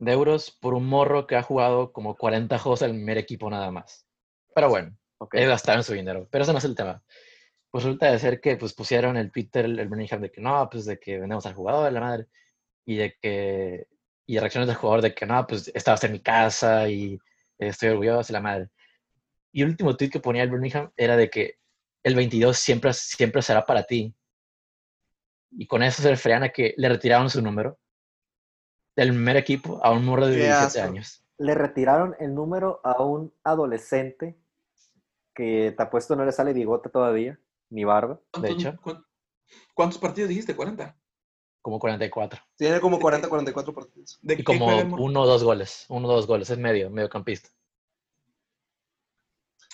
de 0.00 0.12
euros 0.12 0.50
por 0.50 0.74
un 0.74 0.86
morro 0.86 1.26
que 1.28 1.36
ha 1.36 1.42
jugado 1.44 1.92
como 1.92 2.16
40 2.16 2.58
juegos 2.58 2.82
en 2.82 2.90
el 2.90 2.96
primer 2.96 3.18
equipo 3.18 3.48
nada 3.48 3.70
más. 3.70 4.06
Pero 4.54 4.70
bueno, 4.70 4.96
Ok. 5.18 5.34
ellos 5.34 5.50
gastaron 5.50 5.82
su 5.84 5.92
dinero. 5.94 6.28
Pero 6.30 6.42
ese 6.44 6.52
no 6.52 6.58
es 6.58 6.64
el 6.64 6.74
tema. 6.74 7.02
Pues 7.70 7.84
resulta 7.84 8.10
de 8.10 8.18
ser 8.18 8.40
que 8.40 8.56
pues 8.56 8.72
pusieron 8.72 9.16
el 9.16 9.30
Twitter, 9.30 9.64
el 9.64 9.76
Birmingham, 9.88 10.22
de 10.22 10.30
que 10.30 10.40
no, 10.40 10.68
pues 10.70 10.84
de 10.86 10.98
que 10.98 11.18
vendemos 11.18 11.44
al 11.46 11.54
jugador, 11.54 11.92
la 11.92 12.00
madre. 12.00 12.26
Y 12.84 12.96
de 12.96 13.16
que... 13.20 13.88
Y 14.26 14.38
reacciones 14.38 14.66
del 14.68 14.76
jugador 14.76 15.02
de 15.02 15.14
que 15.14 15.24
no, 15.26 15.46
pues 15.46 15.70
estabas 15.74 16.04
en 16.04 16.12
mi 16.12 16.20
casa 16.20 16.88
y 16.88 17.18
estoy 17.58 17.90
orgulloso 17.90 18.30
y 18.30 18.34
la 18.34 18.40
madre. 18.40 18.68
Y 19.52 19.62
el 19.62 19.68
último 19.70 19.96
tweet 19.96 20.10
que 20.10 20.20
ponía 20.20 20.42
el 20.42 20.50
Birmingham 20.50 20.90
era 20.96 21.16
de 21.16 21.30
que 21.30 21.58
el 22.02 22.14
22 22.14 22.56
siempre, 22.56 22.92
siempre 22.92 23.40
será 23.42 23.64
para 23.64 23.82
ti. 23.84 24.14
Y 25.50 25.66
con 25.66 25.82
eso 25.82 26.02
se 26.02 26.10
referían 26.10 26.42
a 26.42 26.50
que 26.50 26.74
le 26.76 26.88
retiraron 26.88 27.30
su 27.30 27.40
número 27.40 27.78
del 28.94 29.08
primer 29.10 29.36
equipo 29.36 29.80
a 29.82 29.90
un 29.92 30.04
morro 30.04 30.26
de 30.26 30.36
Qué 30.36 30.42
17 30.44 30.66
asco. 30.66 30.82
años. 30.82 31.24
Le 31.38 31.54
retiraron 31.54 32.14
el 32.18 32.34
número 32.34 32.80
a 32.84 33.02
un 33.02 33.32
adolescente 33.44 34.36
que 35.38 35.72
te 35.76 35.82
apuesto 35.84 36.16
no 36.16 36.24
le 36.24 36.32
sale 36.32 36.52
bigote 36.52 36.88
todavía, 36.90 37.38
ni 37.70 37.84
barba. 37.84 38.14
De 38.14 38.20
¿Cuántos- 38.40 38.50
hecho. 38.58 38.76
cuán- 38.82 39.04
¿Cuántos 39.72 39.98
partidos 39.98 40.28
dijiste? 40.28 40.56
¿40? 40.56 40.94
Como 41.62 41.78
44. 41.78 42.40
Tiene 42.56 42.80
como 42.80 42.98
40, 42.98 43.28
44 43.28 43.72
partidos. 43.72 44.18
¿De 44.20 44.34
Y 44.34 44.42
como 44.42 44.72
el 44.72 44.86
uno 44.92 45.22
o 45.22 45.26
dos 45.26 45.44
goles. 45.44 45.86
Uno 45.88 46.08
o 46.08 46.12
dos 46.12 46.26
goles. 46.26 46.50
Es 46.50 46.58
medio, 46.58 46.90
mediocampista. 46.90 47.48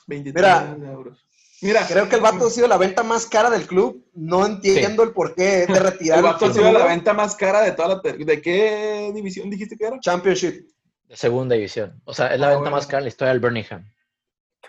23 0.07 0.35
Mira. 0.45 0.61
millones 0.61 0.81
de 0.83 0.93
euros. 0.93 1.27
Mira, 1.63 1.87
Creo 1.89 2.09
que 2.09 2.17
el 2.17 2.21
vato 2.21 2.47
ha 2.47 2.51
sido 2.51 2.69
la 2.69 2.77
venta 2.77 3.03
más 3.03 3.27
cara 3.27 3.49
del 3.49 3.67
club. 3.67 4.05
No 4.13 4.45
entiendo 4.45 5.03
el 5.03 5.13
porqué 5.13 5.43
de 5.43 5.65
el 5.69 5.77
retirar 5.77 6.23
vato 6.23 6.45
ha 6.45 6.49
el 6.49 6.55
sido 6.55 6.71
la 6.73 6.85
venta 6.85 7.15
más 7.15 7.35
cara 7.37 7.63
de 7.63 7.73
toda 7.73 7.89
la... 8.03 8.13
¿De 8.13 8.43
qué 8.43 9.11
división 9.15 9.49
dijiste 9.49 9.77
que 9.77 9.87
era? 9.87 9.99
Championship. 10.01 10.69
De 11.09 11.17
segunda 11.17 11.55
división. 11.55 12.01
O 12.05 12.13
sea, 12.13 12.35
es 12.35 12.39
la 12.41 12.47
Ah, 12.49 12.51
venta 12.51 12.61
bueno. 12.63 12.77
más 12.77 12.87
cara 12.87 12.99
en 12.99 13.05
la 13.05 13.09
historia 13.09 13.33
del 13.33 13.41
Birmingham. 13.41 13.91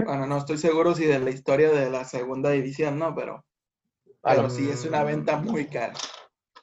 Bueno, 0.04 0.28
no 0.28 0.38
estoy 0.38 0.58
seguro 0.58 0.93
si 0.96 1.06
de 1.06 1.20
la 1.20 1.30
historia 1.30 1.72
de 1.72 1.89
la 1.89 2.04
segunda 2.06 2.50
división, 2.52 3.00
¿no? 3.00 3.16
Pero, 3.16 3.43
sí 4.50 4.70
es 4.70 4.84
una 4.86 5.04
venta 5.04 5.38
muy 5.38 5.68
cara. 5.68 5.93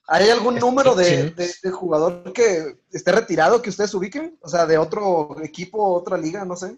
¿Hay 0.08 0.28
algún 0.30 0.56
número 0.56 0.94
de, 0.94 1.30
de- 1.30 1.54
de 1.62 1.70
jugador 1.70 2.32
que 2.32 2.76
esté 2.90 3.12
retirado 3.12 3.62
que 3.62 3.70
ustedes 3.70 3.94
ubiquen? 3.94 4.36
O 4.42 4.48
sea, 4.48 4.66
de 4.66 4.76
otro 4.76 5.36
equipo, 5.42 5.94
otra 5.94 6.18
liga, 6.18 6.44
no 6.44 6.56
sé. 6.56 6.76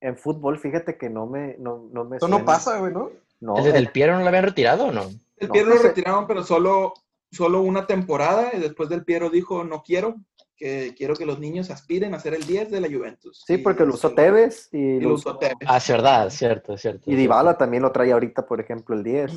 En 0.00 0.16
fútbol, 0.16 0.58
fíjate 0.58 0.96
que 0.96 1.10
no 1.10 1.26
me, 1.26 1.56
no, 1.58 1.88
no 1.92 2.04
me 2.04 2.16
Eso 2.16 2.28
no 2.28 2.44
pasa, 2.44 2.78
güey, 2.78 2.92
¿no? 2.92 3.10
No, 3.40 3.56
¿El 3.58 3.64
de 3.64 3.72
Del 3.72 3.90
Piero 3.90 4.14
no 4.14 4.20
lo 4.20 4.28
habían 4.28 4.44
retirado 4.44 4.86
o 4.86 4.92
no? 4.92 5.02
El 5.36 5.48
Piero 5.50 5.68
no 5.68 5.74
lo 5.74 5.80
sé. 5.80 5.88
retiraron, 5.88 6.26
pero 6.28 6.44
solo, 6.44 6.94
solo 7.30 7.60
una 7.62 7.86
temporada 7.86 8.50
y 8.54 8.60
después 8.60 8.88
del 8.88 9.04
Piero 9.04 9.28
dijo, 9.30 9.64
no 9.64 9.82
quiero, 9.82 10.14
que 10.56 10.94
quiero 10.96 11.14
que 11.16 11.26
los 11.26 11.38
niños 11.40 11.70
aspiren 11.70 12.14
a 12.14 12.20
ser 12.20 12.34
el 12.34 12.46
10 12.46 12.70
de 12.70 12.80
la 12.80 12.88
Juventus. 12.88 13.42
sí, 13.46 13.54
Y 13.54 13.58
porque 13.58 13.84
lo 13.84 13.94
usó 13.94 14.10
se- 14.10 14.14
Tevez 14.14 14.68
y, 14.72 14.78
Y 14.78 15.00
lo 15.00 15.14
usó- 15.14 15.38
Tevez. 15.38 15.56
Ah, 15.66 15.78
es 15.78 15.88
verdad, 15.88 16.26
es 16.28 16.34
cierto, 16.34 16.74
es 16.74 16.80
cierto. 16.82 17.10
y 17.10 17.14
Dybala 17.16 17.56
también 17.58 17.82
lo 17.82 17.90
trae 17.92 18.12
ahorita, 18.12 18.46
por 18.46 18.60
ejemplo, 18.60 18.94
el 18.94 19.02
10. 19.02 19.32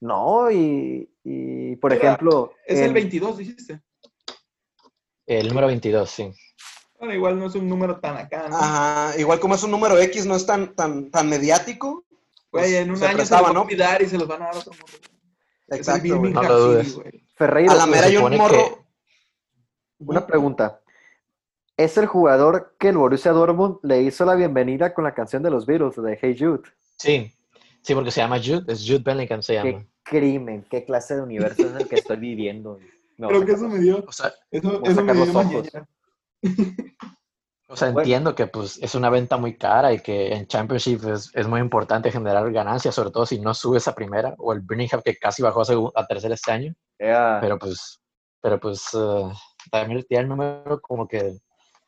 No, 0.00 0.50
y, 0.50 1.10
y 1.24 1.76
por 1.76 1.92
Mira, 1.92 2.04
ejemplo... 2.04 2.52
Es 2.66 2.78
el 2.78 2.86
en- 2.88 2.94
22, 2.94 3.38
dijiste. 3.38 3.82
El 5.26 5.48
número 5.48 5.66
22, 5.66 6.08
sí. 6.08 6.32
Bueno, 6.98 7.14
igual 7.14 7.38
no 7.38 7.46
es 7.46 7.54
un 7.54 7.68
número 7.68 8.00
tan 8.00 8.16
acá, 8.16 8.48
¿no? 8.48 8.56
Ajá, 8.56 9.18
igual 9.18 9.38
como 9.38 9.54
es 9.54 9.62
un 9.62 9.70
número 9.70 9.98
X, 9.98 10.24
no 10.26 10.34
es 10.34 10.46
tan, 10.46 10.74
tan, 10.74 11.10
tan 11.10 11.28
mediático. 11.28 12.04
Güey, 12.50 12.64
pues, 12.64 12.72
en 12.74 12.90
un 12.90 12.96
se 12.96 13.04
año 13.04 13.12
se 13.12 13.16
prestaba, 13.18 13.40
los 13.42 13.48
va 13.48 13.50
a 13.50 13.54
¿no? 13.54 13.62
olvidar 13.62 14.02
y 14.02 14.06
se 14.08 14.18
los 14.18 14.26
van 14.26 14.42
a 14.42 14.46
dar 14.46 14.54
a 14.54 14.58
otro 14.58 14.72
morro. 14.72 14.98
El 15.68 15.76
Exacto, 15.78 16.18
güey. 16.18 16.32
No 16.32 16.42
lo 16.42 16.58
dudes. 16.58 16.94
güey. 16.94 17.24
Ferreiro, 17.36 17.72
A 17.72 17.74
la 17.74 17.86
mera 17.86 18.04
se 18.04 18.08
hay 18.08 18.16
un 18.16 18.36
morro. 18.36 18.54
que- 18.54 18.87
una 19.98 20.26
pregunta. 20.26 20.80
¿Es 21.76 21.96
el 21.96 22.06
jugador 22.06 22.74
que 22.78 22.88
el 22.88 22.96
Borussia 22.96 23.32
Dortmund 23.32 23.78
le 23.82 24.02
hizo 24.02 24.24
la 24.24 24.34
bienvenida 24.34 24.92
con 24.94 25.04
la 25.04 25.14
canción 25.14 25.42
de 25.42 25.50
los 25.50 25.64
Beatles, 25.64 25.96
de 25.96 26.18
Hey 26.20 26.36
Jude? 26.38 26.62
Sí. 26.96 27.32
Sí, 27.82 27.94
porque 27.94 28.10
se 28.10 28.20
llama 28.20 28.38
Jude, 28.38 28.64
es 28.72 28.84
Jude 28.84 29.02
Bellingham 29.04 29.42
se 29.42 29.54
llama. 29.54 29.70
Qué 29.70 29.86
crimen, 30.02 30.66
qué 30.68 30.84
clase 30.84 31.14
de 31.14 31.22
universo 31.22 31.62
es 31.66 31.74
el 31.74 31.88
que 31.88 31.96
estoy 31.96 32.16
viviendo. 32.16 32.78
Creo 33.16 33.44
que 33.44 33.52
eso 33.52 33.68
me 33.68 33.78
dio, 33.78 34.04
O 34.06 34.12
sea, 34.12 34.32
eso, 34.50 34.82
eso 34.84 35.02
me 35.04 35.12
dio 35.12 35.24
los 35.26 35.34
ojos. 35.34 35.68
o 37.68 37.76
sea, 37.76 37.88
Bueno. 37.90 38.00
entiendo 38.00 38.34
que 38.34 38.46
pues 38.46 38.78
es 38.82 38.94
una 38.94 39.10
venta 39.10 39.36
muy 39.36 39.56
cara 39.56 39.92
y 39.92 40.00
que 40.00 40.32
en 40.34 40.46
Championship 40.46 41.04
es, 41.08 41.30
es 41.34 41.46
muy 41.46 41.60
importante 41.60 42.10
generar 42.10 42.50
ganancias, 42.52 42.94
sobre 42.94 43.10
todo 43.10 43.26
si 43.26 43.40
no 43.40 43.54
subes 43.54 43.86
a 43.88 43.94
primera, 43.94 44.34
o 44.38 44.52
el 44.52 44.60
Birmingham 44.60 45.02
que 45.04 45.16
casi 45.16 45.42
bajó 45.42 45.62
a, 45.62 46.00
a 46.00 46.06
tercera 46.06 46.34
este 46.34 46.50
año. 46.52 46.74
Pero 46.98 47.58
pues, 47.58 48.00
pero 48.40 48.58
pues 48.58 48.82
eh, 48.94 49.30
también 49.70 50.04
tiene 50.08 50.22
el 50.24 50.28
número 50.28 50.80
como 50.80 51.06
que, 51.08 51.20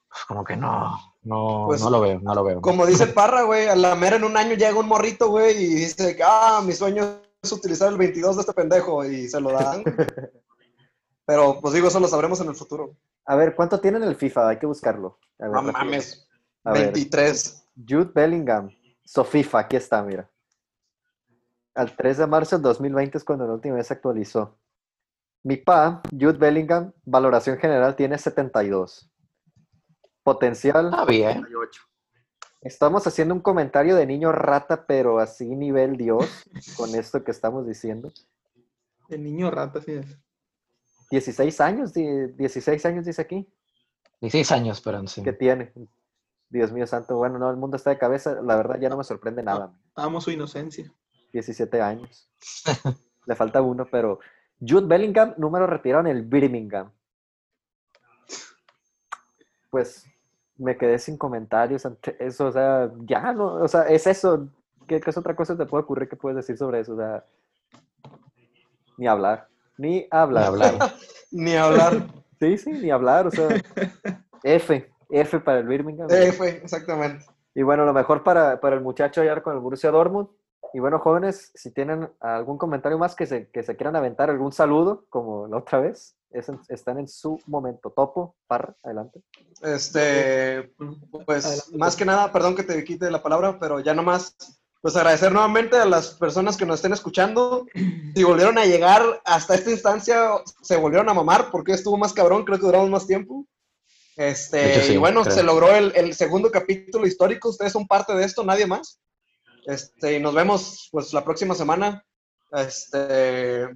pues, 0.09 0.25
como 0.27 0.45
que 0.45 0.57
no, 0.57 0.99
no, 1.23 1.65
Pues, 1.67 1.81
no 1.83 1.91
lo 1.91 2.01
veo, 2.01 2.21
no 2.21 2.35
lo 2.35 2.45
veo. 2.45 2.61
Como 2.61 2.87
dice 2.87 3.07
Parra, 3.07 3.43
güey, 3.43 3.69
a 3.69 3.77
la 3.77 3.95
mera 3.95 4.17
en 4.17 4.25
un 4.25 4.37
año 4.37 4.55
llega 4.55 4.79
un 4.79 4.89
morrito, 4.89 5.29
güey, 5.31 5.57
y 5.57 5.75
dice, 5.75 6.17
que, 6.17 6.23
ah, 6.25 6.61
mi 6.65 6.73
sueño 6.73 7.21
es 7.43 7.53
utilizar 7.53 7.89
el 7.91 7.99
22 7.99 8.37
de 8.37 8.41
este 8.43 8.53
pendejo, 8.53 9.05
y 9.05 9.29
se 9.29 9.41
lo 9.41 9.53
dan. 9.53 9.83
Pero, 11.27 11.61
pues 11.61 11.75
digo, 11.75 11.89
eso 11.89 12.01
lo 12.01 12.09
sabremos 12.09 12.41
en 12.41 12.49
el 12.49 12.57
futuro. 12.57 12.97
A 13.25 13.37
ver, 13.37 13.55
¿cuánto 13.55 13.81
tiene 13.81 13.99
en 13.99 14.05
el 14.05 14.17
FIFA? 14.17 14.49
Hay 14.49 14.59
que 14.59 14.67
buscarlo. 14.67 15.19
A 15.39 15.45
ver, 15.45 15.53
No 15.53 15.57
rápido. 15.63 15.73
mames, 15.73 16.29
A 16.65 16.73
ver, 16.73 16.85
23. 16.93 17.67
Jude 17.89 18.11
Bellingham, 18.13 18.71
Sofifa, 19.05 19.61
aquí 19.61 19.77
está, 19.77 20.03
mira. 20.03 20.29
Al 21.75 21.95
3 21.95 22.19
de 22.19 22.27
marzo 22.27 22.57
del 22.57 22.63
2020 22.63 23.17
es 23.19 23.25
cuando 23.25 23.47
la 23.47 23.55
última 23.55 23.77
vez 23.77 23.87
se 23.87 23.95
actualizó. 23.95 24.59
Mi 25.43 25.57
pa, 25.57 26.03
Jude 26.11 26.39
Bellingham, 26.39 26.93
valoración 27.05 27.59
general 27.59 27.97
tiene 27.97 28.19
72. 28.19 29.11
Potencial 30.23 30.91
Ah, 30.93 31.05
bien. 31.07 31.41
38. 31.43 31.83
Estamos 32.63 33.07
haciendo 33.07 33.35
un 33.35 33.41
comentario 33.41 33.97
de 33.97 34.05
niño 34.07 34.33
rata, 34.33 34.85
pero 34.87 35.19
así 35.19 35.47
nivel 35.57 35.97
Dios, 35.97 36.45
con 36.77 36.95
esto 36.95 37.25
que 37.25 37.31
estamos 37.31 37.67
diciendo. 37.67 38.13
El 39.09 39.23
niño 39.25 39.51
rata, 39.51 39.81
sí 39.81 39.93
es. 39.93 40.19
16 41.11 41.61
años, 41.61 41.93
di- 41.95 42.27
16 42.37 42.85
años 42.87 43.07
dice 43.07 43.23
aquí, 43.23 43.49
16 44.21 44.53
años, 44.53 44.81
pero 44.83 45.05
sí. 45.07 45.23
que 45.23 45.33
tiene. 45.33 45.73
Dios 46.51 46.71
mío 46.71 46.87
santo, 46.87 47.17
bueno, 47.17 47.39
no, 47.39 47.49
el 47.51 47.57
mundo 47.57 47.77
está 47.79 47.91
de 47.91 47.99
cabeza, 47.99 48.41
la 48.43 48.57
verdad 48.57 48.79
ya 48.79 48.89
no 48.91 48.99
me 48.99 49.05
sorprende 49.05 49.43
nada. 49.43 49.73
Amo 49.95 50.21
su 50.21 50.31
inocencia. 50.31 50.93
17 51.33 51.81
años. 51.81 52.29
Le 53.27 53.35
falta 53.37 53.63
uno, 53.63 53.87
pero 53.91 54.19
Jude 54.61 54.87
Bellingham, 54.87 55.35
número 55.37 55.67
retirado 55.67 56.07
en 56.07 56.17
el 56.17 56.23
Birmingham. 56.23 56.91
Pues 59.71 60.07
me 60.57 60.77
quedé 60.77 60.99
sin 60.99 61.17
comentarios 61.17 61.87
ante 61.87 62.17
eso, 62.25 62.47
o 62.47 62.53
sea, 62.53 62.91
ya 63.01 63.33
no, 63.33 63.55
o 63.55 63.69
sea, 63.69 63.83
es 63.83 64.07
eso. 64.07 64.49
¿Qué, 64.87 65.01
qué 65.01 65.11
es 65.11 65.17
otra 65.17 65.35
cosa 65.35 65.55
que 65.55 65.65
te 65.65 65.71
puede 65.71 65.85
ocurrir 65.85 66.09
que 66.09 66.17
puedes 66.17 66.37
decir 66.37 66.57
sobre 66.57 66.81
eso? 66.81 66.95
O 66.95 66.97
sea, 66.97 67.25
ni 68.99 69.07
hablar, 69.07 69.49
ni 69.79 70.07
hablar. 70.11 70.51
Ni 70.51 70.65
hablar. 70.67 70.95
Ni 71.33 71.55
hablar. 71.55 72.07
Sí, 72.41 72.59
sí, 72.59 72.73
ni 72.73 72.91
hablar, 72.91 73.29
o 73.29 73.31
sea, 73.31 73.49
F, 74.43 74.91
F 75.11 75.41
para 75.41 75.61
el 75.61 75.67
Birmingham. 75.67 76.09
Fue, 76.37 76.49
exactamente. 76.49 77.25
Y 77.55 77.63
bueno, 77.63 77.85
lo 77.85 77.93
mejor 77.93 78.25
para, 78.25 78.61
para 78.61 78.77
el 78.77 78.83
muchacho 78.83 79.21
allá 79.21 79.41
con 79.43 79.55
el 79.55 79.61
Borussia 79.61 79.91
Dortmund. 79.91 80.29
Y 80.73 80.79
bueno, 80.79 80.99
jóvenes, 81.01 81.51
si 81.55 81.71
tienen 81.73 82.09
algún 82.21 82.57
comentario 82.59 82.97
más 82.99 83.15
que 83.17 83.27
se, 83.27 83.49
que 83.51 83.63
se 83.63 83.77
quieran 83.77 83.97
aventar, 83.97 84.31
algún 84.31 84.53
saludo, 84.53 85.05
como 85.09 85.47
la 85.49 85.59
otra 85.59 85.81
vez, 85.81 86.17
es 86.31 86.49
en- 86.49 86.61
están 86.69 86.99
en 86.99 87.09
su 87.09 87.41
momento. 87.47 87.91
Topo, 87.91 88.37
Parra, 88.47 88.77
adelante. 88.85 89.21
Este, 89.63 90.73
pues, 91.27 91.45
Adelante. 91.45 91.77
más 91.79 91.97
que 91.97 92.05
nada, 92.05 92.31
perdón 92.33 92.55
que 92.55 92.63
te 92.63 92.85
quite 92.85 93.11
la 93.11 93.23
palabra, 93.23 93.59
pero 93.59 93.81
ya 93.81 93.95
nomás, 93.95 94.37
pues 94.81 94.95
agradecer 94.97 95.33
nuevamente 95.33 95.77
a 95.77 95.85
las 95.87 96.13
personas 96.15 96.57
que 96.57 96.67
nos 96.67 96.77
estén 96.77 96.93
escuchando. 96.93 97.67
Si 98.15 98.25
volvieron 98.25 98.59
a 98.59 98.65
llegar 98.67 99.03
hasta 99.25 99.55
esta 99.55 99.71
instancia, 99.71 100.31
se 100.63 100.77
volvieron 100.77 101.09
a 101.09 101.15
mamar 101.15 101.51
porque 101.53 101.71
estuvo 101.73 101.97
más 101.97 102.13
cabrón, 102.13 102.45
creo 102.45 102.59
que 102.59 102.67
duramos 102.67 102.91
más 102.91 103.07
tiempo. 103.07 103.47
Este, 104.17 104.57
De 104.59 104.73
hecho, 104.75 104.87
sí, 104.87 104.93
y 104.95 104.97
bueno, 104.97 105.23
creo. 105.23 105.33
se 105.35 105.43
logró 105.45 105.69
el, 105.69 105.93
el 105.95 106.13
segundo 106.15 106.51
capítulo 106.51 107.07
histórico, 107.07 107.51
ustedes 107.51 107.73
son 107.73 107.87
parte 107.87 108.13
de 108.17 108.25
esto, 108.25 108.43
nadie 108.45 108.67
más. 108.67 108.99
Este, 109.71 110.17
y 110.17 110.21
nos 110.21 110.35
vemos 110.35 110.89
pues 110.91 111.13
la 111.13 111.25
próxima 111.25 111.55
semana. 111.55 112.05
Este, 112.51 113.69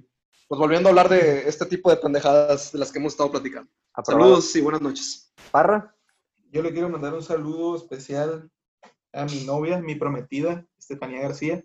pues 0.49 0.59
volviendo 0.59 0.89
a 0.89 0.91
hablar 0.91 1.07
de 1.07 1.47
este 1.47 1.65
tipo 1.65 1.89
de 1.89 1.95
pendejadas 1.95 2.73
de 2.73 2.79
las 2.79 2.91
que 2.91 2.99
hemos 2.99 3.13
estado 3.13 3.31
platicando. 3.31 3.71
Aprobado. 3.93 4.25
Saludos 4.25 4.55
y 4.57 4.61
buenas 4.61 4.81
noches. 4.81 5.33
Parra, 5.51 5.95
Yo 6.51 6.61
le 6.61 6.73
quiero 6.73 6.89
mandar 6.89 7.13
un 7.13 7.23
saludo 7.23 7.77
especial 7.77 8.51
a 9.13 9.23
mi 9.23 9.45
novia, 9.45 9.79
mi 9.79 9.95
prometida, 9.95 10.67
Estefanía 10.77 11.21
García, 11.21 11.63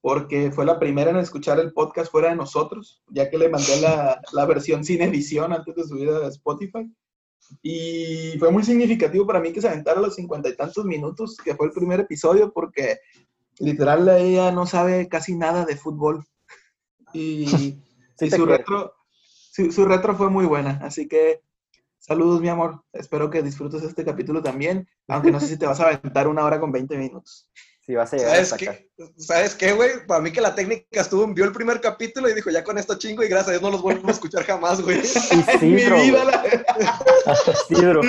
porque 0.00 0.52
fue 0.52 0.64
la 0.64 0.78
primera 0.78 1.10
en 1.10 1.16
escuchar 1.16 1.58
el 1.58 1.72
podcast 1.72 2.12
fuera 2.12 2.28
de 2.28 2.36
nosotros, 2.36 3.02
ya 3.08 3.28
que 3.28 3.38
le 3.38 3.48
mandé 3.48 3.80
la, 3.80 4.22
la 4.30 4.46
versión 4.46 4.84
sin 4.84 5.02
edición 5.02 5.52
antes 5.52 5.74
de 5.74 5.82
subir 5.82 6.08
a 6.08 6.28
Spotify. 6.28 6.88
Y 7.62 8.38
fue 8.38 8.52
muy 8.52 8.62
significativo 8.62 9.26
para 9.26 9.40
mí 9.40 9.52
que 9.52 9.60
se 9.60 9.66
aventara 9.66 10.00
los 10.00 10.14
cincuenta 10.14 10.48
y 10.48 10.56
tantos 10.56 10.84
minutos, 10.84 11.36
que 11.36 11.56
fue 11.56 11.66
el 11.66 11.72
primer 11.72 11.98
episodio, 11.98 12.52
porque 12.52 13.00
literal 13.58 14.08
ella 14.08 14.50
no 14.52 14.66
sabe 14.66 15.08
casi 15.08 15.36
nada 15.36 15.64
de 15.64 15.76
fútbol. 15.76 16.24
Y, 17.12 17.46
Sí 18.18 18.30
su, 18.30 18.44
creo. 18.44 18.56
retro, 18.58 18.94
su, 19.50 19.72
su 19.72 19.84
retro 19.84 20.14
fue 20.16 20.30
muy 20.30 20.46
buena. 20.46 20.78
Así 20.82 21.08
que 21.08 21.42
saludos, 21.98 22.40
mi 22.40 22.48
amor. 22.48 22.84
Espero 22.92 23.30
que 23.30 23.42
disfrutes 23.42 23.82
este 23.82 24.04
capítulo 24.04 24.42
también, 24.42 24.88
aunque 25.08 25.32
no 25.32 25.40
sé 25.40 25.48
si 25.48 25.58
te 25.58 25.66
vas 25.66 25.80
a 25.80 25.88
aventar 25.88 26.28
una 26.28 26.44
hora 26.44 26.60
con 26.60 26.70
20 26.70 26.96
minutos. 26.98 27.50
si 27.80 27.94
vas 27.96 28.12
a 28.12 28.16
llegar 28.16 28.32
¿Sabes 28.36 28.52
hasta 28.52 28.56
acá. 28.56 28.78
qué? 28.78 28.90
¿Sabes 29.16 29.54
qué, 29.56 29.72
güey? 29.72 30.06
Para 30.06 30.20
mí 30.20 30.30
que 30.30 30.40
la 30.40 30.54
técnica 30.54 31.00
estuvo, 31.00 31.26
vio 31.34 31.44
el 31.44 31.52
primer 31.52 31.80
capítulo 31.80 32.28
y 32.28 32.34
dijo, 32.34 32.50
ya 32.50 32.62
con 32.62 32.78
esto 32.78 32.96
chingo 32.98 33.24
y 33.24 33.28
gracias 33.28 33.48
a 33.48 33.50
Dios 33.52 33.62
no 33.62 33.70
los 33.70 33.82
vuelvo 33.82 34.06
a 34.08 34.12
escuchar 34.12 34.44
jamás, 34.44 34.80
güey. 34.82 35.00
mi 35.62 35.74
Isidro, 35.74 35.96
vida, 36.00 36.22
güey, 36.22 36.26
la... 36.26 37.42
Isidro. 37.70 38.00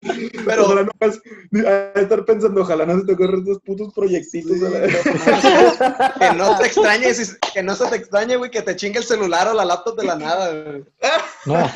Pero 0.00 0.64
ojalá 0.66 0.82
no 0.84 0.90
vas 1.00 1.20
a 1.66 2.00
estar 2.00 2.24
pensando, 2.24 2.60
ojalá 2.62 2.86
no 2.86 2.98
se 3.00 3.06
te 3.06 3.12
ocurran 3.14 3.40
estos 3.40 3.60
putos 3.62 3.92
proyectitos. 3.94 4.62
a 4.62 4.68
la- 4.68 6.12
que 6.32 6.36
no 6.38 6.58
te 6.58 6.66
extrañe, 6.66 7.12
que 7.54 7.62
no 7.62 7.74
se 7.74 7.86
te 7.86 7.96
extrañe, 7.96 8.36
güey, 8.36 8.50
que 8.50 8.62
te 8.62 8.76
chingue 8.76 8.98
el 8.98 9.04
celular 9.04 9.48
o 9.48 9.54
la 9.54 9.64
laptop 9.64 9.98
de 9.98 10.04
la 10.06 10.16
nada. 10.16 10.52
güey. 10.52 10.84
No, 11.46 11.70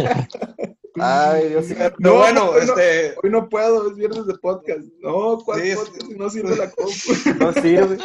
Ay, 1.02 1.48
Dios 1.50 1.66
mío. 1.66 1.76
Pero 1.78 1.94
No, 1.98 2.14
bueno, 2.16 2.44
no, 2.46 2.52
no. 2.52 2.58
este, 2.58 3.14
Hoy 3.22 3.30
no 3.30 3.48
puedo, 3.48 3.88
es 3.90 3.96
viernes 3.96 4.26
de 4.26 4.34
podcast. 4.38 4.80
No, 5.00 5.38
¿cuál 5.44 5.62
Sí, 5.62 5.70
es- 5.70 5.78
podcast? 5.78 6.06
Si 6.06 6.14
no 6.14 6.30
sirve 6.30 6.56
la 6.56 6.70
compu. 6.70 6.92
No 7.38 7.52
sirve. 7.54 7.98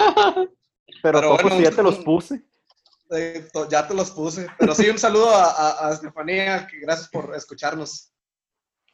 Pero, 1.03 1.19
Pero 1.19 1.29
bueno, 1.33 1.57
si 1.57 1.63
ya 1.63 1.71
te 1.71 1.83
los 1.83 1.97
puse. 1.99 2.41
eh, 3.11 3.47
ya 3.69 3.87
te 3.87 3.93
los 3.93 4.11
puse. 4.11 4.47
Pero 4.57 4.73
sí, 4.73 4.89
un 4.89 4.97
saludo 4.97 5.29
a, 5.29 5.51
a, 5.51 5.87
a 5.89 5.93
Estefanía, 5.93 6.67
que 6.67 6.79
gracias 6.79 7.09
por 7.09 7.35
escucharnos. 7.35 8.11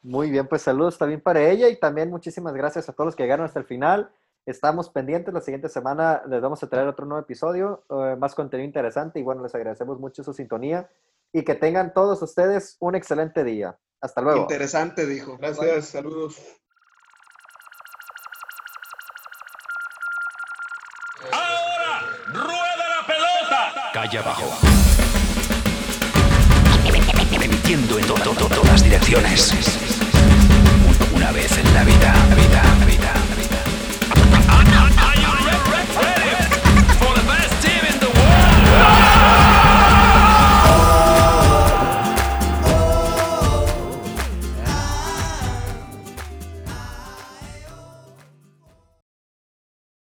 Muy 0.03 0.31
bien, 0.31 0.47
pues 0.47 0.63
saludos 0.63 0.97
también 0.97 1.21
para 1.21 1.41
ella 1.41 1.67
y 1.69 1.79
también 1.79 2.09
muchísimas 2.09 2.53
gracias 2.53 2.89
a 2.89 2.93
todos 2.93 3.05
los 3.07 3.15
que 3.15 3.23
llegaron 3.23 3.45
hasta 3.45 3.59
el 3.59 3.65
final. 3.65 4.11
Estamos 4.47 4.89
pendientes, 4.89 5.31
la 5.33 5.41
siguiente 5.41 5.69
semana 5.69 6.23
les 6.27 6.41
vamos 6.41 6.63
a 6.63 6.67
traer 6.67 6.87
otro 6.87 7.05
nuevo 7.05 7.21
episodio, 7.21 7.83
eh, 7.89 8.15
más 8.17 8.33
contenido 8.33 8.65
interesante 8.65 9.19
y 9.19 9.23
bueno, 9.23 9.43
les 9.43 9.53
agradecemos 9.53 9.99
mucho 9.99 10.23
su 10.23 10.33
sintonía 10.33 10.89
y 11.31 11.43
que 11.43 11.53
tengan 11.53 11.93
todos 11.93 12.21
ustedes 12.23 12.77
un 12.79 12.95
excelente 12.95 13.43
día. 13.43 13.77
Hasta 14.01 14.21
luego. 14.21 14.41
Interesante, 14.41 15.05
dijo. 15.05 15.37
Gracias, 15.37 15.85
saludos. 15.89 16.41
Ahora, 21.31 22.01
rueda 22.33 22.85
la 22.99 23.05
pelota. 23.07 23.91
Calle 23.93 24.17
abajo. 24.17 24.57
Emitiendo 27.43 27.99
en 27.99 28.05
to- 28.07 28.15
to- 28.15 28.33
to- 28.35 28.49
todas 28.55 28.83
direcciones. 28.83 29.90
Vez 31.33 31.57
en 31.57 31.73
la 31.73 31.85
vida, 31.85 32.13
vida, 32.35 32.35
vida, 32.35 32.85
vida. 32.85 32.90